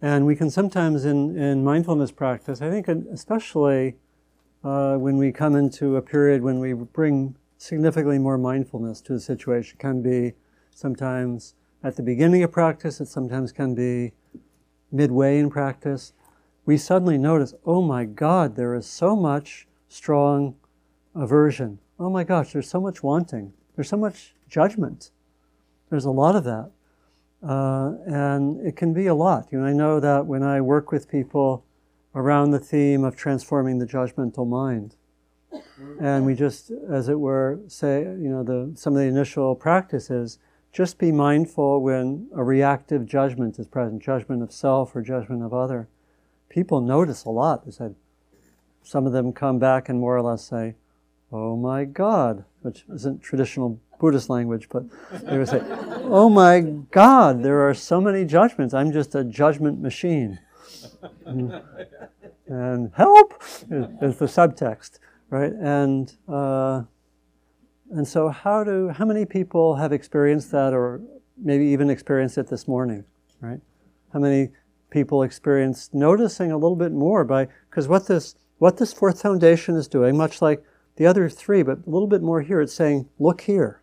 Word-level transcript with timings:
And 0.00 0.26
we 0.26 0.36
can 0.36 0.50
sometimes, 0.50 1.04
in, 1.04 1.36
in 1.36 1.64
mindfulness 1.64 2.12
practice, 2.12 2.62
I 2.62 2.70
think, 2.70 2.88
especially 2.88 3.96
uh, 4.62 4.96
when 4.96 5.16
we 5.16 5.32
come 5.32 5.56
into 5.56 5.96
a 5.96 6.02
period 6.02 6.42
when 6.42 6.60
we 6.60 6.72
bring 6.72 7.36
significantly 7.56 8.18
more 8.18 8.38
mindfulness 8.38 9.00
to 9.02 9.14
the 9.14 9.20
situation, 9.20 9.76
it 9.76 9.80
can 9.80 10.02
be 10.02 10.34
sometimes 10.70 11.54
at 11.82 11.96
the 11.96 12.02
beginning 12.02 12.42
of 12.42 12.52
practice, 12.52 13.00
it 13.00 13.06
sometimes 13.06 13.52
can 13.52 13.74
be 13.74 14.12
midway 14.90 15.38
in 15.38 15.50
practice. 15.50 16.12
We 16.64 16.76
suddenly 16.76 17.18
notice, 17.18 17.54
oh 17.64 17.82
my 17.82 18.04
God, 18.04 18.56
there 18.56 18.74
is 18.74 18.86
so 18.86 19.16
much 19.16 19.66
strong 19.88 20.56
aversion. 21.14 21.78
Oh 21.98 22.10
my 22.10 22.24
gosh, 22.24 22.52
there's 22.52 22.68
so 22.68 22.80
much 22.80 23.02
wanting. 23.02 23.52
There's 23.74 23.88
so 23.88 23.96
much 23.96 24.34
judgment. 24.48 25.10
There's 25.90 26.04
a 26.04 26.10
lot 26.10 26.36
of 26.36 26.44
that. 26.44 26.70
Uh, 27.42 27.92
and 28.06 28.66
it 28.66 28.76
can 28.76 28.92
be 28.92 29.06
a 29.06 29.14
lot. 29.14 29.48
You 29.50 29.60
know, 29.60 29.66
I 29.66 29.72
know 29.72 30.00
that 30.00 30.26
when 30.26 30.42
I 30.42 30.60
work 30.60 30.90
with 30.90 31.08
people 31.08 31.64
around 32.14 32.50
the 32.50 32.58
theme 32.58 33.04
of 33.04 33.16
transforming 33.16 33.78
the 33.78 33.86
judgmental 33.86 34.48
mind, 34.48 34.96
and 36.00 36.26
we 36.26 36.34
just, 36.34 36.70
as 36.90 37.08
it 37.08 37.18
were, 37.18 37.60
say, 37.68 38.02
you 38.02 38.28
know, 38.28 38.42
the, 38.42 38.72
some 38.76 38.94
of 38.94 39.00
the 39.00 39.06
initial 39.06 39.54
practices, 39.54 40.38
just 40.72 40.98
be 40.98 41.12
mindful 41.12 41.80
when 41.82 42.28
a 42.34 42.44
reactive 42.44 43.06
judgment 43.06 43.58
is 43.58 43.66
present, 43.66 44.02
judgment 44.02 44.42
of 44.42 44.52
self 44.52 44.94
or 44.94 45.02
judgment 45.02 45.42
of 45.42 45.54
other. 45.54 45.88
People 46.48 46.80
notice 46.80 47.24
a 47.24 47.30
lot. 47.30 47.64
They 47.64 47.70
said, 47.70 47.94
some 48.88 49.06
of 49.06 49.12
them 49.12 49.32
come 49.32 49.58
back 49.58 49.88
and 49.88 50.00
more 50.00 50.16
or 50.16 50.22
less 50.22 50.44
say, 50.44 50.76
"Oh 51.30 51.56
my 51.56 51.84
God," 51.84 52.46
which 52.62 52.86
isn't 52.90 53.20
traditional 53.20 53.80
Buddhist 53.98 54.30
language, 54.30 54.68
but 54.70 54.84
they 55.24 55.38
would 55.38 55.48
say, 55.48 55.62
"Oh 56.04 56.28
my 56.28 56.60
God, 56.60 57.42
there 57.42 57.68
are 57.68 57.74
so 57.74 58.00
many 58.00 58.24
judgments. 58.24 58.74
I'm 58.74 58.92
just 58.92 59.14
a 59.14 59.24
judgment 59.24 59.80
machine." 59.80 60.38
And, 61.26 61.60
and 62.46 62.92
help 62.94 63.42
is 63.70 64.18
the 64.18 64.26
subtext, 64.26 64.98
right? 65.30 65.52
And 65.52 66.12
uh, 66.28 66.82
and 67.90 68.06
so, 68.06 68.28
how 68.28 68.64
do 68.64 68.88
how 68.88 69.04
many 69.04 69.24
people 69.24 69.76
have 69.76 69.92
experienced 69.92 70.50
that, 70.52 70.72
or 70.72 71.00
maybe 71.36 71.66
even 71.66 71.90
experienced 71.90 72.38
it 72.38 72.48
this 72.48 72.68
morning, 72.68 73.04
right? 73.40 73.60
How 74.12 74.18
many 74.18 74.50
people 74.90 75.22
experienced 75.22 75.94
noticing 75.94 76.50
a 76.50 76.56
little 76.56 76.76
bit 76.76 76.92
more 76.92 77.24
by 77.24 77.48
because 77.68 77.88
what 77.88 78.06
this 78.06 78.34
what 78.58 78.76
this 78.76 78.92
fourth 78.92 79.22
foundation 79.22 79.76
is 79.76 79.88
doing, 79.88 80.16
much 80.16 80.42
like 80.42 80.64
the 80.96 81.06
other 81.06 81.28
three, 81.28 81.62
but 81.62 81.78
a 81.86 81.90
little 81.90 82.08
bit 82.08 82.22
more 82.22 82.42
here, 82.42 82.60
it's 82.60 82.74
saying, 82.74 83.08
look 83.18 83.42
here, 83.42 83.82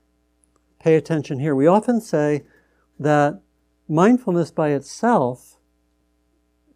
pay 0.86 0.96
attention 0.96 1.40
here. 1.40 1.56
We 1.56 1.66
often 1.66 2.00
say 2.00 2.44
that 3.00 3.42
mindfulness 3.90 4.52
by 4.52 4.70
itself 4.70 5.58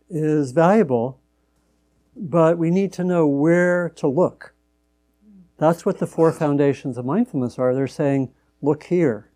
is 0.10 0.52
valuable, 0.52 1.22
but 2.16 2.58
we 2.58 2.72
need 2.72 2.92
to 2.94 3.04
know 3.04 3.28
where 3.28 3.88
to 3.98 4.08
look. 4.08 4.56
That's 5.60 5.86
what 5.86 6.00
the 6.00 6.08
four 6.08 6.32
foundations 6.32 6.98
of 6.98 7.06
mindfulness 7.06 7.60
are. 7.60 7.76
They're 7.76 7.86
saying, 7.86 8.34
look 8.64 8.86
here, 8.86 9.30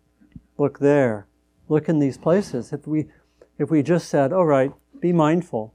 look 0.58 0.80
there, 0.80 1.28
look 1.68 1.88
in 1.88 2.00
these 2.00 2.18
places. 2.18 2.72
If 2.72 2.84
we, 2.84 3.06
if 3.56 3.70
we 3.70 3.80
just 3.80 4.08
said, 4.08 4.32
all 4.32 4.46
right, 4.46 4.72
be 4.98 5.12
mindful, 5.12 5.72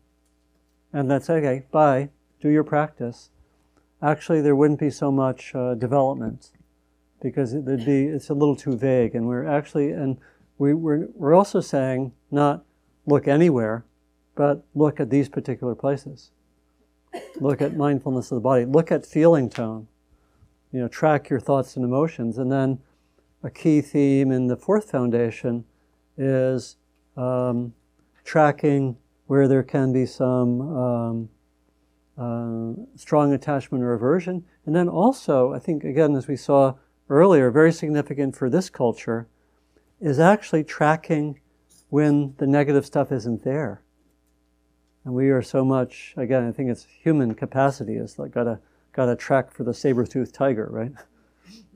and 0.92 1.10
that's 1.10 1.30
okay, 1.30 1.64
bye, 1.72 2.10
do 2.42 2.50
your 2.50 2.66
practice, 2.66 3.30
actually 4.02 4.42
there 4.42 4.58
wouldn't 4.58 4.80
be 4.82 4.90
so 4.90 5.10
much 5.10 5.56
uh, 5.56 5.76
development 5.76 6.52
because 7.22 7.54
it 7.54 7.64
would 7.64 7.86
be, 7.86 8.06
it's 8.06 8.30
a 8.30 8.34
little 8.34 8.56
too 8.56 8.78
vague. 8.78 9.16
And 9.16 9.28
we're 9.28 9.46
actually, 9.46 9.92
and 9.92 10.18
we, 10.58 10.74
we're, 10.74 11.08
we're 11.16 11.34
also 11.34 11.62
saying 11.62 12.14
not 12.32 12.64
look 13.06 13.28
anywhere, 13.28 13.86
but 14.36 14.64
look 14.76 15.00
at 15.00 15.10
these 15.10 15.30
particular 15.30 15.76
places. 15.76 16.32
Look 17.40 17.62
at 17.62 17.76
mindfulness 17.76 18.32
of 18.32 18.36
the 18.36 18.42
body. 18.42 18.66
Look 18.66 18.92
at 18.92 19.06
feeling 19.06 19.50
tone 19.50 19.88
you 20.72 20.80
know, 20.80 20.88
track 20.88 21.30
your 21.30 21.40
thoughts 21.40 21.76
and 21.76 21.86
emotions. 21.86 22.38
And 22.38 22.52
then 22.52 22.80
a 23.44 23.50
key 23.50 23.82
theme 23.82 24.32
in 24.32 24.48
the 24.48 24.58
fourth 24.58 24.90
foundation 24.90 25.66
is 26.18 26.78
um, 27.18 27.74
tracking 28.24 28.98
where 29.28 29.48
there 29.48 29.64
can 29.64 29.94
be 29.94 30.06
some 30.06 30.62
um, 30.62 31.30
uh, 32.18 32.84
strong 32.96 33.34
attachment 33.34 33.84
or 33.84 33.94
aversion. 33.94 34.44
And 34.66 34.76
then 34.76 34.90
also, 34.90 35.54
I 35.54 35.60
think, 35.60 35.84
again, 35.84 36.16
as 36.16 36.28
we 36.28 36.36
saw 36.36 36.76
earlier, 37.10 37.52
very 37.52 37.74
significant 37.74 38.36
for 38.36 38.50
this 38.50 38.70
culture, 38.70 39.28
is 40.00 40.20
actually 40.20 40.64
tracking 40.64 41.40
when 41.90 42.36
the 42.38 42.48
negative 42.48 42.86
stuff 42.86 43.12
isn't 43.12 43.44
there. 43.44 43.82
And 45.04 45.14
we 45.14 45.30
are 45.30 45.42
so 45.42 45.66
much, 45.66 46.14
again, 46.18 46.48
I 46.48 46.52
think 46.52 46.70
it's 46.70 46.86
human 46.86 47.34
capacity 47.34 47.96
is 47.96 48.20
like 48.20 48.32
got 48.32 48.44
to 48.44 48.60
got 48.94 49.10
a 49.10 49.16
track 49.16 49.52
for 49.52 49.64
the 49.64 49.74
saber-toothed 49.74 50.34
tiger, 50.34 50.68
right? 50.72 50.92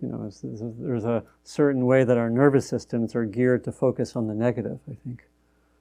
You 0.04 0.10
know, 0.10 0.26
it's, 0.28 0.44
it's, 0.44 0.62
there's 0.62 1.06
a 1.06 1.24
certain 1.44 1.86
way 1.86 2.04
that 2.04 2.18
our 2.18 2.30
nervous 2.30 2.68
systems 2.68 3.16
are 3.16 3.26
geared 3.26 3.64
to 3.64 3.72
focus 3.72 4.16
on 4.16 4.28
the 4.28 4.36
negative, 4.36 4.80
I 4.88 4.96
think, 5.04 5.28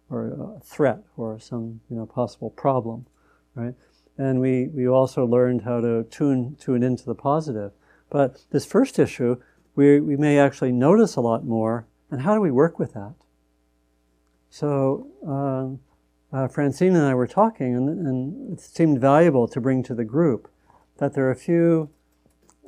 or 0.09 0.29
a 0.29 0.61
threat 0.61 1.01
or 1.17 1.39
some 1.39 1.81
you 1.91 1.97
know 1.97 2.07
possible 2.07 2.49
problem, 2.49 3.05
right? 3.55 3.75
And 4.17 4.41
we, 4.41 4.69
we 4.69 4.87
also 4.89 5.27
learned 5.27 5.63
how 5.63 5.81
to 5.81 6.05
tune 6.05 6.57
tune 6.59 6.83
into 6.83 7.05
the 7.05 7.15
positive. 7.15 7.73
But 8.13 8.45
this 8.51 8.67
first 8.67 8.99
issue, 8.99 9.37
we, 9.75 9.99
we 9.99 10.19
may 10.19 10.39
actually 10.39 10.71
notice 10.71 11.17
a 11.17 11.23
lot 11.23 11.47
more, 11.47 11.87
and 12.11 12.21
how 12.21 12.35
do 12.35 12.43
we 12.43 12.51
work 12.51 12.79
with 12.79 12.93
that? 12.93 13.15
So 14.51 15.07
um, 15.27 15.81
uh, 16.31 16.47
Francine 16.47 16.95
and 16.95 17.07
I 17.07 17.15
were 17.15 17.27
talking, 17.27 17.75
and, 17.75 17.89
and 18.07 18.53
it 18.53 18.61
seemed 18.61 19.01
valuable 19.01 19.49
to 19.49 19.63
bring 19.63 19.83
to 19.85 19.95
the 19.95 20.05
group 20.05 20.51
that 20.99 21.15
there 21.15 21.27
are 21.27 21.31
a 21.31 21.37
few, 21.37 21.89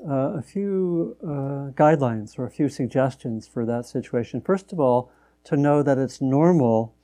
uh, 0.08 0.38
a 0.38 0.42
few 0.42 1.14
uh, 1.22 1.76
guidelines 1.76 2.38
or 2.38 2.46
a 2.46 2.50
few 2.50 2.70
suggestions 2.70 3.46
for 3.46 3.66
that 3.66 3.84
situation. 3.84 4.40
First 4.40 4.72
of 4.72 4.80
all, 4.80 5.12
to 5.44 5.58
know 5.58 5.82
that 5.82 5.98
it's 5.98 6.22
normal 6.22 6.94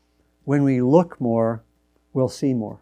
when 0.45 0.65
we 0.65 0.81
look 0.81 1.21
more, 1.21 1.63
we'll 2.15 2.31
see 2.31 2.55
more. 2.55 2.81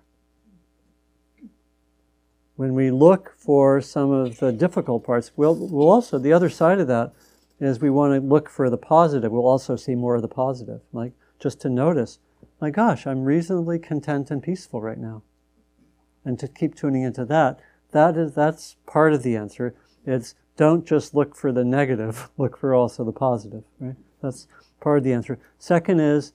When 2.58 2.74
we 2.74 2.90
look 2.90 3.34
for 3.38 3.80
some 3.80 4.10
of 4.10 4.40
the 4.40 4.50
difficult 4.50 5.04
parts, 5.04 5.30
we'll, 5.36 5.54
we'll 5.54 5.88
also, 5.88 6.18
the 6.18 6.32
other 6.32 6.50
side 6.50 6.80
of 6.80 6.88
that 6.88 7.12
is 7.60 7.80
we 7.80 7.88
want 7.88 8.20
to 8.20 8.20
look 8.20 8.50
for 8.50 8.68
the 8.68 8.76
positive. 8.76 9.30
We'll 9.30 9.46
also 9.46 9.76
see 9.76 9.94
more 9.94 10.16
of 10.16 10.22
the 10.22 10.28
positive. 10.28 10.80
Like 10.92 11.12
just 11.38 11.60
to 11.60 11.70
notice, 11.70 12.18
my 12.60 12.70
gosh, 12.70 13.06
I'm 13.06 13.24
reasonably 13.24 13.78
content 13.78 14.30
and 14.30 14.42
peaceful 14.42 14.82
right 14.82 14.98
now. 14.98 15.22
And 16.24 16.38
to 16.40 16.48
keep 16.48 16.74
tuning 16.74 17.04
into 17.04 17.24
that 17.26 17.60
that 17.92 18.16
is 18.16 18.34
that's 18.34 18.76
part 18.86 19.12
of 19.12 19.22
the 19.22 19.36
answer. 19.36 19.74
It's 20.04 20.34
don't 20.56 20.86
just 20.86 21.14
look 21.14 21.36
for 21.36 21.52
the 21.52 21.64
negative, 21.64 22.30
look 22.38 22.56
for 22.56 22.74
also 22.74 23.04
the 23.04 23.12
positive, 23.12 23.64
right? 23.78 23.96
That's 24.22 24.48
part 24.80 24.98
of 24.98 25.04
the 25.04 25.12
answer. 25.12 25.38
Second 25.58 26.00
is 26.00 26.32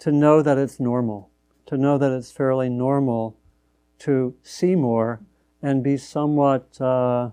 to 0.00 0.12
know 0.12 0.42
that 0.42 0.58
it's 0.58 0.80
normal, 0.80 1.30
to 1.66 1.76
know 1.76 1.98
that 1.98 2.12
it's 2.12 2.32
fairly 2.32 2.68
normal 2.68 3.36
to 4.00 4.34
see 4.42 4.74
more 4.74 5.20
and 5.62 5.82
be 5.82 5.96
somewhat 5.96 6.80
uh, 6.80 7.30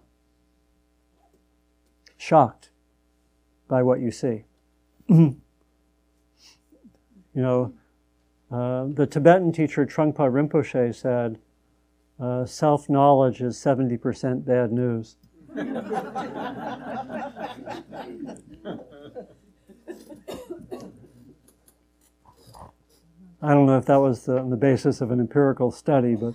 shocked 2.18 2.70
by 3.68 3.84
what 3.84 4.00
you 4.00 4.12
see. 4.12 4.46
you 5.08 5.42
know, 7.34 7.74
uh, 8.52 8.86
the 8.94 9.06
Tibetan 9.06 9.52
teacher 9.52 9.86
Trungpa 9.86 10.30
Rinpoche 10.32 10.94
said, 10.96 11.40
uh, 12.20 12.46
self 12.46 12.90
knowledge 12.90 13.42
is 13.42 13.58
70% 13.58 14.46
bad 14.46 14.72
news. 14.72 15.18
I 23.42 23.54
don't 23.54 23.68
know 23.68 23.78
if 23.78 23.86
that 23.86 23.98
was 23.98 24.26
the, 24.26 24.44
the, 24.44 24.56
basis 24.56 25.02
of 25.02 25.12
an 25.12 25.20
empirical 25.20 25.70
study, 25.70 26.16
but, 26.16 26.34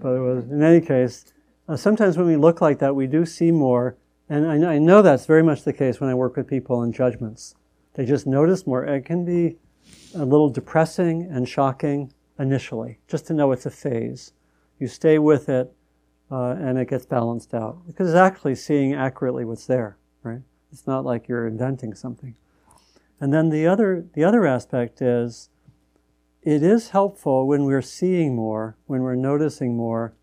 but 0.00 0.14
it 0.14 0.20
was. 0.20 0.44
In 0.50 0.62
any 0.62 0.80
case, 0.80 1.32
uh, 1.68 1.76
sometimes 1.76 2.16
when 2.16 2.26
we 2.26 2.36
look 2.36 2.60
like 2.60 2.78
that, 2.78 2.94
we 2.94 3.06
do 3.06 3.24
see 3.24 3.50
more. 3.50 3.96
And 4.28 4.46
I 4.46 4.74
I 4.74 4.78
know 4.78 5.02
that's 5.02 5.26
very 5.26 5.42
much 5.42 5.64
the 5.64 5.72
case 5.72 6.00
when 6.00 6.10
I 6.10 6.14
work 6.14 6.36
with 6.36 6.46
people 6.46 6.82
in 6.82 6.92
judgments. 6.92 7.54
They 7.94 8.04
just 8.04 8.26
notice 8.26 8.66
more. 8.66 8.84
It 8.84 9.04
can 9.04 9.24
be 9.24 9.56
a 10.14 10.24
little 10.24 10.48
depressing 10.48 11.28
and 11.30 11.48
shocking 11.48 12.12
initially, 12.38 13.00
just 13.08 13.26
to 13.26 13.34
know 13.34 13.52
it's 13.52 13.66
a 13.66 13.70
phase 13.70 14.32
you 14.80 14.88
stay 14.88 15.18
with 15.18 15.48
it, 15.48 15.72
uh, 16.32 16.56
and 16.58 16.78
it 16.78 16.88
gets 16.88 17.06
balanced 17.06 17.54
out. 17.54 17.86
Because 17.86 18.08
it's 18.08 18.16
actually 18.16 18.56
seeing 18.56 18.94
accurately 18.94 19.44
what's 19.44 19.66
there, 19.66 19.98
right? 20.24 20.40
It's 20.72 20.86
not 20.86 21.04
like 21.04 21.28
you're 21.28 21.46
inventing 21.46 21.94
something. 21.94 22.34
And 23.20 23.32
then 23.32 23.50
the 23.50 23.66
other, 23.66 24.06
the 24.14 24.24
other 24.24 24.46
aspect 24.46 25.02
is 25.02 25.50
it 26.42 26.62
is 26.62 26.90
helpful 26.90 27.46
when 27.46 27.64
we're 27.64 27.82
seeing 27.82 28.34
more, 28.34 28.76
when 28.86 29.02
we're 29.02 29.14
noticing 29.14 29.76
more, 29.76 30.14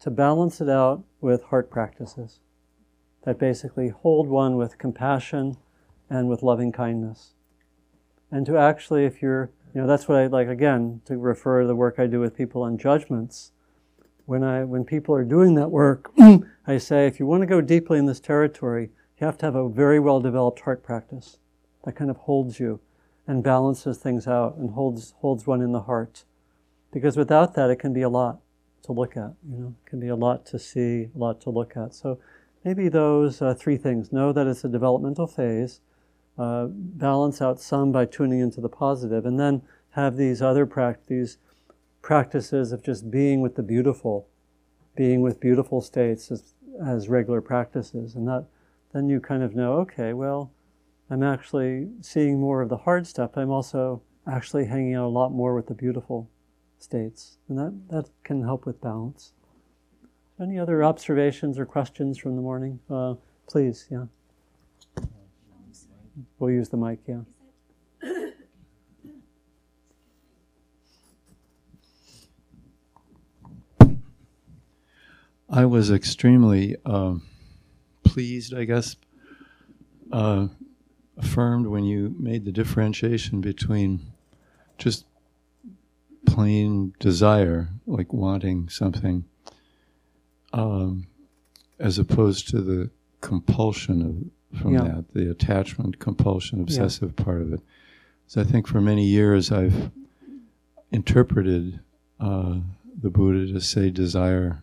to 0.00 0.10
balance 0.10 0.60
it 0.60 0.68
out 0.68 1.04
with 1.20 1.44
heart 1.44 1.70
practices 1.70 2.40
that 3.24 3.38
basically 3.38 3.88
hold 3.88 4.28
one 4.28 4.56
with 4.56 4.78
compassion 4.78 5.56
and 6.10 6.28
with 6.28 6.42
loving 6.42 6.72
kindness. 6.72 7.34
And 8.30 8.44
to 8.46 8.56
actually, 8.58 9.04
if 9.04 9.22
you're 9.22 9.50
You 9.74 9.80
know, 9.80 9.86
that's 9.86 10.06
what 10.06 10.18
I 10.18 10.26
like, 10.26 10.48
again, 10.48 11.00
to 11.06 11.16
refer 11.16 11.62
to 11.62 11.66
the 11.66 11.74
work 11.74 11.98
I 11.98 12.06
do 12.06 12.20
with 12.20 12.36
people 12.36 12.62
on 12.62 12.76
judgments. 12.76 13.52
When, 14.26 14.44
I, 14.44 14.64
when 14.64 14.84
people 14.84 15.14
are 15.14 15.24
doing 15.24 15.54
that 15.54 15.70
work, 15.70 16.12
I 16.66 16.76
say, 16.78 17.06
if 17.06 17.18
you 17.18 17.24
want 17.26 17.40
to 17.40 17.46
go 17.46 17.62
deeply 17.62 17.98
in 17.98 18.04
this 18.04 18.20
territory, 18.20 18.90
you 19.18 19.24
have 19.26 19.38
to 19.38 19.46
have 19.46 19.54
a 19.54 19.68
very 19.68 19.98
well 19.98 20.20
developed 20.20 20.60
heart 20.60 20.82
practice 20.82 21.38
that 21.84 21.96
kind 21.96 22.10
of 22.10 22.18
holds 22.18 22.60
you 22.60 22.80
and 23.26 23.42
balances 23.42 23.98
things 23.98 24.26
out 24.26 24.56
and 24.56 24.70
holds, 24.70 25.14
holds 25.20 25.46
one 25.46 25.62
in 25.62 25.72
the 25.72 25.82
heart. 25.82 26.24
Because 26.92 27.16
without 27.16 27.54
that, 27.54 27.70
it 27.70 27.76
can 27.76 27.92
be 27.92 28.02
a 28.02 28.08
lot 28.08 28.40
to 28.82 28.92
look 28.92 29.16
at. 29.16 29.32
You 29.48 29.58
know, 29.58 29.74
it 29.84 29.88
can 29.88 30.00
be 30.00 30.08
a 30.08 30.16
lot 30.16 30.44
to 30.46 30.58
see, 30.58 31.08
a 31.14 31.18
lot 31.18 31.40
to 31.42 31.50
look 31.50 31.76
at. 31.76 31.94
So 31.94 32.18
maybe 32.64 32.88
those 32.88 33.40
uh, 33.40 33.54
three 33.54 33.76
things: 33.76 34.12
know 34.12 34.32
that 34.32 34.46
it's 34.46 34.64
a 34.64 34.68
developmental 34.68 35.26
phase, 35.26 35.80
uh, 36.38 36.66
balance 36.68 37.40
out 37.40 37.60
some 37.60 37.92
by 37.92 38.04
tuning 38.04 38.40
into 38.40 38.60
the 38.60 38.68
positive, 38.68 39.24
and 39.24 39.38
then 39.38 39.62
have 39.90 40.16
these 40.16 40.42
other 40.42 40.66
practices, 40.66 41.38
practices 42.02 42.72
of 42.72 42.82
just 42.82 43.10
being 43.10 43.40
with 43.40 43.54
the 43.54 43.62
beautiful, 43.62 44.26
being 44.96 45.22
with 45.22 45.40
beautiful 45.40 45.80
states 45.80 46.30
as, 46.30 46.54
as 46.84 47.08
regular 47.08 47.40
practices, 47.40 48.14
and 48.14 48.26
that 48.28 48.46
then 48.92 49.08
you 49.08 49.20
kind 49.20 49.42
of 49.42 49.54
know, 49.54 49.74
okay, 49.74 50.12
well, 50.12 50.50
I'm 51.12 51.22
actually 51.22 51.88
seeing 52.00 52.40
more 52.40 52.62
of 52.62 52.70
the 52.70 52.78
hard 52.78 53.06
stuff. 53.06 53.32
I'm 53.36 53.50
also 53.50 54.00
actually 54.26 54.64
hanging 54.64 54.94
out 54.94 55.04
a 55.04 55.08
lot 55.08 55.30
more 55.30 55.54
with 55.54 55.66
the 55.66 55.74
beautiful 55.74 56.30
states. 56.78 57.36
And 57.50 57.58
that, 57.58 57.78
that 57.90 58.08
can 58.24 58.42
help 58.42 58.64
with 58.64 58.80
balance. 58.80 59.34
Any 60.40 60.58
other 60.58 60.82
observations 60.82 61.58
or 61.58 61.66
questions 61.66 62.16
from 62.16 62.34
the 62.34 62.40
morning? 62.40 62.80
Uh, 62.88 63.16
please, 63.46 63.86
yeah. 63.90 64.06
We'll 66.38 66.50
use 66.50 66.70
the 66.70 66.78
mic, 66.78 67.00
yeah. 67.06 67.20
I 75.50 75.66
was 75.66 75.90
extremely 75.90 76.76
uh, 76.86 77.16
pleased, 78.02 78.54
I 78.54 78.64
guess, 78.64 78.96
uh, 80.10 80.46
affirmed 81.22 81.66
when 81.66 81.84
you 81.84 82.14
made 82.18 82.44
the 82.44 82.52
differentiation 82.52 83.40
between 83.40 84.00
just 84.78 85.04
plain 86.26 86.94
desire, 86.98 87.68
like 87.86 88.12
wanting 88.12 88.68
something, 88.68 89.24
um, 90.52 91.06
as 91.78 91.98
opposed 91.98 92.48
to 92.48 92.60
the 92.60 92.90
compulsion 93.20 94.30
of, 94.52 94.60
from 94.60 94.74
Yeah. 94.74 94.82
that, 94.84 95.12
the 95.14 95.30
attachment, 95.30 95.98
compulsion, 95.98 96.60
obsessive 96.60 97.14
part 97.16 97.40
of 97.40 97.52
it. 97.52 97.60
So 98.26 98.40
I 98.40 98.44
think 98.44 98.66
for 98.66 98.80
many 98.80 99.04
years 99.06 99.50
I've 99.52 99.90
interpreted 100.90 101.80
uh, 102.20 102.58
the 103.00 103.10
Buddha 103.10 103.52
to 103.52 103.60
say 103.60 103.90
desire 103.90 104.62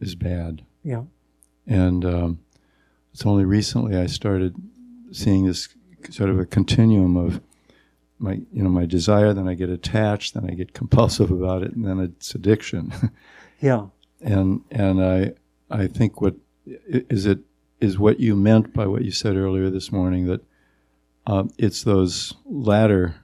is 0.00 0.14
bad. 0.14 0.62
Yeah. 0.84 1.04
And 1.66 2.04
um, 2.04 2.38
it's 3.12 3.24
only 3.26 3.44
recently 3.44 3.96
I 3.96 4.06
started 4.06 4.54
seeing 5.12 5.46
this 5.46 5.68
sort 6.10 6.30
of 6.30 6.38
a 6.38 6.46
continuum 6.46 7.16
of 7.16 7.40
my, 8.18 8.34
you 8.52 8.62
know, 8.62 8.68
my 8.68 8.86
desire. 8.86 9.32
Then 9.32 9.48
I 9.48 9.54
get 9.54 9.70
attached. 9.70 10.34
Then 10.34 10.48
I 10.48 10.54
get 10.54 10.72
compulsive 10.74 11.30
about 11.30 11.62
it, 11.62 11.72
and 11.72 11.84
then 11.86 11.98
it's 12.00 12.34
addiction. 12.34 12.92
Yeah. 13.62 13.88
and 14.22 14.62
and 14.70 15.04
I 15.04 15.32
I 15.70 15.86
think 15.86 16.22
what 16.22 16.34
is 16.88 17.26
it 17.26 17.40
is 17.78 17.98
what 17.98 18.18
you 18.18 18.34
meant 18.34 18.72
by 18.72 18.86
what 18.86 19.04
you 19.04 19.10
said 19.10 19.36
earlier 19.36 19.68
this 19.68 19.92
morning 19.92 20.26
that 20.28 20.40
uh, 21.26 21.44
it's 21.58 21.82
those 21.82 22.32
latter 22.46 23.16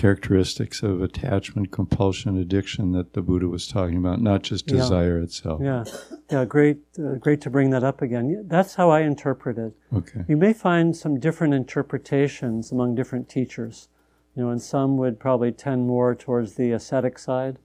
characteristics 0.00 0.82
of 0.82 1.02
attachment, 1.02 1.70
compulsion, 1.70 2.38
addiction 2.38 2.92
that 2.92 3.12
the 3.12 3.20
Buddha 3.20 3.46
was 3.46 3.68
talking 3.68 3.98
about, 3.98 4.18
not 4.22 4.42
just 4.42 4.70
Yeah. 4.70 4.78
desire 4.78 5.18
itself. 5.18 5.60
Yeah. 5.62 5.84
Yeah. 6.30 6.46
Great. 6.46 6.78
Uh, 6.98 7.16
great 7.16 7.42
to 7.42 7.50
bring 7.50 7.68
that 7.70 7.84
up 7.84 8.00
again. 8.00 8.46
That's 8.48 8.76
how 8.76 8.88
I 8.88 9.00
interpret 9.00 9.58
it. 9.58 9.74
Okay. 9.94 10.24
You 10.26 10.38
may 10.38 10.54
find 10.54 10.96
some 10.96 11.20
different 11.20 11.52
interpretations 11.52 12.72
among 12.72 12.94
different 12.94 13.28
teachers. 13.28 13.88
You 14.34 14.44
know, 14.44 14.50
and 14.50 14.62
some 14.62 14.96
would 14.96 15.20
probably 15.20 15.52
tend 15.52 15.86
more 15.86 16.14
towards 16.14 16.54
the 16.54 16.72
ascetic 16.72 17.18
side. 17.18 17.58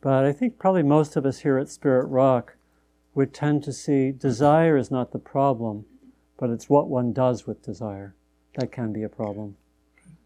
But 0.00 0.24
I 0.24 0.32
think 0.32 0.58
probably 0.58 0.84
most 0.84 1.16
of 1.16 1.26
us 1.26 1.40
here 1.40 1.58
at 1.58 1.68
Spirit 1.68 2.06
Rock 2.06 2.56
would 3.16 3.34
tend 3.34 3.64
to 3.64 3.72
see 3.72 4.12
desire 4.12 4.76
is 4.76 4.90
not 4.92 5.10
the 5.10 5.18
problem, 5.18 5.84
but 6.38 6.50
it's 6.50 6.68
what 6.70 6.88
one 6.88 7.12
does 7.12 7.44
with 7.44 7.62
desire. 7.62 8.14
That 8.56 8.70
can 8.70 8.92
be 8.92 9.02
a 9.02 9.08
problem. 9.08 9.56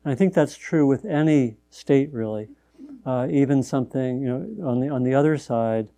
And 0.05 0.12
I 0.12 0.14
think 0.14 0.35
that's 0.35 0.56
true 0.56 0.87
with 0.87 1.05
any 1.05 1.56
state, 1.70 2.12
really. 2.12 2.49
Uh, 3.05 3.26
even 3.31 3.62
something, 3.62 4.20
you 4.20 4.29
know, 4.29 4.69
on 4.69 4.81
the, 4.81 4.88
on 4.88 5.02
the 5.02 5.14
other 5.14 5.38
side, 5.38 5.88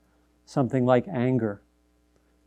something 0.44 0.84
like 0.84 1.06
anger. 1.08 1.62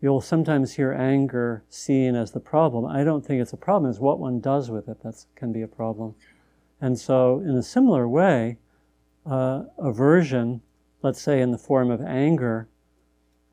You'll 0.02 0.22
sometimes 0.22 0.74
hear 0.74 0.94
anger 0.94 1.64
seen 1.70 2.16
as 2.16 2.32
the 2.32 2.40
problem. 2.40 2.86
I 2.86 3.04
don't 3.04 3.26
think 3.26 3.42
it's 3.42 3.54
a 3.54 3.58
problem, 3.58 3.90
it's 3.90 4.00
what 4.00 4.20
one 4.20 4.40
does 4.40 4.70
with 4.70 4.88
it 4.88 5.02
that 5.04 5.26
can 5.36 5.52
be 5.52 5.62
a 5.62 5.68
problem. 5.68 6.16
And 6.82 7.00
so, 7.00 7.40
in 7.40 7.56
a 7.56 7.64
similar 7.64 8.08
way, 8.08 8.58
uh, 9.26 9.64
aversion, 9.78 10.62
let's 11.02 11.22
say 11.22 11.42
in 11.42 11.52
the 11.52 11.58
form 11.58 11.90
of 11.90 12.02
anger, 12.02 12.68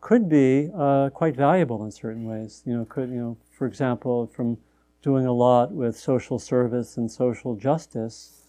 could 0.01 0.29
be 0.29 0.69
uh, 0.77 1.11
quite 1.11 1.37
valuable 1.37 1.85
in 1.85 1.91
certain 1.91 2.25
ways. 2.25 2.63
You 2.67 2.77
know, 2.77 2.85
could 2.85 3.09
you 3.09 3.17
know, 3.17 3.37
for 3.57 3.67
example, 3.67 4.27
from 4.27 4.59
doing 5.03 5.27
a 5.27 5.33
lot 5.33 5.73
with 5.73 5.99
social 5.99 6.39
service 6.39 6.97
and 6.97 7.11
social 7.11 7.57
justice, 7.57 8.47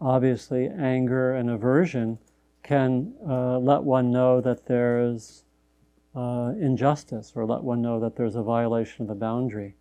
obviously 0.00 0.66
anger 0.68 1.34
and 1.34 1.50
aversion 1.50 2.18
can 2.62 3.12
uh, 3.28 3.58
let 3.58 3.82
one 3.82 4.10
know 4.10 4.40
that 4.40 4.66
there's 4.66 5.44
uh, 6.16 6.52
injustice 6.58 7.32
or 7.36 7.44
let 7.44 7.62
one 7.62 7.82
know 7.82 8.00
that 8.00 8.16
there's 8.16 8.34
a 8.34 8.42
violation 8.42 9.02
of 9.02 9.08
the 9.08 9.14
boundary. 9.14 9.74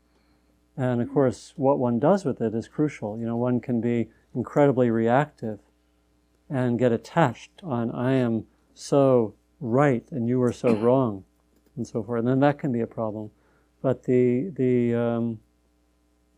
And 0.75 1.01
of 1.01 1.11
course, 1.13 1.53
what 1.55 1.79
one 1.79 2.00
does 2.00 2.25
with 2.25 2.41
it 2.41 2.53
is 2.53 2.67
crucial. 2.67 3.17
You 3.17 3.25
know, 3.25 3.38
one 3.38 3.61
can 3.61 3.79
be 3.79 4.09
incredibly 4.35 4.89
reactive 4.89 5.59
and 6.49 6.77
get 6.77 6.91
attached 6.91 7.51
on, 7.63 7.91
I 7.91 8.13
am 8.13 8.45
so 8.73 9.35
right 9.61 10.06
and 10.11 10.27
you 10.27 10.41
are 10.44 10.51
so 10.51 10.75
wrong, 10.75 11.23
and 11.77 11.88
so 11.88 12.03
forth. 12.03 12.19
And 12.19 12.27
then 12.27 12.39
that 12.41 12.59
can 12.59 12.71
be 12.71 12.81
a 12.81 12.88
problem. 12.88 13.31
But 13.81 14.03
the, 14.03 14.51
the, 14.56 14.95
um, 14.95 15.39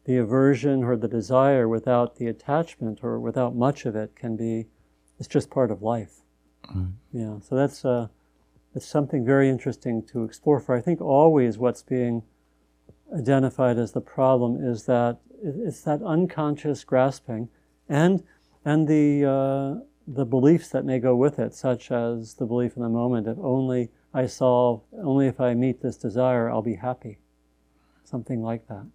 the 0.06 0.18
aversion 0.18 0.84
or 0.84 0.96
the 0.96 1.08
desire 1.08 1.68
without 1.68 2.16
the 2.16 2.28
attachment 2.28 3.00
or 3.04 3.20
without 3.20 3.56
much 3.56 3.86
of 3.86 3.96
it 3.96 4.16
can 4.16 4.36
be, 4.36 4.68
it's 5.20 5.28
just 5.28 5.50
part 5.50 5.72
of 5.72 5.82
life. 5.82 6.22
Right. 6.74 6.88
Yeah, 7.12 7.40
so 7.40 7.56
that's 7.56 7.86
uh, 7.86 8.08
it's 8.74 8.88
something 8.88 9.26
very 9.26 9.50
interesting 9.50 10.04
to 10.08 10.24
explore. 10.24 10.60
For 10.60 10.76
I 10.76 10.82
think 10.82 11.02
always 11.02 11.58
what's 11.58 11.84
being 11.84 12.24
identified 13.16 13.78
as 13.78 13.92
the 13.92 14.02
problem 14.02 14.64
is 14.64 14.86
that 14.86 15.20
it's 15.44 15.82
that 15.82 16.02
unconscious 16.02 16.84
grasping, 16.84 17.50
and 17.88 18.24
and 18.64 18.88
the 18.88 19.26
uh, 19.26 19.84
the 20.08 20.26
beliefs 20.26 20.70
that 20.70 20.86
may 20.86 21.00
go 21.00 21.16
with 21.16 21.40
it, 21.40 21.54
such 21.54 21.92
as 21.92 22.36
the 22.36 22.46
belief 22.46 22.76
in 22.76 22.82
the 22.84 22.90
moment: 22.90 23.28
if 23.28 23.38
only 23.40 23.90
I 24.14 24.28
solve, 24.28 24.82
only 25.04 25.28
if 25.28 25.40
I 25.40 25.54
meet 25.54 25.82
this 25.82 25.98
desire, 25.98 26.50
I'll 26.50 26.62
be 26.62 26.76
happy. 26.76 27.20
Something 28.04 28.42
like 28.42 28.68
that, 28.68 28.86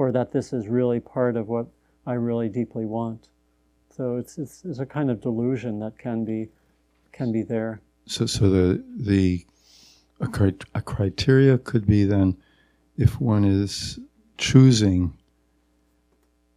or 0.00 0.10
that 0.10 0.32
this 0.32 0.54
is 0.54 0.66
really 0.66 0.98
part 0.98 1.36
of 1.36 1.46
what 1.48 1.66
I 2.06 2.14
really 2.14 2.48
deeply 2.48 2.86
want. 2.86 3.28
So 3.94 4.16
it's 4.16 4.38
it's, 4.38 4.64
it's 4.64 4.78
a 4.78 4.86
kind 4.86 5.10
of 5.10 5.20
delusion 5.20 5.78
that 5.80 5.98
can 5.98 6.24
be 6.24 6.48
can 7.12 7.30
be 7.32 7.42
there. 7.42 7.82
So, 8.06 8.24
so 8.24 8.48
the 8.48 8.82
the 8.96 9.44
a, 10.18 10.26
cri- 10.26 10.56
a 10.74 10.80
criteria 10.80 11.58
could 11.58 11.86
be 11.86 12.04
then 12.04 12.38
if 12.96 13.20
one 13.20 13.44
is 13.44 13.98
choosing 14.38 15.12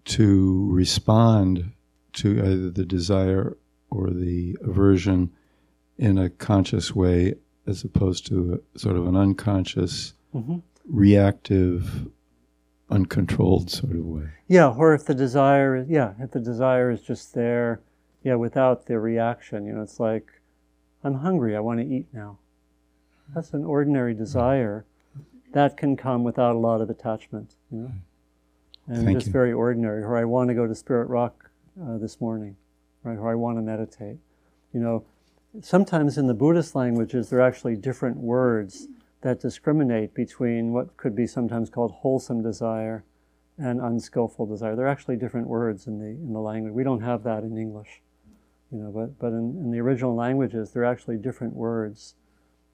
to 0.05 0.69
respond 0.71 1.73
to 2.13 2.29
either 2.39 2.69
the 2.69 2.85
desire 2.85 3.57
or 3.89 4.09
the 4.09 4.55
aversion 4.61 5.33
in 5.97 6.17
a 6.17 6.29
conscious 6.29 6.95
way, 6.95 7.33
as 7.67 7.83
opposed 7.83 8.25
to 8.27 8.61
a, 8.73 8.79
sort 8.79 8.95
of 8.95 9.05
an 9.05 9.17
unconscious, 9.17 10.13
hmm 10.31 10.59
reactive, 10.85 12.07
uncontrolled 12.93 13.69
sort 13.71 13.95
of 13.95 14.05
way. 14.05 14.29
Yeah, 14.47 14.69
or 14.69 14.93
if 14.93 15.05
the 15.05 15.15
desire 15.15 15.75
is 15.75 15.89
yeah, 15.89 16.13
if 16.19 16.31
the 16.31 16.39
desire 16.39 16.91
is 16.91 17.01
just 17.01 17.33
there, 17.33 17.81
yeah, 18.23 18.35
without 18.35 18.85
the 18.85 18.99
reaction, 18.99 19.65
you 19.65 19.73
know, 19.73 19.81
it's 19.81 19.99
like, 19.99 20.41
I'm 21.03 21.15
hungry, 21.15 21.55
I 21.55 21.59
want 21.59 21.79
to 21.79 21.85
eat 21.85 22.07
now. 22.13 22.37
That's 23.33 23.53
an 23.53 23.63
ordinary 23.63 24.13
desire. 24.13 24.85
That 25.53 25.77
can 25.77 25.97
come 25.97 26.23
without 26.23 26.55
a 26.55 26.59
lot 26.59 26.81
of 26.81 26.89
attachment, 26.89 27.55
you 27.71 27.79
know. 27.79 27.91
And 28.87 29.05
Thank 29.05 29.17
just 29.17 29.27
you. 29.27 29.33
very 29.33 29.53
ordinary. 29.53 30.03
Or 30.03 30.17
I 30.17 30.25
want 30.25 30.49
to 30.49 30.53
go 30.53 30.67
to 30.67 30.75
Spirit 30.75 31.07
Rock 31.07 31.49
uh, 31.81 31.97
this 31.97 32.19
morning, 32.19 32.55
right? 33.03 33.17
Or 33.17 33.31
I 33.31 33.35
want 33.35 33.57
to 33.57 33.61
meditate. 33.61 34.17
You 34.73 34.79
know, 34.79 35.05
sometimes 35.61 36.17
in 36.17 36.27
the 36.27 36.33
Buddhist 36.33 36.75
languages, 36.75 37.29
there 37.29 37.39
are 37.39 37.47
actually 37.47 37.75
different 37.75 38.17
words 38.17 38.87
that 39.23 39.39
discriminate 39.41 40.13
between 40.13 40.71
what 40.71 40.95
could 40.95 41.15
be 41.15 41.25
sometimes 41.27 41.69
called 41.69 41.91
wholesome 41.91 42.43
desire 42.43 43.03
and 43.57 43.81
unskillful 43.81 44.45
desire. 44.45 44.75
They're 44.75 44.87
actually 44.87 45.15
different 45.17 45.47
words 45.47 45.87
in 45.87 45.99
the 45.99 46.07
in 46.07 46.33
the 46.33 46.39
language. 46.39 46.73
We 46.73 46.83
don't 46.83 47.01
have 47.01 47.23
that 47.23 47.43
in 47.43 47.57
English. 47.57 48.01
you 48.73 48.79
know, 48.79 48.91
but, 48.91 49.19
but 49.19 49.27
in, 49.27 49.55
in 49.57 49.71
the 49.71 49.79
original 49.79 50.15
languages, 50.15 50.71
there 50.71 50.81
are 50.81 50.91
actually 50.91 51.17
different 51.17 51.53
words 51.53 52.15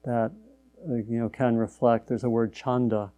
that, 0.04 0.32
uh, 0.88 0.94
you 0.94 1.18
know, 1.18 1.28
can 1.28 1.56
reflect. 1.56 2.08
There's 2.08 2.24
a 2.24 2.30
word 2.30 2.54
chanda, 2.54 3.12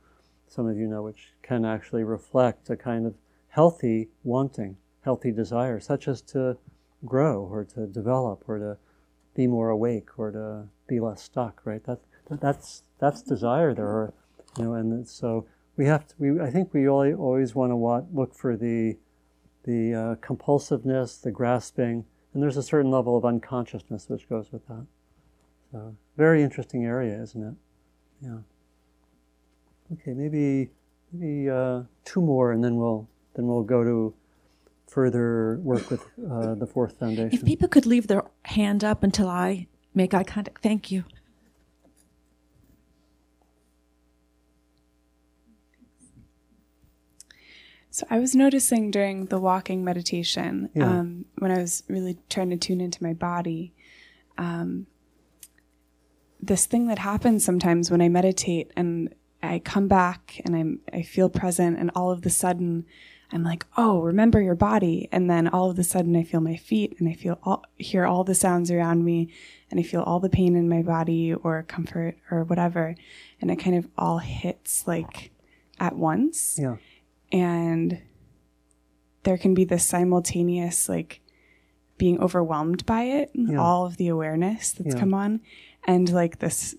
some 0.48 0.66
of 0.66 0.76
you 0.76 0.88
know, 0.88 1.02
which 1.02 1.32
can 1.42 1.64
actually 1.64 2.02
reflect 2.02 2.68
a 2.70 2.76
kind 2.76 3.06
of 3.06 3.14
healthy 3.48 4.08
wanting, 4.24 4.76
healthy 5.02 5.30
desire, 5.30 5.78
such 5.78 6.08
as 6.08 6.20
to 6.22 6.58
grow 7.06 7.42
or 7.44 7.64
to 7.64 7.86
develop 7.86 8.44
or 8.48 8.58
to 8.58 8.76
be 9.34 9.46
more 9.46 9.70
awake 9.70 10.18
or 10.18 10.32
to 10.32 10.64
be 10.88 10.98
less 10.98 11.22
stuck, 11.22 11.62
right? 11.64 11.84
That, 11.84 12.00
that 12.32 12.40
that's, 12.40 12.82
that's 12.98 13.22
desire 13.22 13.74
there, 13.74 13.86
or, 13.86 14.14
you 14.58 14.64
know, 14.64 14.74
and 14.74 15.06
so 15.06 15.46
we 15.76 15.86
have 15.86 16.06
to, 16.08 16.14
we, 16.18 16.40
I 16.40 16.50
think 16.50 16.72
we 16.72 16.88
always, 16.88 17.14
always 17.14 17.54
want 17.54 17.72
to 17.72 18.16
look 18.16 18.34
for 18.34 18.56
the, 18.56 18.96
the 19.64 19.94
uh, 19.94 20.14
compulsiveness, 20.26 21.20
the 21.20 21.30
grasping, 21.30 22.04
and 22.32 22.42
there's 22.42 22.56
a 22.56 22.62
certain 22.62 22.90
level 22.90 23.16
of 23.16 23.24
unconsciousness 23.24 24.08
which 24.08 24.28
goes 24.28 24.50
with 24.50 24.66
that. 24.68 24.86
So, 25.70 25.96
very 26.16 26.42
interesting 26.42 26.84
area, 26.84 27.20
isn't 27.22 27.42
it? 27.42 27.54
Yeah. 28.22 28.38
Okay, 29.92 30.12
maybe 30.12 30.70
maybe 31.12 31.50
uh, 31.50 31.82
two 32.04 32.20
more, 32.20 32.52
and 32.52 32.62
then 32.64 32.76
we'll 32.76 33.08
then 33.34 33.46
we'll 33.46 33.62
go 33.62 33.84
to 33.84 34.14
further 34.88 35.58
work 35.62 35.90
with 35.90 36.02
uh, 36.30 36.54
the 36.54 36.66
fourth 36.66 36.98
foundation. 36.98 37.38
If 37.38 37.44
people 37.44 37.68
could 37.68 37.86
leave 37.86 38.06
their 38.06 38.24
hand 38.44 38.84
up 38.84 39.02
until 39.02 39.28
I 39.28 39.66
make 39.94 40.14
eye 40.14 40.24
contact, 40.24 40.62
thank 40.62 40.90
you. 40.90 41.04
So 47.92 48.06
I 48.08 48.18
was 48.18 48.34
noticing 48.34 48.90
during 48.90 49.26
the 49.26 49.38
walking 49.38 49.84
meditation, 49.84 50.70
Yeah. 50.74 51.00
um, 51.00 51.26
when 51.38 51.50
I 51.50 51.58
was 51.58 51.82
really 51.88 52.16
trying 52.30 52.48
to 52.48 52.56
tune 52.56 52.80
into 52.80 53.02
my 53.02 53.12
body, 53.12 53.74
um, 54.38 54.86
this 56.40 56.64
thing 56.64 56.86
that 56.86 56.98
happens 56.98 57.44
sometimes 57.44 57.90
when 57.90 58.00
I 58.00 58.08
meditate 58.08 58.72
and 58.76 59.14
I 59.42 59.58
come 59.58 59.88
back 59.88 60.40
and 60.44 60.56
I'm 60.56 60.80
I 60.90 61.02
feel 61.02 61.28
present, 61.28 61.78
and 61.78 61.90
all 61.94 62.10
of 62.10 62.22
the 62.22 62.30
sudden 62.30 62.86
I'm 63.30 63.42
like, 63.44 63.66
oh, 63.76 64.00
remember 64.00 64.40
your 64.40 64.54
body, 64.54 65.08
and 65.12 65.28
then 65.28 65.46
all 65.46 65.68
of 65.70 65.78
a 65.78 65.84
sudden 65.84 66.16
I 66.16 66.22
feel 66.22 66.40
my 66.40 66.56
feet 66.56 66.96
and 66.98 67.08
I 67.08 67.12
feel 67.12 67.38
all, 67.42 67.62
hear 67.76 68.06
all 68.06 68.24
the 68.24 68.34
sounds 68.34 68.70
around 68.70 69.04
me, 69.04 69.28
and 69.70 69.78
I 69.78 69.82
feel 69.82 70.00
all 70.02 70.18
the 70.18 70.30
pain 70.30 70.56
in 70.56 70.66
my 70.68 70.80
body 70.82 71.34
or 71.34 71.62
comfort 71.68 72.16
or 72.30 72.44
whatever, 72.44 72.94
and 73.40 73.50
it 73.50 73.56
kind 73.56 73.76
of 73.76 73.86
all 73.98 74.18
hits 74.18 74.86
like 74.86 75.30
at 75.78 75.94
once. 75.96 76.58
Yeah, 76.58 76.76
and 77.32 78.00
there 79.24 79.38
can 79.38 79.54
be 79.54 79.64
this 79.64 79.84
simultaneous 79.84 80.88
like 80.88 81.20
being 81.98 82.20
overwhelmed 82.20 82.84
by 82.86 83.02
it 83.04 83.30
Yeah. 83.34 83.58
all 83.58 83.86
of 83.86 83.96
the 83.96 84.08
awareness 84.08 84.72
that's 84.72 84.94
Yeah. 84.94 85.00
come 85.00 85.14
on 85.14 85.40
and 85.86 86.12
like 86.12 86.38
this 86.40 86.74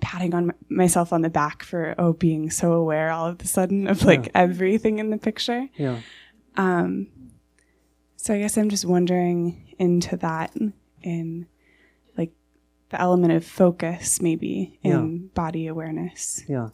patting 0.00 0.34
on 0.34 0.50
m- 0.50 0.56
myself 0.68 1.12
on 1.12 1.22
the 1.22 1.30
back 1.30 1.62
for 1.62 1.94
oh 1.98 2.12
being 2.12 2.50
so 2.50 2.72
aware 2.72 3.10
all 3.12 3.26
of 3.26 3.40
a 3.40 3.46
sudden 3.46 3.86
of 3.86 4.04
like 4.04 4.30
everything 4.34 4.98
in 4.98 5.10
the 5.10 5.18
picture 5.18 5.68
yeah, 5.76 6.00
um 6.56 7.06
so 8.16 8.34
i 8.34 8.38
guess 8.38 8.56
i'm 8.56 8.68
just 8.68 8.84
wondering 8.84 9.74
into 9.78 10.16
that 10.16 10.52
in 11.02 11.46
like 12.16 12.32
the 12.90 13.00
element 13.00 13.32
of 13.32 13.44
focus 13.44 14.20
maybe 14.20 14.78
in 14.82 15.28
body 15.34 15.66
awareness 15.68 16.42
yeah. 16.48 16.70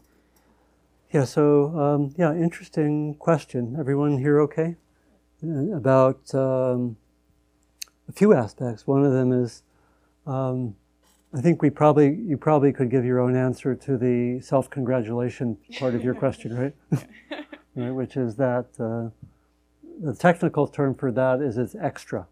Yeah, 1.10 1.24
so, 1.24 1.78
um, 1.78 2.14
yeah, 2.18 2.34
interesting 2.34 3.14
question. 3.14 3.76
Everyone 3.78 4.18
here 4.18 4.42
okay? 4.42 4.76
Uh, 5.42 5.74
About 5.74 6.34
um, 6.34 6.98
a 8.08 8.12
few 8.12 8.34
aspects. 8.34 8.86
One 8.86 9.04
of 9.06 9.12
them 9.12 9.32
is 9.32 9.62
um, 10.26 10.76
I 11.32 11.40
think 11.40 11.62
we 11.62 11.70
probably, 11.70 12.14
you 12.14 12.36
probably 12.36 12.74
could 12.74 12.90
give 12.90 13.06
your 13.06 13.20
own 13.20 13.36
answer 13.36 13.74
to 13.74 13.96
the 13.96 14.40
self 14.40 14.68
congratulation 14.68 15.56
part 15.78 15.94
of 15.94 16.04
your 16.04 16.14
question, 16.22 16.54
right? 16.54 16.74
right? 17.74 17.90
Which 17.90 18.18
is 18.18 18.36
that 18.36 18.66
uh, 18.78 19.08
the 20.02 20.14
technical 20.14 20.66
term 20.66 20.94
for 20.94 21.10
that 21.12 21.40
is 21.40 21.56
it's 21.56 21.74
extra. 21.74 22.26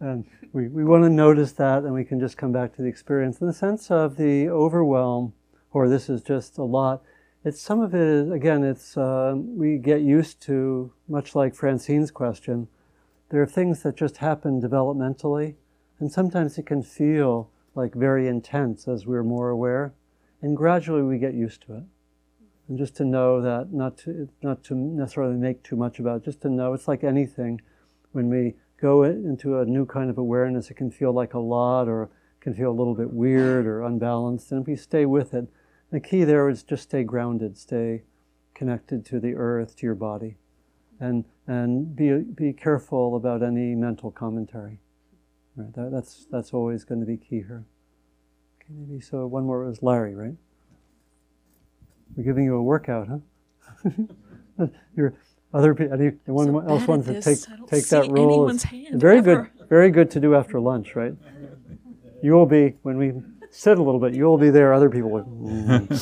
and 0.00 0.24
we, 0.54 0.68
we 0.68 0.84
want 0.84 1.04
to 1.04 1.10
notice 1.10 1.52
that 1.52 1.82
and 1.82 1.92
we 1.92 2.04
can 2.04 2.18
just 2.18 2.38
come 2.38 2.52
back 2.52 2.74
to 2.76 2.82
the 2.82 2.88
experience. 2.88 3.42
In 3.42 3.46
the 3.46 3.52
sense 3.52 3.90
of 3.90 4.16
the 4.16 4.48
overwhelm, 4.48 5.34
or 5.78 5.88
this 5.88 6.08
is 6.10 6.22
just 6.22 6.58
a 6.58 6.64
lot, 6.64 7.04
it's 7.44 7.60
some 7.60 7.80
of 7.80 7.94
it 7.94 8.00
is, 8.00 8.32
again, 8.32 8.64
it's, 8.64 8.96
um, 8.96 9.56
we 9.56 9.78
get 9.78 10.00
used 10.00 10.42
to, 10.42 10.92
much 11.08 11.36
like 11.36 11.54
Francine's 11.54 12.10
question, 12.10 12.66
there 13.28 13.40
are 13.40 13.46
things 13.46 13.84
that 13.84 13.94
just 13.94 14.16
happen 14.16 14.60
developmentally, 14.60 15.54
and 16.00 16.10
sometimes 16.10 16.58
it 16.58 16.66
can 16.66 16.82
feel 16.82 17.48
like 17.76 17.94
very 17.94 18.26
intense 18.26 18.88
as 18.88 19.06
we're 19.06 19.22
more 19.22 19.50
aware, 19.50 19.94
and 20.42 20.56
gradually 20.56 21.02
we 21.02 21.16
get 21.16 21.34
used 21.34 21.62
to 21.62 21.76
it. 21.76 21.84
And 22.66 22.76
just 22.76 22.96
to 22.96 23.04
know 23.04 23.40
that, 23.40 23.72
not 23.72 23.96
to, 23.98 24.28
not 24.42 24.64
to 24.64 24.74
necessarily 24.74 25.36
make 25.36 25.62
too 25.62 25.76
much 25.76 26.00
about 26.00 26.16
it, 26.16 26.24
just 26.24 26.40
to 26.40 26.50
know 26.50 26.74
it's 26.74 26.88
like 26.88 27.04
anything. 27.04 27.60
When 28.10 28.28
we 28.28 28.54
go 28.80 29.04
into 29.04 29.60
a 29.60 29.64
new 29.64 29.86
kind 29.86 30.10
of 30.10 30.18
awareness, 30.18 30.72
it 30.72 30.74
can 30.74 30.90
feel 30.90 31.12
like 31.12 31.34
a 31.34 31.38
lot 31.38 31.86
or 31.86 32.10
can 32.40 32.52
feel 32.52 32.72
a 32.72 32.78
little 32.80 32.96
bit 32.96 33.12
weird 33.12 33.64
or 33.64 33.84
unbalanced, 33.84 34.50
and 34.50 34.62
if 34.62 34.66
we 34.66 34.74
stay 34.74 35.06
with 35.06 35.34
it, 35.34 35.46
the 35.90 36.00
key 36.00 36.24
there 36.24 36.48
is 36.48 36.62
just 36.62 36.84
stay 36.84 37.02
grounded, 37.02 37.56
stay 37.56 38.02
connected 38.54 39.04
to 39.06 39.20
the 39.20 39.34
earth, 39.34 39.76
to 39.76 39.86
your 39.86 39.94
body, 39.94 40.36
and 41.00 41.24
and 41.46 41.94
be 41.96 42.12
be 42.18 42.52
careful 42.52 43.16
about 43.16 43.42
any 43.42 43.74
mental 43.74 44.10
commentary. 44.10 44.80
Right, 45.56 45.72
that, 45.74 45.90
that's 45.90 46.26
that's 46.30 46.52
always 46.52 46.84
going 46.84 47.00
to 47.00 47.06
be 47.06 47.16
key 47.16 47.36
here. 47.46 47.64
Okay, 48.60 48.74
maybe 48.74 49.00
so. 49.00 49.26
One 49.26 49.44
more 49.44 49.64
was 49.64 49.82
Larry, 49.82 50.14
right? 50.14 50.34
We're 52.16 52.24
giving 52.24 52.44
you 52.44 52.56
a 52.56 52.62
workout, 52.62 53.08
huh? 53.08 54.66
Your 54.96 55.14
other 55.54 55.74
pe- 55.74 55.88
anyone 55.90 56.18
So 56.26 56.58
else 56.68 56.86
wants 56.86 57.06
to 57.06 57.20
take 57.20 57.38
take 57.68 57.84
that 57.88 58.10
role? 58.10 58.50
very 58.92 59.18
ever. 59.18 59.50
good, 59.58 59.68
very 59.68 59.90
good 59.90 60.10
to 60.12 60.20
do 60.20 60.34
after 60.34 60.60
lunch, 60.60 60.94
right? 60.96 61.14
You 62.22 62.32
will 62.32 62.46
be 62.46 62.74
when 62.82 62.98
we 62.98 63.12
sit 63.50 63.78
a 63.78 63.82
little 63.82 64.00
bit. 64.00 64.14
You 64.14 64.24
will 64.24 64.38
be 64.38 64.50
there. 64.50 64.72
Other 64.72 64.90
people 64.90 65.10
will. 65.10 65.88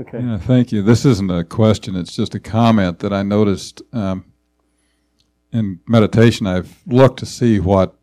Okay. 0.00 0.20
Yeah, 0.20 0.38
thank 0.38 0.72
you. 0.72 0.80
This 0.82 1.04
isn't 1.04 1.30
a 1.30 1.44
question, 1.44 1.94
it's 1.94 2.16
just 2.16 2.34
a 2.34 2.40
comment 2.40 3.00
that 3.00 3.12
I 3.12 3.22
noticed 3.22 3.82
um, 3.92 4.24
in 5.52 5.80
meditation. 5.86 6.46
I've 6.46 6.78
looked 6.86 7.18
to 7.18 7.26
see 7.26 7.60
what 7.60 7.94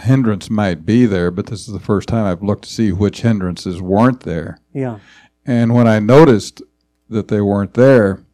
hindrance 0.00 0.48
might 0.48 0.86
be 0.86 1.04
there, 1.04 1.30
but 1.30 1.46
this 1.46 1.66
is 1.66 1.74
the 1.74 1.80
first 1.80 2.08
time 2.08 2.24
I've 2.24 2.42
looked 2.42 2.64
to 2.64 2.70
see 2.70 2.92
which 2.92 3.20
hindrances 3.20 3.82
weren't 3.82 4.20
there. 4.20 4.58
Yeah. 4.72 5.00
And 5.44 5.74
when 5.74 5.86
I 5.86 5.98
noticed 5.98 6.62
that 7.10 7.28
they 7.28 7.40
weren't 7.42 7.74
there, 7.74 8.24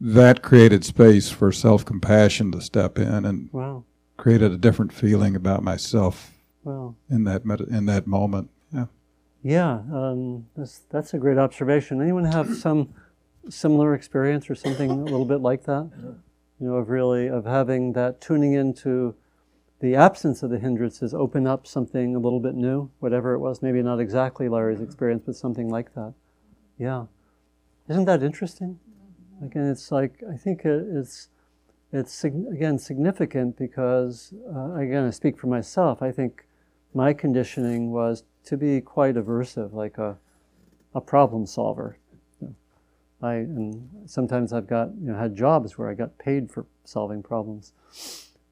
that 0.00 0.42
created 0.42 0.84
space 0.84 1.30
for 1.30 1.52
self 1.52 1.84
compassion 1.84 2.50
to 2.52 2.60
step 2.60 2.98
in 2.98 3.24
and 3.26 3.50
Wow. 3.52 3.84
created 4.16 4.52
a 4.52 4.56
different 4.56 4.92
feeling 4.92 5.36
about 5.36 5.62
myself 5.62 6.30
Well. 6.64 6.96
in 7.10 7.24
that 7.24 7.44
med- 7.44 7.60
in 7.60 7.86
that 7.86 8.06
moment. 8.06 8.50
Yeah. 8.72 8.86
Yeah. 9.42 9.82
Um, 9.92 10.46
that's 10.56 10.80
that's 10.90 11.14
a 11.14 11.18
great 11.18 11.38
observation. 11.38 12.00
Anyone 12.00 12.24
have 12.24 12.56
some 12.56 12.94
similar 13.48 13.94
experience 13.94 14.48
or 14.48 14.54
something 14.54 14.90
a 14.90 14.94
little 14.94 15.26
bit 15.26 15.40
like 15.40 15.64
that? 15.64 15.90
You 16.60 16.68
know, 16.68 16.76
of 16.76 16.88
really 16.88 17.28
of 17.28 17.44
having 17.44 17.92
that 17.92 18.20
tuning 18.20 18.54
into 18.54 19.14
the 19.80 19.94
absence 19.94 20.42
of 20.42 20.50
the 20.50 20.58
hindrances 20.58 21.12
open 21.12 21.46
up 21.46 21.66
something 21.66 22.16
a 22.16 22.18
little 22.18 22.40
bit 22.40 22.54
new, 22.54 22.90
whatever 23.00 23.34
it 23.34 23.38
was. 23.38 23.60
Maybe 23.60 23.82
not 23.82 24.00
exactly 24.00 24.48
Larry's 24.48 24.80
experience, 24.80 25.22
but 25.26 25.36
something 25.36 25.68
like 25.68 25.94
that. 25.94 26.14
Yeah. 26.78 27.06
Isn't 27.88 28.06
that 28.06 28.22
interesting? 28.22 28.78
Again, 29.44 29.66
it's 29.66 29.92
like 29.92 30.22
I 30.32 30.36
think 30.36 30.64
it, 30.64 30.86
it's 30.90 31.28
it's 31.92 32.24
again 32.24 32.78
significant 32.78 33.58
because 33.58 34.32
uh, 34.54 34.74
again 34.74 35.06
I 35.06 35.10
speak 35.10 35.38
for 35.38 35.48
myself. 35.48 36.00
I 36.00 36.10
think 36.12 36.46
my 36.94 37.12
conditioning 37.12 37.90
was 37.90 38.24
to 38.44 38.56
be 38.56 38.80
quite 38.80 39.16
aversive, 39.16 39.72
like 39.72 39.98
a 39.98 40.18
a 40.94 41.00
problem 41.00 41.46
solver. 41.46 41.98
I 43.20 43.34
and 43.34 43.88
sometimes 44.06 44.52
I've 44.52 44.66
got 44.66 44.90
you 45.00 45.10
know 45.10 45.18
had 45.18 45.36
jobs 45.36 45.76
where 45.76 45.90
I 45.90 45.94
got 45.94 46.18
paid 46.18 46.50
for 46.50 46.66
solving 46.84 47.22
problems, 47.22 47.72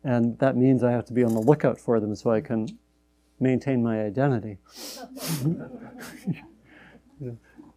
and 0.02 0.38
that 0.38 0.56
means 0.56 0.82
I 0.82 0.90
have 0.90 1.04
to 1.06 1.12
be 1.12 1.22
on 1.24 1.34
the 1.34 1.40
lookout 1.40 1.78
for 1.78 2.00
them 2.00 2.14
so 2.16 2.30
I 2.30 2.40
can 2.40 2.78
maintain 3.38 3.82
my 3.82 4.02
identity. 4.02 4.58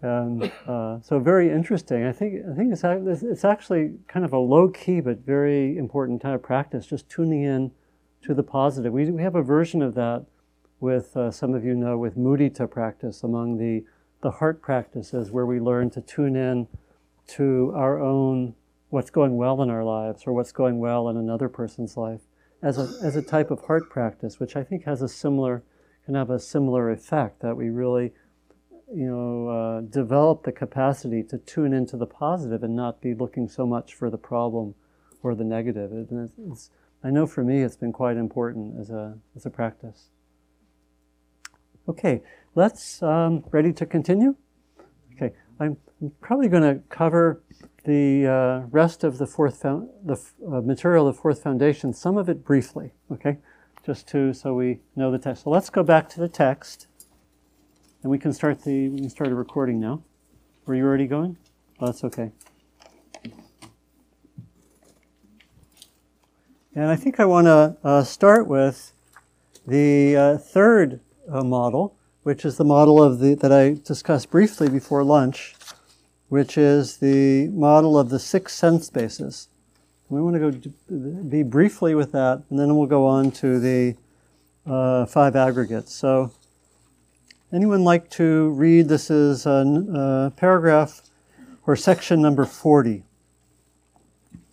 And 0.02 0.52
uh, 0.68 1.00
so, 1.02 1.20
very 1.20 1.50
interesting. 1.50 2.06
I 2.06 2.12
think 2.12 2.46
I 2.46 2.54
think 2.54 2.72
it's 2.72 2.84
it's 2.84 3.24
it's 3.24 3.46
actually 3.46 3.94
kind 4.08 4.24
of 4.24 4.34
a 4.34 4.38
low 4.38 4.70
key 4.70 5.00
but 5.00 5.26
very 5.26 5.78
important 5.78 6.22
kind 6.22 6.36
of 6.36 6.44
practice. 6.44 6.86
Just 6.86 7.10
tuning 7.10 7.42
in 7.42 7.72
to 8.24 8.36
the 8.36 8.44
positive. 8.44 8.94
We 8.94 9.10
we 9.10 9.24
have 9.24 9.36
a 9.36 9.42
version 9.42 9.82
of 9.82 9.96
that 9.96 10.26
with 10.86 11.18
uh, 11.18 11.32
some 11.32 11.56
of 11.56 11.66
you 11.66 11.74
know 11.74 11.98
with 11.98 12.16
mudita 12.16 12.70
practice 12.70 13.24
among 13.24 13.58
the 13.58 13.84
the 14.22 14.32
heart 14.40 14.62
practices 14.62 15.32
where 15.32 15.46
we 15.46 15.60
learn 15.60 15.90
to 15.90 16.00
tune 16.02 16.36
in 16.36 16.68
to 17.28 17.74
our 17.76 18.00
own 18.00 18.54
what's 18.90 19.10
going 19.10 19.36
well 19.36 19.62
in 19.64 19.70
our 19.70 19.84
lives 19.84 20.24
or 20.28 20.34
what's 20.34 20.52
going 20.52 20.78
well 20.80 21.10
in 21.10 21.18
another 21.18 21.50
person's 21.50 21.98
life 21.98 22.22
as 22.62 22.78
a, 22.78 23.06
as 23.06 23.16
a 23.16 23.22
type 23.22 23.52
of 23.52 23.66
heart 23.66 23.90
practice, 23.90 24.40
which 24.40 24.56
I 24.56 24.64
think 24.64 24.86
has 24.86 25.02
a 25.02 25.08
similar, 25.08 25.64
can 26.06 26.16
have 26.16 26.30
a 26.30 26.40
similar 26.40 26.92
effect 26.92 27.42
that 27.42 27.56
we 27.56 27.70
really, 27.70 28.14
you 28.94 29.08
know, 29.08 29.50
uh, 29.50 29.82
develop 29.82 30.44
the 30.44 30.52
capacity 30.52 31.24
to 31.24 31.38
tune 31.38 31.74
into 31.74 31.98
the 31.98 32.08
positive 32.08 32.64
and 32.64 32.76
not 32.76 33.02
be 33.02 33.14
looking 33.14 33.48
so 33.48 33.66
much 33.66 33.94
for 33.94 34.10
the 34.10 34.18
problem 34.18 34.76
or 35.24 35.36
the 35.36 35.44
negative. 35.44 35.92
It, 35.92 36.10
I 37.04 37.10
know 37.10 37.28
for 37.28 37.44
me 37.44 37.62
it's 37.62 37.76
been 37.76 37.94
quite 37.94 38.18
important 38.18 38.80
as 38.80 38.90
a, 38.90 39.18
as 39.36 39.46
a 39.46 39.50
practice. 39.50 40.10
Okay, 41.88 42.24
let's, 42.56 43.04
um, 43.04 43.44
ready 43.52 43.72
to 43.74 43.86
continue? 43.86 44.36
Okay, 45.16 45.36
I'm 45.60 45.78
probably 46.20 46.48
going 46.48 46.64
to 46.64 46.82
cover 46.90 47.44
the 47.84 48.26
uh, 48.26 48.68
rest 48.72 49.04
of 49.04 49.20
the 49.20 49.28
fourth 49.28 49.62
found, 49.62 49.90
the 50.04 50.20
uh, 50.48 50.62
material 50.62 51.08
of 51.08 51.16
the 51.16 51.22
fourth 51.22 51.44
foundation, 51.44 51.94
some 51.94 52.18
of 52.18 52.28
it 52.28 52.44
briefly, 52.44 52.92
okay, 53.12 53.38
just 53.86 54.08
to 54.08 54.34
so 54.34 54.56
we 54.56 54.80
know 54.96 55.12
the 55.12 55.20
text. 55.20 55.44
So 55.44 55.52
let's 55.52 55.70
go 55.70 55.84
back 55.84 56.10
to 56.10 56.20
the 56.20 56.28
text, 56.28 56.88
and 58.02 58.10
we 58.12 58.18
can 58.18 58.34
start 58.34 58.64
the 58.64 58.90
we 58.90 58.98
can 58.98 59.10
start 59.10 59.32
a 59.32 59.36
recording 59.36 59.80
now. 59.80 60.02
Were 60.66 60.74
you 60.74 60.84
already 60.84 61.06
going? 61.06 61.38
Oh, 61.80 61.86
that's 61.86 62.04
okay. 62.04 62.32
And 66.74 66.86
I 66.86 66.96
think 66.96 67.20
I 67.20 67.26
want 67.26 67.46
to 67.46 67.78
uh, 67.84 68.04
start 68.04 68.48
with 68.48 68.92
the 69.68 70.18
uh, 70.18 70.38
third 70.38 71.00
uh, 71.30 71.44
model, 71.44 71.96
which 72.24 72.46
is 72.46 72.58
the 72.58 72.66
model 72.66 73.02
of 73.02 73.20
the 73.20 73.36
that 73.36 73.52
I 73.52 73.78
discussed 73.84 74.30
briefly 74.30 74.70
before 74.70 75.04
lunch 75.04 75.56
which 76.30 76.58
is 76.58 76.98
the 76.98 77.48
model 77.50 77.98
of 77.98 78.10
the 78.10 78.20
six 78.20 78.54
sense 78.54 78.90
bases. 78.90 79.48
We 80.10 80.22
want 80.22 80.36
to 80.36 80.52
go 80.52 81.24
be 81.30 81.44
briefly 81.44 81.96
with 81.96 82.12
that, 82.12 82.44
and 82.50 82.60
then 82.60 82.76
we'll 82.76 82.88
go 82.88 83.08
on 83.08 83.32
to 83.32 83.60
the 83.60 83.96
uh, 84.66 85.06
five 85.06 85.36
aggregates. 85.36 85.94
So, 85.94 86.32
anyone 87.52 87.84
like 87.84 88.10
to 88.12 88.50
read? 88.50 88.88
This 88.88 89.10
is 89.10 89.46
a, 89.46 90.30
a 90.30 90.32
paragraph 90.36 91.02
or 91.66 91.76
section 91.76 92.22
number 92.22 92.46
40 92.46 93.04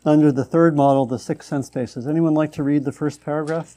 under 0.04 0.32
the 0.32 0.44
third 0.44 0.74
model, 0.74 1.04
the 1.04 1.18
six 1.18 1.46
sense 1.46 1.68
bases. 1.68 2.06
Anyone 2.06 2.34
like 2.34 2.52
to 2.52 2.62
read 2.62 2.84
the 2.84 2.92
first 2.92 3.22
paragraph? 3.24 3.76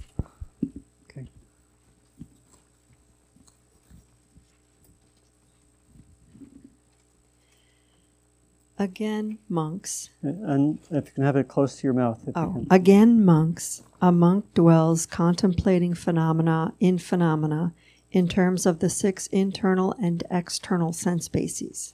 Again, 8.78 9.38
monks. 9.48 10.10
And 10.22 10.80
if 10.92 11.06
you 11.06 11.12
can 11.14 11.24
have 11.24 11.38
it 11.38 11.48
close 11.48 11.78
to 11.78 11.88
your 11.88 11.94
mouth. 11.94 12.20
Oh, 12.36 12.66
again, 12.70 13.24
monks. 13.24 13.84
A 14.02 14.12
monk 14.12 14.54
dwells 14.54 15.06
contemplating 15.06 15.94
phenomena 15.94 16.74
in 16.80 16.98
phenomena 16.98 17.74
in 18.12 18.28
terms 18.28 18.66
of 18.66 18.80
the 18.80 18.90
six 18.90 19.28
internal 19.28 19.94
and 19.94 20.24
external 20.30 20.92
sense 20.92 21.30
bases. 21.30 21.94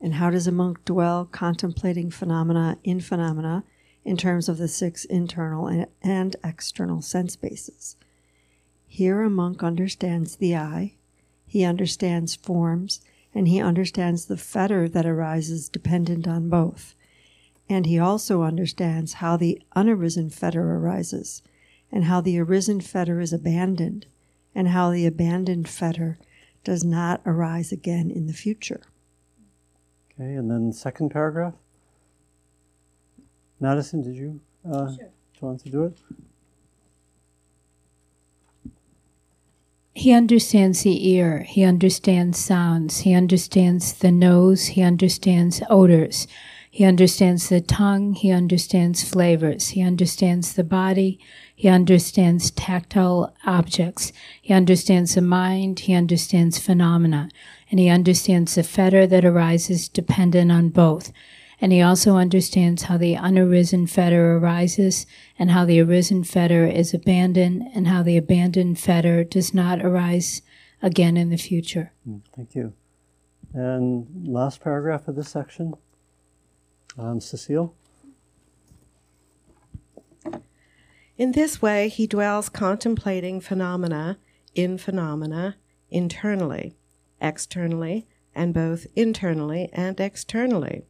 And 0.00 0.14
how 0.14 0.30
does 0.30 0.46
a 0.46 0.52
monk 0.52 0.84
dwell 0.84 1.26
contemplating 1.26 2.10
phenomena 2.10 2.78
in 2.82 3.00
phenomena 3.00 3.64
in 4.04 4.16
terms 4.16 4.48
of 4.48 4.58
the 4.58 4.68
six 4.68 5.04
internal 5.04 5.66
and, 5.66 5.86
and 6.02 6.34
external 6.42 7.02
sense 7.02 7.36
bases? 7.36 7.96
Here, 8.86 9.22
a 9.22 9.30
monk 9.30 9.62
understands 9.62 10.36
the 10.36 10.56
eye, 10.56 10.94
he 11.46 11.64
understands 11.64 12.34
forms, 12.34 13.00
and 13.34 13.48
he 13.48 13.60
understands 13.60 14.26
the 14.26 14.36
fetter 14.36 14.88
that 14.88 15.06
arises 15.06 15.68
dependent 15.68 16.26
on 16.26 16.48
both. 16.48 16.94
And 17.68 17.86
he 17.86 17.98
also 17.98 18.42
understands 18.42 19.14
how 19.14 19.36
the 19.36 19.62
unarisen 19.76 20.32
fetter 20.32 20.74
arises, 20.76 21.42
and 21.92 22.04
how 22.04 22.20
the 22.20 22.38
arisen 22.38 22.80
fetter 22.80 23.20
is 23.20 23.32
abandoned, 23.32 24.06
and 24.54 24.68
how 24.68 24.90
the 24.90 25.06
abandoned 25.06 25.68
fetter 25.68 26.18
does 26.64 26.84
not 26.84 27.20
arise 27.24 27.72
again 27.72 28.10
in 28.10 28.26
the 28.26 28.32
future. 28.32 28.82
Okay, 30.14 30.34
and 30.34 30.50
then 30.50 30.72
second 30.72 31.10
paragraph. 31.10 31.54
Madison, 33.60 34.02
did 34.02 34.16
you 34.16 34.40
uh, 34.68 34.94
sure. 34.94 35.10
want 35.40 35.60
to 35.60 35.70
do 35.70 35.84
it? 35.84 35.98
He 39.94 40.12
understands 40.12 40.82
the 40.82 41.08
ear, 41.10 41.40
he 41.40 41.64
understands 41.64 42.38
sounds, 42.38 43.00
he 43.00 43.12
understands 43.12 43.92
the 43.92 44.12
nose, 44.12 44.66
he 44.68 44.82
understands 44.82 45.60
odors, 45.68 46.28
he 46.70 46.84
understands 46.84 47.48
the 47.48 47.60
tongue, 47.60 48.14
he 48.14 48.30
understands 48.30 49.02
flavors, 49.02 49.70
he 49.70 49.82
understands 49.82 50.54
the 50.54 50.62
body, 50.62 51.18
he 51.56 51.68
understands 51.68 52.52
tactile 52.52 53.34
objects, 53.44 54.12
he 54.40 54.54
understands 54.54 55.16
the 55.16 55.22
mind, 55.22 55.80
he 55.80 55.94
understands 55.94 56.58
phenomena, 56.60 57.28
and 57.68 57.80
he 57.80 57.88
understands 57.88 58.54
the 58.54 58.62
fetter 58.62 59.08
that 59.08 59.24
arises 59.24 59.88
dependent 59.88 60.52
on 60.52 60.68
both 60.68 61.12
and 61.60 61.72
he 61.72 61.82
also 61.82 62.16
understands 62.16 62.84
how 62.84 62.96
the 62.96 63.14
unarisen 63.14 63.88
fetter 63.88 64.36
arises 64.36 65.06
and 65.38 65.50
how 65.50 65.64
the 65.64 65.80
arisen 65.80 66.24
fetter 66.24 66.66
is 66.66 66.94
abandoned 66.94 67.68
and 67.74 67.86
how 67.86 68.02
the 68.02 68.16
abandoned 68.16 68.78
fetter 68.78 69.22
does 69.24 69.52
not 69.52 69.84
arise 69.84 70.40
again 70.82 71.16
in 71.16 71.28
the 71.28 71.36
future. 71.36 71.92
Mm, 72.08 72.22
thank 72.34 72.54
you. 72.54 72.72
And 73.52 74.06
last 74.26 74.60
paragraph 74.62 75.06
of 75.06 75.16
this 75.16 75.28
section, 75.28 75.74
um, 76.98 77.20
Cecile. 77.20 77.74
In 81.18 81.32
this 81.32 81.60
way, 81.60 81.90
he 81.90 82.06
dwells 82.06 82.48
contemplating 82.48 83.40
phenomena 83.42 84.18
in 84.54 84.78
phenomena 84.78 85.56
internally, 85.90 86.76
externally, 87.20 88.06
and 88.34 88.54
both 88.54 88.86
internally 88.96 89.68
and 89.72 90.00
externally 90.00 90.86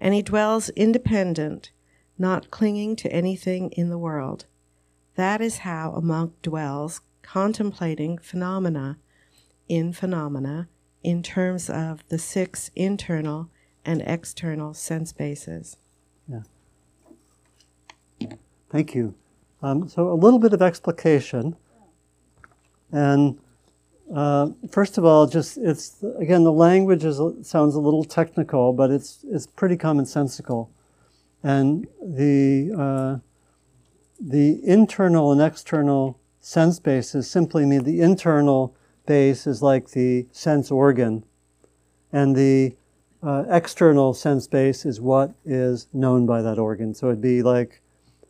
and 0.00 0.14
he 0.14 0.22
dwells 0.22 0.68
independent, 0.70 1.70
not 2.18 2.50
clinging 2.50 2.96
to 2.96 3.12
anything 3.12 3.70
in 3.72 3.90
the 3.90 3.98
world. 3.98 4.46
That 5.16 5.40
is 5.40 5.58
how 5.58 5.92
a 5.92 6.00
monk 6.00 6.40
dwells, 6.42 7.00
contemplating 7.22 8.18
phenomena 8.18 8.98
in 9.68 9.92
phenomena 9.92 10.68
in 11.02 11.22
terms 11.22 11.68
of 11.68 12.06
the 12.08 12.18
six 12.18 12.70
internal 12.74 13.50
and 13.84 14.02
external 14.02 14.74
sense 14.74 15.12
bases. 15.12 15.76
Yeah. 16.28 16.42
Thank 18.70 18.94
you. 18.94 19.14
Um, 19.62 19.88
so, 19.88 20.10
a 20.10 20.14
little 20.14 20.38
bit 20.38 20.52
of 20.52 20.62
explication. 20.62 21.56
And 22.92 23.38
uh, 24.14 24.50
first 24.70 24.96
of 24.96 25.04
all, 25.04 25.26
just 25.26 25.58
it's 25.58 26.02
again 26.18 26.44
the 26.44 26.52
language 26.52 27.04
is 27.04 27.20
sounds 27.46 27.74
a 27.74 27.80
little 27.80 28.04
technical, 28.04 28.72
but 28.72 28.90
it's 28.90 29.24
it's 29.30 29.46
pretty 29.46 29.76
commonsensical, 29.76 30.68
and 31.42 31.86
the 32.02 32.72
uh, 32.76 33.18
the 34.20 34.60
internal 34.64 35.30
and 35.30 35.42
external 35.42 36.18
sense 36.40 36.80
bases 36.80 37.30
simply 37.30 37.66
mean 37.66 37.84
the 37.84 38.00
internal 38.00 38.74
base 39.06 39.46
is 39.46 39.62
like 39.62 39.90
the 39.90 40.26
sense 40.32 40.70
organ, 40.70 41.24
and 42.10 42.34
the 42.34 42.76
uh, 43.22 43.44
external 43.50 44.14
sense 44.14 44.46
base 44.46 44.86
is 44.86 45.00
what 45.00 45.34
is 45.44 45.86
known 45.92 46.24
by 46.24 46.40
that 46.40 46.58
organ. 46.58 46.94
So 46.94 47.08
it'd 47.08 47.20
be 47.20 47.42
like 47.42 47.82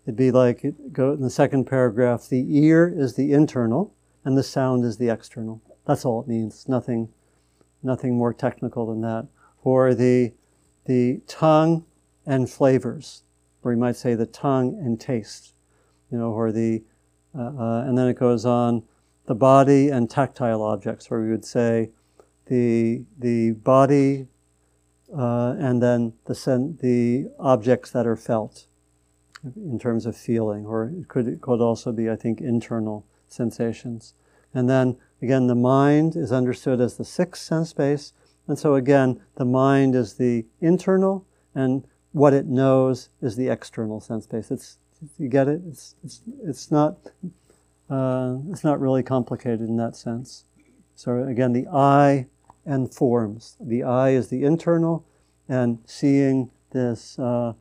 it'd 0.06 0.16
be 0.16 0.32
like 0.32 0.64
it 0.64 0.92
go 0.92 1.12
in 1.12 1.20
the 1.20 1.30
second 1.30 1.66
paragraph. 1.66 2.28
The 2.28 2.44
ear 2.58 2.92
is 2.94 3.14
the 3.14 3.32
internal, 3.32 3.94
and 4.24 4.36
the 4.36 4.42
sound 4.42 4.84
is 4.84 4.96
the 4.96 5.08
external. 5.08 5.62
That's 5.88 6.05
all 6.05 6.20
it 6.20 6.29
means. 6.29 6.68
Nothing, 6.68 7.09
nothing 7.83 8.14
more 8.14 8.35
technical 8.35 8.87
than 8.87 9.01
that. 9.01 9.27
Or 9.62 9.94
the, 9.94 10.35
the 10.85 11.22
tongue 11.27 11.87
and 12.27 12.48
flavors, 12.48 13.22
or 13.62 13.72
you 13.72 13.79
might 13.79 13.96
say 13.96 14.14
the 14.14 14.27
tongue 14.27 14.79
and 14.79 15.01
taste, 15.01 15.55
you 16.12 16.18
know, 16.18 16.31
or 16.31 16.53
the, 16.53 16.85
uh, 17.35 17.53
uh, 17.59 17.85
and 17.87 17.96
then 17.96 18.07
it 18.07 18.18
goes 18.18 18.44
on 18.44 18.83
the 19.24 19.35
body 19.35 19.88
and 19.88 20.11
tactile 20.11 20.62
objects, 20.62 21.11
where 21.11 21.22
we 21.22 21.31
would 21.31 21.44
say 21.44 21.90
the, 22.46 23.05
the 23.18 23.53
body 23.53 24.27
uh, 25.16 25.55
and 25.59 25.83
then 25.83 26.12
the, 26.27 26.35
sen- 26.35 26.79
the 26.83 27.31
objects 27.38 27.90
that 27.92 28.07
are 28.07 28.16
felt 28.16 28.66
in 29.57 29.79
terms 29.79 30.05
of 30.05 30.14
feeling, 30.14 30.66
or 30.66 30.92
it 31.01 31.09
could, 31.09 31.27
it 31.27 31.40
could 31.40 31.62
also 31.62 31.92
be, 31.92 32.11
I 32.11 32.16
think, 32.16 32.42
internal 32.42 33.07
sensations. 33.27 34.12
And 34.53 34.68
then 34.68 34.98
again, 35.20 35.46
the 35.46 35.54
mind 35.54 36.16
is 36.16 36.33
understood 36.33 36.81
as 36.81 36.96
the 36.96 37.04
sixth 37.04 37.42
sense 37.42 37.72
base. 37.72 38.12
And 38.46 38.59
so 38.59 38.74
again, 38.74 39.20
the 39.37 39.44
mind 39.44 39.94
is 39.94 40.14
the 40.14 40.46
internal, 40.61 41.26
and 41.54 41.87
what 42.12 42.33
it 42.33 42.46
knows 42.46 43.11
is 43.20 43.37
the 43.37 43.48
external 43.48 44.00
sense 44.00 44.26
base. 44.26 44.50
It's 44.50 44.78
you 45.18 45.28
get 45.28 45.48
it. 45.48 45.61
It's 45.68 45.94
it's 46.02 46.22
it's 46.42 46.70
not 46.70 46.96
uh, 47.90 48.37
it's 48.50 48.64
not 48.64 48.81
really 48.81 49.02
complicated 49.02 49.68
in 49.68 49.76
that 49.76 49.96
sense. 49.96 50.44
So 50.94 51.22
again, 51.22 51.52
the 51.52 51.68
eye 51.68 52.26
and 52.64 52.92
forms. 52.92 53.57
The 53.61 53.83
eye 53.83 54.11
is 54.11 54.28
the 54.28 54.44
internal, 54.44 55.04
and 55.48 55.78
seeing 55.87 56.50
this 56.72 57.18
uh, 57.18 57.54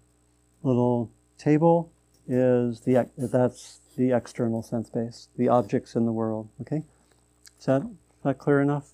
little 0.64 1.12
table 1.38 1.92
is 2.28 2.82
the 2.82 3.10
that's 3.18 3.80
the 3.96 4.12
external 4.12 4.62
sense 4.62 4.90
base, 4.90 5.30
the 5.38 5.50
objects 5.50 5.96
in 5.96 6.06
the 6.06 6.12
world. 6.12 6.50
Okay, 6.62 6.84
is 7.60 7.66
that 7.66 7.82
is 7.82 8.24
that 8.24 8.38
clear 8.38 8.62
enough? 8.62 8.90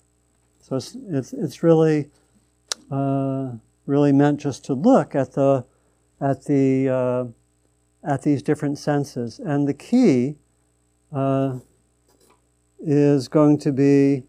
So 0.60 0.76
it's 0.76 0.96
it's, 1.08 1.32
it's 1.32 1.62
really 1.62 2.10
uh, 2.90 3.52
really 3.86 4.12
meant 4.12 4.40
just 4.40 4.64
to 4.66 4.74
look 4.74 5.14
at 5.14 5.32
the 5.32 5.64
at 6.20 6.44
the 6.44 6.88
uh, 6.88 7.24
at 8.02 8.22
these 8.22 8.42
different 8.42 8.78
senses, 8.78 9.38
and 9.38 9.66
the 9.66 9.74
key 9.74 10.36
uh, 11.12 11.58
is 12.80 13.28
going 13.28 13.58
to 13.58 13.72
be 13.72 14.24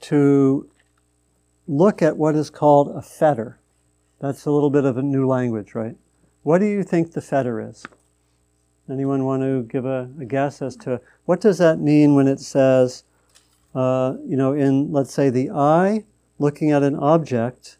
to 0.00 0.70
look 1.66 2.00
at 2.00 2.16
what 2.16 2.34
is 2.34 2.50
called 2.50 2.88
a 2.96 3.02
fetter. 3.02 3.58
That's 4.20 4.46
a 4.46 4.50
little 4.50 4.70
bit 4.70 4.84
of 4.84 4.96
a 4.96 5.02
new 5.02 5.26
language, 5.26 5.74
right? 5.74 5.96
What 6.42 6.58
do 6.58 6.66
you 6.66 6.82
think 6.82 7.12
the 7.12 7.20
fetter 7.20 7.60
is? 7.60 7.84
Anyone 8.90 9.24
want 9.24 9.42
to 9.42 9.62
give 9.64 9.84
a, 9.84 10.10
a 10.20 10.24
guess 10.24 10.62
as 10.62 10.76
to 10.76 11.00
what 11.26 11.40
does 11.40 11.58
that 11.58 11.78
mean 11.78 12.14
when 12.14 12.26
it 12.26 12.40
says, 12.40 13.04
uh, 13.74 14.14
you 14.24 14.36
know, 14.36 14.54
in 14.54 14.92
let's 14.92 15.12
say 15.12 15.28
the 15.28 15.50
eye 15.50 16.04
looking 16.38 16.70
at 16.70 16.82
an 16.82 16.96
object, 16.96 17.76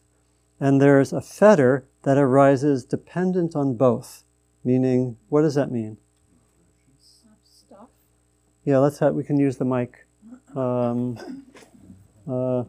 and 0.61 0.81
there's 0.81 1.13
a 1.13 1.21
fetter 1.21 1.87
that 2.03 2.19
arises 2.19 2.85
dependent 2.85 3.57
on 3.57 3.75
both. 3.75 4.25
Meaning, 4.65 5.17
what 5.29 5.43
does 5.43 5.55
that 5.55 5.71
mean? 5.71 5.97
Yeah, 8.65 8.79
let's 8.79 8.99
have, 8.99 9.15
we 9.15 9.25
can 9.25 9.39
use 9.39 9.57
the 9.57 9.65
mic. 9.65 10.07
Um, 10.55 11.17
uh, 12.29 12.65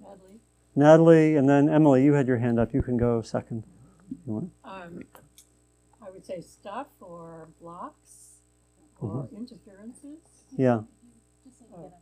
Natalie? 0.00 0.40
Natalie, 0.76 1.36
and 1.36 1.48
then 1.48 1.68
Emily, 1.68 2.04
you 2.04 2.12
had 2.12 2.28
your 2.28 2.38
hand 2.38 2.60
up. 2.60 2.72
You 2.72 2.80
can 2.80 2.96
go 2.96 3.22
second. 3.22 3.64
You 4.24 4.32
want? 4.32 4.50
Um, 4.64 5.02
would 6.22 6.26
say 6.26 6.40
stuff 6.40 6.86
or 7.00 7.48
blocks 7.60 8.36
or 9.00 9.24
Mm-hmm. 9.26 9.36
interferences. 9.36 10.18
Yeah, 10.56 10.80
Oh, 11.74 11.92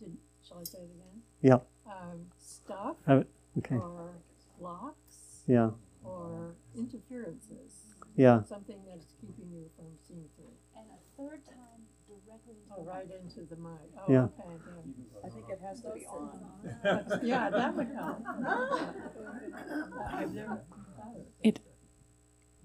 did- 0.00 0.16
Shall 0.46 0.58
I 0.58 0.64
say 0.64 0.78
it 0.80 0.90
again? 0.90 1.22
yeah, 1.40 1.58
Um, 1.86 2.26
stuff 2.38 2.96
have 3.06 3.20
it. 3.22 3.28
Okay, 3.58 3.76
or 3.76 4.10
blocks 4.58 5.44
yeah, 5.48 5.70
or 6.04 6.54
interferences. 6.76 7.94
yeah. 8.16 8.42
Something 8.42 8.84
that's 8.86 9.06
keeping 9.20 9.50
you 9.50 9.70
from 9.76 9.86
seeing 10.06 10.28
through. 10.36 10.52
And 10.76 10.86
a 10.90 10.98
third 11.16 11.44
time 11.46 11.86
directly 12.06 12.56
Oh, 12.76 12.82
right 12.84 13.08
into 13.10 13.40
the 13.48 13.56
mic. 13.56 13.90
Oh, 13.98 14.12
Yeah. 14.12 14.24
okay. 14.24 14.58
I 15.24 15.28
think 15.30 15.48
it 15.48 15.60
has 15.62 15.80
to 15.82 15.92
be 15.92 16.06
on. 16.06 17.20
Yeah, 17.24 17.50
that 17.50 17.74
would 17.74 17.88
help. 17.94 18.22
I've 20.12 20.32
never 20.34 20.56
thought 20.68 21.16
of 21.16 21.26
it. 21.42 21.60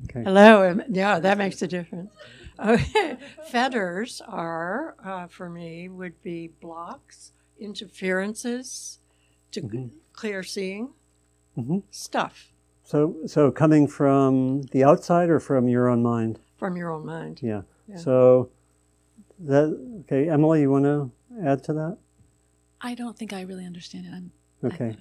Okay. 0.05 0.23
Hello. 0.23 0.77
Yeah, 0.89 1.19
that 1.19 1.37
makes 1.37 1.61
a 1.61 1.67
difference. 1.67 2.11
Okay. 2.59 3.17
Fetters 3.51 4.21
are, 4.27 4.95
uh, 5.03 5.27
for 5.27 5.49
me, 5.49 5.89
would 5.89 6.21
be 6.21 6.49
blocks, 6.61 7.31
interferences 7.59 8.99
to 9.51 9.61
Mhm. 9.61 9.89
clear 10.13 10.43
seeing, 10.43 10.93
Mhm. 11.57 11.83
stuff 11.91 12.53
So, 12.83 13.15
so 13.25 13.51
coming 13.51 13.87
from 13.87 14.63
the 14.73 14.83
outside 14.83 15.29
or 15.29 15.39
from 15.39 15.67
your 15.67 15.87
own 15.89 16.01
mind? 16.03 16.39
from 16.57 16.77
your 16.77 16.91
own 16.91 17.05
mind. 17.05 17.39
Yeah. 17.41 17.63
Yeah. 17.87 17.95
So 17.97 18.49
that 19.39 19.75
okay, 20.01 20.29
Emily, 20.29 20.61
you 20.61 20.69
want 20.71 20.85
to 20.85 21.11
add 21.43 21.63
to 21.65 21.73
that? 21.73 21.97
I 22.81 22.93
don't 22.95 23.17
think 23.17 23.33
I 23.33 23.41
really 23.41 23.65
understand 23.65 24.05
it. 24.05 24.13
I'm 24.13 24.31
Okay. 24.63 24.85
I 24.85 24.89
got. 24.89 24.97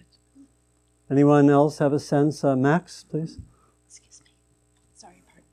Anyone 1.10 1.50
else 1.50 1.78
have 1.78 1.92
a 1.92 1.98
sense? 1.98 2.42
Uh, 2.44 2.56
Max, 2.56 3.04
please. 3.04 3.38
Excuse 3.86 4.22
me. 4.24 4.30
Sorry, 4.94 5.22
pardon 5.26 5.44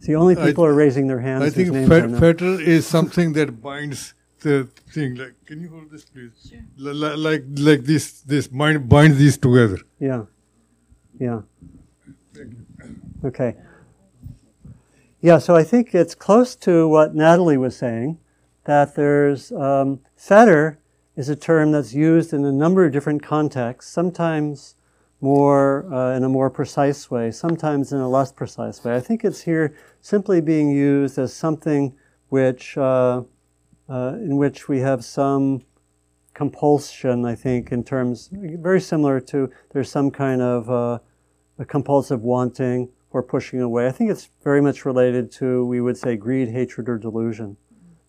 me. 0.00 0.06
See, 0.06 0.14
only 0.14 0.36
I- 0.36 0.46
people 0.46 0.64
are 0.64 0.74
raising 0.74 1.06
their 1.08 1.20
hands. 1.20 1.42
I 1.44 1.50
think 1.50 1.70
names 1.72 1.88
fet- 1.88 2.10
fetter 2.18 2.60
is 2.60 2.86
something 2.86 3.32
that 3.34 3.60
binds 3.62 4.14
the 4.40 4.68
thing. 4.92 5.16
Like, 5.16 5.34
can 5.46 5.60
you 5.60 5.68
hold 5.68 5.90
this, 5.90 6.04
please? 6.04 6.52
Li- 6.76 6.92
li- 6.92 7.16
like, 7.16 7.44
like 7.58 7.84
this, 7.84 8.20
this 8.22 8.48
bind 8.48 8.88
binds 8.88 9.18
these 9.18 9.36
together. 9.38 9.78
Yeah. 9.98 10.24
Yeah. 11.18 11.42
Okay. 13.24 13.54
Yeah, 15.20 15.38
so 15.38 15.54
I 15.54 15.64
think 15.64 15.94
it's 15.94 16.14
close 16.14 16.56
to 16.56 16.88
what 16.88 17.14
Natalie 17.14 17.58
was 17.58 17.76
saying 17.76 18.18
that 18.64 18.94
there's 18.94 19.52
um, 19.52 20.00
fetter 20.16 20.78
is 21.16 21.28
a 21.28 21.36
term 21.36 21.72
that's 21.72 21.92
used 21.92 22.32
in 22.32 22.44
a 22.46 22.52
number 22.52 22.86
of 22.86 22.92
different 22.92 23.22
contexts, 23.22 23.92
sometimes 23.92 24.76
more 25.20 25.92
uh, 25.92 26.16
in 26.16 26.24
a 26.24 26.28
more 26.28 26.50
precise 26.50 27.10
way, 27.10 27.30
sometimes 27.30 27.92
in 27.92 28.00
a 28.00 28.08
less 28.08 28.32
precise 28.32 28.82
way. 28.84 28.96
I 28.96 29.00
think 29.00 29.24
it's 29.24 29.42
here 29.42 29.76
simply 30.00 30.40
being 30.40 30.70
used 30.70 31.18
as 31.18 31.32
something 31.34 31.94
which, 32.28 32.78
uh, 32.78 33.22
uh, 33.88 34.14
in 34.14 34.36
which 34.36 34.68
we 34.68 34.80
have 34.80 35.04
some 35.04 35.62
compulsion, 36.32 37.24
I 37.24 37.34
think, 37.34 37.70
in 37.70 37.84
terms 37.84 38.30
very 38.32 38.80
similar 38.80 39.20
to 39.20 39.50
there's 39.72 39.90
some 39.90 40.10
kind 40.10 40.40
of 40.40 40.70
uh, 40.70 40.98
a 41.58 41.64
compulsive 41.64 42.22
wanting 42.22 42.88
or 43.10 43.22
pushing 43.22 43.60
away. 43.60 43.86
I 43.86 43.92
think 43.92 44.10
it's 44.10 44.30
very 44.42 44.62
much 44.62 44.86
related 44.86 45.30
to, 45.32 45.66
we 45.66 45.80
would 45.80 45.98
say, 45.98 46.16
greed, 46.16 46.48
hatred, 46.48 46.88
or 46.88 46.96
delusion, 46.96 47.56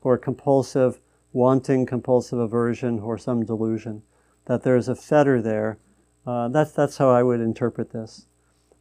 or 0.02 0.17
compulsive 0.17 1.02
wanting, 1.34 1.86
compulsive 1.86 2.39
aversion, 2.39 3.00
or 3.00 3.17
some 3.17 3.43
delusion. 3.43 4.04
That 4.45 4.63
there's 4.63 4.88
a 4.88 4.95
fetter 4.95 5.41
there. 5.41 5.80
Uh, 6.25 6.47
that's, 6.49 6.71
that's 6.71 6.97
how 6.97 7.10
I 7.10 7.23
would 7.23 7.41
interpret 7.41 7.91
this. 7.91 8.27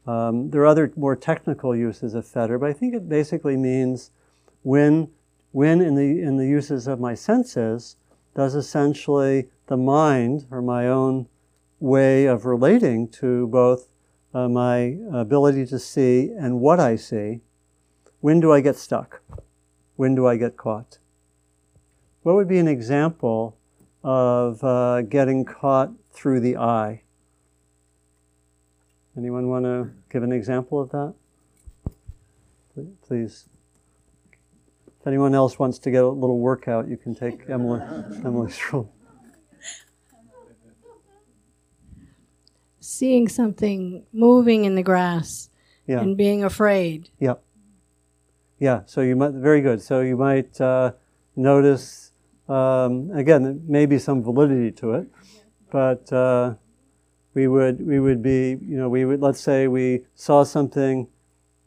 Um, 0.07 0.51
there 0.51 0.63
are 0.63 0.67
other 0.67 0.93
more 0.97 1.17
technical 1.17 1.75
uses 1.75 2.15
of 2.15 2.27
fetter, 2.27 2.59
but 2.59 2.69
I 2.69 2.73
think 2.73 2.95
it 2.95 3.09
basically 3.09 3.57
means 3.57 4.11
when, 4.63 5.11
when 5.53 5.81
in, 5.81 5.95
the, 5.95 6.21
in 6.21 6.37
the 6.37 6.47
uses 6.47 6.87
of 6.87 7.01
my 7.01 7.15
senses, 7.15 7.97
does 8.35 8.55
essentially 8.55 9.49
the 9.67 9.77
mind 9.77 10.47
or 10.51 10.63
my 10.63 10.87
own 10.87 11.29
way 11.79 12.27
of 12.27 12.45
relating 12.45 13.09
to 13.09 13.47
both 13.49 13.89
uh, 14.33 14.49
my 14.49 14.97
ability 15.13 15.67
to 15.67 15.79
see 15.79 16.31
and 16.39 16.61
what 16.61 16.79
I 16.79 16.97
see, 16.97 17.41
when 18.21 18.41
do 18.41 18.53
I 18.53 18.61
get 18.61 18.77
stuck? 18.77 19.23
When 19.97 20.15
do 20.15 20.27
I 20.27 20.37
get 20.37 20.57
caught? 20.57 20.99
What 22.23 22.35
would 22.35 22.49
be 22.49 22.59
an 22.59 22.69
example 22.69 23.57
of 24.05 24.63
uh, 24.63 25.03
getting 25.03 25.45
caught 25.45 25.93
through 26.13 26.41
the 26.41 26.57
eye? 26.57 27.03
Anyone 29.21 29.51
want 29.51 29.67
to 29.67 29.91
give 30.11 30.23
an 30.23 30.33
example 30.33 30.81
of 30.81 30.89
that? 30.93 31.13
Please. 33.07 33.45
If 34.99 35.07
anyone 35.07 35.35
else 35.35 35.59
wants 35.59 35.79
to 35.81 35.91
get 35.91 36.03
a 36.03 36.09
little 36.09 36.39
workout, 36.39 36.89
you 36.89 36.97
can 36.97 37.15
take 37.15 37.43
Emily, 37.51 37.81
Emily's 38.25 38.59
role. 38.73 38.91
seeing 42.83 43.29
something 43.29 44.05
moving 44.13 44.65
in 44.65 44.75
the 44.75 44.83
grass 44.83 45.51
Yeah. 45.87 46.01
and 46.01 46.17
being 46.17 46.43
afraid. 46.43 47.11
Yep. 47.19 47.43
Yeah. 48.59 48.83
So 48.87 49.03
you 49.03 49.17
might 49.17 49.33
very 49.33 49.61
good. 49.61 49.83
So 49.83 50.01
you 50.01 50.17
might 50.17 50.59
uh, 50.61 50.93
notice 51.37 52.13
um, 52.49 53.11
again 53.13 53.43
there 53.43 53.55
may 53.67 53.85
be 53.87 53.99
some 53.99 54.23
validity 54.23 54.71
to 54.81 54.95
it, 54.95 55.09
but 55.71 56.11
uh, 56.13 56.55
we 57.35 57.47
would 57.47 57.87
we 57.87 58.01
would 58.01 58.23
be 58.23 58.59
you 58.61 58.77
know 58.77 58.89
we 58.89 59.05
would 59.05 59.21
let's 59.21 59.41
say 59.41 59.69
we 59.69 60.05
saw 60.15 60.43
something 60.43 61.09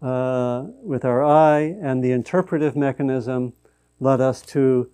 uh, 0.01 0.65
with 0.81 1.05
our 1.05 1.23
eye 1.23 1.75
and 1.81 2.03
the 2.03 2.11
interpretive 2.11 2.75
mechanism 2.75 3.53
led 3.99 4.19
us 4.19 4.41
to 4.41 4.89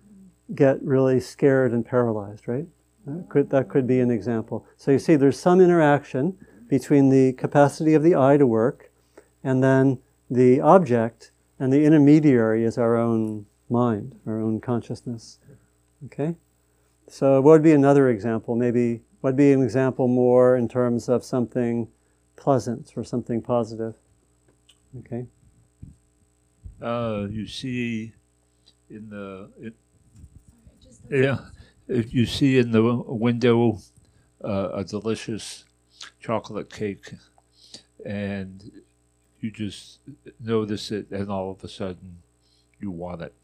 get 0.54 0.82
really 0.82 1.20
scared 1.20 1.72
and 1.72 1.84
paralyzed. 1.84 2.46
Right. 2.46 2.66
That 3.06 3.28
could 3.28 3.50
that 3.50 3.68
could 3.68 3.86
be 3.86 4.00
an 4.00 4.10
example. 4.10 4.66
So 4.76 4.90
you 4.90 4.98
see, 4.98 5.16
there's 5.16 5.38
some 5.38 5.60
interaction 5.60 6.36
between 6.68 7.08
the 7.08 7.32
capacity 7.32 7.94
of 7.94 8.02
the 8.02 8.14
eye 8.14 8.36
to 8.36 8.46
work 8.46 8.90
and 9.42 9.62
then 9.62 9.98
the 10.30 10.60
object 10.60 11.32
and 11.58 11.72
the 11.72 11.84
intermediary 11.84 12.64
is 12.64 12.78
our 12.78 12.96
own 12.96 13.46
mind, 13.68 14.18
our 14.26 14.40
own 14.40 14.60
consciousness. 14.60 15.38
Okay? 16.06 16.36
So, 17.08 17.40
what 17.40 17.52
would 17.52 17.62
be 17.62 17.72
another 17.72 18.08
example? 18.08 18.54
Maybe, 18.54 19.02
would 19.22 19.36
be 19.36 19.52
an 19.52 19.62
example 19.62 20.08
more 20.08 20.56
in 20.56 20.68
terms 20.68 21.08
of 21.08 21.24
something 21.24 21.88
pleasant 22.36 22.92
or 22.96 23.04
something 23.04 23.42
positive? 23.42 23.96
Okay? 24.98 25.26
Uh, 26.80 27.26
you 27.30 27.46
see 27.46 28.12
in 28.88 29.10
the, 29.10 29.50
it, 29.60 29.74
yeah, 31.10 31.38
if 31.86 32.14
you 32.14 32.24
see 32.24 32.58
in 32.58 32.70
the 32.70 32.82
window 32.82 33.78
uh, 34.42 34.70
a 34.72 34.84
delicious 34.84 35.64
chocolate 36.18 36.70
cake 36.70 37.12
and 38.06 38.70
you 39.40 39.50
just 39.50 40.00
notice 40.40 40.90
it 40.90 41.10
and 41.10 41.30
all 41.30 41.50
of 41.50 41.62
a 41.62 41.68
sudden 41.68 42.18
you 42.80 42.90
want 42.90 43.20
it. 43.20 43.34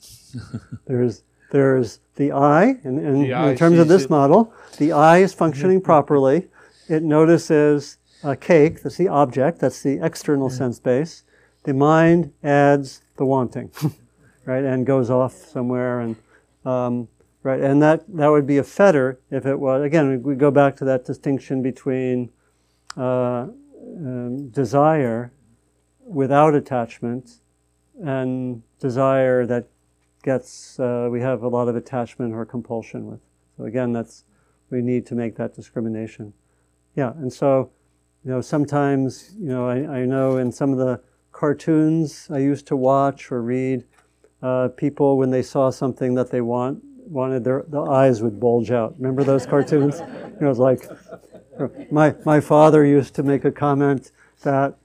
There's, 0.86 1.22
there's 1.50 2.00
the 2.16 2.32
eye, 2.32 2.78
and, 2.84 2.98
and 2.98 3.24
The 3.24 3.32
eye 3.32 3.50
in 3.50 3.56
terms 3.56 3.78
of 3.78 3.88
this 3.88 4.04
it. 4.04 4.10
model, 4.10 4.52
the 4.78 4.92
eye 4.92 5.18
is 5.18 5.32
functioning 5.32 5.80
properly. 5.80 6.48
It 6.88 7.02
notices 7.02 7.98
a 8.22 8.36
cake, 8.36 8.82
that's 8.82 8.96
the 8.96 9.08
object, 9.08 9.58
that's 9.60 9.82
the 9.82 9.98
external 10.02 10.50
sense 10.50 10.78
base. 10.80 11.22
the 11.64 11.74
mind 11.74 12.32
adds 12.42 13.02
the 13.16 13.24
wanting, 13.24 13.70
right, 14.44 14.64
and 14.64 14.86
goes 14.86 15.10
off 15.10 15.34
somewhere, 15.34 16.00
and 16.00 16.16
um, 16.64 17.08
right, 17.42 17.60
and 17.60 17.82
that 17.82 18.04
that 18.16 18.28
would 18.28 18.46
be 18.46 18.58
a 18.58 18.64
fetter 18.64 19.20
if 19.30 19.46
it 19.46 19.58
was. 19.58 19.82
Again, 19.82 20.22
we 20.22 20.34
go 20.34 20.50
back 20.50 20.76
to 20.76 20.84
that 20.84 21.04
distinction 21.04 21.62
between 21.62 22.30
uh, 22.96 23.48
um, 23.98 24.48
desire 24.50 25.32
without 26.04 26.54
attachment 26.54 27.40
and 28.02 28.62
desire 28.80 29.44
that 29.46 29.68
gets 30.26 30.78
uh, 30.80 31.08
we 31.10 31.20
have 31.20 31.44
a 31.44 31.48
lot 31.48 31.68
of 31.68 31.76
attachment 31.76 32.34
or 32.34 32.44
compulsion 32.44 33.06
with. 33.06 33.20
So 33.56 33.64
again, 33.64 33.92
that's 33.92 34.24
we 34.68 34.82
need 34.82 35.06
to 35.06 35.14
make 35.14 35.36
that 35.36 35.54
discrimination. 35.54 36.34
Yeah, 36.96 37.12
and 37.12 37.32
so 37.32 37.70
you 38.24 38.32
know 38.32 38.40
sometimes 38.42 39.34
you 39.38 39.48
know 39.48 39.66
I, 39.66 40.00
I 40.00 40.04
know 40.04 40.36
in 40.36 40.52
some 40.52 40.72
of 40.72 40.78
the 40.78 41.00
cartoons 41.32 42.28
I 42.30 42.38
used 42.38 42.66
to 42.66 42.76
watch 42.76 43.30
or 43.30 43.40
read, 43.40 43.84
uh, 44.42 44.68
people 44.76 45.16
when 45.16 45.30
they 45.30 45.42
saw 45.42 45.70
something 45.70 46.14
that 46.14 46.30
they 46.30 46.40
want 46.40 46.82
wanted 47.08 47.44
their 47.44 47.64
the 47.68 47.82
eyes 47.82 48.20
would 48.20 48.40
bulge 48.40 48.72
out. 48.72 48.94
Remember 48.98 49.22
those 49.22 49.46
cartoons? 49.54 50.00
you 50.00 50.40
know, 50.40 50.46
it 50.46 50.48
was 50.48 50.58
like 50.58 50.82
my 51.90 52.14
my 52.24 52.40
father 52.40 52.84
used 52.84 53.14
to 53.14 53.22
make 53.22 53.44
a 53.44 53.52
comment 53.52 54.10
that 54.42 54.76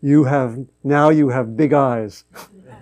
you 0.00 0.24
have 0.24 0.64
now 0.84 1.08
you 1.10 1.30
have 1.30 1.56
big 1.56 1.72
eyes. 1.72 2.24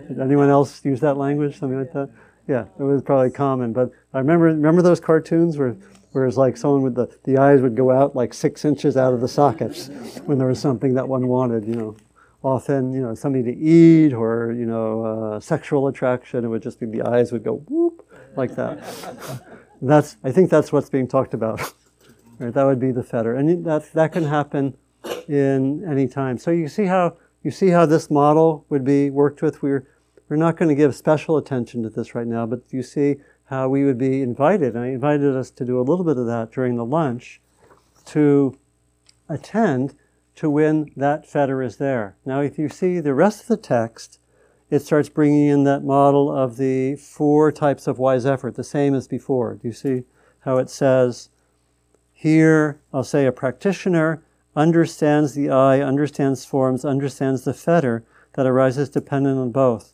Did 0.08 0.20
anyone 0.20 0.48
else 0.48 0.84
use 0.84 1.00
that 1.00 1.16
language? 1.16 1.58
Something 1.58 1.78
like 1.78 1.92
that? 1.92 2.10
Yeah, 2.48 2.66
it 2.78 2.82
was 2.82 3.02
probably 3.02 3.30
common. 3.30 3.72
But 3.72 3.90
I 4.14 4.18
remember 4.18 4.46
remember 4.46 4.82
those 4.82 5.00
cartoons 5.00 5.58
where 5.58 5.76
where 6.12 6.26
it's 6.26 6.36
like 6.36 6.56
someone 6.56 6.82
with 6.82 6.94
the, 6.94 7.14
the 7.24 7.36
eyes 7.36 7.60
would 7.60 7.76
go 7.76 7.90
out 7.90 8.16
like 8.16 8.32
six 8.32 8.64
inches 8.64 8.96
out 8.96 9.12
of 9.12 9.20
the 9.20 9.28
sockets 9.28 9.88
when 10.24 10.38
there 10.38 10.46
was 10.46 10.58
something 10.58 10.94
that 10.94 11.06
one 11.06 11.28
wanted, 11.28 11.66
you 11.66 11.74
know. 11.74 11.96
Often, 12.42 12.92
you 12.92 13.00
know, 13.00 13.12
something 13.14 13.44
to 13.44 13.56
eat 13.56 14.12
or, 14.12 14.52
you 14.52 14.66
know, 14.66 15.04
uh, 15.04 15.40
sexual 15.40 15.88
attraction, 15.88 16.44
it 16.44 16.48
would 16.48 16.62
just 16.62 16.78
be 16.78 16.86
the 16.86 17.02
eyes 17.02 17.32
would 17.32 17.42
go 17.42 17.56
whoop 17.68 18.06
like 18.36 18.54
that. 18.54 18.78
that's 19.82 20.16
I 20.22 20.30
think 20.30 20.48
that's 20.48 20.72
what's 20.72 20.88
being 20.88 21.08
talked 21.08 21.34
about. 21.34 21.60
right, 22.38 22.54
that 22.54 22.64
would 22.64 22.78
be 22.78 22.92
the 22.92 23.02
fetter. 23.02 23.34
And 23.34 23.64
that 23.64 23.92
that 23.94 24.12
can 24.12 24.24
happen 24.24 24.76
in 25.28 25.84
any 25.90 26.06
time. 26.06 26.38
So 26.38 26.50
you 26.50 26.68
see 26.68 26.84
how 26.84 27.16
you 27.46 27.52
see 27.52 27.68
how 27.68 27.86
this 27.86 28.10
model 28.10 28.66
would 28.68 28.84
be 28.84 29.08
worked 29.08 29.40
with. 29.40 29.62
We're 29.62 29.86
we're 30.28 30.36
not 30.36 30.56
going 30.56 30.68
to 30.68 30.74
give 30.74 30.96
special 30.96 31.36
attention 31.36 31.84
to 31.84 31.88
this 31.88 32.12
right 32.12 32.26
now, 32.26 32.44
but 32.44 32.62
you 32.70 32.82
see 32.82 33.18
how 33.44 33.68
we 33.68 33.84
would 33.84 33.98
be 33.98 34.20
invited. 34.20 34.74
And 34.74 34.82
I 34.82 34.88
invited 34.88 35.36
us 35.36 35.52
to 35.52 35.64
do 35.64 35.78
a 35.78 35.86
little 35.86 36.04
bit 36.04 36.16
of 36.16 36.26
that 36.26 36.50
during 36.50 36.74
the 36.74 36.84
lunch 36.84 37.40
to 38.06 38.58
attend 39.28 39.94
to 40.34 40.50
when 40.50 40.90
that 40.96 41.30
fetter 41.30 41.62
is 41.62 41.76
there. 41.76 42.16
Now, 42.26 42.40
if 42.40 42.58
you 42.58 42.68
see 42.68 42.98
the 42.98 43.14
rest 43.14 43.42
of 43.42 43.46
the 43.46 43.56
text, 43.56 44.18
it 44.68 44.80
starts 44.80 45.08
bringing 45.08 45.46
in 45.46 45.62
that 45.62 45.84
model 45.84 46.36
of 46.36 46.56
the 46.56 46.96
four 46.96 47.52
types 47.52 47.86
of 47.86 48.00
wise 48.00 48.26
effort, 48.26 48.56
the 48.56 48.64
same 48.64 48.92
as 48.92 49.06
before. 49.06 49.54
Do 49.54 49.68
you 49.68 49.72
see 49.72 50.02
how 50.40 50.58
it 50.58 50.68
says 50.68 51.28
here, 52.12 52.80
I'll 52.92 53.04
say 53.04 53.24
a 53.24 53.30
practitioner 53.30 54.24
understands 54.56 55.34
the 55.34 55.50
eye, 55.50 55.80
understands 55.80 56.44
forms, 56.44 56.84
understands 56.84 57.44
the 57.44 57.54
fetter 57.54 58.04
that 58.32 58.46
arises 58.46 58.88
dependent 58.88 59.38
on 59.38 59.52
both, 59.52 59.92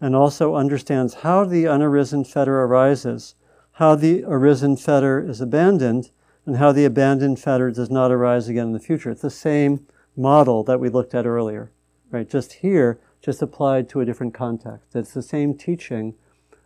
and 0.00 0.14
also 0.14 0.54
understands 0.54 1.14
how 1.14 1.44
the 1.44 1.64
unarisen 1.64 2.24
fetter 2.26 2.62
arises, 2.62 3.34
how 3.72 3.94
the 3.94 4.22
arisen 4.24 4.76
fetter 4.76 5.20
is 5.20 5.40
abandoned, 5.40 6.10
and 6.46 6.56
how 6.56 6.70
the 6.70 6.84
abandoned 6.84 7.40
fetter 7.40 7.70
does 7.70 7.90
not 7.90 8.12
arise 8.12 8.48
again 8.48 8.68
in 8.68 8.72
the 8.72 8.78
future. 8.78 9.10
It's 9.10 9.22
the 9.22 9.30
same 9.30 9.86
model 10.16 10.62
that 10.64 10.78
we 10.78 10.88
looked 10.88 11.14
at 11.14 11.26
earlier, 11.26 11.72
right? 12.10 12.28
Just 12.28 12.54
here, 12.54 13.00
just 13.20 13.42
applied 13.42 13.88
to 13.88 14.00
a 14.00 14.04
different 14.04 14.34
context. 14.34 14.94
It's 14.94 15.14
the 15.14 15.22
same 15.22 15.54
teaching 15.54 16.14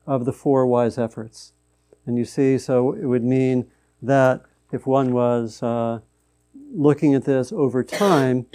of 0.07 0.25
the 0.25 0.33
four 0.33 0.67
wise 0.67 0.99
efforts. 0.99 1.53
And 2.05 2.19
you 2.19 2.25
see, 2.25 2.59
so 2.59 2.93
it 2.93 3.07
would 3.07 3.23
mean 3.25 3.71
that 4.03 4.43
if 4.73 4.87
one 4.87 5.13
was 5.13 5.63
uh, 5.63 6.01
looking 6.73 7.15
at 7.15 7.25
this 7.25 7.53
over 7.53 7.83
time, 7.83 8.47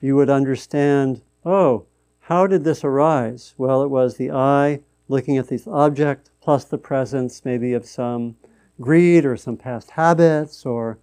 you 0.00 0.16
would 0.16 0.30
understand 0.30 1.22
oh, 1.44 1.86
how 2.20 2.46
did 2.46 2.64
this 2.64 2.82
arise? 2.82 3.54
Well, 3.56 3.82
it 3.82 3.88
was 3.88 4.16
the 4.16 4.32
eye 4.32 4.80
looking 5.08 5.38
at 5.38 5.48
this 5.48 5.68
object 5.68 6.30
plus 6.40 6.64
the 6.64 6.78
presence 6.78 7.44
maybe 7.44 7.72
of 7.72 7.86
some 7.86 8.36
greed 8.80 9.24
or 9.24 9.36
some 9.36 9.56
past 9.56 9.92
habits 9.92 10.66
or 10.66 10.98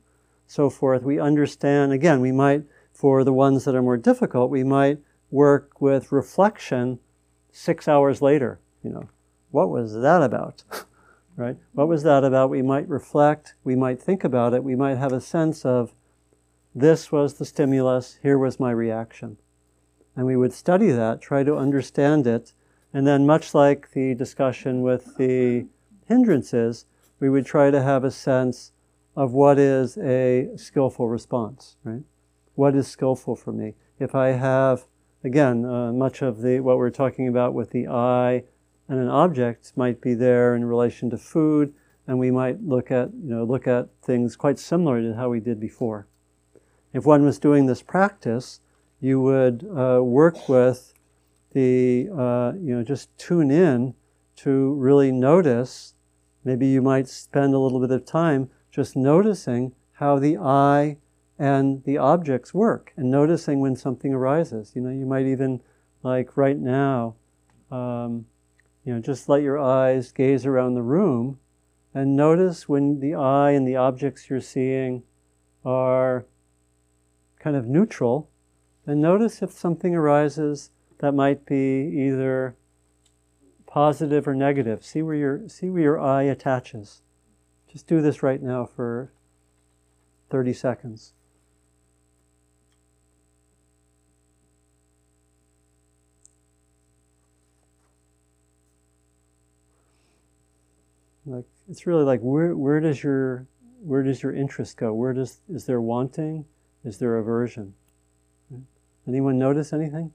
so 0.46 0.70
forth. 0.70 1.04
We 1.04 1.20
understand, 1.20 1.94
again, 1.94 2.20
we 2.20 2.34
might, 2.34 2.64
for 2.92 3.24
the 3.24 3.34
ones 3.34 3.64
that 3.64 3.76
are 3.76 3.82
more 3.82 3.98
difficult, 3.98 4.52
we 4.52 4.64
might 4.64 5.00
work 5.32 5.82
with 5.82 6.12
reflection 6.12 7.00
six 7.52 7.88
hours 7.88 8.22
later. 8.22 8.60
You 8.84 8.92
know, 8.92 9.10
what 9.52 9.70
was 9.70 9.94
that 9.94 10.22
about? 10.22 10.64
right? 11.38 11.58
What 11.72 11.88
was 11.88 12.04
that 12.04 12.24
about? 12.24 12.50
We 12.50 12.62
might 12.62 12.88
reflect, 12.88 13.56
we 13.64 13.76
might 13.76 14.02
think 14.02 14.24
about 14.24 14.54
it, 14.54 14.64
we 14.64 14.76
might 14.76 14.98
have 14.98 15.14
a 15.14 15.22
sense 15.22 15.66
of 15.66 15.94
this 16.76 17.12
was 17.12 17.36
the 17.36 17.46
stimulus, 17.46 18.20
here 18.22 18.38
was 18.38 18.60
my 18.60 18.72
reaction. 18.72 19.38
And 20.16 20.26
we 20.26 20.36
would 20.36 20.54
study 20.54 20.92
that, 20.92 21.22
try 21.22 21.44
to 21.44 21.56
understand 21.56 22.28
it, 22.28 22.54
and 22.94 23.08
then, 23.08 23.26
much 23.26 23.56
like 23.56 23.92
the 23.92 24.14
discussion 24.14 24.82
with 24.82 25.18
the 25.18 25.66
hindrances, 26.08 26.86
we 27.20 27.30
would 27.30 27.46
try 27.46 27.72
to 27.72 27.82
have 27.82 28.04
a 28.04 28.12
sense 28.12 28.72
of 29.16 29.34
what 29.34 29.58
is 29.58 29.98
a 29.98 30.50
skillful 30.56 31.10
response, 31.10 31.78
right? 31.84 32.04
What 32.56 32.76
is 32.76 32.88
skillful 32.88 33.36
for 33.36 33.52
me? 33.52 33.74
If 34.00 34.14
I 34.14 34.30
have, 34.30 34.86
again, 35.24 35.66
uh, 35.66 35.92
much 35.92 36.22
of 36.22 36.42
the 36.42 36.60
what 36.60 36.78
we're 36.78 36.92
talking 36.92 37.28
about 37.28 37.54
with 37.54 37.72
the 37.72 37.88
eye 37.88 38.44
and 38.88 39.00
an 39.00 39.10
object 39.10 39.74
might 39.76 40.02
be 40.02 40.14
there 40.14 40.56
in 40.56 40.66
relation 40.66 41.10
to 41.10 41.18
food, 41.18 41.74
and 42.06 42.20
we 42.20 42.30
might 42.30 42.62
look 42.62 42.92
at, 42.92 43.12
you 43.14 43.34
know, 43.34 43.44
look 43.44 43.68
at 43.68 43.90
things 44.02 44.36
quite 44.36 44.60
similar 44.60 45.02
to 45.02 45.16
how 45.16 45.30
we 45.30 45.40
did 45.40 45.60
before. 45.60 46.08
If 46.94 47.06
one 47.06 47.26
was 47.26 47.40
doing 47.40 47.66
this 47.66 47.82
practice, 47.82 48.60
you 49.00 49.20
would 49.20 49.68
uh, 49.76 50.02
work 50.04 50.48
with 50.48 50.94
the, 51.52 52.08
uh, 52.16 52.54
you 52.56 52.76
know, 52.76 52.84
just 52.84 53.16
tune 53.18 53.52
in 53.52 53.96
to 54.38 54.74
really 54.76 55.12
notice. 55.12 55.96
Maybe 56.44 56.68
you 56.68 56.82
might 56.82 57.08
spend 57.08 57.54
a 57.54 57.60
little 57.60 57.80
bit 57.80 57.92
of 57.92 58.06
time 58.06 58.50
just 58.72 58.96
noticing 58.96 59.74
how 59.94 60.20
the 60.20 60.38
eye 60.38 60.98
and 61.40 61.84
the 61.84 61.98
objects 61.98 62.54
work 62.54 62.94
and 62.96 63.10
noticing 63.10 63.60
when 63.60 63.76
something 63.76 64.14
arises. 64.14 64.72
You 64.76 64.82
know, 64.82 64.90
you 64.90 65.06
might 65.06 65.26
even, 65.26 65.62
like 66.04 66.38
right 66.38 66.58
now, 66.58 67.16
um, 67.72 68.26
you 68.86 68.94
know, 68.94 69.00
just 69.00 69.28
let 69.30 69.42
your 69.42 69.60
eyes 69.60 70.12
gaze 70.12 70.46
around 70.46 70.76
the 70.76 70.82
room 70.82 71.40
and 71.94 72.16
notice 72.16 72.68
when 72.70 73.00
the 73.00 73.16
eye 73.16 73.52
and 73.52 73.68
the 73.68 73.76
objects 73.76 74.30
you're 74.30 74.42
seeing 74.42 75.04
are 75.64 76.26
kind 77.44 77.58
of 77.58 77.68
neutral 77.68 78.30
and 78.88 79.02
notice 79.02 79.42
if 79.42 79.52
something 79.52 79.94
arises 79.94 80.72
that 81.00 81.14
might 81.14 81.46
be 81.46 81.92
either 82.08 82.56
positive 83.66 84.28
or 84.28 84.34
negative. 84.34 84.86
See 84.86 85.02
where 85.02 85.16
your 85.16 85.50
see 85.50 85.70
where 85.70 85.82
your 85.82 86.00
eye 86.00 86.24
attaches. 86.24 87.02
Just 87.70 87.88
do 87.88 88.02
this 88.02 88.24
right 88.24 88.42
now 88.42 88.66
for 88.66 89.12
30 90.30 90.54
seconds. 90.54 91.14
Like 101.26 101.46
it's 101.70 101.86
really 101.88 102.04
like 102.04 102.20
where 102.22 102.56
where 102.56 102.80
does 102.80 103.04
your 103.04 103.48
where 103.82 104.04
does 104.04 104.24
your 104.24 104.34
interest 104.34 104.78
go? 104.78 104.94
Where 104.94 105.14
does 105.14 105.42
is 105.50 105.66
there 105.66 105.82
wanting? 105.82 106.46
Is 106.84 106.98
there 106.98 107.18
aversion? 107.18 107.74
Anyone 109.08 109.38
notice 109.38 109.74
anything? 109.74 110.12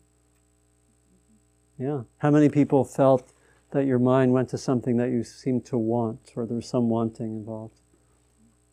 Yeah. 1.78 2.02
How 2.18 2.30
many 2.30 2.48
people 2.48 2.84
felt 2.84 3.32
that 3.70 3.86
your 3.86 3.98
mind 3.98 4.32
went 4.32 4.48
to 4.50 4.58
something 4.58 4.96
that 4.96 5.10
you 5.10 5.22
seemed 5.22 5.66
to 5.66 5.78
want, 5.78 6.32
or 6.36 6.46
there 6.46 6.56
was 6.56 6.68
some 6.68 6.88
wanting 6.88 7.36
involved? 7.36 7.80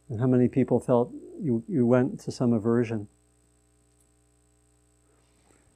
And 0.10 0.20
how 0.20 0.28
many 0.28 0.48
people 0.48 0.80
felt 0.80 1.12
you, 1.42 1.64
you 1.68 1.86
went 1.86 2.20
to 2.22 2.32
some 2.32 2.54
aversion? 2.54 3.08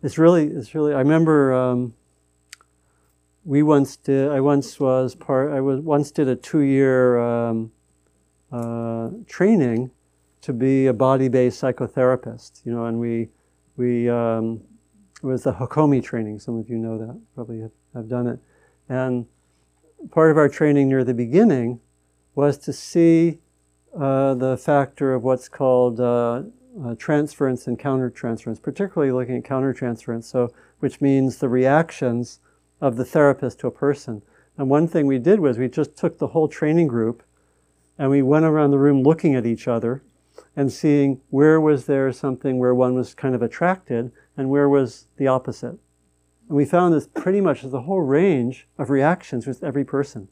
It's 0.02 0.18
really, 0.18 0.48
it's 0.48 0.74
really. 0.74 0.94
I 0.94 1.00
remember 1.00 1.54
um, 1.54 1.94
we 3.44 3.62
once 3.62 3.98
did. 3.98 4.32
I 4.32 4.40
once 4.40 4.80
was 4.80 5.14
part. 5.14 5.52
I 5.52 5.60
was 5.60 5.82
once 5.82 6.12
did 6.12 6.30
a 6.30 6.38
two-year 6.38 7.20
um, 7.20 7.72
uh, 8.50 9.10
training 9.28 9.92
to 10.42 10.54
be 10.54 10.88
a 10.88 10.94
body-based 10.94 11.62
psychotherapist. 11.62 12.66
You 12.66 12.74
know, 12.74 12.86
and 12.86 13.00
we 13.00 13.30
we 13.78 14.10
um, 14.10 14.62
it 15.22 15.26
was 15.26 15.44
the 15.44 15.54
Hakomi 15.54 16.04
training. 16.04 16.40
Some 16.40 16.58
of 16.58 16.70
you 16.70 16.78
know 16.78 16.98
that, 16.98 17.20
probably 17.36 17.62
have, 17.62 17.72
have 17.94 18.10
done 18.10 18.28
it. 18.28 18.40
And 18.88 19.26
part 20.12 20.32
of 20.32 20.38
our 20.38 20.50
training 20.50 20.90
near 20.90 21.04
the 21.04 21.14
beginning 21.14 21.82
was 22.36 22.58
to 22.60 22.74
see 22.74 23.40
uh, 23.98 24.34
the 24.34 24.58
factor 24.58 25.14
of 25.14 25.24
what's 25.24 25.50
called 25.50 26.00
uh, 26.00 26.44
uh, 26.84 26.96
transference 26.96 27.68
and 27.68 27.78
countertransference, 27.78 28.62
particularly 28.62 29.12
looking 29.12 29.38
at 29.38 29.44
countertransference, 29.44 30.24
so 30.26 30.54
which 30.80 31.02
means 31.02 31.38
the 31.38 31.50
reactions 31.50 32.40
of 32.80 32.96
the 32.96 33.04
therapist 33.04 33.60
to 33.60 33.68
a 33.68 33.72
person. 33.72 34.22
And 34.58 34.70
one 34.70 34.88
thing 34.88 35.06
we 35.06 35.20
did 35.20 35.40
was 35.40 35.58
we 35.58 35.68
just 35.68 35.98
took 35.98 36.18
the 36.18 36.28
whole 36.28 36.48
training 36.48 36.88
group 36.88 37.24
and 37.98 38.10
we 38.10 38.22
went 38.22 38.46
around 38.46 38.72
the 38.72 38.80
room 38.80 39.04
looking 39.04 39.36
at 39.36 39.46
each 39.46 39.68
other 39.68 40.04
and 40.60 40.74
seeing 40.74 41.22
where 41.30 41.62
was 41.62 41.86
there 41.86 42.12
something 42.12 42.60
where 42.60 42.76
one 42.76 42.94
was 42.94 43.14
kind 43.14 43.34
of 43.34 43.42
attracted 43.42 44.12
and 44.36 44.50
where 44.50 44.68
was 44.68 45.06
the 45.16 45.26
opposite. 45.26 45.80
And 46.50 46.58
we 46.58 46.66
found 46.66 46.94
this 46.94 47.08
pretty 47.08 47.40
much 47.40 47.62
the 47.62 47.84
whole 47.84 48.02
range 48.02 48.68
of 48.78 48.90
reactions 48.90 49.48
with 49.48 49.64
every 49.64 49.86
person. 49.86 50.28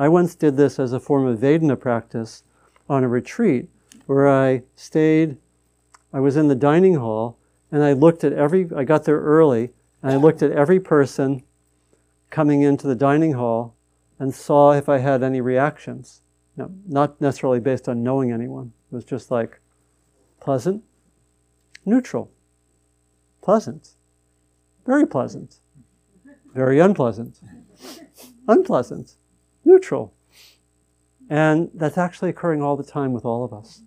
I 0.00 0.08
once 0.08 0.34
did 0.34 0.56
this 0.56 0.80
as 0.80 0.92
a 0.92 0.98
form 0.98 1.28
of 1.28 1.38
Vedana 1.38 1.78
practice 1.78 2.42
on 2.88 3.04
a 3.04 3.08
retreat 3.08 3.68
where 4.06 4.28
I 4.28 4.64
stayed, 4.74 5.36
I 6.12 6.18
was 6.18 6.34
in 6.34 6.48
the 6.48 6.56
dining 6.56 6.96
hall 6.96 7.38
and 7.70 7.84
I 7.84 7.92
looked 7.92 8.24
at 8.24 8.32
every, 8.32 8.68
I 8.74 8.82
got 8.82 9.04
there 9.04 9.20
early 9.20 9.70
and 10.02 10.10
I 10.10 10.16
looked 10.16 10.42
at 10.42 10.50
every 10.50 10.80
person 10.80 11.44
coming 12.30 12.62
into 12.62 12.88
the 12.88 12.96
dining 12.96 13.34
hall 13.34 13.76
and 14.18 14.34
saw 14.34 14.72
if 14.72 14.88
I 14.88 14.98
had 14.98 15.22
any 15.22 15.40
reactions. 15.40 16.21
Not 16.56 17.20
necessarily 17.20 17.60
based 17.60 17.88
on 17.88 18.02
knowing 18.02 18.30
anyone. 18.30 18.72
It 18.90 18.94
was 18.94 19.04
just 19.04 19.30
like 19.30 19.60
pleasant, 20.40 20.84
neutral, 21.86 22.30
pleasant, 23.42 23.90
very 24.84 25.06
pleasant, 25.06 25.56
very 26.54 26.78
unpleasant, 26.78 27.40
unpleasant, 28.46 29.14
neutral. 29.64 30.12
And 31.30 31.70
that's 31.72 31.96
actually 31.96 32.30
occurring 32.30 32.60
all 32.60 32.76
the 32.76 32.84
time 32.84 33.12
with 33.12 33.24
all 33.24 33.44
of 33.44 33.52
us. 33.52 33.82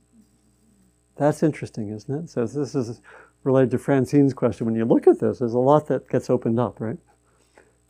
That's 1.17 1.43
interesting, 1.43 1.89
isn't 1.89 2.23
it? 2.23 2.30
So 2.30 2.45
this 2.45 2.73
is 2.73 3.01
related 3.43 3.71
to 3.71 3.78
Francine's 3.78 4.34
question. 4.34 4.65
When 4.65 4.75
you 4.75 4.86
look 4.86 5.08
at 5.08 5.19
this, 5.19 5.39
there's 5.39 5.54
a 5.54 5.60
lot 5.60 5.88
that 5.88 6.10
gets 6.10 6.30
opened 6.30 6.60
up, 6.60 6.82
right? 6.82 6.97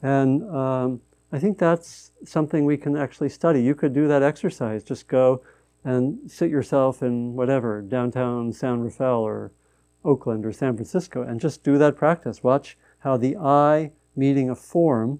And 0.01 0.43
um, 0.53 1.01
I 1.35 1.37
think 1.37 1.57
that's 1.57 2.11
something 2.23 2.63
we 2.63 2.77
can 2.77 2.95
actually 2.95 3.27
study. 3.27 3.61
You 3.61 3.75
could 3.75 3.91
do 3.91 4.07
that 4.07 4.23
exercise. 4.23 4.85
Just 4.85 5.09
go 5.09 5.43
and 5.83 6.31
sit 6.31 6.49
yourself 6.49 7.03
in 7.03 7.35
whatever, 7.35 7.81
downtown 7.81 8.53
San 8.53 8.79
Rafael 8.79 9.19
or 9.19 9.51
Oakland 10.05 10.45
or 10.45 10.53
San 10.53 10.75
Francisco, 10.75 11.23
and 11.23 11.41
just 11.41 11.61
do 11.61 11.77
that 11.77 11.97
practice. 11.97 12.41
Watch 12.41 12.77
how 12.99 13.17
the 13.17 13.35
eye 13.35 13.91
meeting 14.15 14.49
a 14.49 14.55
form 14.55 15.19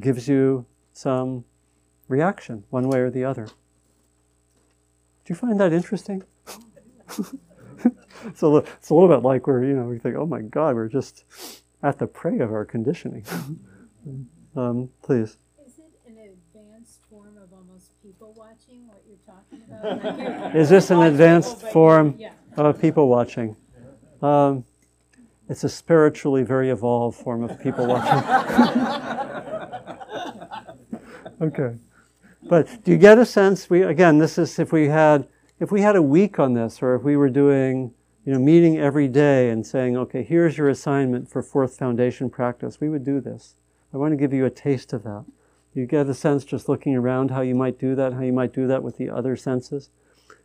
gives 0.00 0.28
you 0.28 0.64
some 0.94 1.44
reaction, 2.08 2.64
one 2.70 2.88
way 2.88 3.00
or 3.00 3.10
the 3.10 3.22
other. 3.22 3.44
Do 3.44 3.52
you 5.26 5.34
find 5.34 5.60
that 5.60 5.74
interesting? 5.74 6.24
so 8.34 8.56
it's 8.56 8.88
a 8.88 8.94
little 8.94 9.10
bit 9.10 9.22
like 9.22 9.46
we're, 9.46 9.62
you 9.62 9.74
know, 9.74 9.84
we 9.84 9.98
think, 9.98 10.16
oh 10.16 10.24
my 10.24 10.40
God, 10.40 10.74
we're 10.74 10.88
just 10.88 11.24
at 11.82 11.98
the 11.98 12.06
prey 12.06 12.38
of 12.38 12.50
our 12.50 12.64
conditioning. 12.64 13.26
um, 14.56 14.90
please. 15.02 15.36
Is 15.64 15.78
it 15.78 15.92
an 16.06 16.18
advanced 16.18 17.00
form 17.08 17.36
of 17.36 17.52
almost 17.52 18.02
people 18.02 18.34
watching 18.36 18.88
what 18.88 19.02
you're 19.06 19.18
talking 19.26 19.62
about? 19.68 20.56
Is 20.56 20.68
this 20.68 20.90
an 20.90 21.02
advanced 21.02 21.62
form 21.62 22.18
of 22.56 22.80
people 22.80 23.08
watching? 23.08 23.56
Um, 24.20 24.64
it's 25.48 25.64
a 25.64 25.68
spiritually 25.68 26.42
very 26.42 26.70
evolved 26.70 27.18
form 27.18 27.42
of 27.42 27.60
people 27.60 27.86
watching. 27.86 28.18
okay. 31.42 31.76
But 32.44 32.84
do 32.84 32.90
you 32.90 32.98
get 32.98 33.18
a 33.18 33.26
sense? 33.26 33.68
We 33.68 33.82
again, 33.82 34.18
this 34.18 34.38
is 34.38 34.58
if 34.58 34.72
we 34.72 34.88
had 34.88 35.28
if 35.60 35.70
we 35.70 35.80
had 35.82 35.96
a 35.96 36.02
week 36.02 36.38
on 36.38 36.54
this, 36.54 36.82
or 36.82 36.94
if 36.94 37.02
we 37.02 37.16
were 37.16 37.28
doing 37.30 37.92
you 38.24 38.32
know 38.32 38.38
meeting 38.38 38.78
every 38.78 39.08
day 39.08 39.50
and 39.50 39.66
saying, 39.66 39.96
okay, 39.96 40.22
here's 40.22 40.56
your 40.56 40.68
assignment 40.68 41.30
for 41.30 41.42
fourth 41.42 41.76
foundation 41.76 42.30
practice, 42.30 42.80
we 42.80 42.88
would 42.88 43.04
do 43.04 43.20
this. 43.20 43.54
I 43.92 43.96
want 43.98 44.12
to 44.12 44.16
give 44.16 44.32
you 44.32 44.44
a 44.44 44.50
taste 44.50 44.92
of 44.92 45.02
that. 45.04 45.24
You 45.74 45.86
get 45.86 46.08
a 46.08 46.14
sense 46.14 46.44
just 46.44 46.68
looking 46.68 46.94
around 46.96 47.30
how 47.30 47.40
you 47.40 47.54
might 47.54 47.78
do 47.78 47.94
that, 47.94 48.12
how 48.12 48.20
you 48.22 48.32
might 48.32 48.52
do 48.52 48.66
that 48.66 48.82
with 48.82 48.98
the 48.98 49.08
other 49.08 49.36
senses. 49.36 49.90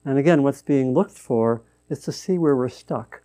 And 0.06 0.18
again, 0.18 0.44
what's 0.44 0.62
being 0.62 0.94
looked 0.94 1.18
for 1.18 1.64
is 1.90 2.00
to 2.02 2.12
see 2.12 2.38
where 2.38 2.56
we're 2.56 2.70
stuck. 2.70 3.22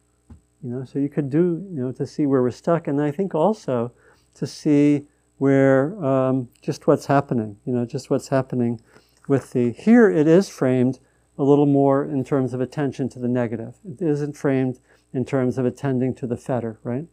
You 0.63 0.71
know, 0.71 0.85
so 0.85 0.99
you 0.99 1.09
could 1.09 1.31
do, 1.31 1.67
you 1.71 1.81
know, 1.83 1.93
to 1.93 2.07
see 2.07 2.27
where 2.27 2.43
we're 2.43 2.53
stuck, 2.53 2.87
and 2.87 3.01
I 3.01 3.11
think 3.11 3.35
also 3.35 3.93
to 4.35 4.47
see 4.47 5.07
where 5.39 6.03
um, 6.05 6.49
just 6.61 6.87
what's 6.87 7.07
happening, 7.07 7.57
you 7.65 7.73
know, 7.73 7.85
just 7.85 8.11
what's 8.11 8.29
happening 8.29 8.81
with 9.27 9.53
the. 9.53 9.73
Here 9.73 10.09
it 10.09 10.29
is 10.29 10.49
framed 10.49 11.01
a 11.37 11.43
little 11.43 11.67
more 11.67 12.05
in 12.05 12.25
terms 12.25 12.55
of 12.55 12.61
attention 12.61 13.09
to 13.11 13.19
the 13.19 13.29
negative. 13.29 13.75
It 13.85 14.01
isn't 14.01 14.37
framed 14.37 14.79
in 15.13 15.25
terms 15.25 15.59
of 15.59 15.67
attending 15.67 16.15
to 16.17 16.27
the 16.27 16.37
fetter, 16.37 16.79
right? 16.85 17.07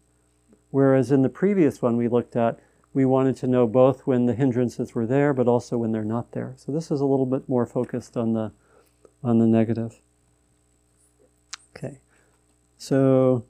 Whereas 0.70 1.12
in 1.12 1.24
the 1.24 1.30
previous 1.30 1.82
one 1.82 1.98
we 1.98 2.08
looked 2.08 2.36
at, 2.36 2.60
we 2.94 3.06
wanted 3.06 3.36
to 3.38 3.48
know 3.48 3.68
both 3.68 4.08
when 4.08 4.26
the 4.26 4.34
hindrances 4.34 4.96
were 4.96 5.06
there, 5.06 5.34
but 5.34 5.48
also 5.48 5.78
when 5.78 5.92
they're 5.92 6.04
not 6.04 6.32
there. 6.32 6.54
So 6.58 6.72
this 6.72 6.92
is 6.92 7.02
a 7.02 7.06
little 7.06 7.26
bit 7.26 7.48
more 7.48 7.66
focused 7.66 8.18
on 8.18 8.34
the 8.34 8.52
on 9.24 9.40
the 9.40 9.48
negative. 9.48 10.00
Okay, 11.76 12.00
so 12.78 13.46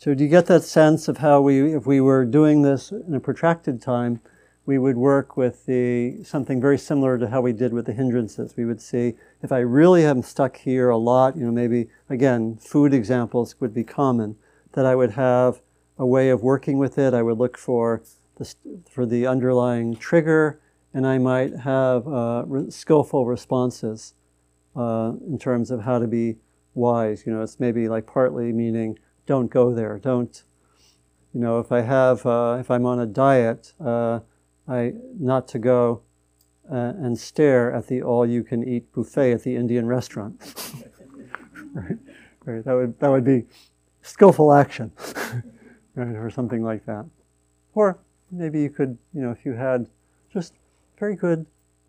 so 0.00 0.14
do 0.14 0.24
you 0.24 0.30
get 0.30 0.46
that 0.46 0.62
sense 0.62 1.08
of 1.08 1.18
how 1.18 1.42
we, 1.42 1.74
if 1.74 1.86
we 1.86 2.00
were 2.00 2.24
doing 2.24 2.62
this 2.62 2.90
in 2.90 3.14
a 3.14 3.20
protracted 3.20 3.82
time, 3.82 4.20
we 4.64 4.78
would 4.78 4.96
work 4.96 5.36
with 5.36 5.66
the 5.66 6.24
something 6.24 6.58
very 6.58 6.78
similar 6.78 7.18
to 7.18 7.28
how 7.28 7.42
we 7.42 7.52
did 7.52 7.74
with 7.74 7.84
the 7.84 7.92
hindrances. 7.92 8.54
We 8.56 8.64
would 8.64 8.80
see 8.80 9.16
if 9.42 9.52
I 9.52 9.58
really 9.58 10.06
am 10.06 10.22
stuck 10.22 10.56
here 10.56 10.88
a 10.88 10.96
lot, 10.96 11.36
you 11.36 11.44
know, 11.44 11.52
maybe 11.52 11.88
again, 12.08 12.56
food 12.56 12.94
examples 12.94 13.60
would 13.60 13.74
be 13.74 13.84
common, 13.84 14.36
that 14.72 14.86
I 14.86 14.94
would 14.94 15.10
have 15.10 15.60
a 16.00 16.06
way 16.06 16.30
of 16.30 16.42
working 16.42 16.78
with 16.78 16.98
it. 16.98 17.12
I 17.12 17.22
would 17.22 17.38
look 17.38 17.58
for 17.58 18.02
the, 18.36 18.54
for 18.88 19.04
the 19.04 19.26
underlying 19.26 19.94
trigger, 19.94 20.58
and 20.94 21.06
I 21.06 21.18
might 21.18 21.54
have 21.58 22.08
uh, 22.08 22.44
re- 22.46 22.70
skillful 22.70 23.26
responses 23.26 24.14
uh, 24.74 25.12
in 25.28 25.38
terms 25.38 25.70
of 25.70 25.82
how 25.82 25.98
to 25.98 26.06
be 26.06 26.38
wise. 26.74 27.24
You 27.26 27.34
know, 27.34 27.42
it's 27.42 27.60
maybe 27.60 27.86
like 27.88 28.06
partly 28.06 28.50
meaning 28.50 28.98
don't 29.26 29.50
go 29.50 29.74
there. 29.74 29.98
Don't, 29.98 30.42
you 31.34 31.40
know, 31.40 31.58
if 31.60 31.70
I 31.70 31.82
have, 31.82 32.24
uh, 32.24 32.56
if 32.58 32.70
I'm 32.70 32.86
on 32.86 32.98
a 32.98 33.06
diet, 33.06 33.74
uh, 33.78 34.20
I 34.66 34.94
not 35.18 35.46
to 35.48 35.58
go 35.58 36.00
uh, 36.70 36.94
and 36.96 37.18
stare 37.18 37.72
at 37.72 37.88
the 37.88 38.02
all-you-can-eat 38.02 38.92
buffet 38.92 39.32
at 39.32 39.42
the 39.42 39.54
Indian 39.56 39.86
restaurant. 39.86 40.40
right? 41.74 41.98
right? 42.44 42.64
That 42.64 42.72
would 42.74 42.98
that 43.00 43.10
would 43.10 43.24
be 43.24 43.44
skillful 44.02 44.52
action, 44.52 44.92
right? 45.94 46.16
or 46.16 46.30
something 46.30 46.62
like 46.62 46.86
that. 46.86 47.06
Or 47.74 47.98
maybe 48.30 48.60
you 48.60 48.70
could, 48.70 48.98
you 49.12 49.22
know, 49.22 49.30
if 49.30 49.44
you 49.44 49.52
had 49.52 49.88
just 50.32 50.54
very 50.98 51.16
good 51.16 51.46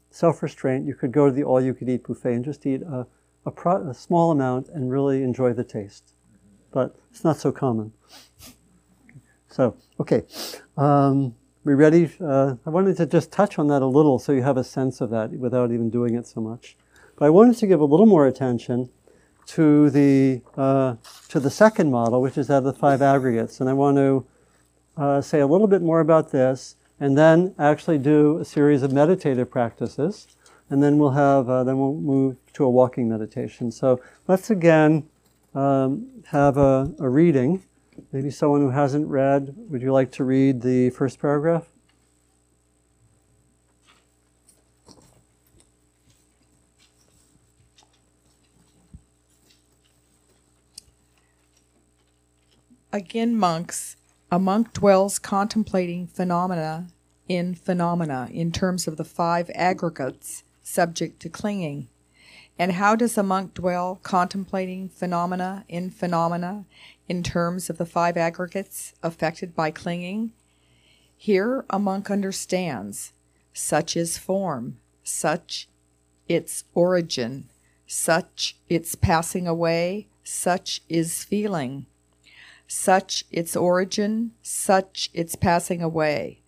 self-restraint, 0.09 0.85
you 0.85 0.93
could 0.93 1.11
go 1.11 1.27
to 1.27 1.31
the 1.31 1.43
all-you-could-eat 1.43 2.03
buffet 2.03 2.33
and 2.33 2.45
just 2.45 2.65
eat 2.65 2.81
a, 2.81 3.07
a, 3.45 3.51
pro- 3.51 3.89
a 3.89 3.93
small 3.93 4.31
amount 4.31 4.69
and 4.69 4.91
really 4.91 5.23
enjoy 5.23 5.53
the 5.53 5.63
taste 5.63 6.13
but 6.71 6.95
it's 7.11 7.23
not 7.23 7.37
so 7.37 7.51
common. 7.51 7.91
So, 9.49 9.75
okay. 9.99 10.23
Um, 10.77 11.35
we 11.63 11.73
ready? 11.73 12.09
Uh, 12.19 12.55
I 12.65 12.69
wanted 12.69 12.97
to 12.97 13.05
just 13.05 13.31
touch 13.31 13.59
on 13.59 13.67
that 13.67 13.81
a 13.81 13.87
little 13.87 14.17
so 14.17 14.31
you 14.31 14.41
have 14.41 14.57
a 14.57 14.63
sense 14.63 15.01
of 15.01 15.09
that 15.11 15.31
without 15.31 15.71
even 15.71 15.89
doing 15.89 16.15
it 16.15 16.25
so 16.25 16.41
much. 16.41 16.77
But 17.17 17.25
I 17.25 17.29
wanted 17.29 17.57
to 17.57 17.67
give 17.67 17.81
a 17.81 17.85
little 17.85 18.05
more 18.05 18.25
attention 18.25 18.89
to 19.47 19.89
the, 19.89 20.41
uh, 20.57 20.95
to 21.29 21.39
the 21.39 21.49
second 21.49 21.91
model, 21.91 22.21
which 22.21 22.37
is 22.37 22.47
that 22.47 22.57
of 22.57 22.63
the 22.63 22.73
five 22.73 23.01
aggregates. 23.01 23.59
And 23.59 23.69
I 23.69 23.73
want 23.73 23.97
to 23.97 24.25
uh, 24.97 25.21
say 25.21 25.39
a 25.39 25.47
little 25.47 25.67
bit 25.67 25.81
more 25.81 25.99
about 25.99 26.31
this 26.31 26.75
and 26.99 27.17
then 27.17 27.55
actually 27.57 27.97
do 27.97 28.37
a 28.37 28.45
series 28.45 28.83
of 28.83 28.91
meditative 28.91 29.49
practices. 29.49 30.27
And 30.69 30.81
then 30.81 30.97
we'll 30.97 31.11
have, 31.11 31.49
uh, 31.49 31.63
then 31.63 31.79
we'll 31.79 31.95
move 31.95 32.37
to 32.53 32.63
a 32.63 32.69
walking 32.69 33.09
meditation. 33.09 33.71
So 33.71 33.99
let's 34.27 34.49
again 34.49 35.07
um, 35.55 36.07
have 36.27 36.57
a, 36.57 36.93
a 36.99 37.09
reading. 37.09 37.63
Maybe 38.11 38.29
someone 38.29 38.61
who 38.61 38.69
hasn't 38.69 39.07
read, 39.07 39.53
would 39.69 39.81
you 39.81 39.91
like 39.91 40.11
to 40.13 40.23
read 40.23 40.61
the 40.61 40.91
first 40.91 41.19
paragraph? 41.19 41.70
Again, 52.93 53.37
monks, 53.37 53.95
a 54.29 54.37
monk 54.37 54.73
dwells 54.73 55.17
contemplating 55.17 56.07
phenomena 56.07 56.87
in 57.29 57.55
phenomena 57.55 58.27
in 58.33 58.51
terms 58.51 58.85
of 58.85 58.97
the 58.97 59.05
five 59.05 59.49
aggregates 59.55 60.43
subject 60.61 61.21
to 61.21 61.29
clinging. 61.29 61.87
And 62.59 62.73
how 62.73 62.97
does 62.97 63.17
a 63.17 63.23
monk 63.23 63.53
dwell 63.53 64.01
contemplating 64.03 64.89
phenomena 64.89 65.63
in 65.69 65.89
phenomena 65.89 66.65
in 67.07 67.23
terms 67.23 67.69
of 67.69 67.77
the 67.77 67.85
five 67.85 68.17
aggregates 68.17 68.93
affected 69.01 69.55
by 69.55 69.71
clinging? 69.71 70.33
Here 71.15 71.63
a 71.69 71.79
monk 71.79 72.11
understands 72.11 73.13
such 73.53 73.95
is 73.95 74.17
form, 74.17 74.79
such 75.01 75.69
its 76.27 76.65
origin, 76.73 77.45
such 77.87 78.57
its 78.67 78.95
passing 78.95 79.47
away, 79.47 80.07
such 80.25 80.81
is 80.89 81.23
feeling. 81.23 81.85
Such 82.73 83.25
its 83.31 83.53
origin, 83.57 84.31
such 84.41 85.09
its 85.13 85.35
passing 85.35 85.81
away. 85.81 86.39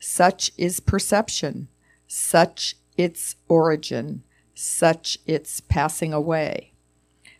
Such 0.00 0.50
is 0.56 0.80
perception, 0.80 1.68
such 2.06 2.76
its 2.96 3.36
origin, 3.46 4.22
such 4.54 5.18
its 5.26 5.60
passing 5.60 6.14
away. 6.14 6.72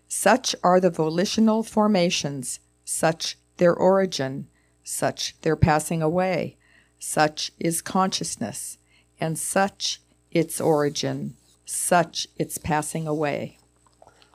Such 0.07 0.55
are 0.63 0.81
the 0.81 0.91
volitional 0.91 1.63
formations, 1.63 2.61
such 2.85 3.39
their 3.57 3.73
origin, 3.73 4.49
such 4.85 5.41
their 5.41 5.57
passing 5.57 6.03
away. 6.03 6.59
Such 6.99 7.53
is 7.59 7.81
consciousness, 7.81 8.77
and 9.19 9.39
such 9.39 10.03
its 10.31 10.61
origin, 10.61 11.39
such 11.65 12.29
its 12.37 12.59
passing 12.59 13.07
away. 13.07 13.57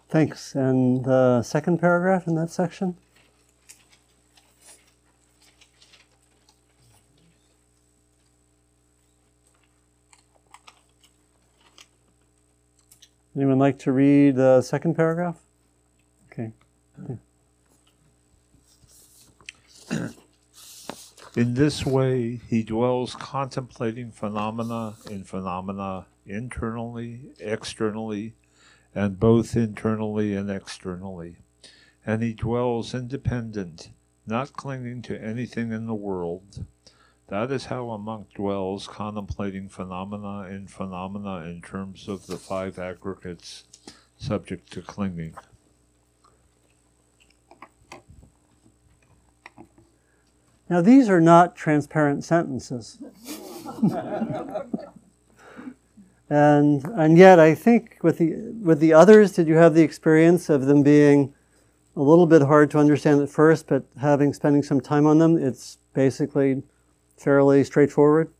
Thanks. 0.09 0.55
And 0.55 1.05
the 1.05 1.43
second 1.43 1.79
paragraph 1.79 2.25
in 2.25 2.33
that 2.33 2.49
section? 2.49 2.97
Anyone 13.35 13.59
like 13.59 13.79
to 13.79 13.91
read 13.93 14.35
the 14.35 14.61
second 14.61 14.95
paragraph? 14.95 15.39
Okay. 16.31 16.51
In 21.37 21.53
this 21.53 21.85
way, 21.85 22.41
he 22.49 22.61
dwells 22.61 23.15
contemplating 23.15 24.11
phenomena 24.11 24.95
in 25.09 25.23
phenomena 25.23 26.07
internally, 26.25 27.21
externally, 27.39 28.33
and 28.93 29.17
both 29.17 29.55
internally 29.55 30.35
and 30.35 30.51
externally. 30.51 31.37
And 32.05 32.21
he 32.21 32.33
dwells 32.33 32.93
independent, 32.93 33.91
not 34.27 34.51
clinging 34.51 35.03
to 35.03 35.21
anything 35.21 35.71
in 35.71 35.87
the 35.87 35.95
world. 35.95 36.65
That 37.31 37.49
is 37.49 37.65
how 37.67 37.89
a 37.91 37.97
monk 37.97 38.33
dwells, 38.35 38.89
contemplating 38.89 39.69
phenomena 39.69 40.49
in 40.49 40.67
phenomena 40.67 41.45
in 41.45 41.61
terms 41.61 42.09
of 42.09 42.27
the 42.27 42.35
five 42.35 42.77
aggregates 42.77 43.63
subject 44.17 44.69
to 44.73 44.81
clinging. 44.81 45.35
Now, 50.69 50.81
these 50.81 51.07
are 51.07 51.21
not 51.21 51.55
transparent 51.55 52.25
sentences. 52.25 52.97
and, 56.29 56.83
and 56.83 57.17
yet, 57.17 57.39
I 57.39 57.55
think 57.55 57.99
with 58.01 58.17
the, 58.17 58.33
with 58.61 58.81
the 58.81 58.91
others, 58.91 59.31
did 59.31 59.47
you 59.47 59.55
have 59.55 59.73
the 59.73 59.83
experience 59.83 60.49
of 60.49 60.65
them 60.65 60.83
being 60.83 61.33
a 61.95 62.01
little 62.01 62.27
bit 62.27 62.41
hard 62.41 62.69
to 62.71 62.77
understand 62.77 63.21
at 63.21 63.29
first, 63.29 63.67
but 63.67 63.85
having 64.01 64.33
spending 64.33 64.63
some 64.63 64.81
time 64.81 65.07
on 65.07 65.19
them, 65.19 65.37
it's 65.37 65.77
basically 65.93 66.63
fairly 67.21 67.63
straightforward? 67.63 68.31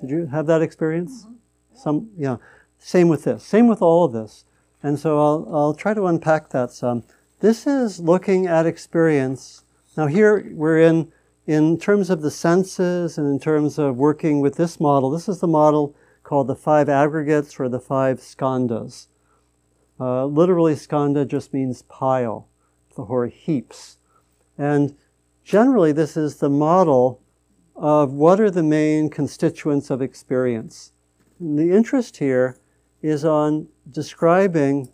Did 0.00 0.10
you 0.10 0.26
have 0.26 0.46
that 0.46 0.62
experience? 0.62 1.26
Some, 1.74 2.10
yeah. 2.16 2.36
Same 2.78 3.08
with 3.08 3.24
this. 3.24 3.44
Same 3.44 3.66
with 3.68 3.82
all 3.82 4.04
of 4.04 4.12
this. 4.12 4.44
And 4.82 4.98
so 4.98 5.18
I'll, 5.18 5.48
I'll 5.52 5.74
try 5.74 5.92
to 5.94 6.06
unpack 6.06 6.50
that 6.50 6.70
some. 6.70 7.04
This 7.40 7.66
is 7.66 8.00
looking 8.00 8.46
at 8.46 8.66
experience. 8.66 9.64
Now, 9.96 10.06
here 10.06 10.50
we're 10.52 10.78
in 10.78 11.12
in 11.46 11.78
terms 11.78 12.10
of 12.10 12.22
the 12.22 12.30
senses 12.30 13.18
and 13.18 13.26
in 13.26 13.40
terms 13.40 13.78
of 13.78 13.96
working 13.96 14.40
with 14.40 14.54
this 14.56 14.78
model, 14.78 15.10
this 15.10 15.28
is 15.28 15.40
the 15.40 15.48
model 15.48 15.96
called 16.22 16.46
the 16.46 16.54
five 16.54 16.88
aggregates 16.88 17.58
or 17.58 17.68
the 17.68 17.80
five 17.80 18.20
skandhas. 18.20 19.08
Uh, 19.98 20.26
literally, 20.26 20.74
skandha 20.74 21.26
just 21.26 21.52
means 21.52 21.82
pile 21.82 22.46
or 22.96 23.26
heaps. 23.26 23.96
And 24.56 24.96
generally, 25.42 25.92
this 25.92 26.16
is 26.16 26.36
the 26.36 26.50
model 26.50 27.20
of 27.80 28.12
what 28.12 28.38
are 28.38 28.50
the 28.50 28.62
main 28.62 29.08
constituents 29.08 29.88
of 29.88 30.02
experience. 30.02 30.92
And 31.38 31.58
the 31.58 31.72
interest 31.74 32.18
here 32.18 32.58
is 33.00 33.24
on 33.24 33.68
describing 33.90 34.92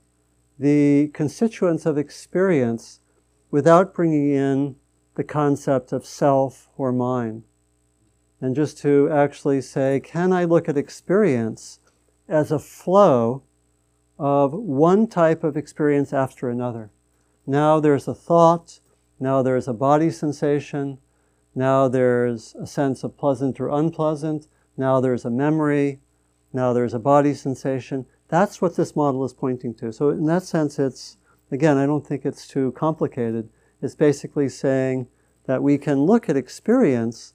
the 0.57 1.11
constituents 1.12 1.84
of 1.84 1.99
experience 1.99 3.01
without 3.51 3.93
bringing 3.93 4.30
in 4.30 4.76
the 5.16 5.24
concept 5.24 5.93
of 5.93 6.07
self 6.07 6.68
or 6.76 6.93
mine. 6.93 7.43
And 8.41 8.55
just 8.55 8.78
to 8.82 9.11
actually 9.11 9.62
say, 9.62 9.99
can 9.99 10.32
I 10.32 10.45
look 10.45 10.68
at 10.68 10.78
experience 10.78 11.80
as 12.28 12.53
a 12.53 12.59
flow 12.61 13.43
of 14.16 14.53
one 14.53 15.09
type 15.09 15.43
of 15.43 15.57
experience 15.57 16.12
after 16.12 16.49
another? 16.49 16.93
Now 17.49 17.80
there's 17.80 18.07
a 18.07 18.14
thought, 18.14 18.78
now 19.18 19.43
there's 19.43 19.66
a 19.66 19.74
body 19.74 20.11
sensation, 20.11 20.99
now 21.57 21.88
there's 21.88 22.54
a 22.54 22.66
sense 22.66 23.02
of 23.02 23.16
pleasant 23.16 23.59
or 23.59 23.70
unpleasant, 23.70 24.46
now 24.76 25.00
there's 25.00 25.24
a 25.24 25.30
memory, 25.30 26.00
now 26.52 26.74
there's 26.74 26.94
a 26.94 26.98
body 26.98 27.32
sensation. 27.32 28.07
That's 28.28 28.61
what 28.61 28.76
this 28.76 28.94
model 28.94 29.24
is 29.24 29.32
pointing 29.32 29.74
to. 29.76 29.92
So, 29.92 30.11
in 30.11 30.26
that 30.26 30.42
sense, 30.42 30.78
it's, 30.78 31.16
again, 31.50 31.78
I 31.78 31.86
don't 31.86 32.07
think 32.07 32.26
it's 32.26 32.46
too 32.46 32.72
complicated 32.72 33.48
It's 33.80 33.94
basically 33.94 34.48
saying 34.48 35.09
that 35.46 35.62
we 35.62 35.78
can 35.78 36.04
look 36.04 36.28
at 36.28 36.36
experience 36.36 37.34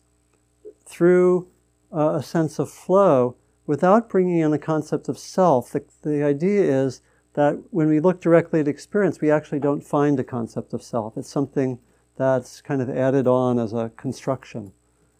through 0.85 1.47
uh, 1.91 2.15
a 2.15 2.23
sense 2.23 2.59
of 2.59 2.69
flow 2.69 3.35
without 3.65 4.09
bringing 4.09 4.39
in 4.39 4.53
a 4.53 4.59
concept 4.59 5.09
of 5.09 5.17
self. 5.17 5.71
The, 5.71 5.83
the 6.03 6.23
idea 6.23 6.61
is 6.83 7.01
that 7.33 7.57
when 7.71 7.87
we 7.87 7.99
look 7.99 8.21
directly 8.21 8.59
at 8.59 8.67
experience, 8.67 9.21
we 9.21 9.31
actually 9.31 9.59
don't 9.59 9.81
find 9.81 10.19
a 10.19 10.23
concept 10.23 10.73
of 10.73 10.83
self. 10.83 11.17
It's 11.17 11.29
something 11.29 11.79
that's 12.17 12.61
kind 12.61 12.81
of 12.81 12.89
added 12.89 13.27
on 13.27 13.59
as 13.59 13.73
a 13.73 13.91
construction 13.97 14.73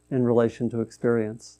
in 0.10 0.24
relation 0.24 0.70
to 0.70 0.82
experience. 0.82 1.60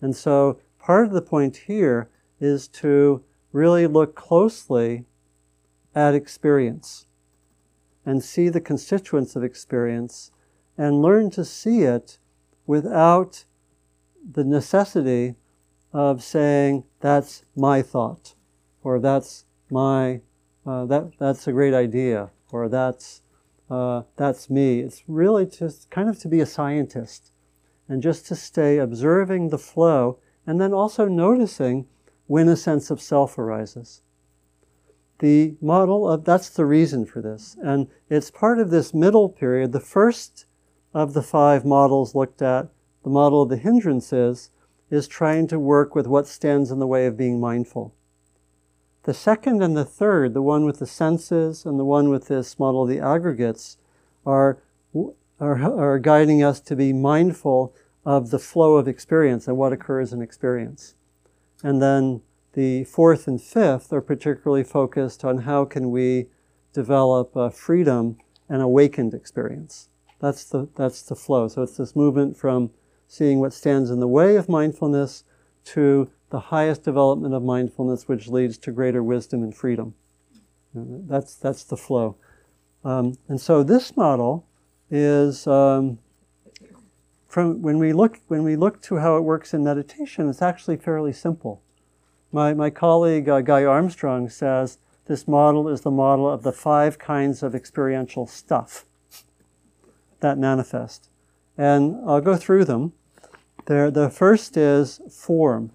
And 0.00 0.16
so 0.16 0.60
part 0.78 1.06
of 1.06 1.12
the 1.12 1.22
point 1.22 1.56
here 1.68 2.08
is 2.40 2.66
to 2.68 3.22
really 3.52 3.86
look 3.86 4.14
closely 4.14 5.04
at 5.94 6.14
experience 6.14 7.06
and 8.04 8.22
see 8.22 8.48
the 8.48 8.60
constituents 8.60 9.36
of 9.36 9.44
experience 9.44 10.30
and 10.76 11.02
learn 11.02 11.30
to 11.30 11.44
see 11.44 11.82
it 11.82 12.18
without 12.66 13.44
the 14.28 14.44
necessity 14.44 15.34
of 15.92 16.22
saying, 16.22 16.84
that's 17.00 17.44
my 17.54 17.82
thought, 17.82 18.34
or 18.82 18.98
that's 18.98 19.44
my, 19.70 20.20
uh, 20.66 20.86
that, 20.86 21.12
that's 21.18 21.46
a 21.46 21.52
great 21.52 21.74
idea, 21.74 22.30
or 22.50 22.68
that's, 22.68 23.22
uh, 23.72 24.02
that's 24.16 24.50
me. 24.50 24.80
It's 24.80 25.02
really 25.06 25.46
just 25.46 25.90
kind 25.90 26.08
of 26.08 26.18
to 26.20 26.28
be 26.28 26.40
a 26.40 26.46
scientist 26.46 27.32
and 27.88 28.02
just 28.02 28.26
to 28.26 28.36
stay 28.36 28.78
observing 28.78 29.48
the 29.48 29.58
flow 29.58 30.18
and 30.46 30.60
then 30.60 30.72
also 30.72 31.06
noticing 31.06 31.86
when 32.26 32.48
a 32.48 32.56
sense 32.56 32.90
of 32.90 33.00
self 33.00 33.38
arises 33.38 34.02
the 35.22 35.54
model 35.60 36.10
of 36.10 36.24
that's 36.24 36.50
the 36.50 36.66
reason 36.66 37.06
for 37.06 37.22
this. 37.22 37.56
And 37.62 37.86
it's 38.10 38.30
part 38.30 38.58
of 38.58 38.70
this 38.70 38.92
middle 38.92 39.28
period. 39.28 39.70
The 39.70 39.78
first 39.78 40.46
of 40.92 41.14
the 41.14 41.22
five 41.22 41.64
models 41.64 42.14
looked 42.14 42.42
at, 42.42 42.68
the 43.04 43.10
model 43.10 43.42
of 43.42 43.48
the 43.48 43.56
hindrances, 43.56 44.50
is 44.90 45.06
trying 45.06 45.46
to 45.46 45.60
work 45.60 45.94
with 45.94 46.08
what 46.08 46.26
stands 46.26 46.72
in 46.72 46.80
the 46.80 46.88
way 46.88 47.06
of 47.06 47.16
being 47.16 47.40
mindful. 47.40 47.94
The 49.04 49.14
second 49.14 49.62
and 49.62 49.76
the 49.76 49.84
third, 49.84 50.32
the 50.32 50.42
one 50.42 50.64
with 50.64 50.78
the 50.78 50.86
senses 50.86 51.66
and 51.66 51.78
the 51.78 51.84
one 51.84 52.08
with 52.08 52.28
this 52.28 52.58
model 52.58 52.82
of 52.82 52.88
the 52.88 53.00
aggregates, 53.00 53.76
are, 54.24 54.58
are, 55.40 55.60
are 55.60 55.98
guiding 55.98 56.42
us 56.42 56.60
to 56.60 56.76
be 56.76 56.92
mindful 56.92 57.74
of 58.04 58.30
the 58.30 58.38
flow 58.38 58.76
of 58.76 58.86
experience 58.86 59.48
and 59.48 59.56
what 59.56 59.72
occurs 59.72 60.12
in 60.12 60.22
experience. 60.22 60.94
And 61.64 61.82
then 61.82 62.22
the 62.52 62.84
fourth 62.84 63.26
and 63.26 63.40
fifth 63.40 63.92
are 63.92 64.00
particularly 64.00 64.64
focused 64.64 65.24
on 65.24 65.38
how 65.38 65.64
can 65.64 65.90
we 65.90 66.28
develop 66.72 67.34
a 67.34 67.50
freedom 67.50 68.18
and 68.48 68.62
awakened 68.62 69.14
experience. 69.14 69.88
That's 70.20 70.44
the, 70.44 70.68
that's 70.76 71.02
the 71.02 71.16
flow. 71.16 71.48
So 71.48 71.62
it's 71.62 71.76
this 71.76 71.96
movement 71.96 72.36
from 72.36 72.70
seeing 73.08 73.40
what 73.40 73.52
stands 73.52 73.90
in 73.90 74.00
the 74.00 74.08
way 74.08 74.36
of 74.36 74.48
mindfulness 74.48 75.24
to 75.64 76.10
the 76.32 76.40
highest 76.40 76.82
development 76.82 77.34
of 77.34 77.42
mindfulness, 77.42 78.08
which 78.08 78.26
leads 78.26 78.56
to 78.56 78.72
greater 78.72 79.02
wisdom 79.02 79.42
and 79.42 79.54
freedom. 79.54 79.94
That's, 80.74 81.34
that's 81.34 81.62
the 81.62 81.76
flow. 81.76 82.16
Um, 82.84 83.18
and 83.28 83.38
so 83.38 83.62
this 83.62 83.94
model 83.98 84.46
is 84.90 85.46
um, 85.46 85.98
from 87.28 87.60
when 87.62 87.78
we 87.78 87.92
look 87.92 88.18
when 88.28 88.42
we 88.42 88.56
look 88.56 88.82
to 88.82 88.96
how 88.96 89.16
it 89.16 89.20
works 89.20 89.54
in 89.54 89.62
meditation, 89.62 90.28
it's 90.28 90.42
actually 90.42 90.76
fairly 90.76 91.12
simple. 91.12 91.62
My, 92.32 92.54
my 92.54 92.70
colleague 92.70 93.28
uh, 93.28 93.42
Guy 93.42 93.64
Armstrong 93.64 94.28
says 94.30 94.78
this 95.06 95.28
model 95.28 95.68
is 95.68 95.82
the 95.82 95.90
model 95.90 96.28
of 96.30 96.42
the 96.42 96.52
five 96.52 96.98
kinds 96.98 97.42
of 97.42 97.54
experiential 97.54 98.26
stuff 98.26 98.86
that 100.20 100.38
manifest. 100.38 101.10
And 101.58 101.96
I'll 102.06 102.22
go 102.22 102.36
through 102.36 102.64
them. 102.64 102.94
There, 103.66 103.90
the 103.90 104.08
first 104.08 104.56
is 104.56 105.00
form. 105.10 105.72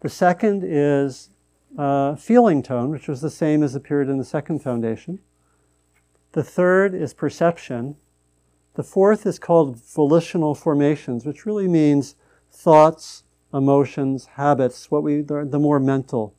The 0.00 0.08
second 0.08 0.62
is 0.64 1.30
uh, 1.76 2.14
feeling 2.14 2.62
tone, 2.62 2.90
which 2.90 3.08
was 3.08 3.20
the 3.20 3.30
same 3.30 3.62
as 3.62 3.74
appeared 3.74 4.08
in 4.08 4.18
the 4.18 4.24
second 4.24 4.62
foundation. 4.62 5.18
The 6.32 6.44
third 6.44 6.94
is 6.94 7.14
perception. 7.14 7.96
The 8.74 8.82
fourth 8.84 9.26
is 9.26 9.38
called 9.38 9.76
volitional 9.76 10.54
formations, 10.54 11.26
which 11.26 11.44
really 11.44 11.66
means 11.66 12.14
thoughts, 12.50 13.24
emotions, 13.52 14.26
habits, 14.36 14.90
what 14.90 15.02
we 15.02 15.22
the 15.22 15.58
more 15.58 15.80
mental 15.80 16.34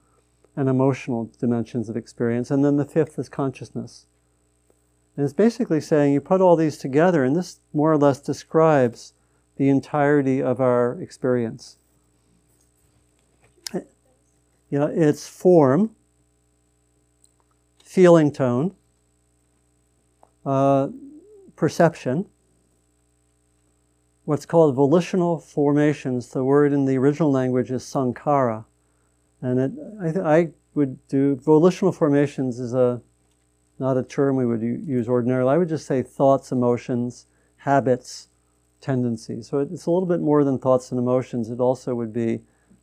and 0.55 0.70
emotional 0.70 1.30
dimensions 1.39 1.89
of 1.89 1.97
experience. 1.97 2.51
And 2.51 2.64
then 2.64 2.78
the 2.78 2.86
fifth 2.86 3.20
is 3.20 3.30
consciousness. 3.30 4.05
And 5.16 5.26
it's 5.26 5.34
basically 5.34 5.82
saying 5.82 6.14
you 6.14 6.22
put 6.22 6.39
all 6.39 6.55
these 6.55 6.78
together, 6.78 7.26
and 7.26 7.36
this 7.36 7.60
more 7.74 7.91
or 7.91 7.97
less 7.97 8.22
describes 8.22 9.14
the 9.57 9.68
entirety 9.68 10.41
of 10.41 10.62
our 10.62 11.01
experience. 11.01 11.79
You 14.70 14.80
know, 14.80 14.88
it's 14.88 15.28
form, 15.28 15.96
feeling 17.84 18.32
tone, 18.32 18.76
uh, 20.46 20.90
perception, 21.56 22.28
what's 24.26 24.46
called 24.46 24.76
volitional 24.76 25.40
formations. 25.40 26.28
The 26.30 26.44
word 26.44 26.72
in 26.72 26.86
the 26.86 26.98
original 26.98 27.32
language 27.32 27.72
is 27.72 27.84
sankhara. 27.84 28.66
And 29.42 29.60
it, 29.60 29.72
I, 30.00 30.12
th- 30.12 30.26
I 30.26 30.50
would 30.76 31.08
do 31.08 31.36
volitional 31.36 31.92
formations 31.92 32.60
is 32.60 32.74
a 32.74 33.02
not 33.80 33.98
a 33.98 34.04
term 34.04 34.36
we 34.36 34.46
would 34.46 34.62
u- 34.62 34.82
use 34.86 35.08
ordinarily. 35.08 35.54
I 35.54 35.58
would 35.58 35.70
just 35.70 35.88
say 35.88 36.04
thoughts, 36.04 36.52
emotions, 36.52 37.26
habits, 37.58 38.28
tendencies. 38.82 39.48
So 39.48 39.60
it's 39.60 39.86
a 39.86 39.92
little 39.92 40.08
bit 40.08 40.20
more 40.20 40.44
than 40.44 40.60
thoughts 40.60 40.92
and 40.92 41.00
emotions. 41.00 41.50
It 41.50 41.60
also 41.60 41.96
would 41.96 42.14
be 42.14 42.42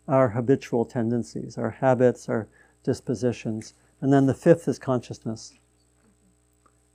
our 0.08 0.30
habitual 0.30 0.84
tendencies, 0.84 1.58
our 1.58 1.70
habits, 1.70 2.28
our 2.28 2.48
dispositions. 2.82 3.74
And 4.00 4.12
then 4.12 4.26
the 4.26 4.34
fifth 4.34 4.68
is 4.68 4.78
consciousness. 4.78 5.54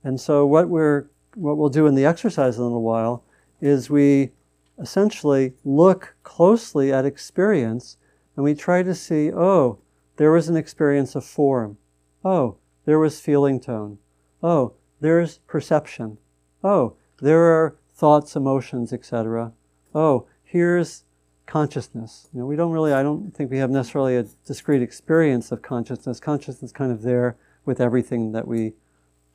And 0.04 0.20
so 0.20 0.46
what 0.46 0.68
we're 0.68 1.06
what 1.34 1.56
we'll 1.56 1.70
do 1.70 1.86
in 1.86 1.94
the 1.94 2.04
exercise 2.04 2.56
in 2.56 2.62
a 2.62 2.66
little 2.66 2.82
while 2.82 3.24
is 3.60 3.88
we 3.88 4.32
essentially 4.78 5.54
look 5.64 6.14
closely 6.22 6.92
at 6.92 7.06
experience 7.06 7.96
and 8.36 8.44
we 8.44 8.54
try 8.54 8.82
to 8.82 8.94
see, 8.94 9.32
oh, 9.32 9.78
there 10.16 10.30
was 10.30 10.48
an 10.48 10.56
experience 10.56 11.14
of 11.14 11.24
form. 11.24 11.78
Oh, 12.24 12.56
there 12.84 12.98
was 12.98 13.20
feeling 13.20 13.60
tone. 13.60 13.98
Oh, 14.42 14.74
there's 15.00 15.38
perception. 15.38 16.18
Oh, 16.62 16.96
there 17.20 17.42
are 17.42 17.76
thoughts, 17.94 18.36
emotions, 18.36 18.92
etc. 18.92 19.52
Oh, 19.94 20.26
here's 20.42 21.04
consciousness. 21.46 22.28
You 22.32 22.40
know, 22.40 22.46
we 22.46 22.56
don't 22.56 22.72
really, 22.72 22.92
I 22.92 23.02
don't 23.02 23.34
think 23.34 23.50
we 23.50 23.58
have 23.58 23.70
necessarily 23.70 24.16
a 24.16 24.24
discrete 24.46 24.82
experience 24.82 25.52
of 25.52 25.62
consciousness. 25.62 26.20
Consciousness 26.20 26.72
kind 26.72 26.92
of 26.92 27.02
there 27.02 27.36
with 27.64 27.80
everything 27.80 28.32
that 28.32 28.46
we 28.46 28.74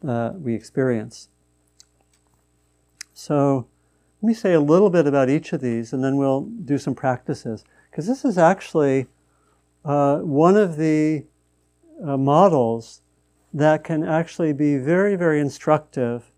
uh, 0.07 0.31
we 0.35 0.53
experience. 0.53 1.29
So, 3.13 3.67
let 4.21 4.27
me 4.27 4.33
say 4.33 4.53
a 4.53 4.59
little 4.59 4.89
bit 4.89 5.07
about 5.07 5.29
each 5.29 5.53
of 5.53 5.61
these, 5.61 5.91
and 5.91 6.03
then 6.03 6.17
we'll 6.17 6.41
do 6.41 6.77
some 6.77 6.93
practices. 6.93 7.63
Because 7.89 8.05
this 8.05 8.23
is 8.23 8.37
actually 8.37 9.07
uh, 9.83 10.19
one 10.19 10.55
of 10.55 10.77
the 10.77 11.25
uh, 12.03 12.17
models 12.17 13.01
that 13.53 13.83
can 13.83 14.03
actually 14.03 14.53
be 14.53 14.77
very, 14.77 15.15
very 15.15 15.39
instructive 15.39 16.31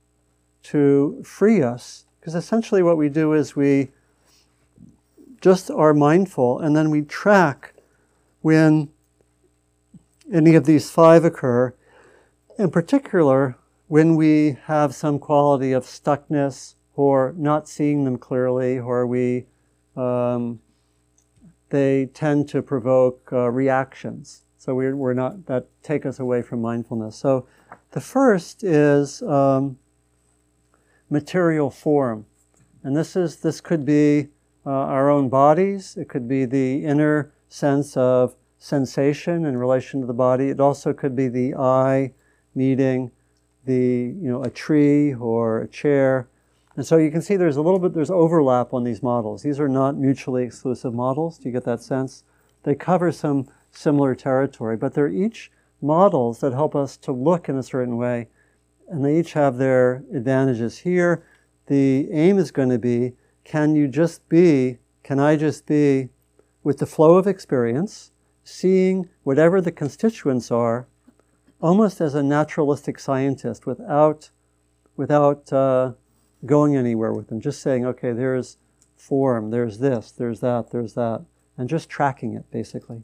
to 0.64 1.22
free 1.26 1.62
us. 1.62 2.06
Because 2.20 2.36
essentially, 2.36 2.82
what 2.82 2.98
we 2.98 3.10
do 3.10 3.34
is 3.34 3.56
we 3.56 3.90
just 5.42 5.72
are 5.72 5.94
mindful, 5.94 6.60
and 6.60 6.76
then 6.76 6.90
we 6.90 7.02
track 7.02 7.74
when 8.42 8.90
any 10.32 10.56
of 10.56 10.66
these 10.66 10.90
five 10.90 11.24
occur. 11.26 11.74
In 12.58 12.70
particular, 12.70 13.58
when 13.88 14.16
we 14.16 14.58
have 14.66 14.94
some 14.94 15.18
quality 15.18 15.72
of 15.72 15.84
stuckness 15.86 16.76
or 16.94 17.34
not 17.38 17.68
seeing 17.68 18.04
them 18.04 18.18
clearly, 18.18 18.78
or 18.78 19.08
we 19.08 19.46
um, 19.96 20.60
they 21.70 22.08
tend 22.14 22.50
to 22.50 22.62
provoke 22.62 23.30
uh, 23.32 23.50
reactions. 23.50 24.44
So 24.58 24.76
we're, 24.76 24.96
we're 24.96 25.14
not 25.14 25.46
that 25.46 25.68
take 25.84 26.06
us 26.06 26.20
away 26.20 26.42
from 26.42 26.62
mindfulness. 26.62 27.16
So 27.16 27.48
the 27.92 28.02
first 28.02 28.64
is 28.64 29.22
um, 29.22 29.78
material 31.10 31.70
form, 31.70 32.26
and 32.84 32.96
this 32.96 33.16
is 33.16 33.38
this 33.38 33.62
could 33.62 33.86
be 33.86 34.28
uh, 34.70 34.72
our 34.72 35.10
own 35.10 35.30
bodies. 35.30 35.98
It 35.98 36.10
could 36.10 36.28
be 36.28 36.46
the 36.46 36.86
inner 36.86 37.32
sense 37.48 37.98
of 37.98 38.36
sensation 38.60 39.46
in 39.46 39.58
relation 39.58 40.00
to 40.02 40.06
the 40.06 40.14
body. 40.14 40.50
It 40.50 40.60
also 40.60 40.94
could 40.94 41.16
be 41.16 41.28
the 41.28 41.56
eye 41.56 42.12
meeting 42.54 43.10
the 43.66 44.14
you 44.22 44.30
know 44.30 44.44
a 44.44 44.50
tree 44.50 45.14
or 45.16 45.62
a 45.62 45.68
chair. 45.68 46.28
And 46.76 46.86
so 46.86 46.98
you 46.98 47.10
can 47.10 47.22
see 47.22 47.36
there's 47.36 47.58
a 47.58 47.62
little 47.62 47.80
bit 47.80 47.94
there's 47.94 48.12
overlap 48.12 48.72
on 48.72 48.84
these 48.84 49.02
models. 49.02 49.42
These 49.42 49.60
are 49.60 49.68
not 49.68 49.98
mutually 49.98 50.44
exclusive 50.44 50.94
models. 50.94 51.40
Do 51.40 51.50
you 51.50 51.54
get 51.54 51.66
that 51.66 51.82
sense? 51.82 52.24
They 52.64 52.76
cover 52.76 53.12
some 53.12 53.48
similar 53.72 54.14
territory, 54.14 54.78
but 54.78 54.94
they're 54.94 55.10
each 55.10 55.52
models 55.82 56.42
that 56.42 56.54
help 56.54 56.76
us 56.76 56.96
to 56.98 57.12
look 57.12 57.50
in 57.50 57.58
a 57.58 57.64
certain 57.64 57.98
way, 57.98 58.28
and 58.88 59.04
they 59.04 59.20
each 59.20 59.34
have 59.34 59.58
their 59.58 60.04
advantages. 60.14 60.80
Here, 60.80 61.24
the 61.66 62.08
aim 62.12 62.38
is 62.38 62.52
going 62.52 62.70
to 62.70 62.80
be 62.80 63.14
can 63.50 63.76
you 63.76 63.88
just 63.88 64.30
be, 64.30 64.78
can 65.02 65.20
I 65.20 65.36
just 65.36 65.66
be 65.66 66.10
with 66.64 66.78
the 66.78 66.86
flow 66.86 67.18
of 67.18 67.26
experience, 67.26 68.12
seeing 68.44 69.10
whatever 69.24 69.60
the 69.60 69.72
constituents 69.72 70.52
are, 70.52 70.88
almost 71.60 72.00
as 72.00 72.14
a 72.14 72.22
naturalistic 72.22 73.00
scientist 73.00 73.66
without, 73.66 74.30
without 74.96 75.52
uh, 75.52 75.94
going 76.46 76.76
anywhere 76.76 77.12
with 77.12 77.30
them, 77.30 77.42
just 77.42 77.60
saying, 77.60 77.88
okay, 77.88 78.12
there's 78.12 78.58
form, 78.96 79.50
there's 79.50 79.80
this, 79.80 80.12
there's 80.12 80.42
that, 80.42 80.70
there's 80.70 80.94
that, 80.94 81.26
and 81.58 81.68
just 81.68 81.90
tracking 81.90 82.36
it 82.36 82.52
basically 82.52 83.02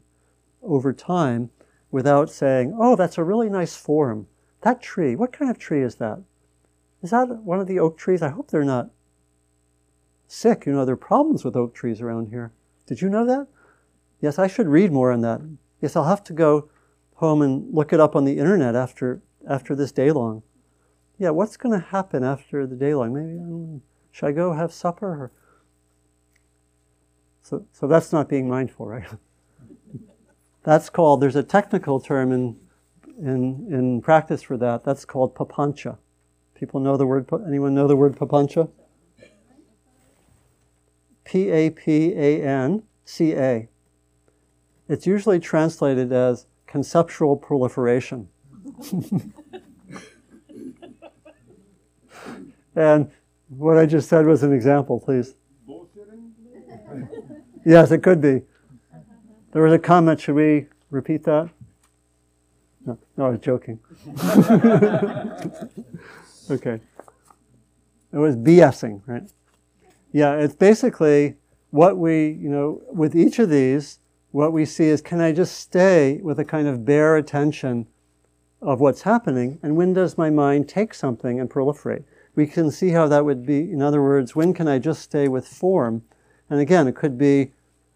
over 0.62 0.92
time 0.92 1.50
without 1.90 2.30
saying, 2.30 2.72
oh, 2.78 2.94
that's 2.94 3.18
a 3.18 3.24
really 3.24 3.50
nice 3.50 3.74
form. 3.74 4.28
That 4.60 4.80
tree, 4.80 5.16
what 5.16 5.32
kind 5.32 5.50
of 5.50 5.58
tree 5.58 5.82
is 5.82 5.96
that? 5.96 6.22
Is 7.02 7.10
that 7.10 7.26
one 7.42 7.58
of 7.58 7.66
the 7.66 7.80
oak 7.80 7.98
trees? 7.98 8.22
I 8.22 8.28
hope 8.28 8.52
they're 8.52 8.62
not 8.62 8.90
sick. 10.26 10.66
You 10.66 10.72
know, 10.72 10.84
there 10.84 10.94
are 10.94 10.98
problems 10.98 11.44
with 11.44 11.56
oak 11.56 11.74
trees 11.74 12.00
around 12.00 12.28
here. 12.28 12.52
Did 12.86 13.00
you 13.00 13.08
know 13.08 13.26
that? 13.26 13.48
Yes, 14.20 14.38
I 14.38 14.46
should 14.46 14.68
read 14.68 14.92
more 14.92 15.12
on 15.12 15.20
that. 15.22 15.40
Yes, 15.80 15.96
I'll 15.96 16.04
have 16.04 16.24
to 16.24 16.32
go 16.32 16.70
home 17.14 17.42
and 17.42 17.72
look 17.74 17.92
it 17.92 18.00
up 18.00 18.16
on 18.16 18.24
the 18.24 18.38
internet 18.38 18.74
after 18.74 19.22
after 19.48 19.74
this 19.74 19.92
day 19.92 20.10
long. 20.10 20.42
Yeah, 21.18 21.30
what's 21.30 21.56
going 21.56 21.78
to 21.78 21.86
happen 21.86 22.24
after 22.24 22.66
the 22.66 22.76
day 22.76 22.94
long? 22.94 23.14
Maybe 23.14 23.38
I 23.38 23.80
should 24.10 24.26
I 24.26 24.32
go 24.32 24.52
have 24.52 24.72
supper? 24.72 25.06
Or... 25.06 25.32
So, 27.42 27.66
so 27.72 27.86
that's 27.86 28.12
not 28.12 28.28
being 28.28 28.48
mindful, 28.48 28.86
right? 28.86 29.06
that's 30.64 30.90
called. 30.90 31.20
There's 31.20 31.36
a 31.36 31.42
technical 31.42 32.00
term 32.00 32.32
in 32.32 32.56
in 33.18 33.68
in 33.70 34.02
practice 34.02 34.42
for 34.42 34.56
that. 34.56 34.84
That's 34.84 35.04
called 35.04 35.34
papancha. 35.34 35.98
People 36.54 36.80
know 36.80 36.96
the 36.96 37.06
word. 37.06 37.28
Anyone 37.46 37.74
know 37.74 37.86
the 37.86 37.96
word 37.96 38.16
papancha? 38.16 38.70
P 41.26 41.50
A 41.50 41.68
P 41.70 42.14
A 42.14 42.42
N 42.42 42.84
C 43.04 43.34
A. 43.34 43.68
It's 44.88 45.06
usually 45.06 45.38
translated 45.40 46.12
as 46.12 46.46
conceptual 46.68 47.36
proliferation. 47.36 48.28
and 52.76 53.10
what 53.48 53.76
I 53.76 53.86
just 53.86 54.08
said 54.08 54.24
was 54.24 54.44
an 54.44 54.52
example, 54.52 55.00
please. 55.00 55.34
yes, 57.64 57.90
it 57.90 58.04
could 58.04 58.20
be. 58.20 58.42
There 59.52 59.62
was 59.62 59.72
a 59.72 59.80
comment. 59.80 60.20
Should 60.20 60.36
we 60.36 60.66
repeat 60.90 61.24
that? 61.24 61.50
No, 62.84 62.98
no 63.16 63.26
I 63.26 63.30
was 63.30 63.40
joking. 63.40 63.80
okay. 66.50 66.80
It 68.12 68.18
was 68.18 68.36
BSing, 68.36 69.00
right? 69.06 69.28
Yeah, 70.16 70.36
it's 70.36 70.54
basically 70.54 71.34
what 71.68 71.98
we, 71.98 72.28
you 72.28 72.48
know, 72.48 72.80
with 72.90 73.14
each 73.14 73.38
of 73.38 73.50
these, 73.50 73.98
what 74.30 74.50
we 74.50 74.64
see 74.64 74.86
is 74.86 75.02
can 75.02 75.20
I 75.20 75.30
just 75.30 75.58
stay 75.58 76.20
with 76.22 76.38
a 76.38 76.44
kind 76.44 76.66
of 76.66 76.86
bare 76.86 77.18
attention 77.18 77.86
of 78.62 78.80
what's 78.80 79.02
happening? 79.02 79.58
And 79.62 79.76
when 79.76 79.92
does 79.92 80.16
my 80.16 80.30
mind 80.30 80.70
take 80.70 80.94
something 80.94 81.38
and 81.38 81.50
proliferate? 81.50 82.04
We 82.34 82.46
can 82.46 82.70
see 82.70 82.92
how 82.92 83.08
that 83.08 83.26
would 83.26 83.44
be, 83.44 83.70
in 83.70 83.82
other 83.82 84.00
words, 84.00 84.34
when 84.34 84.54
can 84.54 84.66
I 84.66 84.78
just 84.78 85.02
stay 85.02 85.28
with 85.28 85.46
form? 85.46 86.02
And 86.48 86.60
again, 86.60 86.88
it 86.88 86.96
could 86.96 87.18
be 87.18 87.52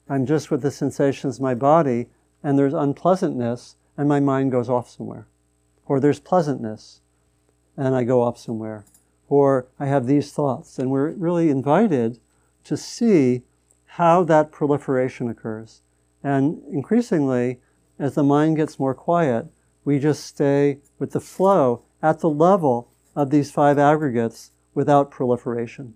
I'm 0.06 0.26
just 0.26 0.50
with 0.50 0.60
the 0.60 0.70
sensations 0.70 1.36
of 1.36 1.42
my 1.42 1.54
body 1.54 2.08
and 2.42 2.58
there's 2.58 2.74
unpleasantness 2.74 3.76
and 3.96 4.06
my 4.10 4.20
mind 4.20 4.52
goes 4.52 4.68
off 4.68 4.90
somewhere. 4.90 5.26
Or 5.86 6.00
there's 6.00 6.20
pleasantness 6.20 7.00
and 7.78 7.94
I 7.94 8.04
go 8.04 8.20
off 8.20 8.36
somewhere 8.36 8.84
or 9.30 9.68
I 9.78 9.86
have 9.86 10.06
these 10.06 10.32
thoughts. 10.32 10.78
And 10.78 10.90
we're 10.90 11.12
really 11.12 11.48
invited 11.48 12.18
to 12.64 12.76
see 12.76 13.44
how 13.86 14.22
that 14.24 14.52
proliferation 14.52 15.30
occurs. 15.30 15.80
And 16.22 16.62
increasingly, 16.70 17.60
as 17.98 18.14
the 18.14 18.22
mind 18.22 18.56
gets 18.56 18.78
more 18.78 18.94
quiet, 18.94 19.46
we 19.84 19.98
just 19.98 20.24
stay 20.24 20.78
with 20.98 21.12
the 21.12 21.20
flow 21.20 21.84
at 22.02 22.20
the 22.20 22.28
level 22.28 22.90
of 23.16 23.30
these 23.30 23.50
five 23.50 23.78
aggregates 23.78 24.50
without 24.74 25.10
proliferation. 25.10 25.94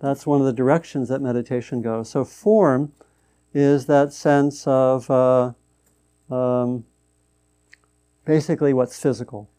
That's 0.00 0.26
one 0.26 0.40
of 0.40 0.46
the 0.46 0.52
directions 0.52 1.08
that 1.08 1.20
meditation 1.20 1.82
goes. 1.82 2.08
So, 2.10 2.24
form 2.24 2.92
is 3.52 3.86
that 3.86 4.12
sense 4.12 4.66
of 4.66 5.10
uh, 5.10 5.52
um, 6.30 6.84
basically 8.24 8.72
what's 8.72 9.00
physical, 9.00 9.50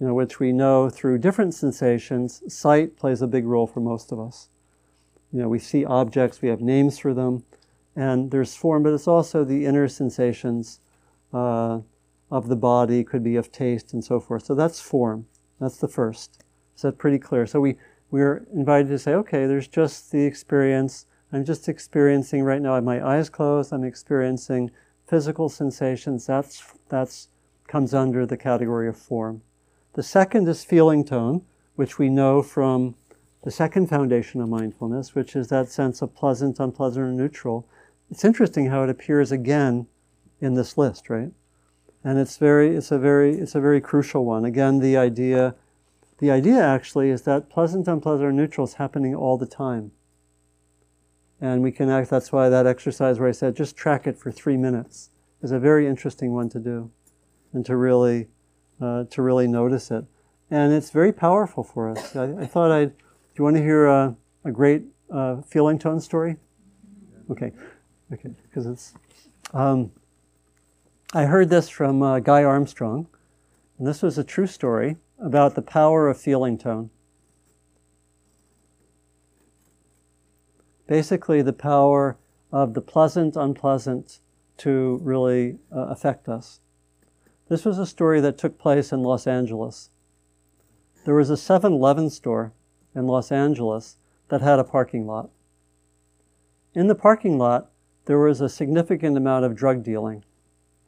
you 0.00 0.06
know, 0.06 0.14
which 0.14 0.40
we 0.40 0.50
know 0.50 0.88
through 0.88 1.18
different 1.18 1.54
sensations. 1.54 2.42
Sight 2.52 2.96
plays 2.96 3.20
a 3.20 3.26
big 3.26 3.44
role 3.44 3.66
for 3.66 3.80
most 3.80 4.10
of 4.10 4.18
us. 4.18 4.48
You 5.30 5.40
know, 5.40 5.48
we 5.48 5.58
see 5.58 5.84
objects, 5.84 6.40
we 6.40 6.48
have 6.48 6.60
names 6.60 6.98
for 6.98 7.12
them, 7.12 7.44
and 7.94 8.30
there's 8.30 8.56
form, 8.56 8.82
but 8.82 8.94
it's 8.94 9.06
also 9.06 9.44
the 9.44 9.66
inner 9.66 9.86
sensations 9.88 10.80
uh, 11.32 11.80
of 12.30 12.48
the 12.48 12.56
body, 12.56 13.04
could 13.04 13.22
be 13.22 13.36
of 13.36 13.52
taste 13.52 13.92
and 13.92 14.02
so 14.02 14.18
forth. 14.18 14.46
So 14.46 14.54
that's 14.54 14.80
form. 14.80 15.26
That's 15.60 15.76
the 15.76 15.88
first. 15.88 16.42
Is 16.74 16.82
that 16.82 16.98
pretty 16.98 17.18
clear? 17.18 17.46
So 17.46 17.60
we, 17.60 17.76
we're 18.10 18.46
invited 18.52 18.88
to 18.88 18.98
say, 18.98 19.12
okay, 19.12 19.46
there's 19.46 19.68
just 19.68 20.10
the 20.10 20.24
experience. 20.24 21.06
I'm 21.32 21.44
just 21.44 21.68
experiencing 21.68 22.42
right 22.42 22.62
now. 22.62 22.72
I 22.72 22.76
have 22.76 22.84
my 22.84 23.06
eyes 23.06 23.28
closed. 23.28 23.72
I'm 23.72 23.84
experiencing 23.84 24.70
physical 25.06 25.48
sensations. 25.48 26.26
That's 26.26 26.62
that's 26.88 27.28
comes 27.68 27.94
under 27.94 28.26
the 28.26 28.36
category 28.36 28.88
of 28.88 28.96
form. 28.96 29.42
The 29.94 30.02
second 30.02 30.48
is 30.48 30.64
feeling 30.64 31.04
tone, 31.04 31.42
which 31.74 31.98
we 31.98 32.08
know 32.08 32.42
from 32.42 32.94
the 33.42 33.50
second 33.50 33.88
foundation 33.88 34.40
of 34.40 34.48
mindfulness, 34.48 35.14
which 35.14 35.34
is 35.34 35.48
that 35.48 35.68
sense 35.68 36.02
of 36.02 36.14
pleasant, 36.14 36.60
unpleasant, 36.60 37.06
or 37.06 37.12
neutral. 37.12 37.66
It's 38.10 38.24
interesting 38.24 38.66
how 38.66 38.84
it 38.84 38.90
appears 38.90 39.32
again 39.32 39.86
in 40.40 40.54
this 40.54 40.78
list, 40.78 41.10
right? 41.10 41.32
And 42.04 42.18
it's 42.18 42.36
very, 42.36 42.76
it's 42.76 42.90
a 42.90 42.98
very, 42.98 43.38
it's 43.38 43.54
a 43.54 43.60
very 43.60 43.80
crucial 43.80 44.24
one. 44.24 44.44
Again, 44.44 44.78
the 44.78 44.96
idea, 44.96 45.54
the 46.18 46.30
idea 46.30 46.62
actually 46.62 47.10
is 47.10 47.22
that 47.22 47.50
pleasant, 47.50 47.88
unpleasant, 47.88 48.28
or 48.28 48.32
neutral 48.32 48.66
is 48.66 48.74
happening 48.74 49.14
all 49.14 49.36
the 49.36 49.46
time. 49.46 49.92
And 51.40 51.62
we 51.62 51.72
can 51.72 51.88
act, 51.88 52.10
that's 52.10 52.32
why 52.32 52.48
that 52.48 52.66
exercise 52.66 53.18
where 53.18 53.28
I 53.28 53.32
said 53.32 53.56
just 53.56 53.76
track 53.76 54.06
it 54.06 54.18
for 54.18 54.30
three 54.30 54.56
minutes 54.56 55.10
is 55.42 55.52
a 55.52 55.58
very 55.58 55.86
interesting 55.86 56.32
one 56.32 56.50
to 56.50 56.58
do 56.58 56.90
and 57.52 57.64
to 57.64 57.76
really, 57.76 58.28
uh, 58.80 59.04
to 59.04 59.22
really 59.22 59.46
notice 59.46 59.90
it. 59.90 60.04
And 60.50 60.72
it's 60.72 60.90
very 60.90 61.12
powerful 61.12 61.62
for 61.62 61.90
us. 61.90 62.16
I, 62.16 62.32
I 62.42 62.46
thought 62.46 62.72
I'd, 62.72 62.96
do 62.96 63.04
you 63.36 63.44
want 63.44 63.56
to 63.56 63.62
hear 63.62 63.86
a, 63.86 64.16
a 64.44 64.50
great 64.50 64.82
uh, 65.10 65.42
feeling 65.42 65.78
tone 65.78 66.00
story? 66.00 66.36
Okay, 67.30 67.52
okay, 68.12 68.30
because 68.42 68.66
it's, 68.66 68.94
um, 69.54 69.92
I 71.12 71.24
heard 71.24 71.50
this 71.50 71.68
from 71.68 72.02
uh, 72.02 72.18
Guy 72.20 72.42
Armstrong, 72.42 73.06
and 73.78 73.86
this 73.86 74.02
was 74.02 74.18
a 74.18 74.24
true 74.24 74.46
story 74.46 74.96
about 75.18 75.54
the 75.54 75.62
power 75.62 76.08
of 76.08 76.20
feeling 76.20 76.58
tone. 76.58 76.90
Basically, 80.86 81.40
the 81.42 81.52
power 81.52 82.16
of 82.50 82.74
the 82.74 82.80
pleasant, 82.80 83.36
unpleasant 83.36 84.18
to 84.56 84.98
really 85.02 85.58
uh, 85.74 85.82
affect 85.82 86.28
us. 86.28 86.58
This 87.50 87.64
was 87.64 87.80
a 87.80 87.86
story 87.86 88.20
that 88.20 88.38
took 88.38 88.58
place 88.58 88.92
in 88.92 89.02
Los 89.02 89.26
Angeles. 89.26 89.90
There 91.04 91.16
was 91.16 91.30
a 91.30 91.36
7 91.36 91.72
Eleven 91.72 92.08
store 92.08 92.52
in 92.94 93.08
Los 93.08 93.32
Angeles 93.32 93.96
that 94.28 94.40
had 94.40 94.60
a 94.60 94.64
parking 94.64 95.04
lot. 95.04 95.30
In 96.74 96.86
the 96.86 96.94
parking 96.94 97.38
lot, 97.38 97.72
there 98.04 98.20
was 98.20 98.40
a 98.40 98.48
significant 98.48 99.16
amount 99.16 99.44
of 99.44 99.56
drug 99.56 99.82
dealing 99.82 100.24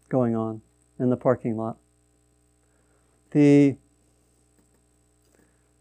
going 0.09 0.37
on 0.37 0.63
in 1.01 1.11
the 1.11 1.17
parking 1.17 1.57
lot. 1.57 1.79
The 3.33 3.77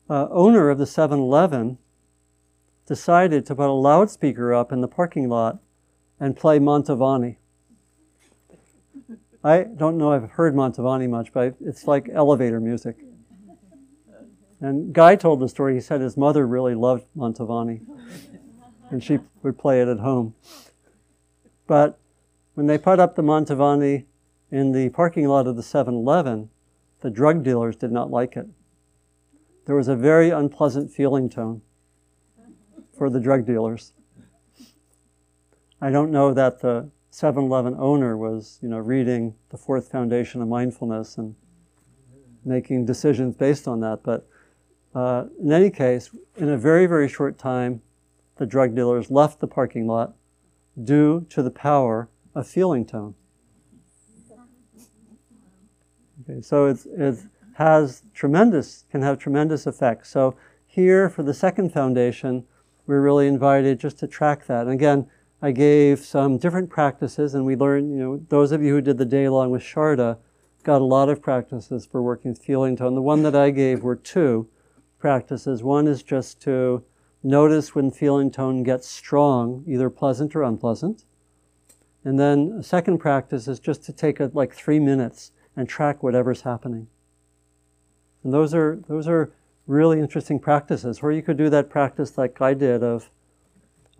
uh, 0.09 0.29
owner 0.31 0.71
of 0.71 0.79
the 0.79 0.87
7 0.87 1.19
Eleven 1.19 1.77
decided 2.87 3.45
to 3.45 3.55
put 3.55 3.69
a 3.69 3.71
loudspeaker 3.71 4.51
up 4.51 4.71
in 4.71 4.81
the 4.81 4.87
parking 4.87 5.29
lot 5.29 5.59
and 6.19 6.35
play 6.35 6.57
Mantovani. 6.57 7.37
I 9.43 9.63
don't 9.63 9.97
know 9.97 10.11
I've 10.11 10.31
heard 10.31 10.55
Mantovani 10.55 11.09
much, 11.09 11.33
but 11.33 11.55
it's 11.59 11.87
like 11.87 12.09
elevator 12.13 12.59
music. 12.59 12.97
And 14.59 14.93
Guy 14.93 15.15
told 15.15 15.39
the 15.39 15.49
story. 15.49 15.73
He 15.73 15.81
said 15.81 16.01
his 16.01 16.15
mother 16.15 16.45
really 16.45 16.75
loved 16.75 17.05
Mantovani, 17.17 17.81
and 18.91 19.03
she 19.03 19.17
would 19.41 19.57
play 19.57 19.81
it 19.81 19.87
at 19.87 19.99
home. 19.99 20.35
But 21.65 21.97
when 22.53 22.67
they 22.67 22.77
put 22.77 22.99
up 22.99 23.15
the 23.15 23.23
Mantovani 23.23 24.05
in 24.51 24.71
the 24.73 24.89
parking 24.89 25.27
lot 25.27 25.47
of 25.47 25.55
the 25.55 25.63
7 25.63 25.93
Eleven, 25.95 26.49
the 26.99 27.09
drug 27.09 27.43
dealers 27.43 27.75
did 27.75 27.91
not 27.91 28.11
like 28.11 28.37
it. 28.37 28.45
There 29.65 29.75
was 29.75 29.87
a 29.87 29.95
very 29.95 30.29
unpleasant 30.29 30.91
feeling 30.91 31.29
tone 31.29 31.61
for 32.95 33.09
the 33.09 33.19
drug 33.19 33.47
dealers. 33.47 33.93
I 35.81 35.89
don't 35.89 36.11
know 36.11 36.31
that 36.33 36.61
the 36.61 36.91
7-Eleven 37.11 37.75
owner 37.77 38.15
was, 38.15 38.57
you 38.61 38.69
know, 38.69 38.77
reading 38.77 39.35
the 39.49 39.57
fourth 39.57 39.91
foundation 39.91 40.41
of 40.41 40.47
mindfulness 40.47 41.17
and 41.17 41.35
making 42.45 42.85
decisions 42.85 43.35
based 43.35 43.67
on 43.67 43.81
that. 43.81 44.01
But 44.03 44.27
uh, 44.95 45.25
in 45.41 45.51
any 45.51 45.69
case, 45.69 46.09
in 46.37 46.49
a 46.49 46.57
very, 46.57 46.85
very 46.85 47.09
short 47.09 47.37
time, 47.37 47.81
the 48.37 48.45
drug 48.45 48.75
dealers 48.75 49.11
left 49.11 49.39
the 49.39 49.47
parking 49.47 49.87
lot 49.87 50.13
due 50.81 51.25
to 51.29 51.43
the 51.43 51.51
power 51.51 52.09
of 52.33 52.47
feeling 52.47 52.85
tone. 52.85 53.13
Okay, 56.23 56.41
so 56.41 56.67
it's, 56.67 56.85
it 56.85 57.19
has 57.55 58.03
tremendous, 58.13 58.85
can 58.89 59.01
have 59.01 59.19
tremendous 59.19 59.67
effects. 59.67 60.09
So 60.09 60.37
here 60.65 61.09
for 61.09 61.23
the 61.23 61.33
second 61.33 61.73
foundation, 61.73 62.45
we're 62.87 63.01
really 63.01 63.27
invited 63.27 63.79
just 63.79 63.99
to 63.99 64.07
track 64.07 64.45
that. 64.47 64.61
And 64.61 64.71
again, 64.71 65.09
I 65.41 65.51
gave 65.51 65.99
some 65.99 66.37
different 66.37 66.69
practices, 66.69 67.33
and 67.33 67.45
we 67.45 67.55
learned, 67.55 67.91
you 67.91 67.97
know, 67.97 68.25
those 68.29 68.51
of 68.51 68.61
you 68.61 68.75
who 68.75 68.81
did 68.81 68.99
the 68.99 69.05
day 69.05 69.27
long 69.27 69.49
with 69.49 69.63
Sharda 69.63 70.17
got 70.63 70.81
a 70.81 70.85
lot 70.85 71.09
of 71.09 71.21
practices 71.21 71.85
for 71.85 72.01
working 72.01 72.31
with 72.31 72.43
feeling 72.43 72.75
tone. 72.75 72.93
The 72.93 73.01
one 73.01 73.23
that 73.23 73.35
I 73.35 73.49
gave 73.49 73.81
were 73.81 73.95
two 73.95 74.47
practices. 74.99 75.63
One 75.63 75.87
is 75.87 76.03
just 76.03 76.39
to 76.43 76.83
notice 77.23 77.73
when 77.73 77.89
feeling 77.89 78.29
tone 78.29 78.61
gets 78.61 78.87
strong, 78.87 79.63
either 79.67 79.89
pleasant 79.89 80.35
or 80.35 80.43
unpleasant. 80.43 81.05
And 82.03 82.19
then 82.19 82.55
a 82.59 82.63
second 82.63 82.99
practice 82.99 83.47
is 83.47 83.59
just 83.59 83.83
to 83.85 83.93
take 83.93 84.19
a, 84.19 84.29
like 84.33 84.53
three 84.53 84.79
minutes 84.79 85.31
and 85.55 85.67
track 85.67 86.03
whatever's 86.03 86.41
happening. 86.41 86.87
And 88.23 88.31
those 88.31 88.53
are 88.53 88.79
those 88.87 89.07
are 89.07 89.31
really 89.67 89.99
interesting 89.99 90.39
practices. 90.39 90.99
Or 91.01 91.11
you 91.11 91.21
could 91.21 91.37
do 91.37 91.49
that 91.49 91.69
practice 91.69 92.17
like 92.17 92.39
I 92.41 92.53
did 92.53 92.83
of 92.83 93.09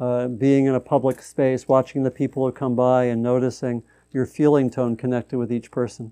uh, 0.01 0.27
being 0.27 0.65
in 0.65 0.73
a 0.73 0.79
public 0.79 1.21
space, 1.21 1.67
watching 1.67 2.01
the 2.01 2.09
people 2.09 2.43
who 2.43 2.51
come 2.51 2.75
by, 2.75 3.03
and 3.03 3.21
noticing 3.21 3.83
your 4.11 4.25
feeling 4.25 4.69
tone 4.69 4.97
connected 4.97 5.37
with 5.37 5.53
each 5.53 5.69
person. 5.69 6.11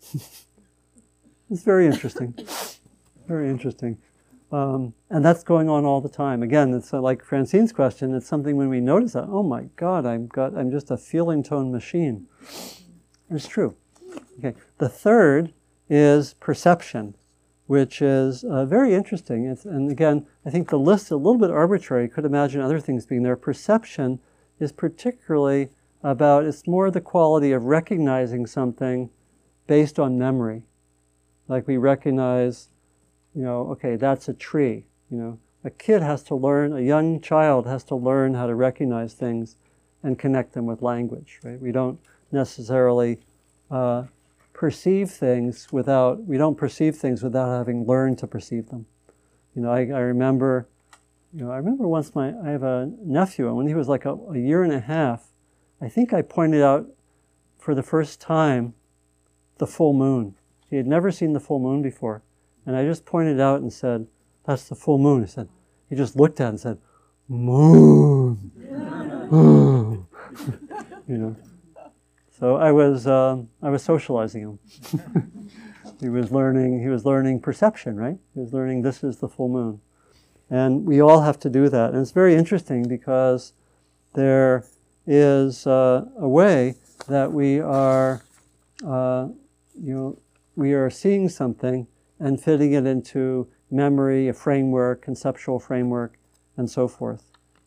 it's 0.14 0.46
very 1.50 1.86
interesting. 1.86 2.34
very 3.28 3.50
interesting. 3.50 3.98
Um, 4.50 4.94
and 5.10 5.22
that's 5.22 5.42
going 5.42 5.68
on 5.68 5.84
all 5.84 6.00
the 6.00 6.08
time. 6.08 6.42
Again, 6.42 6.72
it's 6.72 6.94
uh, 6.94 7.00
like 7.00 7.22
Francine's 7.22 7.72
question. 7.72 8.14
It's 8.14 8.26
something 8.26 8.56
when 8.56 8.70
we 8.70 8.80
notice 8.80 9.12
that, 9.12 9.24
oh 9.28 9.42
my 9.42 9.64
God, 9.76 10.06
I'm 10.06 10.26
got, 10.26 10.56
I'm 10.56 10.70
just 10.70 10.90
a 10.90 10.96
feeling 10.96 11.42
tone 11.42 11.70
machine. 11.70 12.26
It's 13.30 13.46
true. 13.46 13.76
Okay. 14.38 14.54
The 14.78 14.88
third 14.88 15.52
is 15.90 16.34
perception, 16.34 17.16
which 17.66 18.02
is 18.02 18.44
uh, 18.44 18.64
very 18.64 18.94
interesting. 18.94 19.46
It's, 19.46 19.64
and 19.64 19.90
again, 19.90 20.26
I 20.44 20.50
think 20.50 20.68
the 20.68 20.78
list 20.78 21.06
is 21.06 21.10
a 21.12 21.16
little 21.16 21.38
bit 21.38 21.50
arbitrary. 21.50 22.04
You 22.04 22.10
could 22.10 22.24
imagine 22.24 22.60
other 22.60 22.80
things 22.80 23.06
being 23.06 23.22
there. 23.22 23.36
Perception 23.36 24.20
is 24.58 24.72
particularly 24.72 25.70
about, 26.02 26.44
it's 26.44 26.66
more 26.66 26.90
the 26.90 27.00
quality 27.00 27.52
of 27.52 27.64
recognizing 27.64 28.46
something 28.46 29.10
based 29.66 29.98
on 29.98 30.18
memory. 30.18 30.62
Like 31.48 31.66
we 31.66 31.76
recognize 31.76 32.68
you 33.34 33.42
know, 33.42 33.68
okay, 33.70 33.96
that's 33.96 34.28
a 34.28 34.34
tree. 34.34 34.84
You 35.10 35.18
know, 35.18 35.38
a 35.64 35.70
kid 35.70 36.02
has 36.02 36.22
to 36.24 36.34
learn, 36.34 36.72
a 36.72 36.80
young 36.80 37.20
child 37.20 37.66
has 37.66 37.84
to 37.84 37.94
learn 37.94 38.34
how 38.34 38.46
to 38.46 38.54
recognize 38.54 39.14
things 39.14 39.56
and 40.02 40.18
connect 40.18 40.52
them 40.52 40.66
with 40.66 40.82
language, 40.82 41.38
right? 41.42 41.60
We 41.60 41.72
don't 41.72 41.98
necessarily 42.30 43.20
uh, 43.70 44.04
perceive 44.62 45.10
things 45.10 45.72
without, 45.72 46.22
we 46.22 46.38
don't 46.38 46.56
perceive 46.56 46.94
things 46.94 47.20
without 47.20 47.48
having 47.52 47.84
learned 47.84 48.16
to 48.16 48.28
perceive 48.28 48.68
them. 48.68 48.86
You 49.56 49.62
know, 49.62 49.72
I, 49.72 49.78
I 49.78 49.98
remember, 49.98 50.68
you 51.34 51.44
know, 51.44 51.50
I 51.50 51.56
remember 51.56 51.88
once 51.88 52.14
my, 52.14 52.32
I 52.44 52.50
have 52.50 52.62
a 52.62 52.88
nephew, 53.02 53.48
and 53.48 53.56
when 53.56 53.66
he 53.66 53.74
was 53.74 53.88
like 53.88 54.04
a, 54.04 54.12
a 54.12 54.38
year 54.38 54.62
and 54.62 54.72
a 54.72 54.78
half, 54.78 55.32
I 55.80 55.88
think 55.88 56.12
I 56.12 56.22
pointed 56.22 56.62
out 56.62 56.86
for 57.58 57.74
the 57.74 57.82
first 57.82 58.20
time 58.20 58.74
the 59.58 59.66
full 59.66 59.94
moon. 59.94 60.36
He 60.70 60.76
had 60.76 60.86
never 60.86 61.10
seen 61.10 61.32
the 61.32 61.40
full 61.40 61.58
moon 61.58 61.82
before. 61.82 62.22
And 62.64 62.76
I 62.76 62.84
just 62.84 63.04
pointed 63.04 63.40
out 63.40 63.62
and 63.62 63.72
said, 63.72 64.06
That's 64.46 64.68
the 64.68 64.76
full 64.76 64.98
moon. 64.98 65.22
He 65.22 65.28
said, 65.28 65.48
He 65.90 65.96
just 65.96 66.14
looked 66.14 66.40
at 66.40 66.46
it 66.46 66.50
and 66.50 66.60
said, 66.60 66.78
Moon. 67.28 68.52
you 71.08 71.18
know, 71.18 71.36
So 72.42 72.56
I 72.56 72.72
was 72.72 73.06
um, 73.06 73.50
I 73.62 73.70
was 73.70 73.84
socializing 73.84 74.40
him. 74.42 74.58
he 76.00 76.08
was 76.08 76.32
learning 76.32 76.82
he 76.82 76.88
was 76.88 77.04
learning 77.04 77.38
perception, 77.38 77.96
right? 77.96 78.18
He 78.34 78.40
was 78.40 78.52
learning 78.52 78.82
this 78.82 79.04
is 79.04 79.18
the 79.18 79.28
full 79.28 79.48
moon, 79.48 79.80
and 80.50 80.84
we 80.84 81.00
all 81.00 81.20
have 81.20 81.38
to 81.38 81.48
do 81.48 81.68
that. 81.68 81.90
And 81.90 82.02
it's 82.02 82.10
very 82.10 82.34
interesting 82.34 82.88
because 82.88 83.52
there 84.14 84.64
is 85.06 85.68
uh, 85.68 86.04
a 86.18 86.28
way 86.28 86.74
that 87.06 87.30
we 87.32 87.60
are, 87.60 88.24
uh, 88.84 89.28
you 89.80 89.94
know, 89.94 90.18
we 90.56 90.72
are 90.72 90.90
seeing 90.90 91.28
something 91.28 91.86
and 92.18 92.42
fitting 92.42 92.72
it 92.72 92.86
into 92.86 93.46
memory, 93.70 94.26
a 94.26 94.32
framework, 94.32 95.00
conceptual 95.00 95.60
framework, 95.60 96.18
and 96.56 96.68
so 96.68 96.88
forth. 96.88 97.22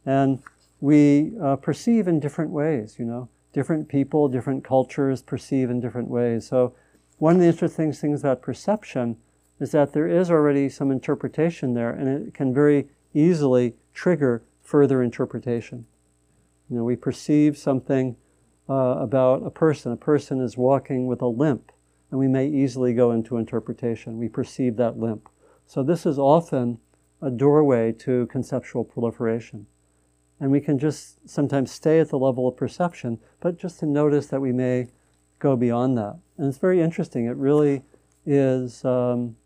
And 0.05 0.43
we 0.81 1.31
uh, 1.41 1.55
perceive 1.55 2.09
in 2.09 2.19
different 2.19 2.51
ways, 2.51 2.97
you 2.99 3.05
know. 3.05 3.29
Different 3.55 3.87
people, 3.87 4.27
different 4.27 4.65
cultures 4.65 5.21
perceive 5.21 5.69
in 5.69 5.79
different 5.79 6.09
ways. 6.09 6.45
So, 6.45 6.75
one 7.19 7.35
of 7.35 7.39
the 7.39 7.47
interesting 7.47 7.93
things 7.93 8.19
about 8.19 8.41
perception 8.41 9.15
is 9.61 9.71
that 9.71 9.93
there 9.93 10.09
is 10.09 10.29
already 10.29 10.67
some 10.67 10.91
interpretation 10.91 11.73
there, 11.73 11.89
and 11.89 12.09
it 12.09 12.33
can 12.33 12.53
very 12.53 12.89
easily 13.13 13.75
trigger 13.93 14.43
further 14.61 15.01
interpretation. 15.01 15.85
You 16.69 16.75
know, 16.75 16.83
we 16.83 16.97
perceive 16.97 17.57
something 17.57 18.17
uh, 18.67 18.73
about 18.73 19.45
a 19.45 19.49
person. 19.49 19.93
A 19.93 19.95
person 19.95 20.41
is 20.41 20.57
walking 20.57 21.07
with 21.07 21.21
a 21.21 21.27
limp, 21.27 21.71
and 22.11 22.19
we 22.19 22.27
may 22.27 22.49
easily 22.49 22.93
go 22.93 23.11
into 23.11 23.37
interpretation. 23.37 24.17
We 24.17 24.27
perceive 24.27 24.75
that 24.75 24.99
limp. 24.99 25.29
So, 25.65 25.81
this 25.81 26.05
is 26.05 26.19
often 26.19 26.79
a 27.21 27.31
doorway 27.31 27.93
to 27.99 28.25
conceptual 28.25 28.83
proliferation. 28.83 29.67
And 30.39 30.51
we 30.51 30.59
can 30.59 30.77
just 30.77 31.29
sometimes 31.29 31.71
stay 31.71 31.99
at 31.99 32.09
the 32.09 32.19
level 32.19 32.47
of 32.47 32.57
perception, 32.57 33.19
but 33.39 33.57
just 33.57 33.79
to 33.79 33.85
notice 33.85 34.27
that 34.27 34.41
we 34.41 34.51
may 34.51 34.87
go 35.39 35.55
beyond 35.55 35.97
that. 35.97 36.17
And 36.37 36.47
it's 36.47 36.57
very 36.57 36.81
interesting. 36.81 37.25
It 37.25 37.37
really 37.37 37.83
is, 38.25 38.83
um, 38.83 39.37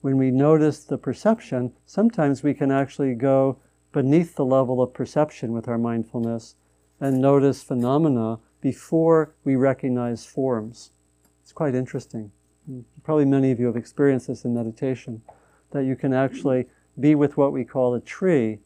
when 0.00 0.18
we 0.18 0.30
notice 0.30 0.84
the 0.84 0.98
perception, 0.98 1.72
sometimes 1.86 2.42
we 2.42 2.54
can 2.54 2.70
actually 2.70 3.14
go 3.14 3.58
beneath 3.92 4.36
the 4.36 4.44
level 4.44 4.82
of 4.82 4.92
perception 4.92 5.52
with 5.52 5.68
our 5.68 5.78
mindfulness 5.78 6.54
and 7.00 7.20
notice 7.20 7.62
phenomena 7.62 8.38
before 8.60 9.34
we 9.44 9.56
recognize 9.56 10.26
forms. 10.26 10.90
It's 11.42 11.52
quite 11.52 11.74
interesting. 11.74 12.30
Probably 13.02 13.24
many 13.24 13.50
of 13.50 13.58
you 13.58 13.66
have 13.66 13.76
experienced 13.76 14.26
this 14.26 14.44
in 14.44 14.54
meditation, 14.54 15.22
that 15.70 15.84
you 15.84 15.96
can 15.96 16.12
actually 16.12 16.66
be 17.00 17.14
with 17.14 17.36
what 17.36 17.52
we 17.52 17.64
call 17.64 17.94
a 17.94 18.00
tree 18.00 18.58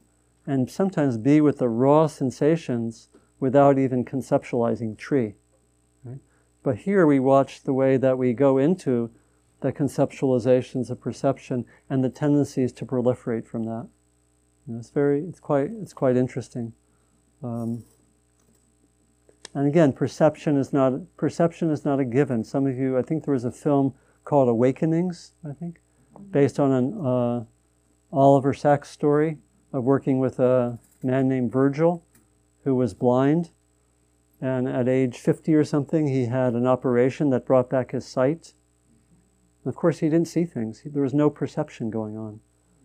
and 0.46 0.70
sometimes 0.70 1.16
be 1.16 1.40
with 1.40 1.58
the 1.58 1.68
raw 1.68 2.06
sensations 2.06 3.08
without 3.38 3.78
even 3.78 4.04
conceptualizing 4.04 4.96
tree. 4.96 5.34
Right? 6.04 6.18
But 6.62 6.78
here 6.78 7.06
we 7.06 7.20
watch 7.20 7.62
the 7.62 7.72
way 7.72 7.96
that 7.96 8.18
we 8.18 8.32
go 8.32 8.58
into 8.58 9.10
the 9.60 9.72
conceptualizations 9.72 10.90
of 10.90 11.00
perception 11.00 11.64
and 11.88 12.02
the 12.02 12.08
tendencies 12.08 12.72
to 12.72 12.86
proliferate 12.86 13.46
from 13.46 13.64
that. 13.64 13.88
You 14.66 14.74
know, 14.74 14.80
it's 14.80 14.90
very, 14.90 15.22
it's 15.22 15.40
quite, 15.40 15.70
it's 15.70 15.92
quite 15.92 16.16
interesting. 16.16 16.72
Um, 17.42 17.84
and 19.54 19.66
again, 19.66 19.92
perception 19.92 20.56
is 20.56 20.72
not 20.72 20.94
perception 21.16 21.70
is 21.70 21.84
not 21.84 22.00
a 22.00 22.04
given. 22.04 22.42
Some 22.42 22.66
of 22.66 22.76
you, 22.76 22.96
I 22.96 23.02
think 23.02 23.24
there 23.24 23.34
was 23.34 23.44
a 23.44 23.52
film 23.52 23.94
called 24.24 24.48
Awakenings, 24.48 25.32
I 25.48 25.52
think, 25.52 25.80
based 26.30 26.58
on 26.58 26.72
an 26.72 27.06
uh, 27.06 27.44
Oliver 28.12 28.54
Sacks 28.54 28.88
story 28.88 29.38
of 29.72 29.84
working 29.84 30.18
with 30.18 30.38
a 30.38 30.78
man 31.02 31.28
named 31.28 31.52
Virgil 31.52 32.04
who 32.64 32.74
was 32.74 32.94
blind. 32.94 33.50
And 34.40 34.68
at 34.68 34.88
age 34.88 35.18
50 35.18 35.54
or 35.54 35.64
something, 35.64 36.08
he 36.08 36.26
had 36.26 36.54
an 36.54 36.66
operation 36.66 37.30
that 37.30 37.46
brought 37.46 37.70
back 37.70 37.92
his 37.92 38.06
sight. 38.06 38.54
And 39.64 39.72
of 39.72 39.76
course, 39.76 40.00
he 40.00 40.08
didn't 40.08 40.28
see 40.28 40.44
things, 40.44 40.82
there 40.84 41.02
was 41.02 41.14
no 41.14 41.30
perception 41.30 41.90
going 41.90 42.16
on. 42.16 42.40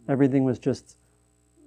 Everything 0.08 0.44
was 0.44 0.60
just 0.60 0.98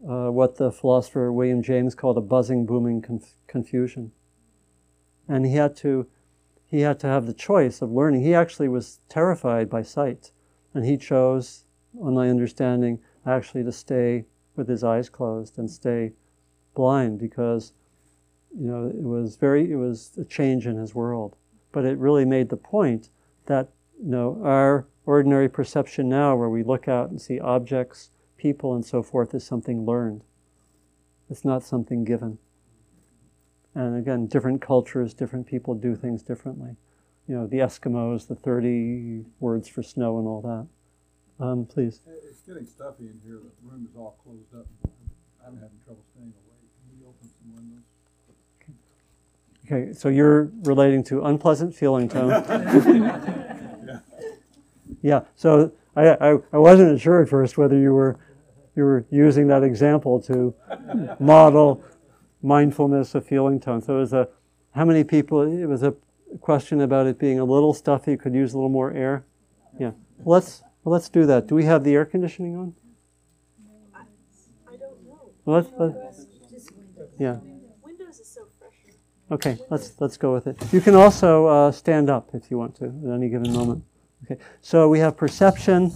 uh, 0.09 0.29
what 0.29 0.57
the 0.57 0.73
philosopher 0.73 1.33
William 1.33 1.63
James 1.63 1.95
called 1.95 2.17
a 2.17 2.23
buzzing, 2.23 2.65
booming 2.65 3.03
conf- 3.03 3.35
confusion. 3.47 4.13
And 5.29 5.45
he 5.45 5.55
had 5.55 5.77
to 5.77 6.07
he 6.67 6.83
had 6.83 7.01
to 7.01 7.09
have 7.09 7.27
the 7.27 7.35
choice 7.35 7.83
of 7.83 7.91
learning. 7.91 8.23
He 8.23 8.33
actually 8.33 8.69
was 8.69 9.01
terrified 9.09 9.69
by 9.69 9.83
sight, 9.83 10.31
and 10.73 10.85
he 10.85 10.97
chose, 10.97 11.65
on 12.01 12.15
my 12.15 12.31
understanding, 12.31 13.01
actually 13.27 13.65
to 13.65 13.73
stay 13.73 14.27
with 14.61 14.69
his 14.69 14.85
eyes 14.85 15.09
closed 15.09 15.59
and 15.59 15.71
stay 15.71 16.13
blind 16.75 17.19
because 17.19 17.73
you 18.55 18.67
know 18.67 18.87
it 18.87 19.03
was 19.03 19.37
very 19.37 19.73
it 19.73 19.77
was 19.77 20.13
a 20.19 20.25
change 20.25 20.67
in 20.67 20.77
his 20.77 20.95
world. 20.95 21.35
But 21.73 21.87
it 21.87 21.97
really 21.97 22.27
made 22.27 22.51
the 22.51 22.59
point 22.59 23.09
that 23.47 23.71
you 23.99 24.11
know 24.11 24.39
our 24.45 24.87
ordinary 25.07 25.49
perception 25.49 26.11
now 26.11 26.37
where 26.37 26.51
we 26.51 26.63
look 26.63 26.87
out 26.87 27.09
and 27.09 27.21
see 27.21 27.41
objects 27.41 28.11
people 28.37 28.75
and 28.75 28.85
so 28.85 29.03
forth 29.03 29.35
is 29.35 29.45
something 29.45 29.87
learned. 29.87 30.25
It's 31.31 31.45
not 31.45 31.65
something 31.65 32.05
given. 32.05 32.39
And 33.75 33.97
again 33.97 34.27
different 34.27 34.61
cultures 34.61 35.15
different 35.15 35.47
people 35.47 35.75
do 35.75 35.97
things 35.97 36.23
differently. 36.23 36.77
You 37.27 37.35
know 37.37 37.47
the 37.47 37.59
eskimos 37.59 38.29
the 38.29 38.35
30 38.35 39.25
words 39.39 39.69
for 39.69 39.83
snow 39.83 40.19
and 40.19 40.29
all 40.29 40.43
that 40.43 40.67
um, 41.41 41.67
please 41.67 42.01
It's 42.29 42.41
getting 42.41 42.67
stuffy 42.67 43.05
in 43.05 43.21
here. 43.25 43.41
The 43.43 43.69
room 43.69 43.87
is 43.91 43.97
all 43.97 44.19
closed 44.23 44.55
up. 44.55 44.67
I'm 45.47 45.55
having 45.55 45.79
trouble 45.85 46.05
staying 46.13 46.33
awake. 46.47 46.69
Can 46.89 46.99
you 47.01 47.07
open 47.09 47.29
some 47.29 47.55
windows? 47.55 47.85
Okay, 49.67 49.93
so 49.93 50.09
you're 50.09 50.51
relating 50.63 51.05
to 51.05 51.25
unpleasant 51.25 51.75
feeling 51.75 52.09
tone. 52.09 52.31
Yeah. 52.31 54.01
yeah. 55.03 55.21
So 55.37 55.73
I, 55.97 56.09
I, 56.09 56.39
I 56.53 56.59
wasn't 56.59 57.01
sure 57.01 57.23
at 57.23 57.29
first 57.29 57.57
whether 57.57 57.79
you 57.79 57.93
were 57.93 58.19
you 58.77 58.85
were 58.85 59.05
using 59.11 59.49
that 59.49 59.63
example 59.63 60.21
to 60.23 60.55
model 61.19 61.85
mindfulness 62.43 63.15
of 63.15 63.27
feeling 63.27 63.61
tone. 63.61 63.83
So 63.83 63.97
it 63.97 64.01
was 64.01 64.13
a 64.13 64.29
how 64.73 64.85
many 64.85 65.05
people? 65.05 65.43
It 65.43 65.67
was 65.67 65.83
a 65.83 65.95
question 66.41 66.81
about 66.81 67.07
it 67.07 67.19
being 67.19 67.39
a 67.39 67.45
little 67.45 67.75
stuffy. 67.75 68.17
Could 68.17 68.35
use 68.35 68.53
a 68.53 68.57
little 68.57 68.71
more 68.71 68.93
air. 68.93 69.25
Yeah. 69.79 69.93
Let's 70.25 70.63
well, 70.85 70.93
let's 70.93 71.09
do 71.09 71.27
that. 71.27 71.47
Do 71.47 71.55
we 71.55 71.65
have 71.65 71.85
the 71.85 71.95
air 71.95 72.05
conditioning 72.05 72.57
on? 72.57 72.75
I 73.95 74.77
don't 74.77 75.05
know. 75.07 75.33
Let's, 75.45 75.69
let's, 75.79 76.27
yeah. 77.19 77.37
Windows 77.83 78.19
is 78.19 78.29
so 78.29 78.47
fresh. 78.59 78.73
Okay, 79.31 79.59
let's 79.69 80.01
let's 80.01 80.17
go 80.17 80.33
with 80.33 80.47
it. 80.47 80.57
You 80.73 80.81
can 80.81 80.95
also 80.95 81.47
uh, 81.47 81.73
stand 81.73 82.09
up 82.09 82.31
if 82.33 82.51
you 82.51 82.57
want 82.57 82.77
to 82.77 82.87
at 82.87 83.15
any 83.15 83.29
given 83.29 83.53
moment. 83.53 83.85
Okay, 84.25 84.41
so 84.63 84.89
we 84.89 85.01
have 85.01 85.17
perception. 85.17 85.93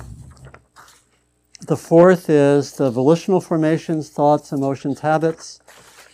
The 1.66 1.76
fourth 1.78 2.28
is 2.28 2.72
the 2.72 2.90
volitional 2.90 3.40
formations, 3.40 4.10
thoughts, 4.10 4.52
emotions, 4.52 5.00
habits, 5.00 5.60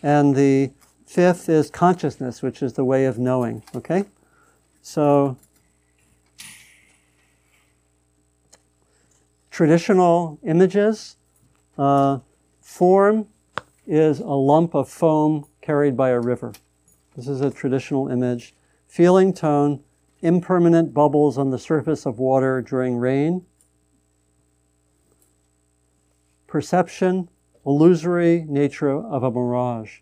and 0.01 0.37
the 0.37 0.71
fifth 1.07 1.49
is 1.49 1.71
consciousness, 1.71 2.41
which 2.41 2.63
is 2.63 2.75
the 2.75 2.85
way 2.85 3.05
of 3.07 3.19
knowing. 3.19 3.65
Okay, 3.75 4.05
so 4.81 5.37
traditional 9.61 10.39
images. 10.43 11.17
Uh, 11.77 12.19
form 12.63 13.27
is 13.87 14.19
a 14.19 14.25
lump 14.25 14.75
of 14.75 14.89
foam 14.89 15.45
carried 15.61 15.95
by 15.95 16.09
a 16.09 16.19
river. 16.19 16.55
This 17.15 17.29
is 17.29 17.43
a 17.43 17.51
traditional 17.51 18.09
image. 18.09 18.55
Feeling 18.87 19.35
tone, 19.35 19.85
impermanent 20.23 20.95
bubbles 20.95 21.37
on 21.37 21.51
the 21.51 21.59
surface 21.59 22.07
of 22.07 22.19
water 22.19 22.63
during 22.63 22.97
rain. 22.97 23.45
Perception, 26.47 27.29
illusory 27.67 28.47
nature 28.49 28.97
of 28.97 29.23
a 29.23 29.31
mirage. 29.31 29.99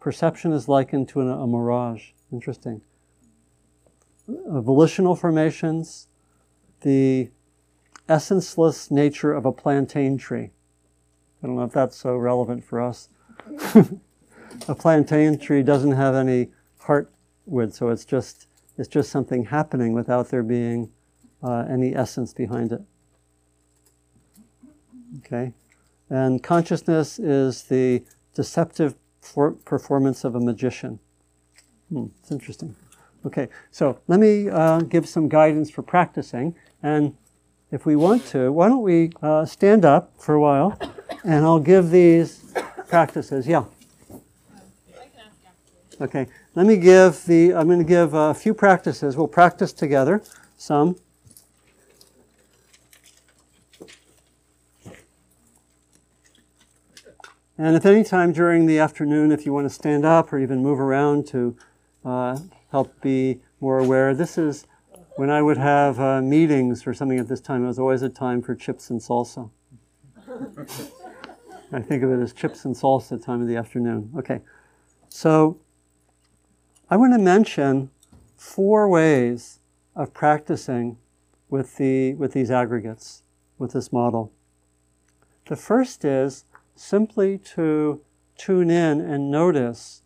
Perception 0.00 0.54
is 0.54 0.68
likened 0.68 1.06
to 1.10 1.20
an, 1.20 1.28
a 1.28 1.46
mirage. 1.46 2.12
Interesting. 2.32 2.80
Uh, 4.26 4.62
volitional 4.62 5.14
formations, 5.14 6.08
the 6.80 7.28
essenceless 8.08 8.90
nature 8.90 9.32
of 9.32 9.44
a 9.44 9.52
plantain 9.52 10.16
tree. 10.16 10.50
I 11.42 11.46
don't 11.46 11.56
know 11.56 11.64
if 11.64 11.72
that's 11.72 11.96
so 11.96 12.16
relevant 12.16 12.64
for 12.64 12.80
us. 12.80 13.08
a 14.68 14.74
plantain 14.74 15.38
tree 15.38 15.62
doesn't 15.62 15.92
have 15.92 16.14
any 16.14 16.48
heartwood, 16.82 17.72
so 17.72 17.88
it's 17.90 18.04
just 18.04 18.46
it's 18.78 18.88
just 18.88 19.10
something 19.10 19.46
happening 19.46 19.92
without 19.92 20.28
there 20.28 20.42
being 20.42 20.90
uh, 21.42 21.66
any 21.68 21.94
essence 21.94 22.32
behind 22.32 22.72
it. 22.72 22.82
Okay, 25.18 25.52
and 26.10 26.42
consciousness 26.42 27.18
is 27.18 27.64
the 27.64 28.04
deceptive 28.34 28.94
for- 29.20 29.52
performance 29.52 30.24
of 30.24 30.34
a 30.34 30.40
magician. 30.40 30.98
Hmm, 31.90 32.06
it's 32.20 32.30
interesting. 32.30 32.76
Okay, 33.24 33.48
so 33.70 33.98
let 34.06 34.20
me 34.20 34.48
uh, 34.48 34.80
give 34.80 35.08
some 35.08 35.28
guidance 35.28 35.70
for 35.70 35.82
practicing 35.82 36.54
and 36.82 37.16
if 37.70 37.84
we 37.84 37.96
want 37.96 38.24
to, 38.26 38.52
why 38.52 38.68
don't 38.68 38.82
we 38.82 39.12
uh, 39.22 39.44
stand 39.44 39.84
up 39.84 40.12
for 40.18 40.34
a 40.34 40.40
while 40.40 40.78
and 41.24 41.44
I'll 41.44 41.60
give 41.60 41.90
these 41.90 42.52
practices. 42.88 43.46
Yeah. 43.46 43.64
Okay. 45.98 46.26
let 46.54 46.66
me 46.66 46.76
give 46.76 47.24
the, 47.24 47.54
I'm 47.54 47.66
going 47.66 47.78
to 47.78 47.84
give 47.84 48.12
a 48.12 48.34
few 48.34 48.52
practices. 48.52 49.16
We'll 49.16 49.28
practice 49.28 49.72
together 49.72 50.22
some. 50.58 50.96
And 57.58 57.74
if 57.74 57.86
any 57.86 58.04
time 58.04 58.32
during 58.32 58.66
the 58.66 58.78
afternoon, 58.78 59.32
if 59.32 59.46
you 59.46 59.52
want 59.54 59.64
to 59.66 59.74
stand 59.74 60.04
up 60.04 60.32
or 60.32 60.38
even 60.38 60.62
move 60.62 60.78
around 60.78 61.26
to 61.28 61.56
uh, 62.04 62.38
help 62.70 63.00
be 63.00 63.40
more 63.60 63.78
aware, 63.78 64.14
this 64.14 64.36
is 64.36 64.66
when 65.16 65.30
I 65.30 65.42
would 65.42 65.56
have 65.56 65.98
uh, 65.98 66.22
meetings 66.22 66.86
or 66.86 66.94
something 66.94 67.18
at 67.18 67.28
this 67.28 67.40
time. 67.40 67.64
It 67.64 67.68
was 67.68 67.78
always 67.78 68.02
a 68.02 68.08
time 68.08 68.42
for 68.42 68.54
chips 68.54 68.90
and 68.90 69.00
salsa. 69.00 69.50
I 71.72 71.80
think 71.80 72.02
of 72.02 72.10
it 72.12 72.20
as 72.20 72.32
chips 72.32 72.64
and 72.64 72.74
salsa 72.74 73.22
time 73.22 73.42
of 73.42 73.48
the 73.48 73.56
afternoon. 73.56 74.12
Okay, 74.16 74.40
so 75.08 75.58
I 76.88 76.96
want 76.96 77.12
to 77.14 77.18
mention 77.18 77.90
four 78.36 78.88
ways 78.88 79.58
of 79.96 80.12
practicing 80.12 80.98
with 81.48 81.76
the 81.76 82.14
with 82.14 82.32
these 82.32 82.50
aggregates 82.50 83.22
with 83.58 83.72
this 83.72 83.92
model. 83.92 84.32
The 85.46 85.56
first 85.56 86.04
is 86.04 86.44
simply 86.74 87.38
to 87.54 88.02
tune 88.36 88.70
in 88.70 89.00
and 89.00 89.30
notice 89.30 90.02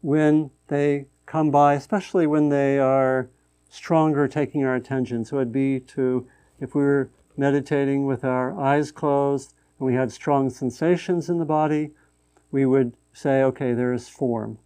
when 0.00 0.50
they 0.66 1.06
come 1.26 1.50
by, 1.50 1.74
especially 1.74 2.26
when 2.26 2.48
they 2.48 2.78
are 2.78 3.30
stronger 3.72 4.28
taking 4.28 4.64
our 4.64 4.74
attention. 4.74 5.24
So 5.24 5.36
it'd 5.36 5.50
be 5.50 5.80
to, 5.80 6.28
if 6.60 6.74
we 6.74 6.82
were 6.82 7.08
meditating 7.38 8.04
with 8.04 8.22
our 8.22 8.58
eyes 8.60 8.92
closed 8.92 9.54
and 9.78 9.86
we 9.86 9.94
had 9.94 10.12
strong 10.12 10.50
sensations 10.50 11.30
in 11.30 11.38
the 11.38 11.46
body, 11.46 11.92
we 12.50 12.66
would 12.66 12.92
say, 13.14 13.42
okay, 13.42 13.72
there's 13.72 14.10
form. 14.10 14.58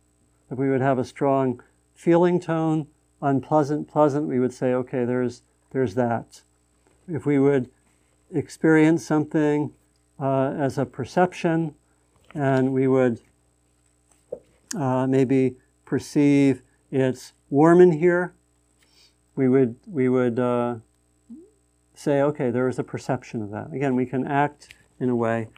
If 0.51 0.59
we 0.59 0.69
would 0.69 0.81
have 0.81 0.99
a 0.99 1.05
strong 1.05 1.63
feeling 1.95 2.41
tone, 2.41 2.89
unpleasant, 3.23 3.87
pleasant, 3.87 4.27
we 4.27 4.41
would 4.41 4.53
say, 4.53 4.75
okay, 4.75 5.05
there's, 5.05 5.43
there's 5.71 5.95
that. 5.95 6.43
If 7.07 7.25
we 7.25 7.39
would 7.39 7.71
experience 8.35 9.07
something 9.07 9.73
uh, 10.19 10.49
as 10.59 10.79
a 10.79 10.85
perception, 10.85 11.77
and 12.35 12.73
we 12.73 12.89
would 12.89 13.21
uh, 14.77 15.07
maybe 15.07 15.59
perceive 15.85 16.63
it's 16.91 17.35
warm 17.51 17.81
in 17.81 17.93
here. 17.93 18.35
We 19.37 19.49
would 19.49 19.77
we 19.87 20.09
would 20.09 20.39
uh, 20.39 20.77
say, 21.95 22.23
okay, 22.23 22.51
there 22.51 22.69
is 22.69 22.79
a 22.79 22.85
perception 22.85 23.43
of 23.43 23.51
that. 23.51 23.73
Again, 23.73 23.95
we 23.95 24.07
can 24.07 24.27
act 24.27 24.75
in 24.99 25.11
a 25.11 25.17
way, 25.17 25.49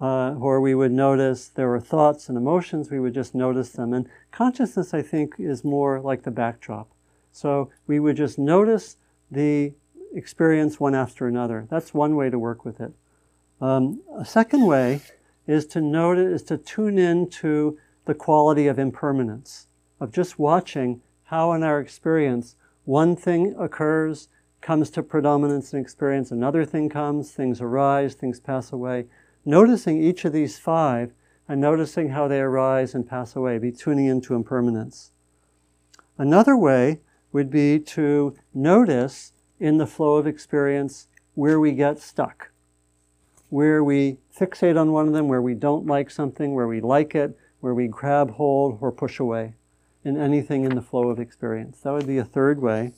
uh, 0.00 0.34
or 0.34 0.60
we 0.60 0.74
would 0.74 0.92
notice 0.92 1.48
there 1.48 1.68
were 1.68 1.80
thoughts 1.80 2.28
and 2.28 2.38
emotions. 2.38 2.90
We 2.90 3.00
would 3.00 3.12
just 3.12 3.34
notice 3.34 3.70
them, 3.70 3.92
and 3.92 4.08
consciousness, 4.30 4.94
I 4.94 5.02
think, 5.02 5.34
is 5.38 5.64
more 5.64 6.00
like 6.00 6.22
the 6.22 6.30
backdrop. 6.30 6.88
So 7.32 7.70
we 7.88 7.98
would 7.98 8.16
just 8.16 8.38
notice 8.38 8.96
the 9.30 9.74
experience 10.14 10.78
one 10.78 10.94
after 10.94 11.26
another. 11.26 11.66
That's 11.68 11.92
one 11.92 12.14
way 12.14 12.30
to 12.30 12.38
work 12.38 12.64
with 12.64 12.80
it. 12.80 12.92
Um, 13.60 14.00
a 14.16 14.24
second 14.24 14.66
way 14.66 15.00
is 15.46 15.66
to 15.66 15.80
notice, 15.80 16.42
is 16.42 16.46
to 16.48 16.56
tune 16.56 16.98
in 16.98 17.28
to 17.30 17.78
the 18.04 18.14
quality 18.14 18.68
of 18.68 18.78
impermanence, 18.78 19.66
of 19.98 20.12
just 20.12 20.38
watching 20.38 21.00
how 21.24 21.52
in 21.52 21.62
our 21.64 21.80
experience 21.80 22.54
one 22.84 23.16
thing 23.16 23.54
occurs, 23.58 24.28
comes 24.60 24.90
to 24.90 25.02
predominance 25.02 25.72
in 25.72 25.80
experience, 25.80 26.30
another 26.30 26.64
thing 26.64 26.88
comes, 26.88 27.30
things 27.30 27.60
arise, 27.60 28.14
things 28.14 28.40
pass 28.40 28.72
away. 28.72 29.06
Noticing 29.44 30.02
each 30.02 30.24
of 30.24 30.32
these 30.32 30.58
five 30.58 31.12
and 31.46 31.60
noticing 31.60 32.10
how 32.10 32.28
they 32.28 32.40
arise 32.40 32.94
and 32.94 33.08
pass 33.08 33.36
away, 33.36 33.58
be 33.58 33.70
tuning 33.72 34.06
into 34.06 34.34
impermanence. 34.34 35.10
Another 36.16 36.56
way 36.56 37.00
would 37.32 37.50
be 37.50 37.78
to 37.78 38.36
notice 38.54 39.32
in 39.60 39.76
the 39.76 39.86
flow 39.86 40.16
of 40.16 40.26
experience 40.26 41.08
where 41.34 41.60
we 41.60 41.72
get 41.72 41.98
stuck 41.98 42.50
where 43.54 43.84
we 43.84 44.18
fixate 44.36 44.76
on 44.76 44.90
one 44.90 45.06
of 45.06 45.12
them, 45.12 45.28
where 45.28 45.40
we 45.40 45.54
don't 45.54 45.86
like 45.86 46.10
something, 46.10 46.54
where 46.54 46.66
we 46.66 46.80
like 46.80 47.14
it, 47.14 47.38
where 47.60 47.72
we 47.72 47.86
grab 47.86 48.32
hold 48.32 48.76
or 48.80 48.90
push 48.90 49.20
away 49.20 49.54
in 50.04 50.16
anything 50.16 50.64
in 50.64 50.74
the 50.74 50.82
flow 50.82 51.08
of 51.08 51.18
experience. 51.18 51.80
That 51.80 51.92
would 51.92 52.06
be 52.06 52.18
a 52.18 52.24
third 52.24 52.60
way. 52.60 52.92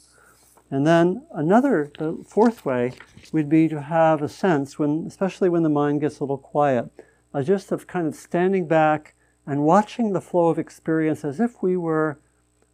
And 0.70 0.86
then 0.86 1.24
another, 1.32 1.92
the 1.98 2.24
fourth 2.26 2.64
way, 2.64 2.92
would 3.32 3.48
be 3.48 3.68
to 3.68 3.82
have 3.82 4.20
a 4.20 4.28
sense, 4.28 4.78
when, 4.78 5.04
especially 5.06 5.48
when 5.48 5.62
the 5.62 5.68
mind 5.68 6.00
gets 6.00 6.18
a 6.18 6.24
little 6.24 6.38
quiet, 6.38 6.90
uh, 7.32 7.42
just 7.42 7.70
of 7.70 7.86
kind 7.86 8.06
of 8.06 8.16
standing 8.16 8.66
back 8.66 9.14
and 9.46 9.62
watching 9.62 10.12
the 10.12 10.20
flow 10.20 10.48
of 10.48 10.58
experience 10.58 11.24
as 11.24 11.38
if 11.38 11.62
we 11.62 11.76
were 11.76 12.18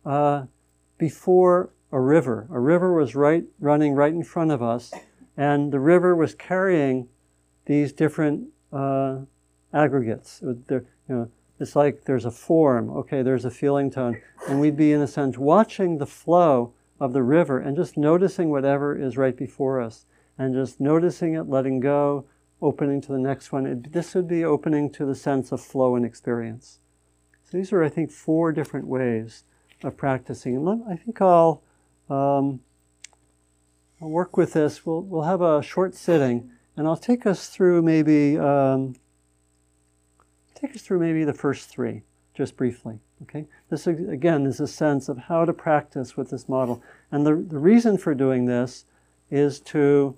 uh, 0.07 0.47
before 0.97 1.71
a 1.91 2.01
river. 2.01 2.49
A 2.51 2.59
river 2.59 2.95
was 2.95 3.15
right 3.15 3.45
running 3.61 3.93
right 3.93 4.15
in 4.15 4.25
front 4.25 4.51
of 4.51 4.63
us, 4.63 4.93
and 5.37 5.71
the 5.71 5.81
river 5.81 6.17
was 6.17 6.35
carrying 6.35 7.09
these 7.67 7.93
different 7.93 8.49
uh, 8.73 9.19
aggregates. 9.75 10.41
They're, 10.43 10.87
you 11.09 11.15
know, 11.15 11.31
it's 11.63 11.77
like 11.77 12.05
there's 12.05 12.27
a 12.27 12.31
form, 12.31 12.91
okay, 12.91 13.23
there's 13.23 13.47
a 13.47 13.51
feeling 13.51 13.91
tone, 13.91 14.21
and 14.49 14.61
we'd 14.61 14.77
be, 14.77 14.93
in 14.93 15.01
a 15.01 15.07
sense, 15.07 15.39
watching 15.39 15.99
the 15.99 16.07
flow 16.07 16.75
of 17.01 17.13
the 17.13 17.23
river 17.23 17.59
and 17.59 17.77
just 17.77 17.97
noticing 17.97 18.51
whatever 18.51 18.95
is 18.95 19.17
right 19.17 19.37
before 19.37 19.81
us, 19.81 20.05
and 20.37 20.55
just 20.55 20.81
noticing 20.81 21.35
it, 21.35 21.49
letting 21.49 21.81
go, 21.81 22.27
opening 22.61 23.01
to 23.01 23.13
the 23.13 23.19
next 23.19 23.53
one. 23.53 23.67
It, 23.67 23.93
this 23.93 24.15
would 24.15 24.29
be 24.29 24.45
opening 24.45 24.91
to 24.93 25.05
the 25.05 25.15
sense 25.15 25.53
of 25.53 25.61
flow 25.61 25.97
and 25.97 26.05
experience. 26.05 26.81
So 27.45 27.57
these 27.59 27.73
are, 27.73 27.83
I 27.83 27.89
think, 27.89 28.11
four 28.11 28.53
different 28.53 28.87
ways 28.87 29.45
of 29.83 29.97
practicing. 29.97 30.57
And 30.57 30.85
I 30.89 30.97
think 30.97 31.21
I'll, 31.21 31.63
um, 32.09 32.61
I'll 34.01 34.11
work 34.11 34.37
with 34.37 34.53
this. 34.53 34.87
We'll, 34.87 35.03
we'll 35.03 35.23
have 35.25 35.43
a 35.43 35.63
short 35.63 35.95
sitting. 35.95 36.51
And 36.77 36.87
I'll 36.87 36.97
take 36.97 37.27
us 37.27 37.49
through 37.49 37.83
maybe 37.83 38.39
um, 38.39 38.95
take 40.63 40.77
us 40.77 40.83
through 40.83 41.01
maybe 41.01 41.25
the 41.25 41.35
first 41.35 41.69
three, 41.69 42.03
just 42.35 42.57
briefly. 42.57 43.01
Okay. 43.23 43.47
This 43.69 43.87
again 43.87 44.47
is 44.47 44.61
a 44.61 44.67
sense 44.67 45.09
of 45.09 45.19
how 45.19 45.45
to 45.45 45.53
practice 45.53 46.17
with 46.17 46.31
this 46.31 46.49
model, 46.49 46.83
and 47.11 47.27
the 47.27 47.35
the 47.35 47.59
reason 47.59 47.99
for 47.99 48.15
doing 48.15 48.47
this 48.47 48.85
is 49.31 49.61
to 49.61 50.17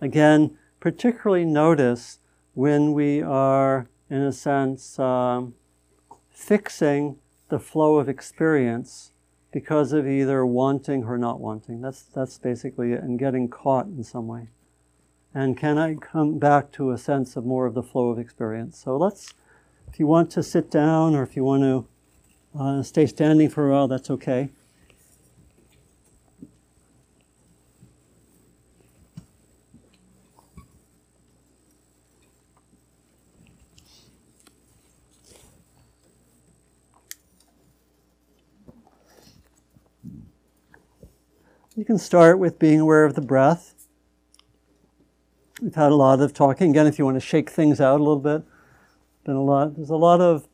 again 0.00 0.56
particularly 0.80 1.44
notice 1.44 2.18
when 2.54 2.92
we 2.92 3.22
are 3.22 3.88
in 4.10 4.22
a 4.22 4.32
sense 4.32 4.98
um, 4.98 5.54
fixing 6.30 7.16
the 7.48 7.58
flow 7.58 7.96
of 7.96 8.08
experience 8.08 9.12
because 9.52 9.92
of 9.92 10.06
either 10.06 10.44
wanting 10.44 11.04
or 11.04 11.18
not 11.18 11.40
wanting. 11.40 11.80
That's 11.80 12.02
that's 12.02 12.38
basically 12.38 12.92
it, 12.92 13.02
and 13.02 13.18
getting 13.18 13.48
caught 13.48 13.86
in 13.86 14.04
some 14.04 14.26
way. 14.26 14.48
And 15.34 15.56
can 15.56 15.78
I 15.78 15.94
come 15.94 16.38
back 16.38 16.72
to 16.72 16.90
a 16.90 16.98
sense 16.98 17.36
of 17.36 17.44
more 17.44 17.66
of 17.66 17.74
the 17.74 17.82
flow 17.82 18.08
of 18.08 18.18
experience? 18.18 18.82
So 18.82 18.96
let's, 18.96 19.34
if 19.86 20.00
you 20.00 20.06
want 20.06 20.30
to 20.32 20.42
sit 20.42 20.70
down 20.70 21.14
or 21.14 21.22
if 21.22 21.36
you 21.36 21.44
want 21.44 21.62
to 21.62 21.86
uh, 22.58 22.82
stay 22.82 23.06
standing 23.06 23.48
for 23.48 23.68
a 23.68 23.72
while, 23.72 23.88
that's 23.88 24.10
okay. 24.10 24.50
You 41.76 41.84
can 41.84 41.98
start 41.98 42.40
with 42.40 42.58
being 42.58 42.80
aware 42.80 43.04
of 43.04 43.14
the 43.14 43.20
breath. 43.20 43.77
We've 45.60 45.74
had 45.74 45.90
a 45.90 45.96
lot 45.96 46.20
of 46.20 46.32
talking. 46.32 46.70
Again, 46.70 46.86
if 46.86 47.00
you 47.00 47.04
want 47.04 47.16
to 47.16 47.20
shake 47.20 47.50
things 47.50 47.80
out 47.80 47.98
a 47.98 48.04
little 48.04 48.20
bit, 48.20 48.42
been 49.24 49.34
a 49.34 49.42
lot. 49.42 49.74
There's 49.74 49.90
a 49.90 49.96
lot 49.96 50.20
of, 50.20 50.46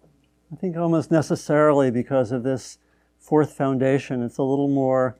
I 0.50 0.56
think, 0.56 0.78
almost 0.78 1.10
necessarily 1.10 1.90
because 1.90 2.32
of 2.32 2.42
this 2.42 2.78
fourth 3.18 3.52
foundation. 3.52 4.22
It's 4.22 4.38
a 4.38 4.42
little 4.42 4.68
more. 4.68 5.18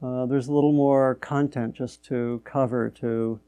Uh, 0.00 0.26
there's 0.26 0.46
a 0.46 0.52
little 0.52 0.72
more 0.72 1.16
content 1.16 1.74
just 1.74 2.04
to 2.04 2.40
cover 2.44 2.90
to 2.90 3.40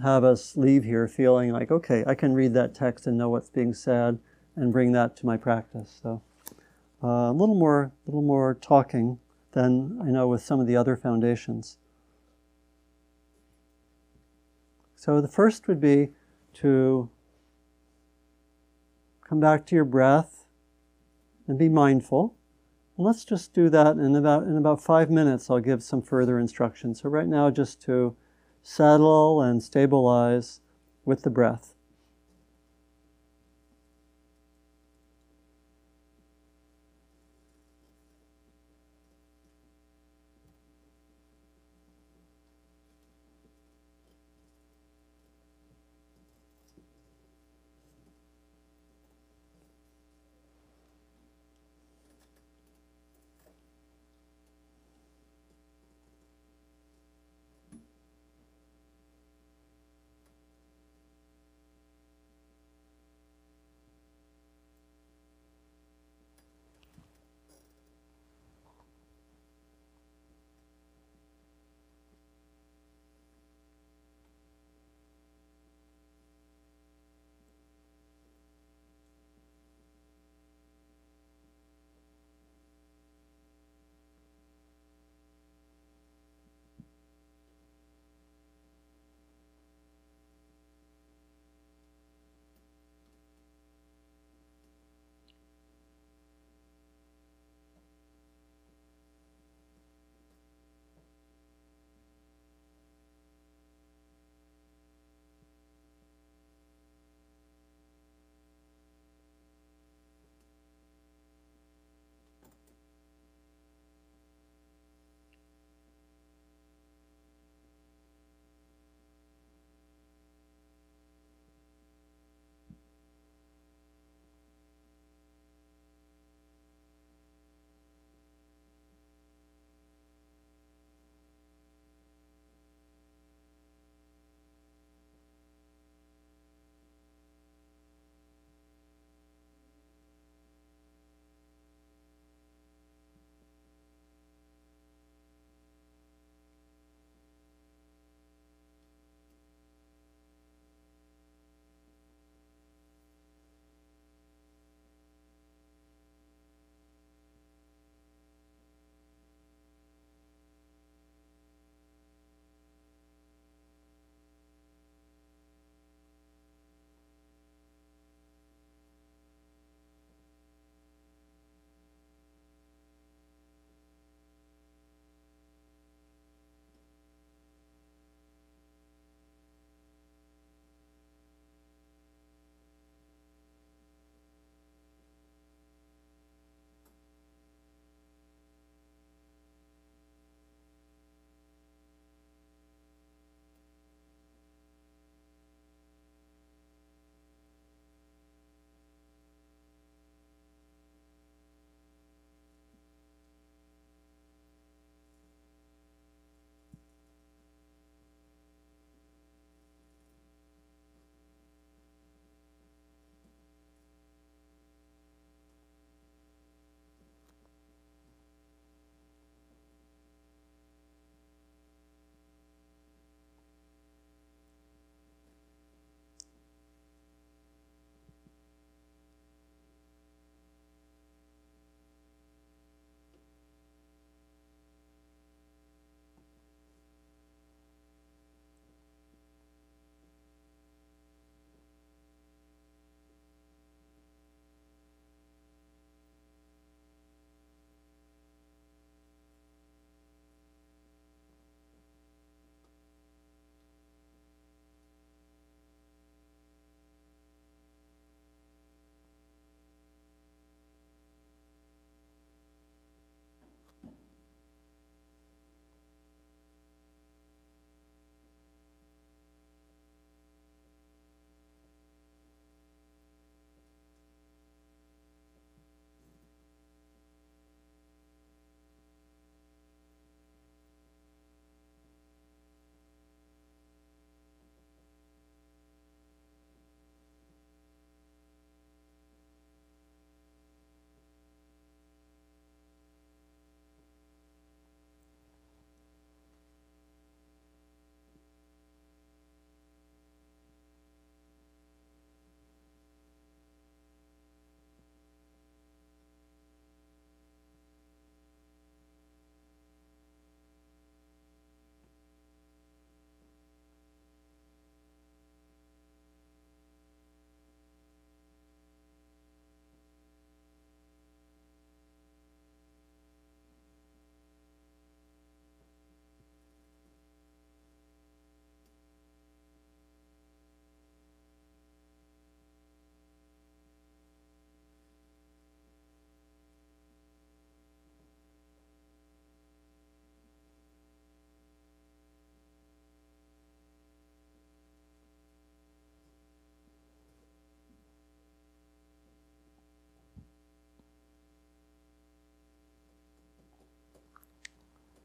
have 0.00 0.22
us 0.22 0.56
leave 0.56 0.84
here 0.84 1.08
feeling 1.08 1.50
like, 1.50 1.72
okay, 1.72 2.04
I 2.06 2.14
can 2.14 2.32
read 2.32 2.54
that 2.54 2.72
text 2.72 3.08
and 3.08 3.18
know 3.18 3.28
what's 3.28 3.50
being 3.50 3.74
said 3.74 4.20
and 4.54 4.72
bring 4.72 4.92
that 4.92 5.16
to 5.16 5.26
my 5.26 5.36
practice. 5.36 5.98
So 6.00 6.22
uh, 7.02 7.30
a 7.30 7.32
little 7.32 7.56
more, 7.56 7.90
a 8.06 8.10
little 8.10 8.22
more 8.22 8.54
talking 8.60 9.18
than 9.52 9.98
I 10.00 10.12
know 10.12 10.28
with 10.28 10.42
some 10.42 10.60
of 10.60 10.68
the 10.68 10.76
other 10.76 10.96
foundations. 10.96 11.78
So 15.04 15.20
the 15.20 15.28
first 15.28 15.68
would 15.68 15.80
be 15.80 16.12
to 16.54 17.10
come 19.20 19.38
back 19.38 19.66
to 19.66 19.74
your 19.74 19.84
breath 19.84 20.46
and 21.46 21.58
be 21.58 21.68
mindful. 21.68 22.34
And 22.96 23.04
let's 23.04 23.22
just 23.22 23.52
do 23.52 23.68
that 23.68 23.98
in 23.98 24.16
about 24.16 24.44
in 24.44 24.56
about 24.56 24.82
five 24.82 25.10
minutes. 25.10 25.50
I'll 25.50 25.60
give 25.60 25.82
some 25.82 26.00
further 26.00 26.38
instructions. 26.38 27.02
So 27.02 27.10
right 27.10 27.26
now, 27.26 27.50
just 27.50 27.82
to 27.82 28.16
settle 28.62 29.42
and 29.42 29.62
stabilize 29.62 30.62
with 31.04 31.20
the 31.20 31.28
breath. 31.28 31.73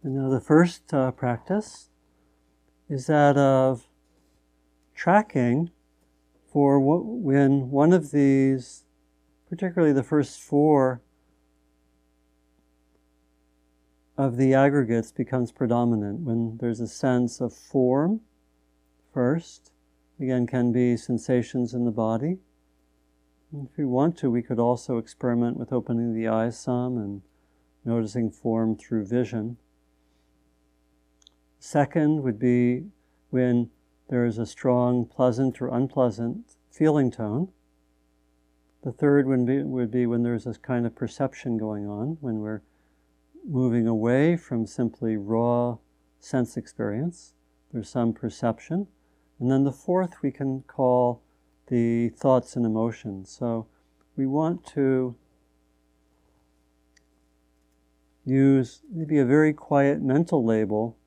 And 0.09 0.17
now 0.17 0.29
the 0.29 0.41
first 0.41 0.91
uh, 0.91 1.11
practice 1.11 1.91
is 2.89 3.05
that 3.05 3.37
of 3.37 3.87
tracking 4.95 5.69
for 6.51 6.79
wh- 6.79 7.05
when 7.23 7.69
one 7.69 7.93
of 7.93 8.09
these, 8.09 8.85
particularly 9.47 9.93
the 9.93 10.01
first 10.01 10.41
four 10.41 11.03
of 14.17 14.37
the 14.37 14.51
aggregates, 14.51 15.11
becomes 15.11 15.51
predominant, 15.51 16.21
when 16.21 16.57
there's 16.57 16.79
a 16.79 16.87
sense 16.87 17.39
of 17.39 17.53
form 17.53 18.21
first, 19.13 19.71
again, 20.19 20.47
can 20.47 20.71
be 20.71 20.97
sensations 20.97 21.75
in 21.75 21.85
the 21.85 21.91
body. 21.91 22.39
If 23.53 23.77
we 23.77 23.85
want 23.85 24.17
to, 24.17 24.31
we 24.31 24.41
could 24.41 24.57
also 24.57 24.97
experiment 24.97 25.57
with 25.57 25.71
opening 25.71 26.15
the 26.15 26.27
eyes 26.27 26.59
some 26.59 26.97
and 26.97 27.21
noticing 27.85 28.31
form 28.31 28.75
through 28.75 29.05
vision. 29.05 29.57
Second 31.59 32.23
would 32.23 32.39
be 32.39 32.85
when 33.29 33.69
there 34.07 34.25
is 34.25 34.37
a 34.37 34.45
strong 34.45 35.05
pleasant 35.05 35.61
or 35.61 35.67
unpleasant 35.67 36.55
feeling 36.71 37.11
tone. 37.11 37.49
The 38.83 38.93
third 38.93 39.27
would 39.27 39.45
be, 39.45 39.61
would 39.61 39.91
be 39.91 40.05
when 40.05 40.23
there's 40.23 40.45
this 40.45 40.57
kind 40.57 40.85
of 40.85 40.95
perception 40.95 41.57
going 41.57 41.85
on, 41.85 42.17
when 42.21 42.39
we're 42.39 42.61
moving 43.45 43.87
away 43.87 44.37
from 44.37 44.65
simply 44.65 45.17
raw 45.17 45.77
sense 46.19 46.55
experience. 46.55 47.33
There's 47.71 47.89
some 47.89 48.13
perception. 48.13 48.87
And 49.39 49.51
then 49.51 49.63
the 49.63 49.71
fourth 49.71 50.21
we 50.21 50.31
can 50.31 50.61
call 50.63 51.21
the 51.67 52.09
thoughts 52.09 52.55
and 52.55 52.65
emotions. 52.65 53.29
So 53.29 53.67
we 54.15 54.25
want 54.25 54.65
to 54.67 55.15
use 58.25 58.81
maybe 58.91 59.19
a 59.19 59.25
very 59.25 59.53
quiet 59.53 60.01
mental 60.01 60.43
label 60.43 60.97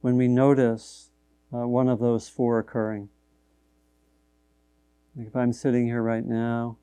when 0.00 0.16
we 0.16 0.28
notice 0.28 1.10
uh, 1.52 1.66
one 1.66 1.88
of 1.88 1.98
those 1.98 2.28
four 2.28 2.58
occurring. 2.58 3.08
Like 5.16 5.26
if 5.26 5.36
I'm 5.36 5.52
sitting 5.52 5.86
here 5.86 6.02
right 6.02 6.24
now, 6.24 6.78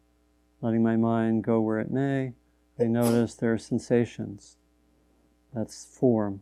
letting 0.62 0.84
my 0.84 0.96
mind 0.96 1.44
go 1.44 1.62
where 1.62 1.80
it 1.80 1.92
may, 1.92 2.34
I 2.80 2.84
notice 2.84 3.34
there 3.34 3.54
are 3.54 3.58
sensations. 3.58 4.58
That's 5.54 5.86
form. 5.86 6.42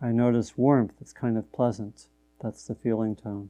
I 0.00 0.12
notice 0.12 0.56
warmth, 0.56 0.92
it's 1.00 1.12
kind 1.12 1.38
of 1.38 1.50
pleasant. 1.52 2.08
That's 2.40 2.64
the 2.64 2.74
feeling 2.74 3.16
tone. 3.16 3.48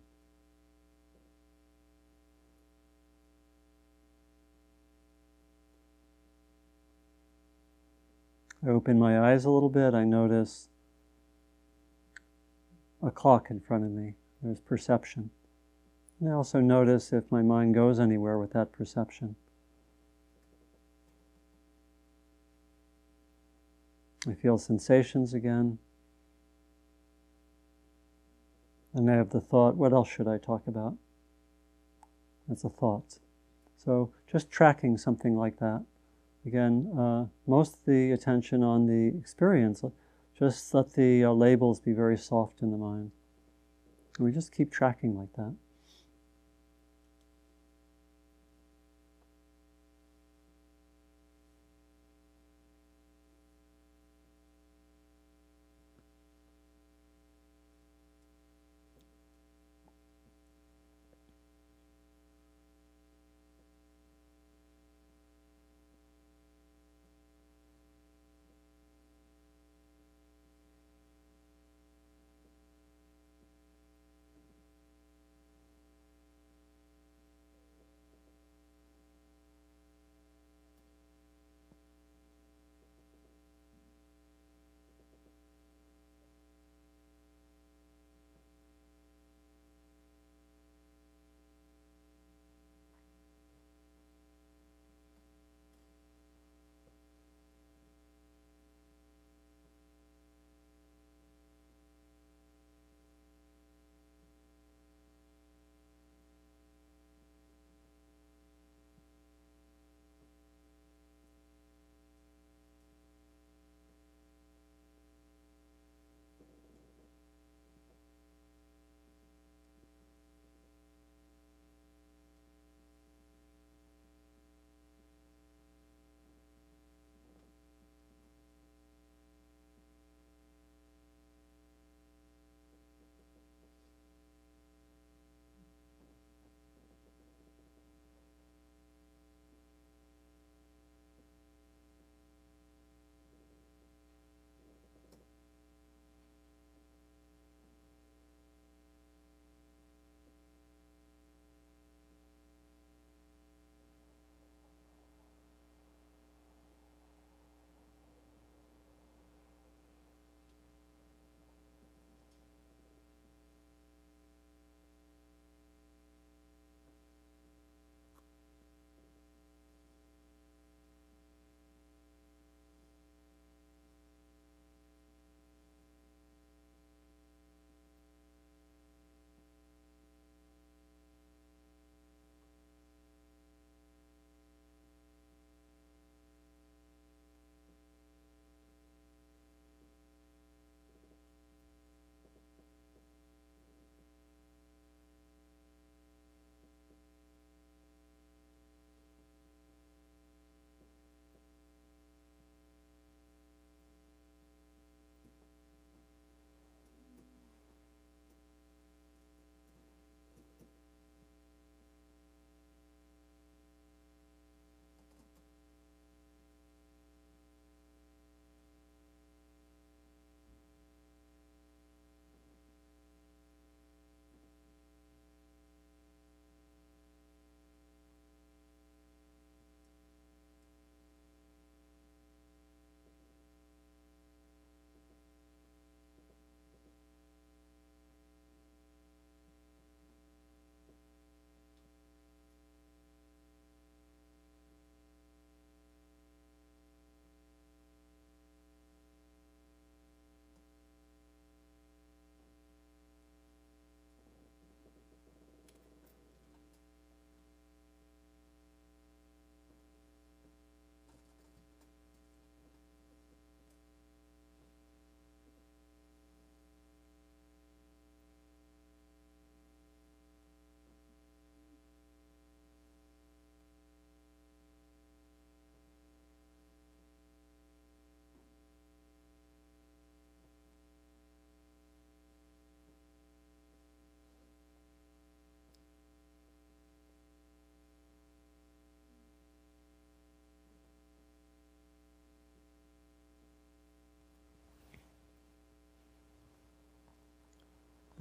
I 8.67 8.71
open 8.71 8.99
my 8.99 9.21
eyes 9.21 9.45
a 9.45 9.51
little 9.51 9.69
bit, 9.69 9.95
I 9.95 10.03
notice 10.03 10.69
a 13.01 13.11
clock 13.11 13.49
in 13.51 13.61
front 13.61 13.85
of 13.85 13.91
me. 13.91 14.15
There's 14.43 14.61
perception. 14.61 15.31
And 16.19 16.29
I 16.29 16.33
also 16.33 16.61
notice 16.61 17.13
if 17.13 17.31
my 17.31 17.43
mind 17.43 17.75
goes 17.75 18.01
anywhere 18.01 18.39
with 18.39 18.53
that 18.55 18.73
perception. 18.73 19.37
I 24.29 24.35
feel 24.35 24.59
sensations 24.59 25.33
again. 25.33 25.79
And 28.95 29.11
I 29.11 29.15
have 29.15 29.31
the 29.31 29.41
thought, 29.41 29.77
what 29.77 29.93
else 29.93 30.09
should 30.09 30.27
I 30.27 30.39
talk 30.39 30.67
about? 30.67 30.95
That's 32.49 32.65
a 32.65 32.71
thought. 32.71 33.19
So 33.77 34.11
just 34.31 34.51
tracking 34.51 34.99
something 34.99 35.37
like 35.37 35.59
that. 35.59 35.85
Again, 36.47 36.93
uh, 36.97 37.27
most 37.47 37.75
of 37.75 37.85
the 37.87 38.13
attention 38.13 38.63
on 38.63 38.87
the 38.87 39.19
experience, 39.19 39.83
just 40.39 40.73
let 40.73 40.93
the 40.93 41.25
uh, 41.25 41.33
labels 41.33 41.81
be 41.81 41.93
very 41.93 42.17
soft 42.17 42.63
in 42.63 42.71
the 42.71 42.79
mind. 42.79 43.11
And 44.17 44.25
we 44.25 44.31
just 44.31 44.53
keep 44.53 44.71
tracking 44.71 45.19
like 45.19 45.33
that. 45.35 45.55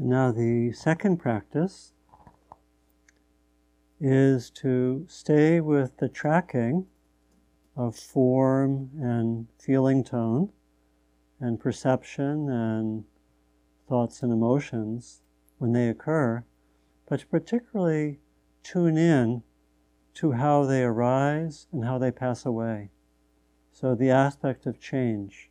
Now, 0.07 0.31
the 0.31 0.71
second 0.71 1.17
practice 1.17 1.91
is 3.99 4.51
to 4.51 5.03
stay 5.09 5.59
with 5.59 5.97
the 5.97 6.09
tracking 6.09 6.85
of 7.75 7.95
form 7.95 8.91
and 9.01 9.47
feeling 9.57 10.03
tone 10.03 10.51
and 11.39 11.59
perception 11.59 12.51
and 12.51 13.05
thoughts 13.89 14.21
and 14.21 14.31
emotions 14.31 15.23
when 15.57 15.71
they 15.71 15.89
occur, 15.89 16.43
but 17.09 17.21
to 17.21 17.25
particularly 17.25 18.19
tune 18.61 18.97
in 18.99 19.41
to 20.13 20.33
how 20.33 20.65
they 20.65 20.83
arise 20.83 21.65
and 21.71 21.83
how 21.83 21.97
they 21.97 22.11
pass 22.11 22.45
away. 22.45 22.91
So, 23.71 23.95
the 23.95 24.11
aspect 24.11 24.67
of 24.67 24.79
change. 24.79 25.49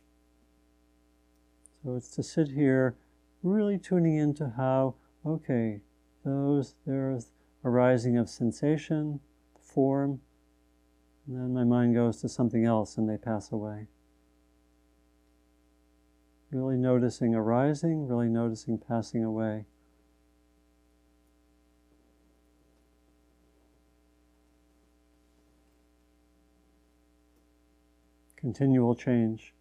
So, 1.83 1.97
it's 1.97 2.15
to 2.15 2.23
sit 2.23 2.47
here 2.51 2.95
really 3.45 3.77
tuning 3.77 4.17
into 4.17 4.53
how, 4.57 4.95
okay, 5.25 5.81
those, 6.23 6.75
there's 6.85 7.31
arising 7.63 8.17
of 8.17 8.27
sensation, 8.29 9.19
form, 9.61 10.19
and 11.27 11.37
then 11.37 11.53
my 11.53 11.63
mind 11.63 11.95
goes 11.95 12.21
to 12.21 12.29
something 12.29 12.65
else 12.65 12.97
and 12.97 13.09
they 13.09 13.17
pass 13.17 13.51
away. 13.51 13.87
Really 16.51 16.77
noticing 16.77 17.35
arising, 17.35 18.07
really 18.07 18.29
noticing 18.29 18.77
passing 18.77 19.23
away. 19.23 19.65
Continual 28.37 28.95
change. 28.95 29.53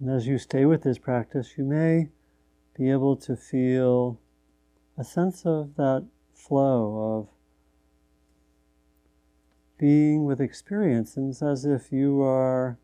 And 0.00 0.08
as 0.08 0.26
you 0.26 0.38
stay 0.38 0.64
with 0.64 0.82
this 0.82 0.96
practice, 0.96 1.58
you 1.58 1.64
may 1.64 2.08
be 2.74 2.90
able 2.90 3.16
to 3.16 3.36
feel 3.36 4.18
a 4.96 5.04
sense 5.04 5.44
of 5.44 5.76
that 5.76 6.06
flow 6.32 7.18
of 7.18 7.28
being 9.78 10.24
with 10.24 10.40
experience. 10.40 11.18
And 11.18 11.30
it's 11.30 11.42
as 11.42 11.66
if 11.66 11.92
you 11.92 12.22
are 12.22 12.78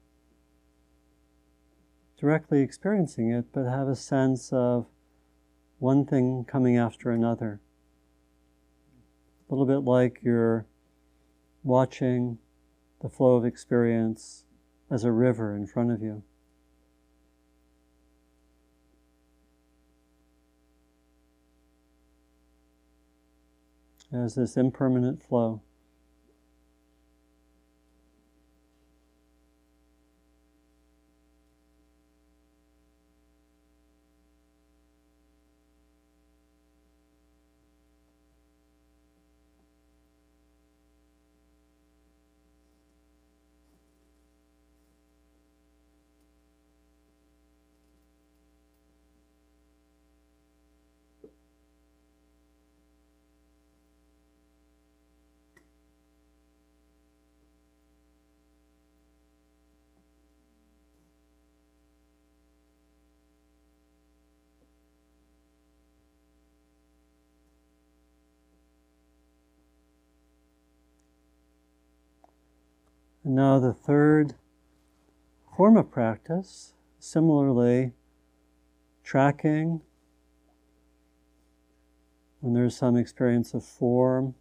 directly 2.19 2.61
experiencing 2.61 3.31
it, 3.31 3.47
but 3.51 3.65
have 3.65 3.89
a 3.89 3.97
sense 3.97 4.53
of 4.53 4.87
one 5.79 6.05
thing 6.05 6.45
coming 6.47 6.77
after 6.77 7.11
another. 7.11 7.61
A 9.49 9.55
little 9.55 9.67
bit 9.67 9.89
like 9.89 10.21
you're 10.23 10.67
watching 11.63 12.39
the 13.01 13.09
flow 13.09 13.37
of 13.37 13.45
experience 13.47 14.45
as 14.91 15.05
a 15.05 15.13
river 15.13 15.57
in 15.57 15.67
front 15.67 15.91
of 15.91 16.03
you. 16.03 16.23
As 24.13 24.35
this 24.35 24.57
impermanent 24.57 25.23
flow. 25.23 25.63
And 73.27 73.35
now 73.35 73.59
the 73.59 73.73
third 73.73 74.35
form 75.57 75.77
of 75.77 75.91
practice, 75.91 76.75
similarly, 77.01 77.91
tracking 79.03 79.81
when 82.39 82.55
there's 82.55 82.77
some 82.77 82.97
experience 82.97 83.53
of 83.53 83.65
form, 83.65 84.37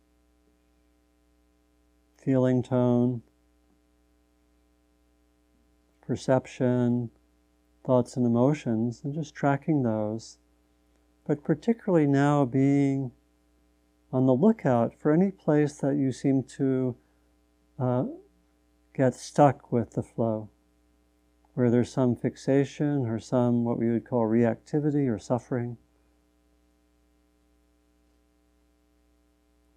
feeling 2.15 2.61
tone, 2.61 3.23
perception, 6.05 7.09
thoughts 7.83 8.15
and 8.15 8.23
emotions, 8.23 9.01
and 9.03 9.15
just 9.15 9.33
tracking 9.33 9.81
those. 9.81 10.37
But 11.25 11.43
particularly 11.43 12.05
now 12.05 12.45
being 12.45 13.13
on 14.13 14.27
the 14.27 14.35
lookout 14.35 14.93
for 14.93 15.11
any 15.11 15.31
place 15.31 15.77
that 15.77 15.95
you 15.95 16.11
seem 16.11 16.43
to 16.43 16.95
uh, 17.79 18.03
get 18.95 19.13
stuck 19.13 19.71
with 19.71 19.91
the 19.91 20.03
flow, 20.03 20.49
where 21.53 21.69
there's 21.69 21.91
some 21.91 22.15
fixation 22.15 23.05
or 23.05 23.19
some 23.19 23.63
what 23.65 23.77
we 23.77 23.89
would 23.89 24.07
call 24.07 24.23
reactivity 24.23 25.13
or 25.13 25.19
suffering. 25.19 25.77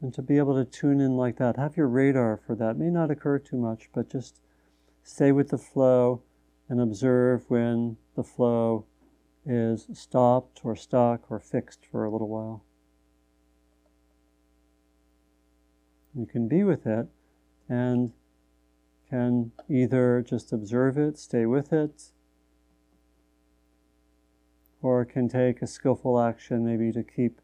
And 0.00 0.14
to 0.14 0.22
be 0.22 0.38
able 0.38 0.54
to 0.54 0.64
tune 0.64 1.00
in 1.00 1.16
like 1.16 1.38
that, 1.38 1.56
have 1.56 1.76
your 1.76 1.88
radar 1.88 2.36
for 2.36 2.54
that. 2.54 2.72
It 2.72 2.78
may 2.78 2.90
not 2.90 3.10
occur 3.10 3.40
too 3.40 3.56
much, 3.56 3.88
but 3.92 4.08
just 4.08 4.40
stay 5.02 5.32
with 5.32 5.48
the 5.48 5.58
flow 5.58 6.22
and 6.68 6.80
observe 6.80 7.44
when 7.48 7.96
the 8.14 8.22
flow 8.22 8.84
is 9.44 9.88
stopped 9.94 10.60
or 10.62 10.76
stuck 10.76 11.30
or 11.30 11.40
fixed 11.40 11.84
for 11.90 12.04
a 12.04 12.10
little 12.10 12.28
while. 12.28 12.62
You 16.14 16.26
can 16.26 16.46
be 16.46 16.62
with 16.62 16.86
it 16.86 17.08
and 17.68 18.12
can 19.09 19.52
either 19.68 20.22
just 20.26 20.52
observe 20.52 20.98
it, 20.98 21.18
stay 21.18 21.47
with 21.47 21.72
it, 21.72 22.12
or 24.82 25.05
can 25.05 25.28
take 25.28 25.62
a 25.62 25.66
skillful 25.66 26.20
action 26.20 26.64
maybe 26.64 26.93
to 26.93 27.02
keep 27.02 27.40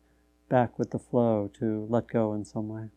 back 0.48 0.78
with 0.78 0.90
the 0.90 0.98
flow, 0.98 1.50
to 1.58 1.86
let 1.88 2.06
go 2.06 2.34
in 2.34 2.44
some 2.44 2.68
way. 2.68 2.88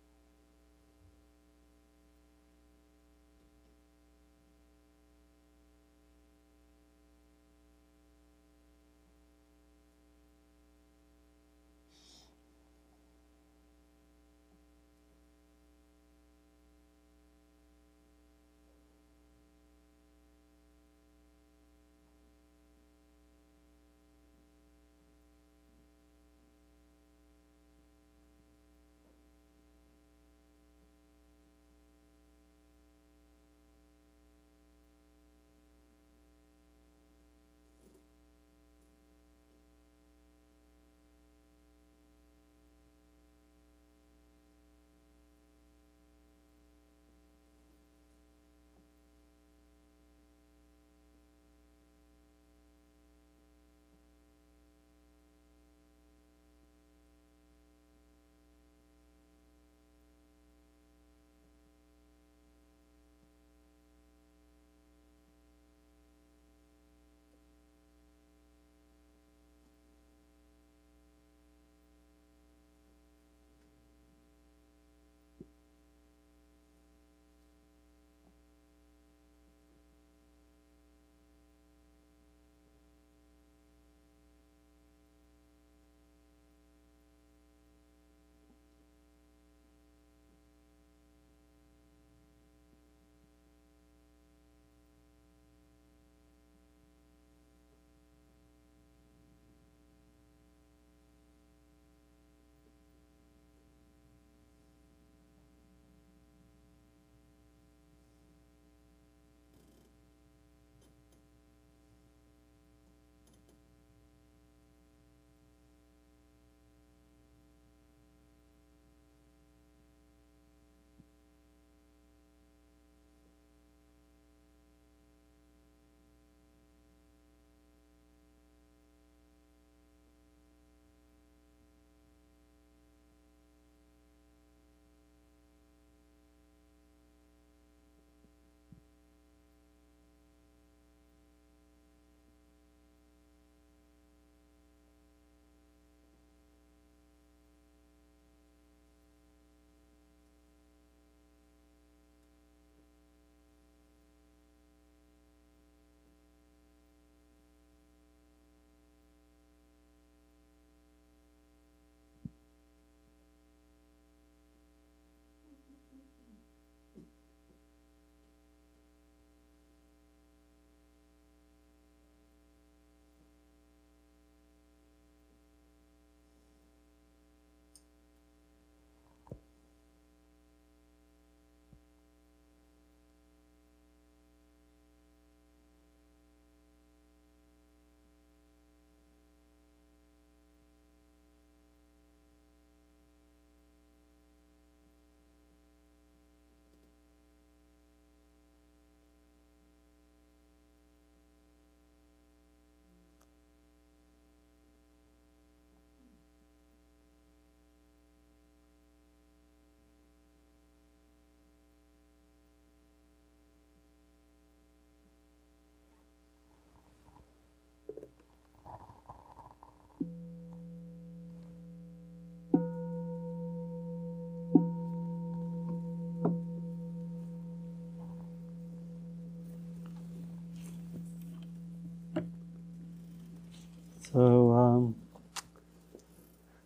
So, 234.14 234.52
um, 234.52 234.96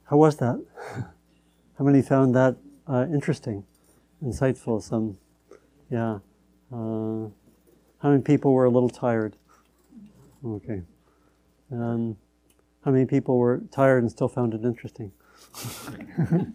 how 0.04 0.18
was 0.18 0.38
that? 0.38 0.64
How 1.78 1.86
many 1.86 2.04
found 2.04 2.36
that 2.36 2.58
uh, 2.88 3.08
interesting, 3.12 3.64
insightful? 4.24 4.84
Some, 4.84 5.18
yeah. 5.90 6.20
Uh, 6.72 7.30
how 7.98 8.10
many 8.12 8.22
people 8.22 8.54
were 8.54 8.66
a 8.66 8.70
little 8.70 8.90
tired? 8.90 9.36
Okay. 10.46 10.84
Um, 11.72 12.18
how 12.86 12.92
many 12.92 13.06
people 13.06 13.40
were 13.40 13.64
tired 13.72 14.04
and 14.04 14.12
still 14.12 14.28
found 14.28 14.54
it 14.54 14.64
interesting? 14.64 15.12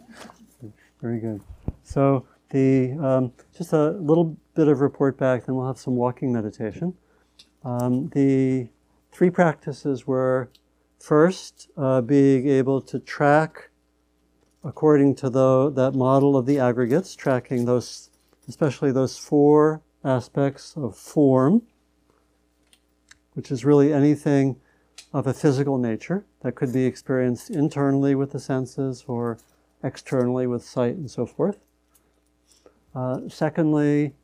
Very 1.03 1.19
good. 1.19 1.41
So 1.83 2.29
the 2.51 2.93
um, 3.03 3.33
just 3.57 3.73
a 3.73 3.91
little 3.91 4.37
bit 4.55 4.69
of 4.69 4.81
report 4.81 5.19
back, 5.19 5.47
then 5.47 5.57
we'll 5.57 5.67
have 5.67 5.79
some 5.79 5.97
walking 5.97 6.33
meditation. 6.33 6.95
Um, 7.65 8.09
the 8.11 8.69
three 9.11 9.31
practices 9.31 10.07
were 10.07 10.51
first 10.99 11.69
uh, 11.77 12.01
being 12.01 12.49
able 12.49 12.81
to 12.83 12.99
track 12.99 13.71
according 14.65 15.15
to 15.15 15.31
the, 15.31 15.71
that 15.71 15.93
model 15.93 16.37
of 16.37 16.45
the 16.45 16.59
aggregates, 16.59 17.15
tracking 17.15 17.65
those, 17.65 18.11
especially 18.49 18.91
those 18.91 19.17
four 19.17 19.81
aspects 20.05 20.77
of 20.77 20.97
form, 20.97 21.63
which 23.35 23.51
is 23.51 23.65
really 23.65 23.93
anything 23.93 24.57
of 25.13 25.27
a 25.27 25.33
physical 25.33 25.79
nature 25.79 26.25
that 26.41 26.55
could 26.57 26.73
be 26.73 26.85
experienced 26.85 27.51
internally 27.51 28.15
with 28.15 28.33
the 28.33 28.41
senses 28.41 29.05
or 29.07 29.39
externally 29.85 30.47
with 30.47 30.65
sight 30.65 30.97
and 30.97 31.11
so 31.11 31.25
forth. 31.25 31.59
Uh, 32.95 33.21
secondly, 33.29 34.15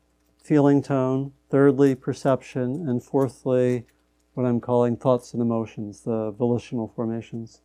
feeling 0.43 0.81
tone. 0.81 1.31
Thirdly, 1.49 1.95
perception. 1.95 2.87
And 2.89 3.01
fourthly, 3.03 3.85
what 4.33 4.45
I'm 4.45 4.59
calling 4.59 4.97
thoughts 4.97 5.33
and 5.33 5.41
emotions, 5.41 6.01
the 6.01 6.31
volitional 6.31 6.91
formations. 6.95 7.61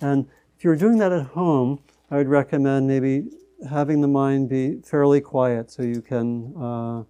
And 0.00 0.26
if 0.56 0.64
you're 0.64 0.76
doing 0.76 0.98
that 0.98 1.12
at 1.12 1.26
home, 1.28 1.80
I 2.10 2.16
would 2.16 2.28
recommend 2.28 2.86
maybe 2.86 3.30
having 3.68 4.00
the 4.00 4.08
mind 4.08 4.48
be 4.48 4.80
fairly 4.82 5.20
quiet 5.20 5.70
so 5.70 5.82
you 5.82 6.00
can 6.00 6.54
uh, 6.56 7.04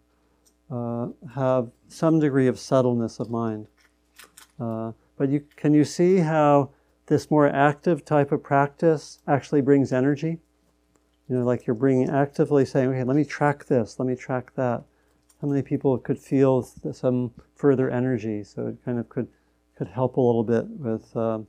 uh, 0.70 1.09
have 1.35 1.70
some 1.89 2.18
degree 2.18 2.48
of 2.48 2.59
subtleness 2.59 3.20
of 3.20 3.31
mind. 3.31 3.66
Uh, 4.59 4.93
but 5.16 5.31
you, 5.31 5.44
can 5.56 5.72
you 5.74 5.85
see 5.85 6.18
how 6.18 6.70
this 7.06 7.31
more 7.31 7.48
active 7.48 8.05
type 8.05 8.32
of 8.32 8.43
practice 8.43 9.20
actually 9.27 9.60
brings 9.60 9.93
energy? 9.93 10.39
You 11.28 11.36
know, 11.36 11.44
like 11.44 11.66
you're 11.66 11.74
bringing 11.74 12.10
actively 12.10 12.64
saying, 12.64 12.89
okay, 12.90 13.05
let 13.05 13.16
me 13.16 13.24
track 13.24 13.66
this, 13.66 13.98
let 13.98 14.06
me 14.06 14.16
track 14.16 14.55
that. 14.56 14.82
How 15.41 15.49
many 15.49 15.62
people 15.62 15.97
could 15.99 16.19
feel 16.19 16.62
some 16.93 17.33
further 17.55 17.91
energy? 17.91 18.45
So 18.45 18.67
it 18.67 18.85
kind 18.85 18.99
of 18.99 19.09
could 19.09 19.29
could 19.77 19.89
help 19.89 20.19
a 20.19 20.21
little 20.21 20.45
bit 20.45 20.67
with 20.69 21.17
um, 21.17 21.47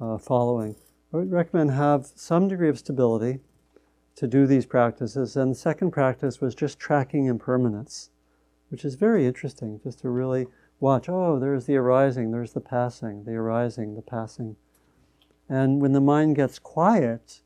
uh, 0.00 0.16
following. 0.16 0.74
I 1.12 1.18
would 1.18 1.30
recommend 1.30 1.72
have 1.72 2.06
some 2.14 2.48
degree 2.48 2.70
of 2.70 2.78
stability 2.78 3.40
to 4.16 4.26
do 4.26 4.46
these 4.46 4.64
practices. 4.64 5.36
And 5.36 5.50
the 5.50 5.58
second 5.58 5.90
practice 5.90 6.40
was 6.40 6.54
just 6.54 6.78
tracking 6.78 7.26
impermanence, 7.26 8.08
which 8.70 8.84
is 8.84 8.94
very 8.94 9.26
interesting, 9.26 9.78
just 9.84 10.00
to 10.00 10.08
really 10.08 10.46
watch, 10.78 11.08
oh, 11.10 11.38
there's 11.38 11.66
the 11.66 11.76
arising, 11.76 12.30
there's 12.30 12.54
the 12.54 12.60
passing, 12.60 13.24
the 13.24 13.34
arising, 13.34 13.94
the 13.94 14.02
passing. 14.02 14.56
And 15.48 15.82
when 15.82 15.92
the 15.92 16.00
mind 16.00 16.36
gets 16.36 16.58
quiet, 16.58 17.42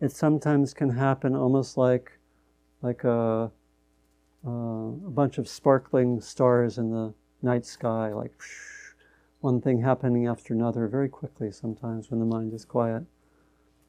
it 0.00 0.12
sometimes 0.12 0.72
can 0.72 0.90
happen 0.90 1.34
almost 1.34 1.76
like, 1.76 2.12
like 2.80 3.02
a, 3.02 3.50
uh, 4.48 5.06
a 5.06 5.10
bunch 5.10 5.38
of 5.38 5.48
sparkling 5.48 6.20
stars 6.20 6.78
in 6.78 6.90
the 6.90 7.12
night 7.42 7.66
sky, 7.66 8.12
like 8.12 8.32
one 9.40 9.60
thing 9.60 9.82
happening 9.82 10.26
after 10.26 10.54
another 10.54 10.88
very 10.88 11.08
quickly 11.08 11.50
sometimes 11.50 12.10
when 12.10 12.18
the 12.20 12.26
mind 12.26 12.54
is 12.54 12.64
quiet. 12.64 13.04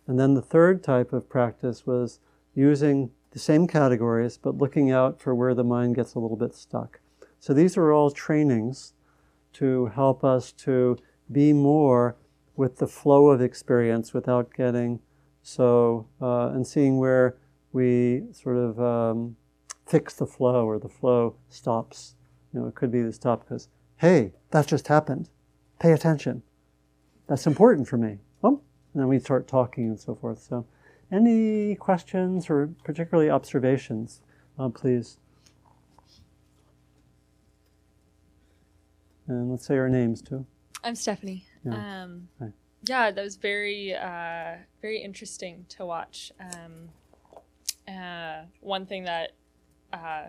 And 0.05 0.19
then 0.19 0.33
the 0.33 0.41
third 0.41 0.83
type 0.83 1.13
of 1.13 1.29
practice 1.29 1.85
was 1.85 2.19
using 2.55 3.11
the 3.31 3.39
same 3.39 3.67
categories 3.67 4.37
but 4.37 4.57
looking 4.57 4.91
out 4.91 5.21
for 5.21 5.33
where 5.33 5.53
the 5.53 5.63
mind 5.63 5.95
gets 5.95 6.15
a 6.15 6.19
little 6.19 6.37
bit 6.37 6.53
stuck. 6.53 6.99
So 7.39 7.53
these 7.53 7.77
are 7.77 7.91
all 7.93 8.11
trainings 8.11 8.93
to 9.53 9.87
help 9.87 10.23
us 10.23 10.51
to 10.51 10.97
be 11.31 11.53
more 11.53 12.17
with 12.55 12.77
the 12.77 12.87
flow 12.87 13.29
of 13.29 13.41
experience 13.41 14.13
without 14.13 14.53
getting 14.53 14.99
so, 15.41 16.07
uh, 16.21 16.49
and 16.49 16.67
seeing 16.67 16.97
where 16.97 17.37
we 17.71 18.23
sort 18.33 18.57
of 18.57 18.79
um, 18.79 19.37
fix 19.89 20.13
the 20.13 20.27
flow 20.27 20.65
or 20.65 20.77
the 20.77 20.87
flow 20.87 21.35
stops. 21.49 22.15
You 22.53 22.59
know, 22.61 22.67
it 22.67 22.75
could 22.75 22.91
be 22.91 23.01
the 23.01 23.11
stop 23.11 23.41
because, 23.41 23.67
hey, 23.97 24.33
that 24.51 24.67
just 24.67 24.87
happened. 24.87 25.29
Pay 25.79 25.91
attention. 25.91 26.43
That's 27.27 27.47
important 27.47 27.87
for 27.87 27.97
me. 27.97 28.19
Oh, 28.43 28.61
and 28.93 29.01
then 29.01 29.07
we 29.07 29.19
start 29.19 29.47
talking 29.47 29.85
and 29.85 29.99
so 29.99 30.15
forth. 30.15 30.41
So, 30.41 30.65
any 31.11 31.75
questions 31.75 32.49
or 32.49 32.69
particularly 32.83 33.29
observations, 33.29 34.21
uh, 34.59 34.69
please? 34.69 35.17
And 39.27 39.49
let's 39.49 39.65
say 39.65 39.77
our 39.77 39.89
names 39.89 40.21
too. 40.21 40.45
I'm 40.83 40.95
Stephanie. 40.95 41.45
Yeah. 41.65 42.03
Um, 42.03 42.29
Hi. 42.39 42.53
yeah, 42.83 43.11
that 43.11 43.21
was 43.21 43.35
very, 43.35 43.93
uh, 43.95 44.55
very 44.81 45.01
interesting 45.01 45.65
to 45.69 45.85
watch. 45.85 46.31
Um, 46.39 46.89
uh, 47.87 48.43
one 48.61 48.85
thing 48.85 49.03
that 49.03 49.31
uh, 49.93 50.25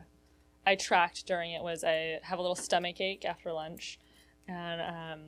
I 0.67 0.75
tracked 0.77 1.27
during 1.27 1.53
it 1.53 1.63
was 1.63 1.85
I 1.85 2.19
have 2.23 2.39
a 2.39 2.43
little 2.43 2.55
stomach 2.57 3.01
ache 3.01 3.25
after 3.25 3.53
lunch, 3.53 3.99
and 4.49 4.81
um, 4.81 5.21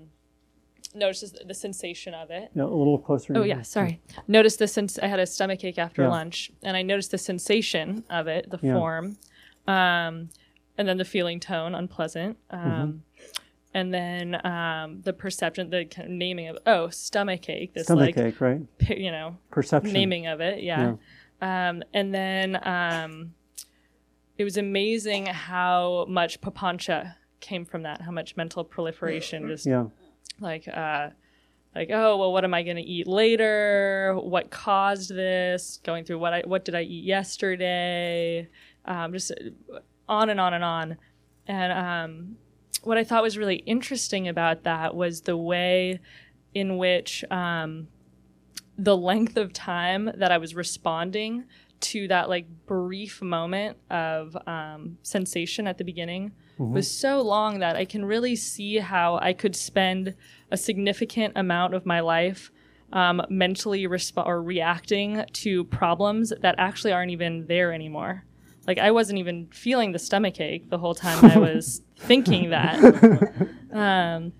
noticed 0.94 1.38
the 1.46 1.54
sensation 1.54 2.14
of 2.14 2.30
it. 2.30 2.50
Yeah, 2.54 2.64
a 2.64 2.66
little 2.66 2.98
closer. 2.98 3.36
Oh 3.36 3.42
yeah, 3.44 3.62
sorry. 3.62 4.00
Noticed 4.28 4.58
the 4.58 4.68
sense. 4.68 4.98
I 4.98 5.06
had 5.06 5.20
a 5.20 5.26
stomach 5.26 5.64
ache 5.64 5.78
after 5.78 6.02
Yeah. 6.02 6.08
lunch, 6.08 6.50
and 6.62 6.76
I 6.76 6.82
noticed 6.82 7.10
the 7.12 7.18
sensation 7.18 8.04
of 8.10 8.26
it, 8.28 8.50
the 8.50 8.58
Yeah. 8.62 8.74
form, 8.74 9.16
um, 9.66 10.28
and 10.76 10.88
then 10.88 10.96
the 10.98 11.04
feeling 11.04 11.40
tone, 11.40 11.74
unpleasant, 11.74 12.38
um, 12.50 12.60
Mhm. 12.60 13.00
and 13.74 13.94
then 13.94 14.46
um, 14.46 15.00
the 15.02 15.12
perception, 15.12 15.70
the 15.70 15.84
kind 15.86 16.08
of 16.08 16.12
naming 16.14 16.48
of 16.48 16.58
oh 16.66 16.88
stomach 16.90 17.48
ache. 17.48 17.72
This 17.74 17.84
Stomach 17.84 18.16
like 18.16 18.18
ache, 18.18 18.40
right? 18.40 18.60
you 18.90 19.10
know 19.10 19.36
Perception. 19.50 19.92
naming 19.92 20.26
of 20.26 20.40
it, 20.40 20.62
yeah. 20.62 20.96
Um, 21.40 21.82
and 21.94 22.14
then 22.14 22.56
um, 22.68 23.34
it 24.42 24.44
was 24.44 24.56
amazing 24.56 25.26
how 25.26 26.04
much 26.08 26.40
papancha 26.40 27.14
came 27.38 27.64
from 27.64 27.84
that, 27.84 28.00
how 28.02 28.10
much 28.10 28.36
mental 28.36 28.64
proliferation 28.64 29.46
just 29.46 29.64
Yeah. 29.66 29.84
like 30.40 30.66
uh 30.66 31.10
like 31.76 31.90
oh 31.92 32.16
well 32.16 32.32
what 32.32 32.42
am 32.42 32.52
i 32.52 32.64
going 32.64 32.76
to 32.76 32.82
eat 32.82 33.06
later? 33.06 34.16
What 34.20 34.50
caused 34.50 35.10
this? 35.14 35.78
Going 35.84 36.04
through 36.04 36.18
what 36.18 36.32
i 36.32 36.40
what 36.44 36.64
did 36.64 36.74
i 36.74 36.82
eat 36.82 37.04
yesterday? 37.04 38.48
Um, 38.84 39.12
just 39.12 39.30
on 40.08 40.28
and 40.28 40.40
on 40.40 40.54
and 40.54 40.64
on. 40.64 40.96
And 41.46 41.72
um, 41.72 42.36
what 42.82 42.98
i 42.98 43.04
thought 43.04 43.22
was 43.22 43.38
really 43.38 43.56
interesting 43.74 44.26
about 44.26 44.64
that 44.64 44.96
was 44.96 45.20
the 45.20 45.36
way 45.36 46.00
in 46.52 46.78
which 46.78 47.24
um, 47.30 47.86
the 48.76 48.96
length 48.96 49.36
of 49.36 49.52
time 49.52 50.10
that 50.16 50.32
i 50.32 50.38
was 50.38 50.54
responding 50.56 51.44
to 51.82 52.08
that 52.08 52.28
like 52.28 52.46
brief 52.66 53.20
moment 53.22 53.76
of 53.90 54.36
um, 54.46 54.98
sensation 55.02 55.66
at 55.66 55.78
the 55.78 55.84
beginning 55.84 56.32
Mhm. 56.58 56.72
was 56.72 56.90
so 56.90 57.22
long 57.22 57.60
that 57.60 57.76
I 57.76 57.84
can 57.86 58.04
really 58.04 58.36
see 58.36 58.76
how 58.76 59.18
I 59.22 59.32
could 59.32 59.56
spend 59.56 60.14
a 60.50 60.56
significant 60.56 61.32
amount 61.36 61.74
of 61.74 61.86
my 61.86 62.00
life 62.00 62.50
um, 62.92 63.22
mentally 63.30 63.84
resp- 63.88 64.26
or 64.26 64.42
reacting 64.42 65.24
to 65.32 65.64
problems 65.64 66.30
that 66.42 66.54
actually 66.58 66.92
aren't 66.92 67.10
even 67.10 67.46
there 67.46 67.72
anymore. 67.72 68.24
Like 68.66 68.78
I 68.78 68.90
wasn't 68.90 69.18
even 69.18 69.48
feeling 69.50 69.92
the 69.92 69.98
stomach 69.98 70.40
ache 70.40 70.68
the 70.68 70.76
whole 70.78 70.94
time 70.94 71.24
I 71.24 71.38
was 71.38 71.80
thinking 71.96 72.50
that. 72.50 72.78
Um, 73.72 74.32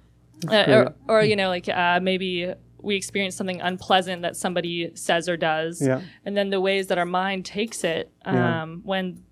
uh, 0.51 0.65
or, 0.69 0.95
or 1.09 1.23
you 1.23 1.37
know, 1.37 1.49
like 1.49 1.67
uh, 1.67 2.01
maybe 2.03 2.53
we 2.83 2.97
experience 2.97 3.37
something 3.37 3.61
unpleasant 3.61 4.23
that 4.23 4.37
somebody 4.37 4.91
says 4.95 5.29
or 5.29 5.37
does, 5.37 5.81
Yeah. 5.81 6.01
and 6.25 6.37
then 6.37 6.51
the 6.51 6.61
ways 6.61 6.89
that 6.89 6.99
our 6.99 7.07
mind 7.07 7.45
takes 7.45 7.85
it 7.85 8.11
um, 8.25 8.35
Yeah. 8.37 8.67
when 8.83 9.23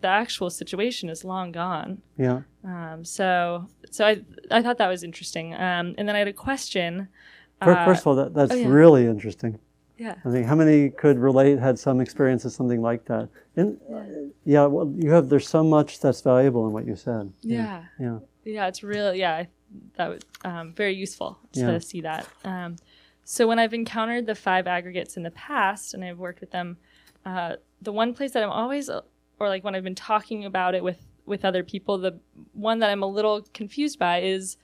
the 0.00 0.08
actual 0.08 0.50
situation 0.50 1.08
is 1.08 1.24
long 1.24 1.52
gone. 1.52 2.02
Yeah. 2.18 2.42
Um, 2.64 3.04
so, 3.04 3.66
so 3.90 4.04
I 4.06 4.22
I 4.50 4.62
thought 4.62 4.78
that 4.78 4.88
was 4.88 5.02
interesting. 5.04 5.54
Um, 5.54 5.94
and 5.98 6.08
then 6.08 6.16
I 6.16 6.18
had 6.18 6.28
a 6.28 6.32
question. 6.32 7.08
Fir- 7.62 7.72
uh, 7.72 7.84
First 7.84 8.00
of 8.02 8.06
all, 8.08 8.14
that, 8.16 8.34
that's 8.34 8.52
oh, 8.52 8.56
yeah. 8.56 8.68
really 8.68 9.06
interesting. 9.06 9.58
Yeah. 9.96 10.16
I 10.24 10.30
think 10.30 10.46
how 10.46 10.54
many 10.56 10.90
could 10.90 11.18
relate, 11.18 11.58
had 11.58 11.78
some 11.78 12.00
experience 12.00 12.44
of 12.44 12.52
something 12.52 12.82
like 12.82 13.06
that? 13.06 13.28
And 13.56 13.78
uh, 13.94 14.02
yeah, 14.44 14.66
well, 14.66 14.92
you 14.98 15.10
have. 15.10 15.28
There's 15.28 15.48
so 15.48 15.62
much 15.64 16.00
that's 16.00 16.20
valuable 16.20 16.66
in 16.66 16.72
what 16.72 16.84
you 16.86 16.96
said. 16.96 17.32
Yeah. 17.42 17.84
Yeah. 17.98 18.18
Yeah, 18.44 18.66
it's 18.68 18.82
really 18.82 19.18
yeah. 19.20 19.44
That 19.96 20.08
was 20.08 20.22
um, 20.44 20.72
very 20.74 20.94
useful 20.94 21.38
to 21.52 21.60
Yeah. 21.60 21.78
see 21.78 22.00
that. 22.02 22.26
Um, 22.44 22.76
so 23.24 23.46
when 23.48 23.58
I've 23.58 23.74
encountered 23.74 24.26
the 24.26 24.34
five 24.34 24.66
aggregates 24.66 25.16
in 25.16 25.22
the 25.24 25.30
past, 25.32 25.94
and 25.94 26.04
I've 26.04 26.18
worked 26.18 26.40
with 26.40 26.52
them, 26.52 26.76
uh, 27.24 27.56
the 27.82 27.92
one 27.92 28.14
place 28.14 28.32
that 28.32 28.42
I'm 28.42 28.50
always, 28.50 28.88
uh, 28.88 29.00
or 29.40 29.48
like 29.48 29.64
when 29.64 29.74
I've 29.74 29.84
been 29.84 29.94
talking 29.94 30.44
about 30.44 30.74
it 30.74 30.82
with 30.84 31.00
with 31.26 31.44
other 31.44 31.64
people, 31.64 31.98
the 31.98 32.20
one 32.52 32.78
that 32.78 32.88
I'm 32.88 33.02
a 33.02 33.06
little 33.08 33.42
confused 33.52 33.98
by 33.98 34.20
is 34.22 34.56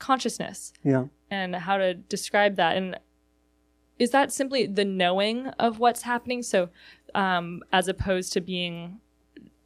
consciousness. 0.00 0.72
Yeah. 0.82 1.04
and 1.30 1.54
how 1.54 1.76
to 1.76 1.92
describe 1.94 2.56
that. 2.56 2.76
And 2.76 2.98
is 3.98 4.10
that 4.12 4.32
simply 4.32 4.66
the 4.66 4.84
knowing 4.84 5.48
of 5.58 5.78
what's 5.78 6.02
happening? 6.02 6.42
So, 6.42 6.70
um, 7.14 7.62
as 7.70 7.86
opposed 7.86 8.32
to 8.32 8.40
being 8.40 8.98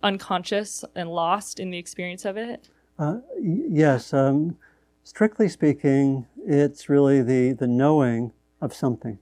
unconscious 0.03 0.85
and 0.95 1.09
lost 1.09 1.61
in 1.61 1.71
the 1.71 1.79
experience 1.79 2.25
of 2.25 2.37
it? 2.37 2.69
Uh, 2.99 3.19
y- 3.39 3.63
yes, 3.69 4.13
um, 4.13 4.59
strictly 5.05 5.49
speaking, 5.49 6.27
it's 6.45 6.89
really 6.89 7.23
the, 7.23 7.53
the 7.53 7.67
knowing 7.67 8.33
of 8.61 8.75
something. 8.75 9.19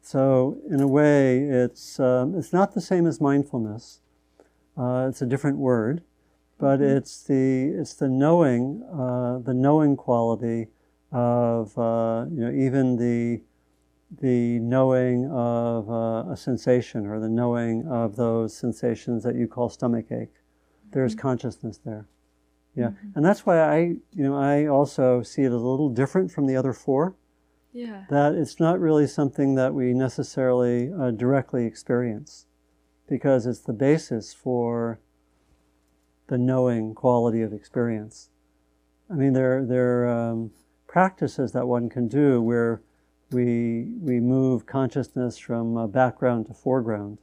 So, 0.00 0.58
in 0.70 0.80
a 0.80 0.86
way, 0.86 1.40
it's, 1.40 2.00
um, 2.00 2.34
it's 2.34 2.52
not 2.52 2.72
the 2.72 2.80
same 2.80 3.06
as 3.06 3.20
mindfulness. 3.20 4.00
Uh, 4.76 5.06
it's 5.08 5.20
a 5.20 5.26
different 5.26 5.58
word, 5.58 6.02
but 6.58 6.80
it's 6.80 7.22
the, 7.24 7.74
it's 7.78 7.94
the 7.94 8.08
knowing, 8.08 8.82
uh, 8.90 9.38
the 9.38 9.52
knowing 9.52 9.96
quality 9.96 10.68
of, 11.12 11.76
uh, 11.76 12.24
you 12.30 12.40
know, 12.40 12.50
even 12.50 12.96
the, 12.96 13.42
the 14.20 14.58
knowing 14.60 15.30
of 15.30 15.90
uh, 15.90 16.30
a 16.30 16.36
sensation 16.36 17.06
or 17.06 17.20
the 17.20 17.28
knowing 17.28 17.86
of 17.86 18.16
those 18.16 18.56
sensations 18.56 19.22
that 19.24 19.34
you 19.34 19.46
call 19.46 19.68
stomach 19.68 20.10
ache. 20.10 20.34
There's 20.92 21.14
consciousness 21.14 21.80
there. 21.84 22.06
Yeah. 22.78 22.90
And 23.14 23.24
that's 23.24 23.44
why 23.44 23.60
I, 23.60 23.78
you 23.78 24.22
know, 24.22 24.36
I 24.36 24.66
also 24.66 25.22
see 25.22 25.42
it 25.42 25.46
as 25.46 25.52
a 25.52 25.56
little 25.58 25.88
different 25.90 26.30
from 26.30 26.46
the 26.46 26.56
other 26.56 26.72
four. 26.72 27.16
Yeah. 27.72 28.04
That 28.10 28.34
it's 28.34 28.58
not 28.58 28.80
really 28.80 29.06
something 29.06 29.54
that 29.56 29.74
we 29.74 29.92
necessarily 29.92 30.92
uh, 30.92 31.10
directly 31.10 31.66
experience 31.66 32.46
because 33.08 33.46
it's 33.46 33.60
the 33.60 33.72
basis 33.72 34.32
for 34.32 35.00
the 36.28 36.38
knowing 36.38 36.94
quality 36.94 37.42
of 37.42 37.52
experience. 37.52 38.30
I 39.10 39.14
mean, 39.14 39.32
there, 39.32 39.64
there 39.64 40.04
are 40.04 40.30
um, 40.30 40.50
practices 40.86 41.52
that 41.52 41.66
one 41.66 41.88
can 41.88 42.08
do 42.08 42.42
where 42.42 42.82
we, 43.30 43.92
we 44.00 44.20
move 44.20 44.66
consciousness 44.66 45.38
from 45.38 45.76
uh, 45.76 45.86
background 45.86 46.46
to 46.46 46.54
foreground. 46.54 47.18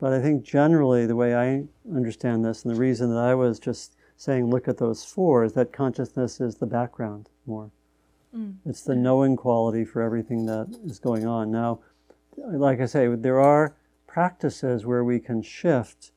But 0.00 0.12
I 0.12 0.20
think 0.20 0.44
generally, 0.44 1.06
the 1.06 1.16
way 1.16 1.34
I 1.34 1.64
understand 1.94 2.44
this, 2.44 2.64
and 2.64 2.74
the 2.74 2.78
reason 2.78 3.10
that 3.10 3.20
I 3.20 3.34
was 3.34 3.58
just 3.58 3.93
saying 4.16 4.48
look 4.48 4.68
at 4.68 4.78
those 4.78 5.04
four, 5.04 5.44
is 5.44 5.52
that 5.54 5.72
consciousness 5.72 6.40
is 6.40 6.56
the 6.56 6.66
background 6.66 7.28
more. 7.46 7.70
Mm. 8.34 8.56
It's 8.64 8.82
the 8.82 8.96
knowing 8.96 9.36
quality 9.36 9.84
for 9.84 10.02
everything 10.02 10.46
that 10.46 10.78
is 10.84 10.98
going 10.98 11.26
on. 11.26 11.50
Now, 11.50 11.80
like 12.36 12.80
I 12.80 12.86
say, 12.86 13.06
there 13.08 13.40
are 13.40 13.76
practices 14.06 14.86
where 14.86 15.04
we 15.04 15.20
can 15.20 15.42
shift 15.42 16.12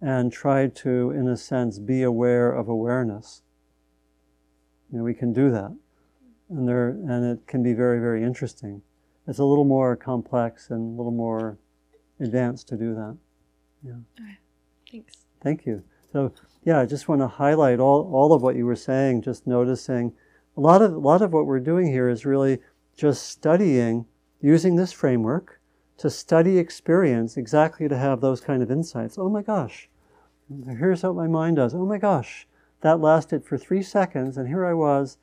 and 0.00 0.32
try 0.32 0.66
to, 0.68 1.10
in 1.10 1.26
a 1.28 1.36
sense, 1.36 1.78
be 1.78 2.02
aware 2.02 2.52
of 2.52 2.68
awareness. 2.68 3.42
You 4.92 4.98
know, 4.98 5.04
we 5.04 5.14
can 5.14 5.32
do 5.32 5.50
that, 5.50 5.74
and 6.48 6.68
there, 6.68 6.88
and 6.88 7.24
it 7.24 7.46
can 7.46 7.62
be 7.62 7.72
very, 7.72 7.98
very 7.98 8.22
interesting. 8.22 8.82
It's 9.26 9.38
a 9.38 9.44
little 9.44 9.64
more 9.64 9.96
complex 9.96 10.70
and 10.70 10.94
a 10.94 10.96
little 10.96 11.12
more 11.12 11.58
advanced 12.20 12.68
to 12.68 12.76
do 12.76 12.94
that. 12.94 13.16
Yeah. 13.82 14.24
Thanks. 14.90 15.14
Thank 15.42 15.66
you. 15.66 15.82
So 16.12 16.32
yeah, 16.66 16.80
I 16.80 16.84
just 16.84 17.06
want 17.06 17.20
to 17.20 17.28
highlight 17.28 17.78
all, 17.78 18.10
all 18.12 18.32
of 18.32 18.42
what 18.42 18.56
you 18.56 18.66
were 18.66 18.74
saying, 18.74 19.22
just 19.22 19.46
noticing 19.46 20.12
a 20.56 20.60
lot 20.60 20.82
of 20.82 20.92
a 20.94 20.98
lot 20.98 21.22
of 21.22 21.32
what 21.32 21.46
we're 21.46 21.60
doing 21.60 21.86
here 21.86 22.08
is 22.08 22.26
really 22.26 22.58
just 22.96 23.22
studying 23.28 24.04
using 24.40 24.74
this 24.74 24.90
framework 24.90 25.60
to 25.98 26.10
study 26.10 26.58
experience 26.58 27.36
exactly 27.36 27.88
to 27.88 27.96
have 27.96 28.20
those 28.20 28.40
kind 28.40 28.64
of 28.64 28.70
insights. 28.70 29.16
Oh 29.16 29.30
my 29.30 29.42
gosh, 29.42 29.88
here's 30.66 31.04
what 31.04 31.14
my 31.14 31.28
mind 31.28 31.54
does. 31.54 31.72
Oh 31.72 31.86
my 31.86 31.98
gosh, 31.98 32.48
that 32.80 32.98
lasted 33.00 33.44
for 33.44 33.56
three 33.56 33.82
seconds, 33.82 34.36
and 34.36 34.48
here 34.48 34.66
I 34.66 34.74
was 34.74 35.18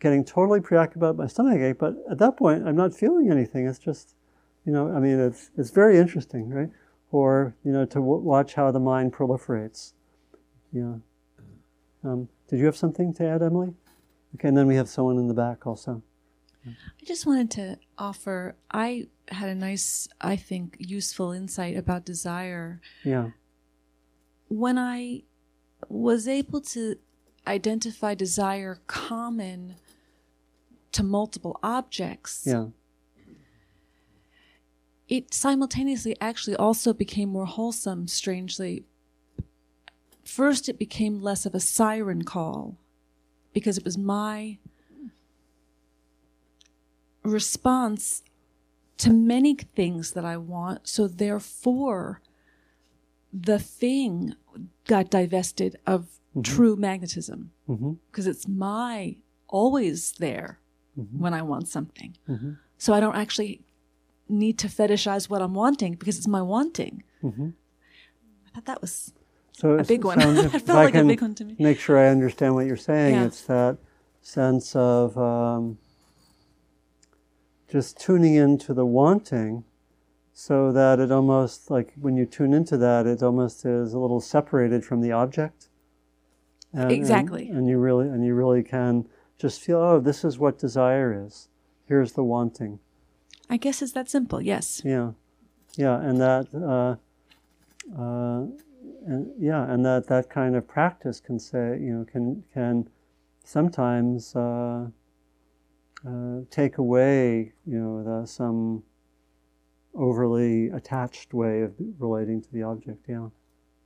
getting 0.00 0.22
totally 0.22 0.60
preoccupied 0.60 1.10
with 1.10 1.18
my 1.18 1.26
stomach 1.28 1.60
ache, 1.60 1.78
but 1.78 1.94
at 2.10 2.18
that 2.18 2.36
point 2.36 2.68
I'm 2.68 2.76
not 2.76 2.92
feeling 2.92 3.30
anything. 3.30 3.66
It's 3.66 3.78
just, 3.78 4.14
you 4.66 4.72
know, 4.72 4.94
I 4.94 5.00
mean, 5.00 5.18
it's 5.18 5.50
it's 5.56 5.70
very 5.70 5.96
interesting, 5.96 6.50
right? 6.50 6.68
Or 7.10 7.56
you 7.64 7.72
know, 7.72 7.86
to 7.86 7.94
w- 7.94 8.20
watch 8.20 8.52
how 8.52 8.70
the 8.70 8.80
mind 8.80 9.14
proliferates. 9.14 9.94
Yeah. 10.74 10.96
Um, 12.02 12.28
did 12.48 12.58
you 12.58 12.66
have 12.66 12.76
something 12.76 13.14
to 13.14 13.24
add, 13.26 13.42
Emily? 13.42 13.72
Okay, 14.34 14.48
and 14.48 14.56
then 14.56 14.66
we 14.66 14.74
have 14.74 14.88
someone 14.88 15.16
in 15.16 15.28
the 15.28 15.34
back 15.34 15.66
also. 15.66 16.02
I 16.66 17.04
just 17.04 17.24
wanted 17.26 17.50
to 17.52 17.78
offer, 17.96 18.56
I 18.70 19.06
had 19.28 19.48
a 19.50 19.54
nice, 19.54 20.08
I 20.20 20.36
think, 20.36 20.76
useful 20.80 21.30
insight 21.30 21.76
about 21.76 22.04
desire. 22.04 22.80
Yeah. 23.04 23.30
When 24.48 24.76
I 24.78 25.22
was 25.88 26.26
able 26.26 26.60
to 26.62 26.96
identify 27.46 28.14
desire 28.14 28.80
common 28.86 29.76
to 30.92 31.02
multiple 31.02 31.58
objects, 31.62 32.42
Yeah. 32.46 32.68
it 35.08 35.32
simultaneously 35.34 36.16
actually 36.20 36.56
also 36.56 36.92
became 36.92 37.28
more 37.28 37.46
wholesome, 37.46 38.08
strangely. 38.08 38.84
First, 40.24 40.68
it 40.68 40.78
became 40.78 41.20
less 41.22 41.44
of 41.46 41.54
a 41.54 41.60
siren 41.60 42.22
call 42.24 42.76
because 43.52 43.76
it 43.78 43.84
was 43.84 43.96
my 43.98 44.58
response 47.22 48.22
to 48.98 49.12
many 49.12 49.54
things 49.54 50.12
that 50.12 50.24
I 50.24 50.36
want. 50.36 50.88
So, 50.88 51.08
therefore, 51.08 52.20
the 53.32 53.58
thing 53.58 54.34
got 54.86 55.10
divested 55.10 55.76
of 55.86 56.20
Mhm. 56.34 56.44
true 56.44 56.76
magnetism 56.76 57.50
because 58.10 58.26
it's 58.26 58.46
my 58.46 59.16
always 59.48 60.12
there 60.12 60.60
Mhm. 60.96 61.18
when 61.18 61.34
I 61.34 61.42
want 61.42 61.68
something. 61.68 62.16
Mhm. 62.28 62.58
So 62.78 62.92
I 62.92 63.00
don't 63.00 63.14
actually 63.16 63.62
need 64.28 64.58
to 64.58 64.68
fetishize 64.68 65.28
what 65.28 65.42
I'm 65.42 65.54
wanting 65.54 65.94
because 65.94 66.18
it's 66.18 66.28
my 66.28 66.42
wanting. 66.42 67.02
hmm 67.20 67.50
I 68.46 68.50
thought 68.50 68.66
that 68.66 68.80
was 68.80 69.12
So 69.54 69.78
a 69.78 69.84
big 69.84 70.04
one. 70.04 70.20
if- 70.38 70.54
it 70.54 70.62
felt 70.62 70.78
I 70.78 70.84
like 70.84 70.94
a 70.94 70.98
can 70.98 71.06
big 71.08 71.22
one 71.22 71.34
to 71.36 71.44
me. 71.44 71.56
Make 71.58 71.78
sure 71.78 71.98
I 71.98 72.08
understand 72.08 72.54
what 72.54 72.66
you're 72.66 72.76
saying. 72.76 73.14
Yeah. 73.14 73.24
It's 73.26 73.42
that 73.42 73.78
sense 74.20 74.74
of 74.76 75.16
um, 75.18 75.78
just 77.68 77.98
tuning 78.00 78.34
into 78.34 78.74
the 78.74 78.86
wanting, 78.86 79.64
so 80.32 80.72
that 80.72 80.98
it 81.00 81.10
almost 81.12 81.70
like 81.70 81.92
when 82.00 82.16
you 82.16 82.26
tune 82.26 82.52
into 82.52 82.76
that, 82.78 83.06
it 83.06 83.22
almost 83.22 83.64
is 83.64 83.92
a 83.92 83.98
little 83.98 84.20
separated 84.20 84.84
from 84.84 85.00
the 85.00 85.12
object. 85.12 85.68
And- 86.72 86.84
and- 86.84 86.92
Exactly. 86.92 87.48
and 87.48 87.68
you 87.68 87.78
really 87.78 88.08
and 88.08 88.24
you 88.24 88.34
really 88.34 88.62
can 88.64 89.06
just 89.38 89.60
feel, 89.60 89.78
oh, 89.78 90.00
this 90.00 90.24
is 90.24 90.38
what 90.38 90.58
desire 90.58 91.24
is. 91.26 91.48
Here's 91.86 92.12
the 92.12 92.24
wanting. 92.24 92.78
I 93.50 93.56
guess 93.58 93.82
it's 93.82 93.92
that 93.92 94.08
simple. 94.08 94.40
Yes. 94.40 94.80
Yeah, 94.84 95.12
yeah, 95.76 96.00
and 96.00 96.20
that, 96.20 96.46
uh, 96.54 96.96
uh, 98.00 98.46
and 99.06 99.30
yeah, 99.38 99.70
and 99.70 99.84
that 99.84 100.06
that 100.08 100.30
kind 100.30 100.56
of 100.56 100.66
practice 100.66 101.20
can 101.20 101.38
say, 101.38 101.78
you 101.80 101.92
know, 101.92 102.04
can 102.04 102.44
can 102.52 102.88
sometimes 103.44 104.34
uh, 104.34 104.86
uh, 106.06 106.40
take 106.50 106.78
away, 106.78 107.52
you 107.66 107.78
know, 107.78 108.02
the, 108.02 108.26
some 108.26 108.82
overly 109.94 110.68
attached 110.68 111.34
way 111.34 111.62
of 111.62 111.74
relating 111.98 112.42
to 112.42 112.52
the 112.52 112.62
object. 112.62 113.04
Yeah, 113.08 113.28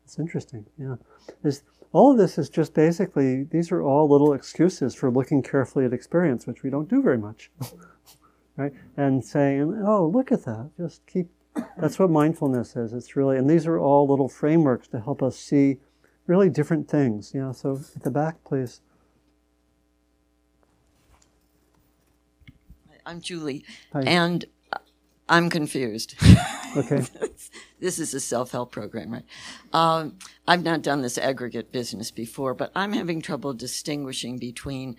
it's 0.04 0.18
interesting. 0.18 0.64
Yeah, 0.78 0.96
There's, 1.42 1.62
all 1.92 2.12
of 2.12 2.18
this 2.18 2.38
is 2.38 2.48
just 2.48 2.74
basically 2.74 3.44
these 3.44 3.72
are 3.72 3.82
all 3.82 4.08
little 4.08 4.32
excuses 4.32 4.94
for 4.94 5.10
looking 5.10 5.42
carefully 5.42 5.84
at 5.84 5.92
experience, 5.92 6.46
which 6.46 6.62
we 6.62 6.70
don't 6.70 6.88
do 6.88 7.02
very 7.02 7.18
much 7.18 7.50
right? 8.58 8.72
And 8.96 9.24
saying, 9.24 9.82
oh, 9.86 10.06
look 10.12 10.30
at 10.32 10.44
that. 10.44 10.70
Just 10.76 11.06
keep, 11.06 11.30
that's 11.78 11.98
what 11.98 12.10
mindfulness 12.10 12.76
is. 12.76 12.92
It's 12.92 13.16
really, 13.16 13.36
and 13.36 13.48
these 13.48 13.66
are 13.66 13.78
all 13.78 14.06
little 14.08 14.28
frameworks 14.28 14.88
to 14.88 15.00
help 15.00 15.22
us 15.22 15.36
see 15.36 15.78
really 16.26 16.48
different 16.48 16.88
things. 16.88 17.32
Yeah, 17.34 17.52
so 17.52 17.80
at 17.96 18.02
the 18.02 18.10
back, 18.10 18.44
please. 18.44 18.80
I'm 23.06 23.20
Julie, 23.22 23.64
Hi. 23.94 24.02
and 24.02 24.44
I'm 25.28 25.50
confused. 25.50 26.14
Okay. 26.76 27.02
this 27.80 27.98
is 27.98 28.12
a 28.12 28.20
self 28.20 28.52
help 28.52 28.70
program, 28.72 29.10
right? 29.10 29.24
Um, 29.72 30.18
I've 30.46 30.62
not 30.62 30.82
done 30.82 31.00
this 31.00 31.16
aggregate 31.16 31.72
business 31.72 32.10
before, 32.10 32.52
but 32.52 32.70
I'm 32.74 32.92
having 32.92 33.22
trouble 33.22 33.54
distinguishing 33.54 34.38
between 34.38 34.96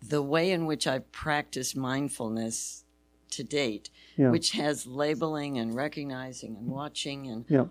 the 0.00 0.22
way 0.22 0.50
in 0.50 0.64
which 0.64 0.86
I've 0.86 1.10
practiced 1.12 1.76
mindfulness 1.76 2.84
to 3.32 3.44
date, 3.44 3.90
Yeah. 4.16 4.30
which 4.30 4.52
has 4.52 4.86
labeling 4.86 5.58
and 5.58 5.74
recognizing 5.74 6.56
and 6.56 6.66
watching 6.68 7.26
and 7.28 7.44
Yeah. 7.48 7.66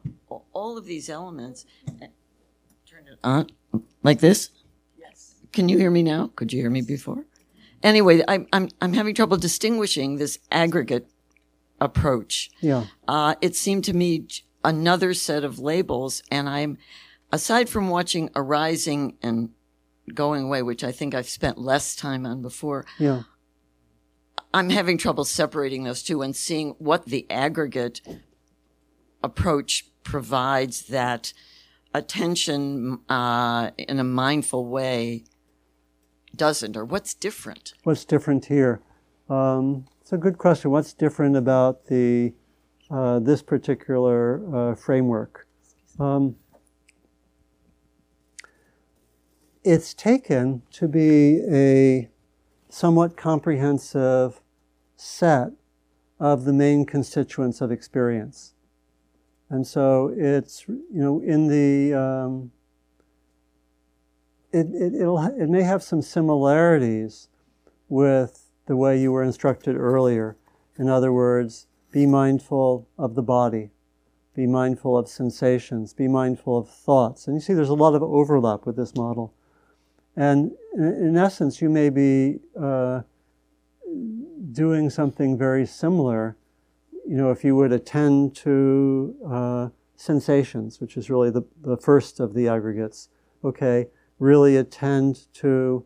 all 0.51 0.77
of 0.77 0.85
these 0.85 1.09
elements. 1.09 1.65
Turn 2.85 3.07
it 3.07 3.17
on 3.23 3.47
like 4.03 4.19
this. 4.19 4.49
Yes. 4.99 5.35
Can 5.51 5.69
you 5.69 5.77
hear 5.77 5.89
me 5.91 6.03
now? 6.03 6.31
Could 6.35 6.51
you 6.53 6.59
hear 6.61 6.69
me 6.69 6.81
before? 6.81 7.25
Anyway, 7.81 8.21
I'm 8.27 8.47
I'm 8.53 8.69
I'm 8.81 8.93
having 8.93 9.15
trouble 9.15 9.37
distinguishing 9.37 10.17
this 10.17 10.39
aggregate 10.51 11.07
approach. 11.79 12.49
Yeah. 12.61 12.85
Uh, 13.07 13.35
it 13.41 13.55
seemed 13.55 13.83
to 13.85 13.93
me 13.93 14.27
another 14.63 15.13
set 15.13 15.43
of 15.43 15.59
labels, 15.59 16.23
and 16.31 16.47
I'm 16.47 16.77
aside 17.31 17.67
from 17.69 17.89
watching 17.89 18.29
arising 18.35 19.17
and 19.21 19.49
going 20.13 20.43
away, 20.45 20.61
which 20.61 20.83
I 20.83 20.91
think 20.91 21.13
I've 21.15 21.29
spent 21.29 21.57
less 21.57 21.95
time 21.95 22.25
on 22.25 22.41
before, 22.41 22.85
Yeah. 22.99 23.23
I'm 24.53 24.69
having 24.69 24.97
trouble 24.99 25.25
separating 25.25 25.83
those 25.83 26.03
two 26.03 26.21
and 26.21 26.35
seeing 26.35 26.75
what 26.77 27.05
the 27.05 27.25
aggregate 27.29 28.01
approach 29.23 29.85
provides 30.03 30.83
that 30.87 31.33
attention 31.93 32.99
uh, 33.09 33.71
in 33.77 33.99
a 33.99 34.03
mindful 34.03 34.67
way 34.67 35.23
doesn't, 36.35 36.77
or 36.77 36.85
what's 36.85 37.13
different. 37.13 37.73
What's 37.83 38.05
different 38.05 38.45
here? 38.45 38.81
Um, 39.29 39.85
it's 40.01 40.13
a 40.13 40.17
good 40.17 40.37
question. 40.37 40.71
What's 40.71 40.93
different 40.93 41.35
about 41.35 41.85
the 41.85 42.33
uh, 42.91 43.19
this 43.19 43.41
particular 43.41 44.71
uh, 44.71 44.75
framework? 44.75 45.47
Um, 45.99 46.35
it's 49.63 49.93
taken 49.93 50.61
to 50.73 50.87
be 50.87 51.41
a 51.49 52.09
somewhat 52.69 53.15
comprehensive 53.15 54.42
set 55.03 55.51
of 56.17 56.45
the 56.45 56.53
main 56.53 56.85
constituents 56.85 57.59
of 57.59 57.71
experience. 57.71 58.53
And 59.49 59.67
so 59.67 60.13
it's, 60.15 60.65
you 60.67 60.85
know, 60.91 61.19
in 61.19 61.47
the, 61.47 61.93
um, 61.93 62.51
it, 64.53 64.67
it, 64.73 64.95
it'll, 64.95 65.19
it 65.19 65.49
may 65.49 65.63
have 65.63 65.83
some 65.83 66.01
similarities 66.01 67.27
with 67.89 68.51
the 68.65 68.77
way 68.77 68.99
you 68.99 69.11
were 69.11 69.23
instructed 69.23 69.75
earlier. 69.75 70.37
In 70.79 70.87
other 70.89 71.11
words, 71.11 71.67
be 71.91 72.05
mindful 72.05 72.87
of 72.97 73.15
the 73.15 73.21
body, 73.21 73.71
be 74.33 74.47
mindful 74.47 74.97
of 74.97 75.09
sensations, 75.09 75.93
be 75.93 76.07
mindful 76.07 76.57
of 76.57 76.69
thoughts. 76.69 77.27
And 77.27 77.35
you 77.35 77.41
see, 77.41 77.53
there's 77.53 77.67
a 77.67 77.73
lot 77.73 77.93
of 77.93 78.01
overlap 78.01 78.65
with 78.65 78.77
this 78.77 78.95
model. 78.95 79.33
And 80.15 80.53
in, 80.73 80.83
in 80.83 81.17
essence, 81.17 81.61
you 81.61 81.69
may 81.69 81.89
be 81.89 82.39
uh, 82.59 83.01
doing 84.53 84.89
something 84.89 85.37
very 85.37 85.65
similar. 85.65 86.37
You 87.05 87.17
know, 87.17 87.31
if 87.31 87.43
you 87.43 87.55
would 87.55 87.71
attend 87.71 88.35
to 88.37 89.15
uh, 89.27 89.69
sensations, 89.95 90.79
which 90.79 90.95
is 90.95 91.09
really 91.09 91.29
the, 91.29 91.43
the 91.61 91.77
first 91.77 92.19
of 92.19 92.33
the 92.33 92.47
aggregates, 92.47 93.09
okay, 93.43 93.87
really 94.19 94.55
attend 94.55 95.27
to 95.33 95.85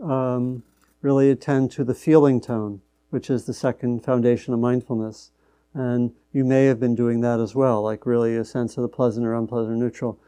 um, 0.00 0.62
really 1.02 1.30
attend 1.30 1.70
to 1.72 1.84
the 1.84 1.94
feeling 1.94 2.40
tone, 2.40 2.80
which 3.10 3.30
is 3.30 3.44
the 3.44 3.54
second 3.54 4.04
foundation 4.04 4.52
of 4.52 4.60
mindfulness. 4.60 5.30
And 5.74 6.12
you 6.32 6.44
may 6.44 6.64
have 6.66 6.80
been 6.80 6.94
doing 6.94 7.20
that 7.20 7.38
as 7.38 7.54
well, 7.54 7.82
like 7.82 8.06
really 8.06 8.36
a 8.36 8.44
sense 8.44 8.76
of 8.76 8.82
the 8.82 8.88
pleasant 8.88 9.26
or 9.26 9.34
unpleasant 9.34 9.74
or 9.74 9.76
neutral. 9.76 10.18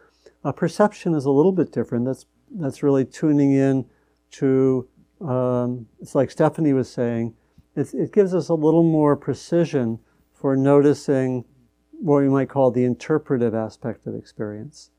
Perception 0.56 1.14
is 1.14 1.24
a 1.24 1.30
little 1.30 1.52
bit 1.52 1.72
different. 1.72 2.06
That's 2.06 2.26
that's 2.50 2.82
really 2.82 3.05
tuning 3.05 3.52
in 3.52 3.84
to. 4.32 4.88
Um, 5.20 5.86
it's 6.00 6.14
like 6.14 6.30
Stephanie 6.30 6.72
was 6.72 6.88
saying. 6.90 7.34
It, 7.78 7.94
it 7.94 8.12
gives 8.12 8.34
us 8.34 8.48
a 8.48 8.55
little 8.55 8.82
more 8.82 9.14
precision 9.14 10.00
for 10.32 10.56
noticing 10.56 11.44
what 11.92 12.22
we 12.22 12.28
might 12.28 12.48
call 12.48 12.72
the 12.72 12.84
interpretive 12.84 13.55
aspect 13.55 14.05
of 14.06 14.16
experience. 14.16 14.90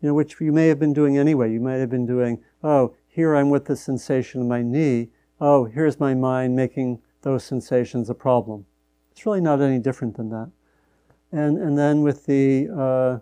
You 0.00 0.08
know, 0.08 0.14
which 0.14 0.40
you 0.40 0.52
may 0.52 0.68
have 0.68 0.78
been 0.78 0.92
doing 0.92 1.18
anyway. 1.18 1.52
You 1.52 1.58
might 1.58 1.78
have 1.78 1.90
been 1.90 2.06
doing, 2.06 2.44
oh, 2.62 2.94
here 3.08 3.34
I'm 3.34 3.50
with 3.50 3.64
the 3.64 3.74
sensation 3.74 4.40
in 4.40 4.46
my 4.46 4.62
knee. 4.62 5.08
Oh, 5.40 5.64
here's 5.64 5.98
my 5.98 6.14
mind 6.14 6.54
making 6.54 7.02
those 7.22 7.42
sensations 7.42 8.08
a 8.08 8.14
problem. 8.14 8.66
It's 9.10 9.26
really 9.26 9.40
not 9.40 9.60
any 9.60 9.80
different 9.80 10.16
than 10.16 10.30
that. 10.30 10.52
And, 11.32 11.58
and 11.58 11.76
then 11.76 12.02
with 12.02 12.26
the 12.26 12.68
uh, 12.72 13.18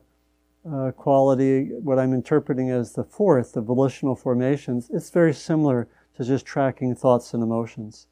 uh, 0.70 0.90
quality, 0.92 1.70
what 1.80 1.98
I'm 1.98 2.12
interpreting 2.12 2.70
as 2.70 2.92
the 2.92 3.04
fourth, 3.04 3.54
the 3.54 3.62
volitional 3.62 4.14
formations, 4.14 4.90
it's 4.92 5.08
very 5.08 5.32
similar 5.32 5.88
to 6.18 6.24
just 6.24 6.44
tracking 6.44 6.94
thoughts 6.94 7.32
and 7.32 7.42
emotions. 7.42 8.08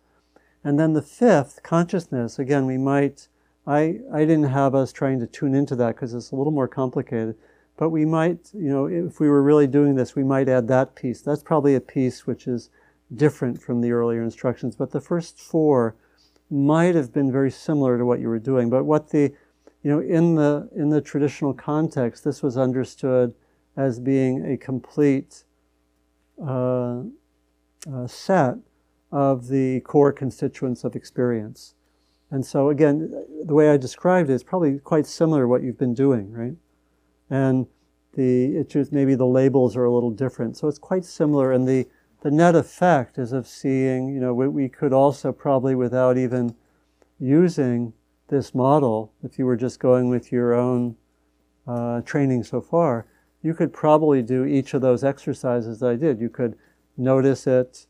And 0.64 0.78
then 0.78 0.94
the 0.94 1.02
fifth, 1.02 1.62
consciousness, 1.62 2.38
again, 2.38 2.64
we 2.64 2.78
might, 2.78 3.28
I, 3.66 4.00
I 4.12 4.20
didn't 4.20 4.44
have 4.44 4.74
us 4.74 4.92
trying 4.92 5.20
to 5.20 5.26
tune 5.26 5.54
into 5.54 5.76
that 5.76 5.94
because 5.94 6.14
it's 6.14 6.30
a 6.30 6.36
little 6.36 6.52
more 6.52 6.68
complicated, 6.68 7.36
but 7.76 7.90
we 7.90 8.06
might, 8.06 8.50
you 8.54 8.70
know, 8.70 8.86
if 8.86 9.20
we 9.20 9.28
were 9.28 9.42
really 9.42 9.66
doing 9.66 9.94
this, 9.94 10.16
we 10.16 10.24
might 10.24 10.48
add 10.48 10.66
that 10.68 10.94
piece. 10.94 11.20
That's 11.20 11.42
probably 11.42 11.74
a 11.74 11.80
piece 11.80 12.26
which 12.26 12.46
is 12.46 12.70
different 13.14 13.60
from 13.60 13.82
the 13.82 13.92
earlier 13.92 14.22
instructions, 14.22 14.74
but 14.74 14.90
the 14.90 15.00
first 15.00 15.38
four 15.38 15.96
might 16.50 16.94
have 16.94 17.12
been 17.12 17.30
very 17.30 17.50
similar 17.50 17.98
to 17.98 18.06
what 18.06 18.20
you 18.20 18.28
were 18.28 18.38
doing. 18.38 18.70
But 18.70 18.84
what 18.84 19.10
the, 19.10 19.32
you 19.82 19.90
know, 19.90 20.00
in 20.00 20.34
the 20.34 20.68
in 20.74 20.88
the 20.88 21.00
traditional 21.00 21.52
context, 21.52 22.24
this 22.24 22.42
was 22.42 22.56
understood 22.56 23.34
as 23.76 23.98
being 23.98 24.50
a 24.50 24.56
complete 24.56 25.44
uh, 26.42 27.02
uh, 27.92 28.06
set 28.06 28.56
of 29.14 29.46
the 29.46 29.78
core 29.82 30.12
constituents 30.12 30.82
of 30.82 30.96
experience. 30.96 31.76
And 32.32 32.44
so 32.44 32.68
again, 32.68 33.12
the 33.44 33.54
way 33.54 33.70
I 33.70 33.76
described 33.76 34.28
it 34.28 34.32
is 34.32 34.42
probably 34.42 34.80
quite 34.80 35.06
similar 35.06 35.42
to 35.42 35.48
what 35.48 35.62
you've 35.62 35.78
been 35.78 35.94
doing, 35.94 36.32
right? 36.32 36.56
And 37.30 37.68
the 38.14 38.64
just 38.68 38.92
maybe 38.92 39.14
the 39.14 39.24
labels 39.24 39.76
are 39.76 39.84
a 39.84 39.94
little 39.94 40.10
different. 40.10 40.56
So 40.56 40.66
it's 40.66 40.80
quite 40.80 41.04
similar, 41.04 41.52
and 41.52 41.66
the 41.66 41.86
the 42.22 42.30
net 42.32 42.56
effect 42.56 43.18
is 43.18 43.32
of 43.32 43.46
seeing, 43.46 44.08
you 44.08 44.18
know, 44.18 44.34
we, 44.34 44.48
we 44.48 44.68
could 44.68 44.92
also 44.92 45.30
probably 45.30 45.76
without 45.76 46.18
even 46.18 46.56
using 47.20 47.92
this 48.28 48.52
model, 48.52 49.12
if 49.22 49.38
you 49.38 49.46
were 49.46 49.56
just 49.56 49.78
going 49.78 50.08
with 50.08 50.32
your 50.32 50.54
own 50.54 50.96
uh, 51.68 52.00
training 52.00 52.42
so 52.42 52.60
far, 52.60 53.06
you 53.42 53.54
could 53.54 53.72
probably 53.72 54.22
do 54.22 54.44
each 54.44 54.74
of 54.74 54.80
those 54.80 55.04
exercises 55.04 55.78
that 55.78 55.90
I 55.90 55.96
did. 55.96 56.18
You 56.18 56.30
could 56.30 56.56
notice 56.96 57.46
it, 57.46 57.86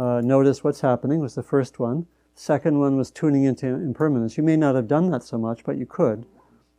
uh, 0.00 0.22
notice 0.22 0.64
what's 0.64 0.80
happening 0.80 1.20
was 1.20 1.34
the 1.34 1.42
first 1.42 1.78
one. 1.78 2.06
Second 2.34 2.78
one 2.78 2.96
was 2.96 3.10
tuning 3.10 3.44
into 3.44 3.66
impermanence. 3.66 4.38
You 4.38 4.42
may 4.42 4.56
not 4.56 4.74
have 4.74 4.88
done 4.88 5.10
that 5.10 5.22
so 5.22 5.36
much, 5.36 5.62
but 5.62 5.76
you 5.76 5.84
could, 5.84 6.24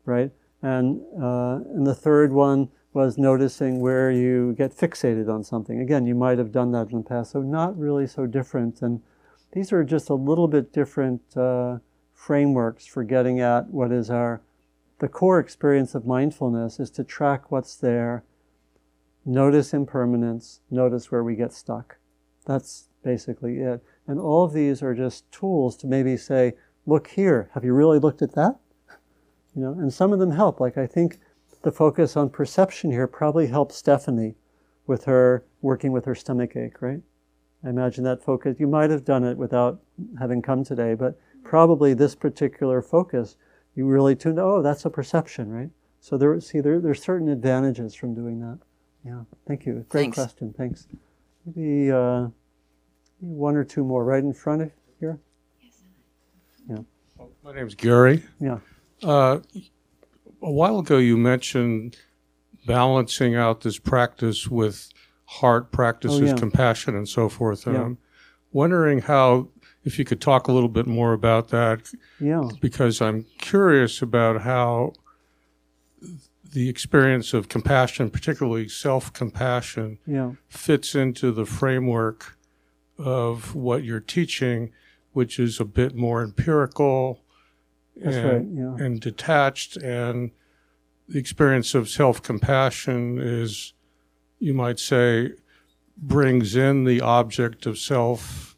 right? 0.06 0.32
And 0.64 1.02
uh, 1.22 1.60
and 1.76 1.86
the 1.86 1.94
third 1.94 2.34
one 2.34 2.70
was 2.94 3.20
noticing 3.20 3.80
where 3.80 4.10
you 4.10 4.54
get 4.58 4.76
fixated 4.76 5.32
on 5.32 5.44
something. 5.44 5.80
Again, 5.80 6.08
you 6.08 6.16
might 6.16 6.40
have 6.40 6.52
done 6.52 6.72
that 6.72 6.90
in 6.90 6.98
the 6.98 7.04
past, 7.04 7.32
so 7.32 7.42
not 7.42 7.78
really 7.78 8.08
so 8.08 8.26
different. 8.26 8.82
And 8.82 9.02
these 9.54 9.72
are 9.72 9.84
just 9.84 10.10
a 10.10 10.16
little 10.16 10.48
bit 10.48 10.74
different 10.74 11.22
uh, 11.38 11.78
frameworks 12.14 12.88
for 12.88 13.04
getting 13.04 13.40
at 13.40 13.68
what 13.68 13.92
is 13.92 14.10
our 14.10 14.42
the 14.98 15.08
core 15.08 15.40
experience 15.40 15.96
of 15.96 16.06
mindfulness 16.06 16.80
is 16.80 16.90
to 16.92 17.04
track 17.04 17.52
what's 17.52 17.76
there, 17.76 18.24
notice 19.26 19.74
impermanence, 19.74 20.62
notice 20.70 21.12
where 21.12 21.24
we 21.24 21.36
get 21.36 21.54
stuck. 21.54 21.98
That's 22.46 22.88
basically 23.04 23.60
it. 23.60 23.84
And 24.08 24.20
all 24.20 24.44
of 24.44 24.54
these 24.54 24.82
are 24.82 24.94
just 24.94 25.32
tools 25.32 25.76
to 25.78 25.88
maybe 25.88 26.18
say, 26.18 26.54
look 26.86 27.08
here, 27.08 27.50
have 27.54 27.64
you 27.64 27.74
really 27.74 28.00
looked 28.00 28.22
at 28.22 28.36
that? 28.36 28.60
You 29.56 29.62
know, 29.62 29.72
and 29.74 29.94
some 29.94 30.14
of 30.14 30.20
them 30.20 30.32
help. 30.32 30.60
Like 30.60 30.78
I 30.78 30.88
think 30.88 31.20
the 31.64 31.72
focus 31.72 32.16
on 32.18 32.30
perception 32.30 32.92
here 32.92 33.08
probably 33.08 33.48
helped 33.48 33.74
Stephanie 33.74 34.36
with 34.88 35.06
her 35.06 35.46
working 35.62 35.92
with 35.92 36.06
her 36.06 36.16
stomach 36.16 36.56
ache, 36.56 36.82
right? 36.82 37.02
I 37.64 37.70
imagine 37.70 38.04
that 38.06 38.24
focus, 38.24 38.60
you 38.60 38.68
might 38.68 38.90
have 38.90 39.06
done 39.06 39.24
it 39.24 39.38
without 39.38 39.82
having 40.20 40.42
come 40.42 40.64
today, 40.64 40.96
but 40.96 41.20
probably 41.44 41.94
this 41.94 42.16
particular 42.16 42.82
focus, 42.82 43.38
you 43.76 43.86
really 43.86 44.16
tuned, 44.16 44.40
oh, 44.40 44.62
that's 44.62 44.86
a 44.86 44.90
perception, 44.90 45.52
right? 45.52 45.70
So 46.00 46.18
there, 46.18 46.40
see, 46.42 46.60
there, 46.62 46.80
there's 46.80 47.04
certain 47.04 47.30
advantages 47.30 47.94
from 47.94 48.16
doing 48.16 48.40
that. 48.40 48.58
Yeah, 49.06 49.22
thank 49.48 49.66
you. 49.66 49.86
Great 49.90 50.02
Thanks. 50.02 50.16
question, 50.16 50.54
thanks. 50.58 50.88
Maybe 51.46 51.92
uh, 51.92 52.28
one 53.22 53.56
or 53.56 53.64
two 53.64 53.84
more 53.84 54.04
right 54.04 54.24
in 54.24 54.34
front 54.34 54.64
of 54.64 54.72
here. 55.00 55.20
Yeah. 56.68 56.80
My 57.44 57.54
name's 57.54 57.76
Gary. 57.76 58.24
Yeah. 58.40 58.60
Uh, 59.04 59.40
a 60.42 60.52
while 60.52 60.80
ago, 60.80 60.98
you 60.98 61.18
mentioned 61.18 61.98
balancing 62.66 63.36
out 63.36 63.62
this 63.62 63.78
practice 63.80 64.48
with 64.48 64.90
heart 65.26 65.72
practices, 65.72 66.22
Oh, 66.22 66.26
yeah. 66.26 66.36
compassion, 66.36 66.96
and 66.96 67.08
so 67.08 67.30
forth. 67.30 67.66
And 67.66 67.76
Yeah. 67.76 67.82
I'm 67.84 67.98
wondering 68.52 69.00
how, 69.00 69.48
if 69.84 69.98
you 69.98 70.06
could 70.06 70.20
talk 70.20 70.48
a 70.48 70.52
little 70.52 70.70
bit 70.70 70.88
more 70.88 71.14
about 71.14 71.50
that, 71.50 71.92
Yeah. 72.20 72.50
because 72.60 73.02
I'm 73.02 73.26
curious 73.40 74.02
about 74.02 74.42
how 74.42 74.94
the 76.54 76.68
experience 76.70 77.34
of 77.34 77.48
compassion, 77.50 78.10
particularly 78.10 78.68
self 78.68 79.14
compassion, 79.14 80.00
Yeah. 80.06 80.34
fits 80.50 80.94
into 80.96 81.32
the 81.32 81.46
framework 81.46 82.36
of 83.04 83.56
what 83.56 83.84
you're 83.84 84.00
teaching, 84.00 84.72
which 85.14 85.40
is 85.40 85.60
a 85.60 85.66
bit 85.66 85.96
more 85.96 86.24
empirical 86.24 87.24
That's 87.96 88.16
and, 88.16 88.26
right, 88.26 88.80
yeah. 88.80 88.86
and 88.86 89.02
detached. 89.02 89.78
And 89.78 90.32
the 91.08 91.20
experience 91.20 91.76
of 91.76 91.90
self 91.90 92.22
compassion 92.22 93.20
is, 93.20 93.74
you 94.40 94.54
might 94.54 94.80
say, 94.80 95.34
brings 95.98 96.56
in 96.56 96.86
the 96.86 97.02
object 97.02 97.66
of 97.66 97.78
self. 97.78 98.56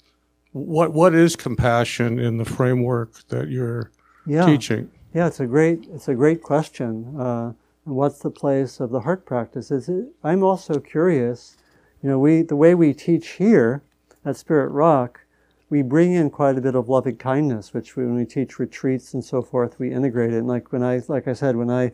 What 0.52 0.94
what 0.94 1.16
is 1.16 1.36
compassion 1.36 2.20
in 2.20 2.38
the 2.38 2.46
framework 2.46 3.28
that 3.30 3.50
you're 3.50 3.92
yeah. 4.26 4.46
teaching? 4.46 4.92
Yeah, 5.14 5.28
it's 5.28 5.40
a 5.40 5.48
great 5.48 5.88
it's 5.92 6.08
a 6.08 6.16
great 6.16 6.44
question. 6.44 7.20
Uh, 7.20 7.54
what's 7.86 8.20
the 8.20 8.30
place 8.30 8.80
of 8.80 8.92
the 8.92 9.02
heart 9.02 9.26
practice? 9.26 9.72
Is 9.72 9.90
it, 9.90 10.06
I'm 10.24 10.44
also 10.44 10.80
curious 10.80 11.58
You 12.04 12.10
know, 12.10 12.20
we 12.20 12.42
the 12.44 12.56
way 12.56 12.76
we 12.76 12.94
teach 12.94 13.30
here 13.32 13.82
at 14.26 14.38
Spirit 14.38 14.70
Rock, 14.70 15.22
we 15.70 15.82
bring 15.82 16.14
in 16.14 16.30
quite 16.30 16.58
a 16.58 16.62
bit 16.62 16.76
of 16.76 16.90
loving 16.90 17.18
kindness, 17.18 17.74
which 17.74 17.96
when 17.96 18.16
we 18.16 18.26
teach 18.26 18.60
retreats 18.60 19.14
and 19.14 19.24
so 19.24 19.42
forth, 19.42 19.80
we 19.80 19.92
integrate 19.92 20.34
it. 20.34 20.38
And 20.38 20.48
like 20.48 20.72
when 20.72 20.84
I, 20.84 21.02
like 21.08 21.28
I 21.28 21.34
said, 21.34 21.56
when 21.56 21.72
I 21.72 21.94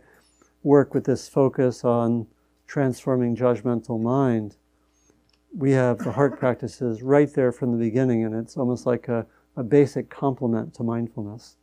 work 0.63 0.93
with 0.93 1.05
this 1.05 1.29
focus 1.29 1.85
on 1.85 2.27
transforming 2.67 3.35
judgmental 3.35 4.01
mind, 4.01 4.57
we 5.55 5.71
have 5.71 5.99
the 5.99 6.11
heart 6.11 6.37
practices 6.37 7.01
right 7.01 7.33
there 7.33 7.51
from 7.51 7.71
the 7.71 7.77
beginning, 7.77 8.23
and 8.23 8.35
it's 8.35 8.57
almost 8.57 8.85
like 8.85 9.07
a, 9.07 9.25
a 9.55 9.63
basic 9.63 10.09
complement 10.09 10.73
to 10.75 10.83
mindfulness, 10.83 11.55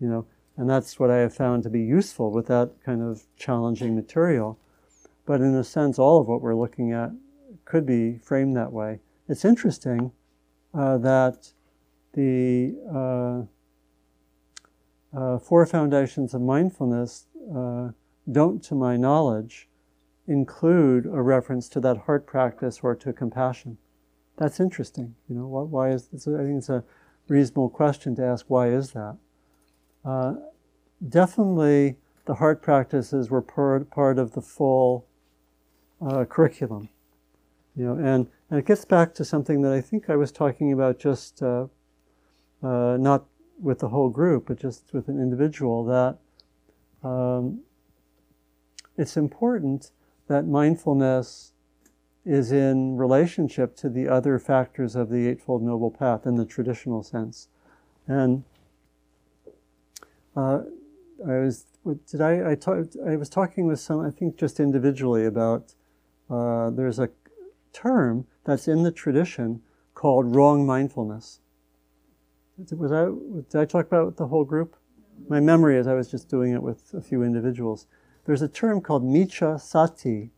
you 0.00 0.08
know. 0.08 0.26
And 0.56 0.68
that's 0.68 0.98
what 0.98 1.10
I 1.10 1.18
have 1.18 1.34
found 1.34 1.62
to 1.62 1.70
be 1.70 1.80
useful 1.80 2.32
with 2.32 2.46
that 2.48 2.72
kind 2.84 3.02
of 3.02 3.22
challenging 3.36 3.94
material. 3.94 4.58
But 5.26 5.40
in 5.40 5.54
a 5.54 5.64
sense, 5.64 5.98
all 5.98 6.20
of 6.20 6.26
what 6.26 6.42
we're 6.42 6.56
looking 6.56 6.92
at 6.92 7.12
could 7.64 7.86
be 7.86 8.18
framed 8.18 8.56
that 8.56 8.72
way. 8.72 8.98
It's 9.30 9.44
interesting 9.44 10.10
uh, 10.74 10.98
that 10.98 11.52
the 12.14 12.74
uh, 12.92 13.42
uh, 15.16 15.38
four 15.38 15.64
foundations 15.66 16.34
of 16.34 16.40
mindfulness 16.40 17.26
uh, 17.54 17.90
don't, 18.30 18.60
to 18.64 18.74
my 18.74 18.96
knowledge, 18.96 19.68
include 20.26 21.06
a 21.06 21.22
reference 21.22 21.68
to 21.68 21.80
that 21.80 21.96
heart 21.96 22.26
practice 22.26 22.80
or 22.82 22.96
to 22.96 23.12
compassion. 23.12 23.78
That's 24.36 24.58
interesting. 24.58 25.14
You 25.28 25.36
know, 25.36 25.46
why, 25.46 25.62
why 25.62 25.90
is 25.90 26.08
this? 26.08 26.26
I 26.26 26.38
think 26.38 26.58
it's 26.58 26.68
a 26.68 26.82
reasonable 27.28 27.70
question 27.70 28.16
to 28.16 28.24
ask. 28.24 28.46
Why 28.48 28.70
is 28.70 28.90
that? 28.92 29.16
Uh, 30.04 30.34
definitely, 31.08 31.98
the 32.24 32.34
heart 32.34 32.62
practices 32.62 33.30
were 33.30 33.42
part, 33.42 33.90
part 33.90 34.18
of 34.18 34.32
the 34.32 34.42
full 34.42 35.06
uh, 36.04 36.24
curriculum. 36.24 36.88
You 37.76 37.84
know, 37.84 37.92
and, 37.94 38.26
and 38.50 38.58
it 38.58 38.66
gets 38.66 38.84
back 38.84 39.14
to 39.14 39.24
something 39.24 39.62
that 39.62 39.72
I 39.72 39.80
think 39.80 40.10
I 40.10 40.16
was 40.16 40.32
talking 40.32 40.72
about 40.72 40.98
just 40.98 41.42
uh, 41.42 41.66
uh, 42.62 42.96
not 42.98 43.26
with 43.60 43.78
the 43.78 43.88
whole 43.88 44.10
group, 44.10 44.46
but 44.48 44.58
just 44.58 44.92
with 44.92 45.08
an 45.08 45.20
individual. 45.20 45.84
That 45.84 46.18
um, 47.08 47.60
it's 48.96 49.16
important 49.16 49.92
that 50.28 50.46
mindfulness 50.46 51.52
is 52.24 52.52
in 52.52 52.96
relationship 52.96 53.76
to 53.76 53.88
the 53.88 54.08
other 54.08 54.38
factors 54.38 54.94
of 54.94 55.08
the 55.08 55.26
Eightfold 55.26 55.62
Noble 55.62 55.90
Path 55.90 56.26
in 56.26 56.36
the 56.36 56.44
traditional 56.44 57.02
sense. 57.02 57.48
And 58.06 58.44
uh, 60.36 60.60
I 61.26 61.38
was, 61.38 61.64
did 62.10 62.20
I, 62.20 62.50
I, 62.50 62.54
talk, 62.54 62.86
I 63.06 63.16
was 63.16 63.28
talking 63.28 63.66
with 63.66 63.80
some, 63.80 64.00
I 64.00 64.10
think 64.10 64.36
just 64.36 64.60
individually 64.60 65.24
about, 65.24 65.74
uh, 66.28 66.70
there's 66.70 66.98
a 66.98 67.08
term 67.72 68.26
that's 68.44 68.68
in 68.68 68.82
the 68.82 68.92
tradition 68.92 69.62
called 69.94 70.34
wrong 70.34 70.66
mindfulness. 70.66 71.40
Was 72.72 72.92
I, 72.92 73.06
did 73.50 73.60
I 73.60 73.64
talk 73.64 73.86
about 73.86 74.16
the 74.16 74.26
whole 74.26 74.44
group? 74.44 74.76
My 75.28 75.40
memory 75.40 75.76
is 75.76 75.86
I 75.86 75.94
was 75.94 76.10
just 76.10 76.28
doing 76.28 76.52
it 76.52 76.62
with 76.62 76.92
a 76.94 77.00
few 77.00 77.22
individuals. 77.22 77.86
There's 78.24 78.42
a 78.42 78.48
term 78.48 78.80
called 78.80 79.02
miccha 79.02 79.60
sati, 79.60 80.30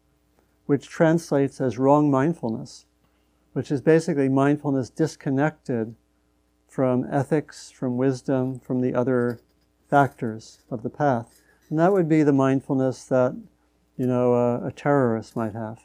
which 0.67 0.89
translates 0.89 1.61
as 1.61 1.79
wrong 1.79 2.11
mindfulness, 2.11 2.87
which 3.53 3.71
is 3.71 3.81
basically 3.81 4.29
mindfulness 4.29 4.91
disconnected 4.91 5.95
from 6.69 7.07
ethics, 7.11 7.71
from 7.71 7.97
wisdom, 7.97 8.59
from 8.59 8.81
the 8.81 8.95
other 8.95 9.41
factors 9.89 10.65
of 10.71 10.83
the 10.83 10.91
path. 10.91 11.43
And 11.69 11.79
that 11.79 11.93
would 11.93 12.09
be 12.09 12.23
the 12.23 12.33
mindfulness 12.33 13.05
that, 13.05 13.37
you 13.97 14.07
know, 14.07 14.35
a, 14.35 14.69
a 14.69 14.73
terrorist 14.73 15.37
might 15.37 15.53
have. 15.53 15.85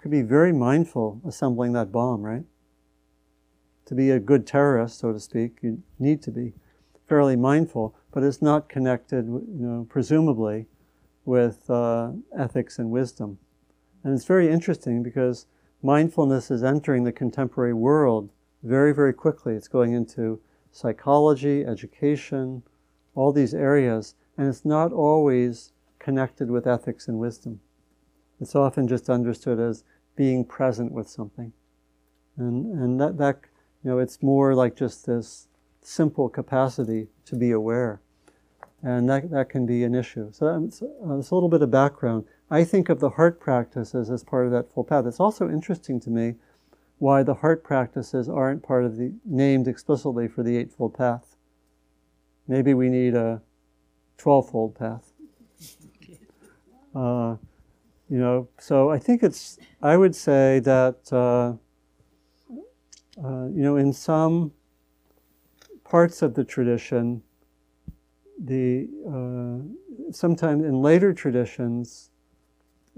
Could 0.00 0.10
be 0.10 0.22
very 0.22 0.52
mindful 0.52 1.20
assembling 1.26 1.74
that 1.74 1.92
bomb, 1.92 2.22
right? 2.22 2.44
To 3.86 3.94
be 3.94 4.10
a 4.10 4.18
good 4.18 4.46
terrorist, 4.46 4.98
so 4.98 5.12
to 5.12 5.20
speak, 5.20 5.58
you 5.62 5.82
need 5.98 6.22
to 6.22 6.30
be 6.30 6.54
fairly 7.06 7.36
mindful, 7.36 7.94
but 8.10 8.22
it's 8.22 8.40
not 8.40 8.68
connected, 8.68 9.26
you 9.26 9.44
know, 9.58 9.86
presumably, 9.90 10.66
with 11.26 11.68
uh, 11.68 12.12
ethics 12.36 12.78
and 12.78 12.90
wisdom. 12.90 13.38
And 14.02 14.14
it's 14.14 14.24
very 14.24 14.48
interesting 14.48 15.02
because 15.02 15.46
mindfulness 15.82 16.50
is 16.50 16.62
entering 16.62 17.04
the 17.04 17.12
contemporary 17.12 17.74
world 17.74 18.30
very, 18.62 18.94
very 18.94 19.12
quickly. 19.12 19.54
It's 19.54 19.68
going 19.68 19.92
into 19.92 20.40
psychology, 20.70 21.64
education, 21.64 22.62
all 23.14 23.32
these 23.32 23.52
areas, 23.52 24.14
and 24.38 24.48
it's 24.48 24.64
not 24.64 24.92
always 24.92 25.72
connected 25.98 26.50
with 26.50 26.66
ethics 26.66 27.06
and 27.08 27.18
wisdom. 27.18 27.60
It's 28.40 28.54
often 28.54 28.88
just 28.88 29.10
understood 29.10 29.60
as 29.60 29.84
being 30.16 30.44
present 30.44 30.92
with 30.92 31.08
something. 31.08 31.52
And, 32.36 32.66
and 32.78 33.00
that, 33.00 33.18
that, 33.18 33.40
you 33.82 33.90
know, 33.90 33.98
it's 33.98 34.22
more 34.22 34.54
like 34.54 34.76
just 34.76 35.06
this 35.06 35.48
simple 35.82 36.28
capacity 36.28 37.08
to 37.26 37.36
be 37.36 37.50
aware. 37.50 38.00
And 38.82 39.08
that, 39.10 39.30
that 39.30 39.50
can 39.50 39.66
be 39.66 39.84
an 39.84 39.94
issue. 39.94 40.30
So 40.32 40.58
that's, 40.58 40.80
uh, 40.82 40.86
that's 41.16 41.30
a 41.30 41.34
little 41.34 41.50
bit 41.50 41.60
of 41.60 41.70
background. 41.70 42.24
I 42.50 42.64
think 42.64 42.88
of 42.88 43.00
the 43.00 43.10
heart 43.10 43.40
practices 43.40 44.10
as 44.10 44.24
part 44.24 44.46
of 44.46 44.52
that 44.52 44.72
full 44.72 44.84
path. 44.84 45.04
It's 45.06 45.20
also 45.20 45.48
interesting 45.48 46.00
to 46.00 46.10
me 46.10 46.36
why 46.98 47.22
the 47.22 47.34
heart 47.34 47.62
practices 47.62 48.28
aren't 48.28 48.62
part 48.62 48.84
of 48.84 48.96
the 48.96 49.12
named 49.24 49.68
explicitly 49.68 50.28
for 50.28 50.42
the 50.42 50.56
Eightfold 50.56 50.94
Path. 50.94 51.36
Maybe 52.48 52.74
we 52.74 52.88
need 52.88 53.14
a 53.14 53.42
twelvefold 54.18 54.74
path. 54.74 55.12
Uh, 56.92 57.36
you 58.10 58.18
know, 58.18 58.48
so 58.58 58.90
I 58.90 58.98
think 58.98 59.22
it's. 59.22 59.56
I 59.80 59.96
would 59.96 60.16
say 60.16 60.58
that 60.60 61.12
uh, 61.12 61.54
uh, 63.24 63.46
you 63.46 63.62
know, 63.62 63.76
in 63.76 63.92
some 63.92 64.52
parts 65.84 66.20
of 66.20 66.34
the 66.34 66.42
tradition, 66.42 67.22
the 68.36 68.88
uh, 69.06 70.12
sometimes 70.12 70.64
in 70.64 70.82
later 70.82 71.12
traditions, 71.12 72.10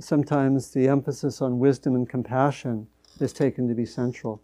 sometimes 0.01 0.70
the 0.70 0.89
emphasis 0.89 1.43
on 1.43 1.59
wisdom 1.59 1.94
and 1.94 2.09
compassion 2.09 2.86
is 3.20 3.34
taken 3.34 3.68
to 3.68 3.74
be 3.74 3.84
central, 3.84 4.40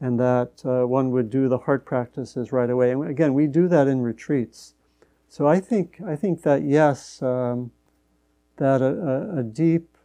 and 0.00 0.18
that 0.18 0.62
uh, 0.64 0.86
one 0.86 1.10
would 1.10 1.28
do 1.28 1.46
the 1.46 1.58
heart 1.58 1.84
practices 1.84 2.52
right 2.52 2.70
away. 2.70 2.90
And 2.90 3.06
again, 3.06 3.34
we 3.34 3.46
do 3.46 3.68
that 3.68 3.86
in 3.86 4.00
retreats. 4.00 4.72
So 5.28 5.46
I 5.46 5.60
think 5.60 6.00
I 6.06 6.16
think 6.16 6.40
that 6.42 6.62
yes, 6.62 7.20
um, 7.20 7.70
that 8.56 8.80
a, 8.80 8.86
a, 8.86 9.40
a 9.40 9.42
deep 9.42 9.95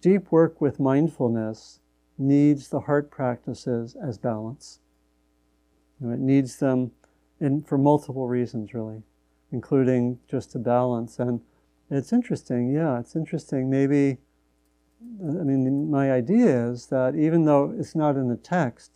deep 0.00 0.30
work 0.30 0.60
with 0.60 0.80
mindfulness 0.80 1.80
needs 2.18 2.68
the 2.68 2.80
heart 2.80 3.10
practices 3.10 3.96
as 4.02 4.18
balance. 4.18 4.80
You 6.00 6.08
know, 6.08 6.14
it 6.14 6.20
needs 6.20 6.56
them 6.56 6.92
in, 7.40 7.62
for 7.62 7.78
multiple 7.78 8.28
reasons, 8.28 8.74
really, 8.74 9.02
including 9.50 10.18
just 10.28 10.52
to 10.52 10.58
balance. 10.58 11.18
And 11.18 11.40
it's 11.90 12.12
interesting, 12.12 12.72
yeah, 12.72 12.98
it's 12.98 13.16
interesting. 13.16 13.68
Maybe, 13.68 14.18
I 15.20 15.44
mean, 15.44 15.90
my 15.90 16.12
idea 16.12 16.68
is 16.70 16.86
that 16.86 17.14
even 17.14 17.44
though 17.44 17.74
it's 17.76 17.94
not 17.94 18.16
in 18.16 18.28
the 18.28 18.36
text, 18.36 18.92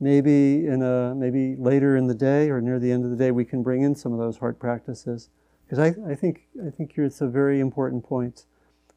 maybe 0.00 0.66
in 0.66 0.82
a 0.82 1.14
maybe 1.14 1.54
later 1.56 1.96
in 1.96 2.08
the 2.08 2.14
day 2.14 2.50
or 2.50 2.60
near 2.60 2.78
the 2.78 2.90
end 2.90 3.04
of 3.04 3.10
the 3.10 3.16
day, 3.16 3.30
we 3.30 3.44
can 3.44 3.62
bring 3.62 3.82
in 3.82 3.94
some 3.94 4.12
of 4.12 4.18
those 4.18 4.38
heart 4.38 4.58
practices 4.58 5.30
because 5.64 5.78
I, 5.78 5.94
I 6.10 6.14
think 6.14 6.48
I 6.66 6.70
think 6.70 6.94
it's 6.96 7.20
a 7.20 7.28
very 7.28 7.60
important 7.60 8.04
point, 8.04 8.46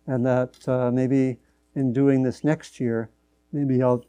and 0.08 0.26
that 0.26 0.68
uh, 0.68 0.92
maybe 0.92 1.38
in 1.76 1.94
doing 1.94 2.24
this 2.24 2.44
next 2.44 2.80
year, 2.80 3.10
maybe 3.52 3.82
I'll, 3.82 4.06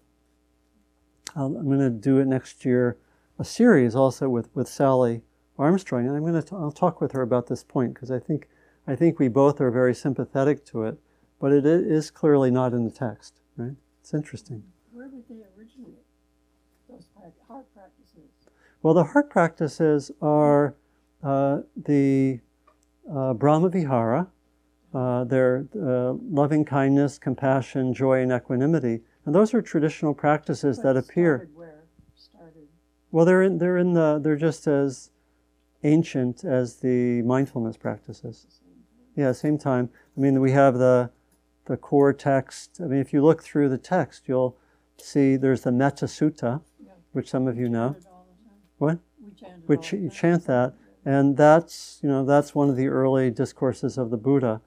I'll 1.34 1.56
I'm 1.56 1.66
going 1.66 1.80
to 1.80 1.90
do 1.90 2.18
it 2.18 2.26
next 2.26 2.64
year, 2.64 2.98
a 3.38 3.44
series 3.44 3.94
also 3.94 4.28
with 4.28 4.48
with 4.54 4.68
Sally 4.68 5.22
Armstrong, 5.58 6.06
and 6.06 6.16
I'm 6.16 6.22
going 6.22 6.40
to 6.40 6.54
I'll 6.54 6.72
talk 6.72 7.00
with 7.00 7.12
her 7.12 7.22
about 7.22 7.46
this 7.46 7.64
point 7.64 7.94
because 7.94 8.10
I 8.10 8.18
think 8.18 8.48
I 8.86 8.94
think 8.94 9.18
we 9.18 9.28
both 9.28 9.60
are 9.60 9.70
very 9.70 9.94
sympathetic 9.94 10.64
to 10.66 10.84
it, 10.84 10.98
but 11.40 11.52
it 11.52 11.66
is 11.66 12.10
clearly 12.10 12.50
not 12.50 12.72
in 12.72 12.84
the 12.84 12.90
text, 12.90 13.40
right? 13.56 13.74
It's 14.00 14.14
interesting. 14.14 14.62
Where 14.92 15.08
did 15.08 15.24
they 15.28 15.42
originate? 15.58 16.04
Those 16.88 17.08
heart 17.48 17.66
practices. 17.74 18.30
Well, 18.82 18.94
the 18.94 19.04
heart 19.04 19.30
practices 19.30 20.12
are 20.22 20.76
uh, 21.22 21.62
the 21.76 22.40
uh, 23.12 23.34
Brahma 23.34 23.68
Vihara. 23.68 24.28
Uh, 24.96 25.24
they're 25.24 25.66
uh, 25.78 26.14
loving 26.30 26.64
kindness, 26.64 27.18
compassion, 27.18 27.92
joy, 27.92 28.22
and 28.22 28.32
equanimity. 28.32 29.02
And 29.26 29.34
those 29.34 29.52
are 29.52 29.60
traditional 29.60 30.14
practices 30.14 30.78
But 30.78 30.84
that 30.84 30.96
appear. 30.96 31.50
Where 31.54 31.84
started? 32.14 32.66
Well, 33.10 33.26
they're 33.26 33.42
in, 33.42 33.58
they're 33.58 33.76
in 33.76 33.92
the 33.92 34.18
they're 34.22 34.36
just 34.36 34.66
as 34.66 35.10
ancient 35.82 36.44
as 36.44 36.76
the 36.76 37.20
mindfulness 37.22 37.76
practices. 37.76 38.46
Yeah, 39.16 39.32
same 39.32 39.58
time. 39.58 39.90
I 40.16 40.20
mean, 40.20 40.40
we 40.40 40.52
have 40.52 40.78
the 40.78 41.10
the 41.66 41.76
core 41.76 42.14
text. 42.14 42.80
I 42.80 42.84
mean, 42.84 43.00
if 43.00 43.12
you 43.12 43.22
look 43.22 43.42
through 43.42 43.68
the 43.68 43.78
text, 43.78 44.22
you'll 44.28 44.56
see 44.96 45.36
there's 45.36 45.60
the 45.60 45.72
Metta 45.72 46.06
Sutta, 46.06 46.62
which 47.12 47.28
some 47.28 47.46
of 47.48 47.58
you 47.58 47.68
know. 47.68 47.96
What? 48.78 48.98
Which 49.66 49.92
you 49.92 50.08
chant 50.08 50.46
that, 50.46 50.72
and 51.04 51.36
that's 51.36 51.98
you 52.02 52.08
know 52.08 52.24
that's 52.24 52.54
one 52.54 52.70
of 52.70 52.76
the 52.76 52.88
early 52.88 53.30
discourses 53.30 53.98
of 53.98 54.08
the 54.08 54.16
Buddha, 54.16 54.62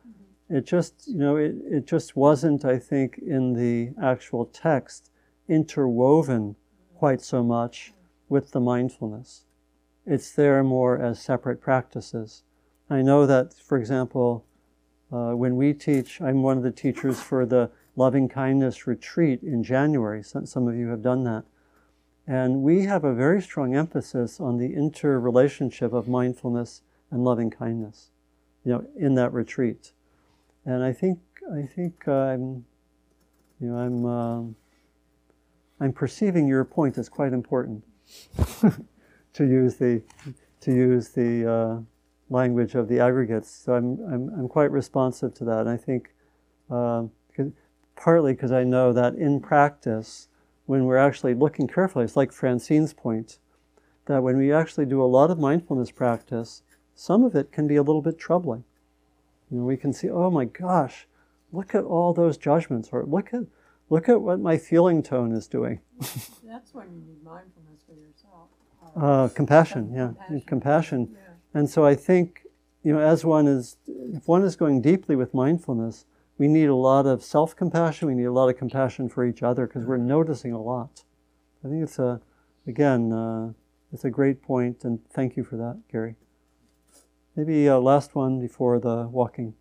it 0.49 0.65
just, 0.65 1.07
you 1.07 1.19
know, 1.19 1.37
it, 1.37 1.55
it 1.69 1.85
just 1.85 2.15
wasn't, 2.15 2.65
I 2.65 2.79
think, 2.79 3.19
in 3.19 3.53
the 3.53 3.91
actual 4.01 4.45
text 4.45 5.11
interwoven 5.47 6.55
quite 6.95 7.21
so 7.21 7.43
much 7.43 7.93
with 8.27 8.51
the 8.51 8.59
mindfulness. 8.59 9.45
It's 10.05 10.31
there 10.31 10.63
more 10.63 10.97
as 10.97 11.21
separate 11.21 11.61
practices. 11.61 12.43
I 12.89 13.01
know 13.01 13.25
that, 13.27 13.53
for 13.53 13.77
example, 13.77 14.45
uh, 15.11 15.31
when 15.31 15.55
we 15.55 15.73
teach, 15.73 16.19
I'm 16.21 16.41
one 16.41 16.57
of 16.57 16.63
the 16.63 16.71
teachers 16.71 17.21
for 17.21 17.45
the 17.45 17.69
loving 17.95 18.29
kindness 18.29 18.87
retreat 18.87 19.43
in 19.43 19.63
January. 19.63 20.23
Some, 20.23 20.45
some 20.45 20.67
of 20.67 20.75
you 20.75 20.87
have 20.87 21.01
done 21.01 21.23
that. 21.25 21.43
And 22.25 22.61
we 22.61 22.83
have 22.85 23.03
a 23.03 23.13
very 23.13 23.41
strong 23.41 23.75
emphasis 23.75 24.39
on 24.39 24.57
the 24.57 24.73
interrelationship 24.73 25.93
of 25.93 26.07
mindfulness 26.07 26.81
and 27.11 27.23
loving 27.23 27.49
kindness, 27.49 28.11
you 28.63 28.71
know, 28.71 28.85
in 28.95 29.15
that 29.15 29.33
retreat. 29.33 29.93
And 30.69 30.83
I 30.83 30.93
think 30.93 31.17
I 31.51 31.63
think 31.63 32.07
I'm, 32.07 32.63
you 33.59 33.69
know, 33.69 33.77
I'm 33.77 34.05
um, 34.05 34.55
I'm 35.79 35.91
perceiving 35.91 36.47
your 36.47 36.63
point 36.63 36.99
as 36.99 37.09
quite 37.09 37.33
important 37.33 37.83
to 39.33 39.43
use 39.43 39.77
the 39.77 40.03
to 40.61 40.71
use 40.71 41.09
the 41.09 41.51
uh, 41.51 41.81
language 42.29 42.75
of 42.75 42.87
the 42.87 42.99
aggregates. 42.99 43.49
So 43.49 43.73
I'm 43.73 43.99
I'm 44.13 44.29
I'm 44.37 44.47
quite 44.47 44.69
responsive 44.69 45.33
to 45.35 45.45
that. 45.45 45.61
And 45.61 45.69
I 45.69 45.77
think 45.77 46.13
uh, 46.69 47.05
partly 47.95 48.33
because 48.33 48.51
I 48.51 48.63
know 48.63 48.93
that 48.93 49.15
in 49.15 49.39
practice 49.39 50.27
when 50.67 50.85
we're 50.85 50.97
actually 50.97 51.33
looking 51.33 51.67
carefully, 51.67 52.05
it's 52.05 52.15
like 52.15 52.31
Francine's 52.31 52.93
point, 52.93 53.39
that 54.05 54.21
when 54.21 54.37
we 54.37 54.53
actually 54.53 54.85
do 54.85 55.01
a 55.01 55.09
lot 55.17 55.31
of 55.31 55.39
mindfulness 55.39 55.89
practice, 55.89 56.61
some 56.93 57.23
of 57.23 57.35
it 57.35 57.51
can 57.51 57.65
be 57.65 57.75
a 57.75 57.81
little 57.81 58.03
bit 58.03 58.19
troubling. 58.19 58.65
You 59.51 59.59
know, 59.59 59.63
we 59.63 59.77
can 59.77 59.93
see, 59.93 60.09
oh 60.09 60.29
my 60.29 60.45
gosh, 60.45 61.07
look 61.51 61.73
at 61.73 61.83
all 61.83 62.13
those 62.13 62.37
judgments, 62.37 62.89
or 62.91 63.03
look 63.05 63.33
at 63.33 63.43
look 63.89 64.07
at 64.07 64.21
what 64.21 64.39
my 64.39 64.57
feeling 64.57 65.01
tone 65.01 65.31
is 65.31 65.47
doing. 65.47 65.81
That's 65.99 66.73
when 66.73 66.87
you 66.91 67.01
need 67.07 67.23
mindfulness 67.23 67.81
for 67.85 67.93
yourself. 67.93 68.49
Uh, 68.95 69.27
compassion, 69.33 69.91
yeah, 69.93 70.07
compassion. 70.07 70.41
compassion. 70.47 71.09
Yeah. 71.13 71.19
And 71.59 71.69
so 71.69 71.85
I 71.85 71.95
think, 71.95 72.43
you 72.83 72.93
know, 72.93 72.99
as 72.99 73.25
one 73.25 73.47
is, 73.47 73.77
if 73.87 74.27
one 74.27 74.43
is 74.43 74.55
going 74.55 74.81
deeply 74.81 75.15
with 75.15 75.33
mindfulness, 75.33 76.05
we 76.37 76.47
need 76.47 76.65
a 76.65 76.75
lot 76.75 77.05
of 77.05 77.23
self 77.23 77.55
compassion. 77.55 78.07
We 78.07 78.15
need 78.15 78.25
a 78.25 78.31
lot 78.31 78.49
of 78.49 78.57
compassion 78.57 79.09
for 79.09 79.25
each 79.25 79.43
other 79.43 79.67
because 79.67 79.85
we're 79.85 79.97
noticing 79.97 80.53
a 80.53 80.61
lot. 80.61 81.03
I 81.63 81.67
think 81.67 81.83
it's 81.83 81.99
a, 81.99 82.21
again, 82.65 83.11
uh, 83.11 83.53
it's 83.91 84.05
a 84.05 84.09
great 84.09 84.41
point, 84.41 84.83
and 84.83 84.99
thank 85.09 85.35
you 85.35 85.43
for 85.43 85.57
that, 85.57 85.81
Gary. 85.91 86.15
Maybe 87.39 87.67
a 87.67 87.79
last 87.79 88.15
one 88.15 88.41
before 88.41 88.81
the 88.81 89.07
walking. 89.07 89.53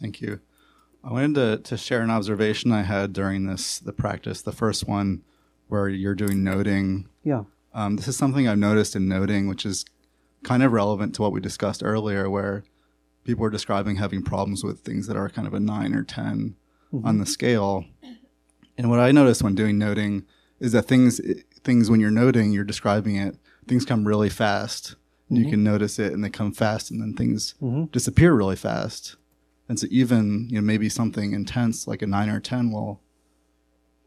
Thank 0.00 0.22
you. 0.22 0.40
I 1.04 1.12
wanted 1.12 1.34
to, 1.34 1.58
to 1.58 1.76
share 1.76 2.00
an 2.00 2.08
observation 2.08 2.72
I 2.72 2.84
had 2.84 3.12
during 3.12 3.44
this 3.44 3.78
the 3.78 3.92
practice. 3.92 4.40
The 4.40 4.52
first 4.52 4.88
one, 4.88 5.22
where 5.68 5.90
you're 5.90 6.14
doing 6.14 6.42
noting. 6.42 7.10
Yeah. 7.24 7.42
Um, 7.74 7.96
this 7.96 8.08
is 8.08 8.16
something 8.16 8.48
I've 8.48 8.56
noticed 8.56 8.96
in 8.96 9.06
noting, 9.06 9.48
which 9.48 9.66
is 9.66 9.84
kind 10.42 10.62
of 10.62 10.72
relevant 10.72 11.14
to 11.16 11.22
what 11.22 11.32
we 11.32 11.40
discussed 11.42 11.82
earlier, 11.84 12.30
where 12.30 12.64
people 13.22 13.44
are 13.44 13.50
describing 13.50 13.96
having 13.96 14.22
problems 14.22 14.64
with 14.64 14.80
things 14.80 15.08
that 15.08 15.18
are 15.18 15.28
kind 15.28 15.46
of 15.46 15.52
a 15.52 15.60
nine 15.60 15.92
or 15.92 16.04
10 16.04 16.56
mm-hmm. 16.90 17.06
on 17.06 17.18
the 17.18 17.26
scale. 17.26 17.84
And 18.78 18.88
what 18.88 18.98
I 18.98 19.12
noticed 19.12 19.42
when 19.42 19.54
doing 19.54 19.76
noting 19.76 20.24
is 20.58 20.72
that 20.72 20.84
things 20.84 21.20
things 21.64 21.90
when 21.90 22.00
you're 22.00 22.10
noting, 22.10 22.52
you're 22.52 22.64
describing 22.64 23.16
it, 23.16 23.36
things 23.66 23.84
come 23.84 24.06
really 24.06 24.30
fast. 24.30 24.96
And 25.28 25.38
mm-hmm. 25.38 25.44
you 25.44 25.50
can 25.50 25.64
notice 25.64 25.98
it 25.98 26.12
and 26.12 26.22
they 26.22 26.30
come 26.30 26.52
fast 26.52 26.90
and 26.90 27.00
then 27.00 27.14
things 27.14 27.54
mm-hmm. 27.60 27.84
disappear 27.86 28.32
really 28.32 28.56
fast. 28.56 29.16
And 29.68 29.78
so 29.78 29.86
even, 29.90 30.48
you 30.48 30.56
know, 30.56 30.62
maybe 30.62 30.88
something 30.88 31.32
intense 31.32 31.86
like 31.86 32.02
a 32.02 32.06
nine 32.06 32.28
or 32.28 32.40
ten 32.40 32.70
will 32.70 33.00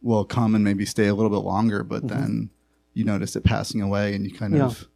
will 0.02 0.23
come 0.23 0.56
and 0.56 0.64
maybe 0.64 0.86
stay 0.86 1.07
a 1.07 1.14
little 1.14 1.30
bit 1.30 1.45
longer, 1.45 1.84
but 1.84 2.03
mm-hmm. 2.03 2.19
then 2.19 2.49
you 2.94 3.03
notice 3.03 3.36
it 3.36 3.44
passing 3.44 3.81
away 3.81 4.15
and 4.15 4.26
you 4.26 4.34
kind 4.34 4.56
yeah. 4.56 4.65
of 4.65 4.88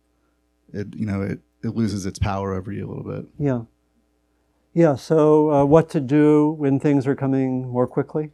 it 0.71 0.95
you 0.95 1.05
know, 1.05 1.21
it, 1.21 1.39
it 1.63 1.75
loses 1.75 2.05
its 2.05 2.19
power 2.19 2.53
over 2.53 2.71
you 2.71 2.87
a 2.87 2.89
little 2.89 3.03
bit. 3.03 3.25
Yeah. 3.37 3.63
Yeah, 4.73 4.95
so 4.95 5.51
uh, 5.51 5.65
what 5.65 5.89
to 5.91 5.99
do 5.99 6.49
when 6.49 6.79
things 6.79 7.05
are 7.05 7.15
coming 7.15 7.69
more 7.69 7.85
quickly? 7.85 8.31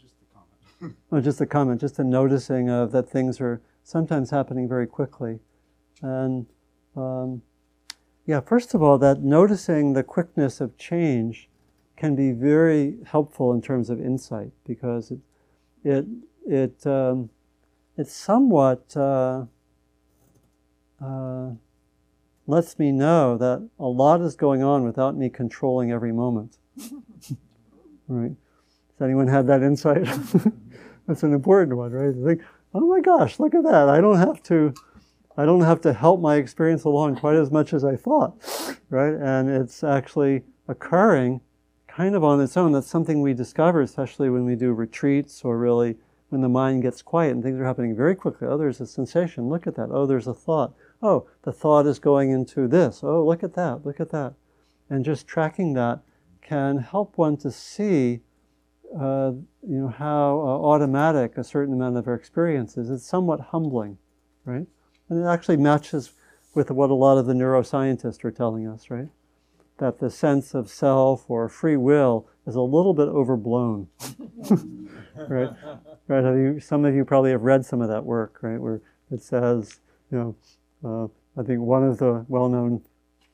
Just 0.00 0.14
a 0.22 0.34
comment. 0.34 0.96
oh, 1.12 1.20
just 1.20 1.40
a 1.40 1.46
comment, 1.46 1.80
just 1.80 1.98
a 1.98 2.04
noticing 2.04 2.70
of 2.70 2.92
that 2.92 3.08
things 3.08 3.40
are 3.40 3.60
sometimes 3.82 4.30
happening 4.30 4.68
very 4.68 4.86
quickly. 4.86 5.40
And 6.02 6.46
um, 6.96 7.42
yeah, 8.26 8.40
first 8.40 8.74
of 8.74 8.82
all, 8.82 8.98
that 8.98 9.22
noticing 9.22 9.92
the 9.92 10.02
quickness 10.02 10.60
of 10.60 10.76
change 10.76 11.48
can 11.96 12.14
be 12.14 12.32
very 12.32 12.98
helpful 13.06 13.52
in 13.52 13.62
terms 13.62 13.88
of 13.88 14.00
insight 14.00 14.52
because 14.66 15.10
it, 15.10 15.20
it, 15.84 16.06
it 16.46 16.86
um, 16.86 17.30
it's 17.96 18.12
somewhat 18.12 18.94
uh, 18.96 19.44
uh, 21.02 21.50
lets 22.46 22.78
me 22.78 22.92
know 22.92 23.38
that 23.38 23.68
a 23.78 23.86
lot 23.86 24.20
is 24.20 24.36
going 24.36 24.62
on 24.62 24.84
without 24.84 25.16
me 25.16 25.30
controlling 25.30 25.90
every 25.90 26.12
moment. 26.12 26.58
right? 28.08 28.32
Has 28.98 29.04
anyone 29.04 29.28
had 29.28 29.46
that 29.46 29.62
insight? 29.62 30.04
That's 31.06 31.22
an 31.22 31.32
important 31.32 31.76
one, 31.76 31.92
right? 31.92 32.14
think, 32.14 32.42
oh 32.74 32.86
my 32.86 33.00
gosh, 33.00 33.38
look 33.38 33.54
at 33.54 33.62
that. 33.64 33.88
I 33.88 34.00
don't 34.00 34.18
have 34.18 34.42
to 34.44 34.74
I 35.36 35.44
don't 35.44 35.62
have 35.62 35.80
to 35.82 35.92
help 35.92 36.20
my 36.20 36.36
experience 36.36 36.84
along 36.84 37.16
quite 37.16 37.36
as 37.36 37.50
much 37.50 37.72
as 37.72 37.84
I 37.84 37.96
thought. 37.96 38.36
Right? 38.88 39.14
And 39.14 39.50
it's 39.50 39.82
actually 39.82 40.44
occurring 40.68 41.40
kind 41.88 42.14
of 42.14 42.24
on 42.24 42.40
its 42.40 42.56
own. 42.56 42.72
That's 42.72 42.86
something 42.86 43.20
we 43.20 43.34
discover, 43.34 43.80
especially 43.80 44.30
when 44.30 44.44
we 44.44 44.54
do 44.54 44.72
retreats 44.72 45.42
or 45.44 45.58
really 45.58 45.96
when 46.28 46.40
the 46.40 46.48
mind 46.48 46.82
gets 46.82 47.02
quiet 47.02 47.32
and 47.32 47.42
things 47.42 47.58
are 47.58 47.64
happening 47.64 47.96
very 47.96 48.14
quickly. 48.14 48.48
Oh, 48.48 48.56
there's 48.56 48.80
a 48.80 48.86
sensation. 48.86 49.48
Look 49.48 49.66
at 49.66 49.76
that. 49.76 49.90
Oh, 49.90 50.06
there's 50.06 50.26
a 50.26 50.34
thought 50.34 50.74
oh, 51.02 51.28
the 51.42 51.52
thought 51.52 51.86
is 51.86 51.98
going 51.98 52.30
into 52.30 52.68
this. 52.68 53.02
Oh, 53.02 53.24
look 53.24 53.42
at 53.42 53.54
that, 53.54 53.84
look 53.84 54.00
at 54.00 54.10
that. 54.10 54.34
And 54.88 55.04
just 55.04 55.26
tracking 55.26 55.74
that 55.74 56.00
can 56.40 56.78
help 56.78 57.18
one 57.18 57.36
to 57.38 57.50
see, 57.50 58.20
uh, 58.94 59.32
you 59.62 59.80
know, 59.80 59.88
how 59.88 60.38
uh, 60.40 60.66
automatic 60.66 61.36
a 61.36 61.44
certain 61.44 61.74
amount 61.74 61.96
of 61.96 62.06
our 62.06 62.14
experience 62.14 62.76
is. 62.76 62.90
It's 62.90 63.06
somewhat 63.06 63.40
humbling, 63.40 63.98
right? 64.44 64.66
And 65.08 65.24
it 65.24 65.26
actually 65.26 65.56
matches 65.56 66.12
with 66.54 66.70
what 66.70 66.90
a 66.90 66.94
lot 66.94 67.18
of 67.18 67.26
the 67.26 67.34
neuroscientists 67.34 68.24
are 68.24 68.30
telling 68.30 68.66
us, 68.66 68.90
right? 68.90 69.08
That 69.78 69.98
the 69.98 70.10
sense 70.10 70.54
of 70.54 70.70
self 70.70 71.28
or 71.28 71.48
free 71.48 71.76
will 71.76 72.26
is 72.46 72.54
a 72.54 72.62
little 72.62 72.94
bit 72.94 73.08
overblown, 73.08 73.88
right? 75.28 75.50
Right? 76.08 76.24
You, 76.24 76.60
some 76.60 76.84
of 76.84 76.94
you 76.94 77.04
probably 77.04 77.32
have 77.32 77.42
read 77.42 77.66
some 77.66 77.82
of 77.82 77.88
that 77.88 78.04
work, 78.04 78.38
right? 78.40 78.58
Where 78.58 78.80
it 79.10 79.22
says, 79.22 79.80
you 80.10 80.18
know, 80.18 80.36
uh, 80.84 81.40
I 81.40 81.44
think 81.44 81.60
one 81.60 81.84
of 81.84 81.98
the 81.98 82.24
well 82.28 82.48
known 82.48 82.82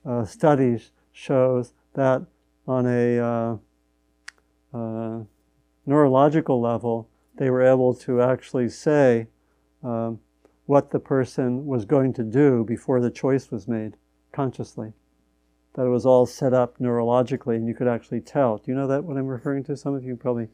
uh, 0.05 0.25
studies 0.25 0.91
shows 1.13 1.73
that 1.95 2.27
on 2.67 2.87
a 2.87 3.19
uh, 3.19 3.57
uh, 4.77 5.25
neurological 5.87 6.61
level, 6.61 7.09
they 7.37 7.51
were 7.51 7.63
able 7.63 7.95
to 7.95 8.21
actually 8.21 8.69
say 8.69 9.29
um, 9.83 10.21
what 10.73 10.91
the 10.91 10.99
person 10.99 11.67
was 11.67 11.85
going 11.85 12.15
to 12.15 12.23
do 12.23 12.65
before 12.65 12.99
the 12.99 13.11
choice 13.11 13.51
was 13.51 13.69
made 13.69 13.95
consciously. 14.33 14.91
That 15.75 15.85
it 15.85 15.91
was 15.91 16.07
all 16.07 16.25
set 16.25 16.55
up 16.55 16.79
neurologically, 16.79 17.57
and 17.57 17.69
you 17.69 17.75
could 17.75 17.89
actually 17.89 18.23
tell. 18.23 18.57
Do 18.57 18.71
you 18.71 18.75
know 18.75 18.87
that 18.87 19.05
what 19.05 19.19
I'm 19.19 19.27
referring 19.27 19.65
to? 19.65 19.77
Some 19.77 19.95
of 19.95 20.03
you 20.03 20.17
probably 20.17 20.49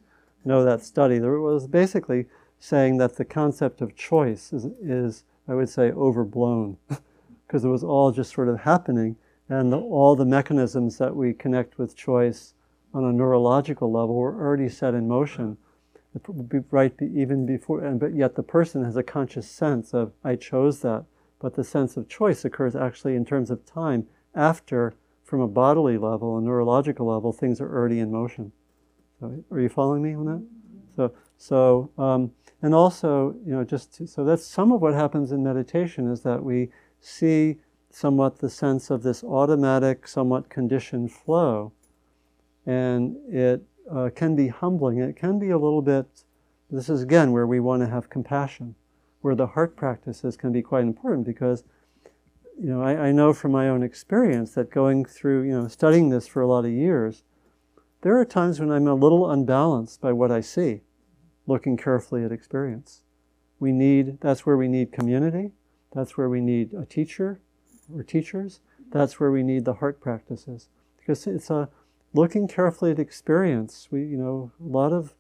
know 0.45 0.65
that 0.65 0.83
study. 0.83 1.21
There 1.21 1.39
was 1.39 1.69
basically 1.69 2.27
saying 2.59 2.97
that 2.97 3.15
the 3.15 3.25
concept 3.25 3.81
of 3.81 3.95
choice 3.95 4.53
is, 4.53 4.65
is 4.83 5.23
I 5.47 5.55
would 5.55 5.69
say, 5.69 5.93
overblown 5.93 6.79
because 7.47 7.65
it 7.65 7.69
was 7.69 7.85
all 7.85 8.11
just 8.11 8.33
sort 8.35 8.49
of 8.49 8.63
happening. 8.63 9.15
And 9.49 9.73
the, 9.73 9.79
all 9.79 10.17
the 10.17 10.25
mechanisms 10.25 10.99
that 10.99 11.15
we 11.15 11.33
connect 11.33 11.79
with 11.79 11.95
choice 11.95 12.55
on 12.93 13.05
a 13.05 13.13
neurological 13.13 13.93
level 13.93 14.17
were 14.17 14.35
already 14.35 14.69
set 14.69 14.95
in 14.95 15.07
motion. 15.07 15.59
Right, 16.71 16.95
even 17.01 17.47
before, 17.47 17.85
and 17.85 18.01
but 18.01 18.15
yet 18.15 18.35
the 18.35 18.43
person 18.43 18.83
has 18.83 18.97
a 18.97 19.03
conscious 19.03 19.49
sense 19.49 19.93
of 19.93 20.13
I 20.25 20.37
chose 20.37 20.81
that. 20.81 21.05
But 21.39 21.55
the 21.55 21.65
sense 21.65 21.97
of 21.97 22.09
choice 22.09 22.45
occurs 22.45 22.75
actually 22.75 23.15
in 23.15 23.25
terms 23.25 23.51
of 23.51 23.65
time 23.65 24.09
after, 24.35 24.95
from 25.23 25.41
a 25.41 25.47
bodily 25.47 25.97
level, 25.99 26.37
a 26.37 26.41
neurological 26.41 27.07
level, 27.07 27.33
things 27.33 27.61
are 27.61 27.73
already 27.73 28.01
in 28.01 28.11
motion. 28.11 28.53
So, 29.21 29.45
are 29.51 29.61
you 29.61 29.69
following 29.69 30.03
me 30.03 30.15
on 30.15 30.25
that? 30.27 30.43
So, 30.97 31.13
so 31.37 31.91
um, 31.97 32.33
and 32.63 32.75
also, 32.75 33.37
you 33.45 33.53
know, 33.53 33.63
just 33.63 33.95
to, 33.95 34.07
so 34.07 34.25
that's 34.25 34.45
some 34.45 34.73
of 34.73 34.81
what 34.81 34.95
happens 34.95 35.31
in 35.31 35.45
meditation 35.45 36.11
is 36.11 36.23
that 36.23 36.43
we 36.43 36.71
see 37.01 37.59
somewhat 37.91 38.39
the 38.39 38.51
sense 38.51 38.91
of 38.91 39.03
this 39.03 39.23
automatic, 39.23 40.09
somewhat 40.09 40.49
conditioned 40.49 41.13
flow, 41.13 41.73
and 42.67 43.17
it 43.29 43.63
uh, 43.91 44.11
can 44.15 44.37
be 44.37 44.49
humbling. 44.49 44.99
It 44.99 45.17
can 45.17 45.39
be 45.39 45.51
a 45.51 45.59
little 45.59 45.83
bit. 45.83 46.25
This 46.71 46.89
is 46.89 47.03
again 47.03 47.33
where 47.33 47.47
we 47.47 47.61
want 47.61 47.83
to 47.83 47.89
have 47.89 48.11
compassion, 48.11 48.75
where 49.21 49.35
the 49.35 49.49
heart 49.49 49.77
practices 49.77 50.37
can 50.37 50.53
be 50.53 50.63
quite 50.63 50.83
important 50.83 51.27
because 51.27 51.65
you 52.61 52.67
know, 52.67 52.83
I, 52.83 53.09
I 53.09 53.13
know 53.13 53.33
from 53.33 53.53
my 53.53 53.69
own 53.69 53.85
experience 53.85 54.55
that 54.55 54.71
going 54.71 55.05
through, 55.05 55.43
you 55.43 55.53
know, 55.53 55.69
studying 55.69 56.09
this 56.09 56.27
for 56.27 56.43
a 56.43 56.47
lot 56.49 56.65
of 56.65 56.73
years, 56.73 57.23
there 58.03 58.19
are 58.19 58.25
times 58.25 58.59
when 58.59 58.73
I'm 58.73 58.89
a 58.89 58.95
little 58.95 59.31
unbalanced 59.31 60.01
by 60.01 60.13
what 60.13 60.33
I 60.33 60.41
see, 60.41 60.81
looking 61.47 61.77
carefully 61.77 62.25
at 62.25 62.33
experience. 62.33 63.03
We 63.61 63.71
need, 63.71 64.21
that's 64.21 64.45
where 64.45 64.57
we 64.57 64.67
need 64.67 64.93
community. 64.93 65.53
That's 65.93 66.17
where 66.17 66.29
we 66.29 66.41
need 66.41 66.75
a 66.75 66.85
teacher 66.85 67.41
or 67.95 68.03
teachers. 68.03 68.61
That's 68.91 69.21
where 69.21 69.31
we 69.31 69.43
need 69.43 69.65
the 69.65 69.75
heart 69.75 70.01
practices. 70.01 70.69
Because 70.97 71.27
it's 71.27 71.51
a 71.51 71.69
looking 72.15 72.49
carefully 72.49 72.91
at 72.91 72.99
experience. 72.99 73.89
We, 73.91 74.05
you 74.05 74.17
know, 74.17 74.53
a 74.61 74.69
lot 74.69 74.93
of, 74.93 75.15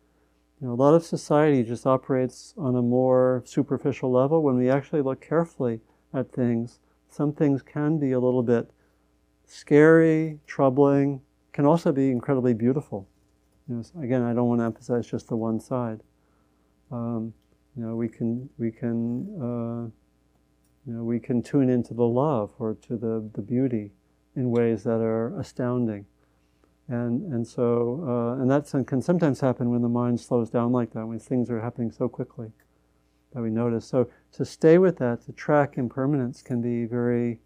you 0.60 0.66
know, 0.66 0.72
a 0.72 0.76
lot 0.76 0.94
of 0.94 1.04
society 1.04 1.62
just 1.62 1.86
operates 1.86 2.54
on 2.56 2.74
a 2.76 2.82
more 2.82 3.42
superficial 3.46 4.10
level. 4.10 4.42
When 4.42 4.56
we 4.56 4.70
actually 4.70 5.02
look 5.02 5.20
carefully 5.20 5.80
at 6.14 6.32
things, 6.32 6.80
some 7.08 7.32
things 7.32 7.62
can 7.62 7.98
be 7.98 8.12
a 8.12 8.20
little 8.20 8.42
bit 8.42 8.70
scary, 9.46 10.40
troubling, 10.46 11.20
can 11.52 11.66
also 11.66 11.92
be 11.92 12.10
incredibly 12.10 12.54
beautiful. 12.54 13.08
You 13.68 13.76
know, 13.76 14.02
again, 14.02 14.22
I 14.22 14.32
don't 14.32 14.48
want 14.48 14.60
to 14.60 14.64
emphasize 14.64 15.06
just 15.06 15.28
the 15.28 15.36
one 15.36 15.60
side. 15.60 16.00
Um, 16.90 17.34
you 17.76 17.84
know, 17.84 17.96
we 17.96 18.08
can 18.08 18.48
we 18.58 18.70
can 18.70 19.28
uh, 19.40 19.90
you 20.86 20.94
know 20.94 21.04
we 21.04 21.20
can 21.20 21.42
tune 21.42 21.68
into 21.68 21.94
the 21.94 22.04
love 22.04 22.52
or 22.58 22.74
to 22.74 22.96
the 22.96 23.28
the 23.34 23.42
beauty 23.42 23.92
in 24.36 24.50
ways 24.50 24.84
that 24.84 25.00
are 25.00 25.38
astounding, 25.38 26.06
and 26.88 27.32
and 27.32 27.46
so 27.46 28.02
uh, 28.06 28.40
and 28.40 28.50
that 28.50 28.86
can 28.86 29.02
sometimes 29.02 29.40
happen 29.40 29.70
when 29.70 29.82
the 29.82 29.88
mind 29.88 30.20
slows 30.20 30.50
down 30.50 30.72
like 30.72 30.92
that 30.92 31.06
when 31.06 31.18
things 31.18 31.50
are 31.50 31.60
happening 31.60 31.90
so 31.90 32.08
quickly 32.08 32.50
that 33.32 33.42
we 33.42 33.50
notice. 33.50 33.86
So 33.86 34.08
to 34.32 34.44
stay 34.44 34.78
with 34.78 34.98
that, 34.98 35.24
to 35.26 35.32
track 35.32 35.76
impermanence, 35.76 36.42
can 36.42 36.62
be 36.62 36.86
very 36.86 37.40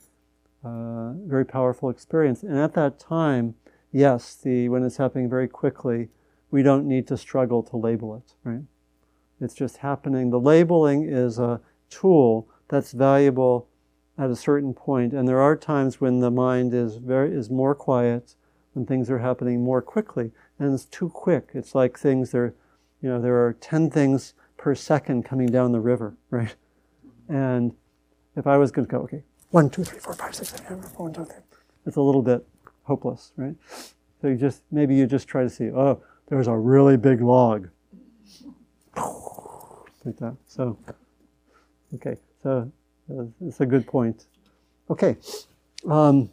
uh, 0.65 1.13
very 1.27 1.45
powerful 1.45 1.91
experience. 1.91 2.43
And 2.45 2.57
at 2.57 2.75
that 2.75 2.99
time, 2.99 3.55
yes, 3.91 4.37
the 4.37 4.69
when 4.69 4.85
it's 4.85 4.97
happening 4.97 5.29
very 5.29 5.49
quickly, 5.49 6.09
we 6.51 6.63
don't 6.63 6.87
need 6.87 7.09
to 7.09 7.17
struggle 7.17 7.63
to 7.65 7.77
label 7.77 8.15
it, 8.15 8.35
right? 8.45 8.63
It's 9.41 9.55
just 9.55 9.79
happening. 9.79 10.31
The 10.31 10.39
labeling 10.39 11.09
is 11.09 11.39
a 11.39 11.61
tool 11.91 12.49
that's 12.69 12.93
valuable 12.93 13.69
at 14.17 14.31
a 14.31 14.37
certain 14.37 14.73
point. 14.73 15.13
and 15.13 15.27
there 15.27 15.41
are 15.41 15.57
times 15.57 16.01
when 16.01 16.21
the 16.21 16.31
mind 16.31 16.73
is 16.75 16.97
very 16.97 17.35
is 17.35 17.51
more 17.51 17.75
quiet, 17.75 18.37
when 18.73 18.87
things 18.87 19.11
are 19.11 19.19
happening 19.19 19.63
more 19.63 19.83
quickly, 19.83 20.33
and 20.59 20.73
it's 20.73 20.85
too 20.85 21.09
quick. 21.09 21.51
It's 21.55 21.75
like 21.75 21.99
things 21.99 22.31
there, 22.31 22.55
you 23.01 23.09
know, 23.09 23.21
there 23.21 23.45
are 23.45 23.53
ten 23.55 23.91
things 23.91 24.35
per 24.57 24.75
second 24.75 25.25
coming 25.25 25.49
down 25.49 25.73
the 25.73 25.81
river, 25.81 26.17
right? 26.31 26.55
And 27.29 27.75
if 28.37 28.47
I 28.47 28.57
was 28.57 28.71
going 28.71 28.87
to 28.87 28.91
go, 28.91 28.99
okay, 29.03 29.23
one, 29.51 29.69
two, 29.71 29.85
three, 29.85 29.99
four, 29.99 30.15
five, 30.15 30.35
six, 30.35 30.51
seven, 30.51 30.79
eight, 30.79 30.99
one, 30.99 31.13
two, 31.13 31.25
three, 31.25 31.43
it's 31.87 31.97
a 31.97 32.01
little 32.01 32.23
bit 32.23 32.47
hopeless, 32.85 33.33
right? 33.37 33.55
So 34.21 34.29
you 34.29 34.37
just 34.37 34.63
maybe 34.71 34.95
you 34.95 35.07
just 35.07 35.29
try 35.29 35.43
to 35.43 35.51
see, 35.51 35.71
oh, 35.71 36.03
there's 36.29 36.47
a 36.47 36.57
really 36.57 36.97
big 36.97 37.21
log 37.21 37.69
like 40.05 40.17
that. 40.19 40.37
So, 40.47 40.79
okay, 41.95 42.17
so 42.43 42.71
it's 43.41 43.61
a 43.61 43.67
good 43.67 43.87
point. 43.87 44.27
Okay, 44.91 45.17
um, 45.89 46.31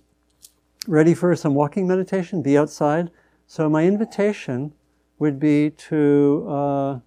ready 0.89 1.13
for 1.13 1.35
some 1.35 1.53
walking 1.53 1.87
meditation? 1.87 2.41
Be 2.41 2.57
outside. 2.57 3.11
So 3.45 3.69
my 3.69 3.85
invitation 3.85 4.73
would 5.19 5.39
be 5.39 5.69
to 5.69 6.47
uh, 6.49 6.99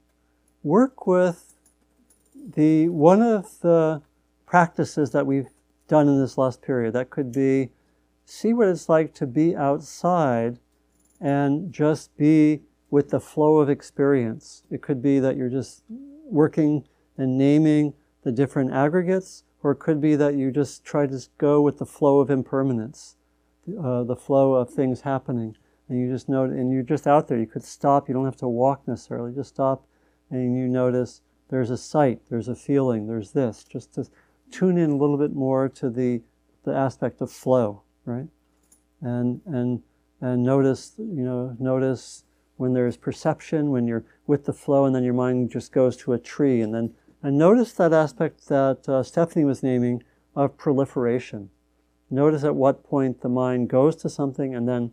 work 0.62 1.04
with 1.06 1.54
the 2.54 2.88
one 2.88 3.20
of 3.20 3.58
the 3.60 4.00
practices 4.46 5.10
that 5.10 5.26
we've 5.26 5.48
done 5.88 6.06
in 6.06 6.20
this 6.20 6.38
last 6.38 6.62
period. 6.62 6.94
That 6.94 7.10
could 7.10 7.32
be 7.32 7.70
see 8.24 8.52
what 8.52 8.68
it's 8.68 8.88
like 8.88 9.14
to 9.14 9.26
be 9.26 9.56
outside 9.56 10.60
and 11.20 11.72
just 11.72 12.16
be 12.16 12.62
with 12.88 13.10
the 13.10 13.20
flow 13.20 13.58
of 13.58 13.68
experience. 13.68 14.62
It 14.70 14.80
could 14.80 15.02
be 15.02 15.18
that 15.18 15.36
you're 15.36 15.48
just 15.48 15.82
working 16.24 16.86
and 17.18 17.36
naming 17.36 17.94
the 18.22 18.30
different 18.30 18.72
aggregates, 18.72 19.42
or 19.62 19.72
it 19.72 19.80
could 19.80 20.00
be 20.00 20.14
that 20.14 20.34
you 20.34 20.52
just 20.52 20.84
try 20.84 21.08
to 21.08 21.18
go 21.38 21.60
with 21.60 21.78
the 21.78 21.86
flow 21.86 22.20
of 22.20 22.30
impermanence, 22.30 23.16
uh, 23.82 24.02
the 24.04 24.16
flow 24.16 24.54
of 24.54 24.70
things 24.70 25.02
happening, 25.02 25.56
and 25.88 26.00
you 26.00 26.10
just 26.10 26.28
note, 26.28 26.50
and 26.50 26.72
you're 26.72 26.82
just 26.82 27.06
out 27.06 27.28
there. 27.28 27.38
You 27.38 27.46
could 27.46 27.64
stop. 27.64 28.08
You 28.08 28.14
don't 28.14 28.24
have 28.24 28.36
to 28.36 28.48
walk 28.48 28.86
necessarily. 28.86 29.32
Just 29.32 29.50
stop, 29.50 29.86
and 30.30 30.56
you 30.56 30.68
notice 30.68 31.20
there's 31.48 31.70
a 31.70 31.76
sight, 31.76 32.22
there's 32.30 32.48
a 32.48 32.54
feeling, 32.54 33.06
there's 33.06 33.32
this. 33.32 33.62
Just 33.62 33.94
to 33.94 34.08
tune 34.50 34.78
in 34.78 34.90
a 34.90 34.96
little 34.96 35.18
bit 35.18 35.34
more 35.34 35.68
to 35.68 35.90
the 35.90 36.22
the 36.64 36.74
aspect 36.74 37.20
of 37.20 37.30
flow, 37.30 37.82
right? 38.04 38.28
And 39.00 39.40
and 39.46 39.82
and 40.20 40.42
notice, 40.42 40.94
you 40.98 41.22
know, 41.22 41.56
notice 41.58 42.24
when 42.56 42.72
there's 42.72 42.96
perception, 42.96 43.70
when 43.70 43.86
you're 43.86 44.04
with 44.26 44.44
the 44.44 44.52
flow, 44.52 44.84
and 44.84 44.94
then 44.94 45.04
your 45.04 45.14
mind 45.14 45.50
just 45.50 45.72
goes 45.72 45.96
to 45.98 46.12
a 46.12 46.18
tree. 46.18 46.60
And 46.60 46.74
then 46.74 46.94
and 47.22 47.38
notice 47.38 47.72
that 47.74 47.92
aspect 47.92 48.48
that 48.48 48.88
uh, 48.88 49.02
Stephanie 49.02 49.44
was 49.44 49.62
naming 49.62 50.02
of 50.34 50.56
proliferation. 50.56 51.50
Notice 52.12 52.44
at 52.44 52.54
what 52.54 52.84
point 52.84 53.22
the 53.22 53.30
mind 53.30 53.70
goes 53.70 53.96
to 53.96 54.10
something 54.10 54.54
and 54.54 54.68
then 54.68 54.92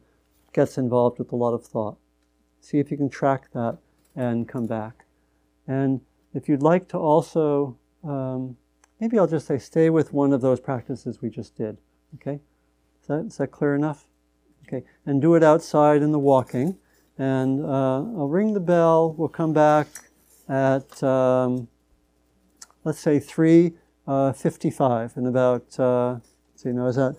gets 0.53 0.77
involved 0.77 1.19
with 1.19 1.33
a 1.33 1.35
lot 1.35 1.53
of 1.53 1.65
thought. 1.65 1.97
See 2.61 2.79
if 2.79 2.89
you 2.89 2.95
can 2.95 3.09
track 3.09 3.51
that 3.53 3.77
and 4.15 4.47
come 4.47 4.67
back. 4.67 5.03
And 5.67 5.99
if 6.33 6.47
you'd 6.47 6.63
like 6.63 6.87
to 6.89 6.97
also, 6.97 7.77
um, 8.05 8.55
maybe 9.01 9.19
I'll 9.19 9.27
just 9.27 9.47
say, 9.47 9.57
stay 9.57 9.89
with 9.89 10.13
one 10.13 10.31
of 10.31 10.39
those 10.39 10.61
practices 10.61 11.21
we 11.21 11.29
just 11.29 11.57
did. 11.57 11.77
Okay? 12.15 12.39
Is 13.01 13.07
that, 13.07 13.25
is 13.25 13.37
that 13.37 13.51
clear 13.51 13.75
enough? 13.75 14.05
Okay. 14.65 14.85
And 15.05 15.21
do 15.21 15.35
it 15.35 15.43
outside 15.43 16.01
in 16.01 16.13
the 16.13 16.19
walking. 16.19 16.77
And 17.17 17.65
uh, 17.65 17.97
I'll 17.97 18.29
ring 18.29 18.53
the 18.53 18.61
bell. 18.61 19.11
We'll 19.11 19.27
come 19.27 19.51
back 19.51 19.87
at, 20.47 21.03
um, 21.03 21.67
let's 22.85 22.99
say, 22.99 23.19
3.55 23.19 23.77
uh, 24.07 25.19
in 25.19 25.25
about, 25.25 25.77
uh, 25.77 26.19
see, 26.59 26.69
no, 26.69 26.87
is 26.87 26.97
that, 26.97 27.15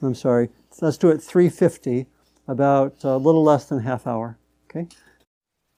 I'm 0.00 0.14
sorry. 0.14 0.48
Let's 0.80 0.96
do 0.96 1.08
it 1.10 1.18
3.50, 1.18 2.06
about 2.46 3.02
a 3.02 3.16
little 3.16 3.42
less 3.42 3.64
than 3.64 3.80
half 3.80 4.06
hour. 4.06 4.38
Okay? 4.70 4.86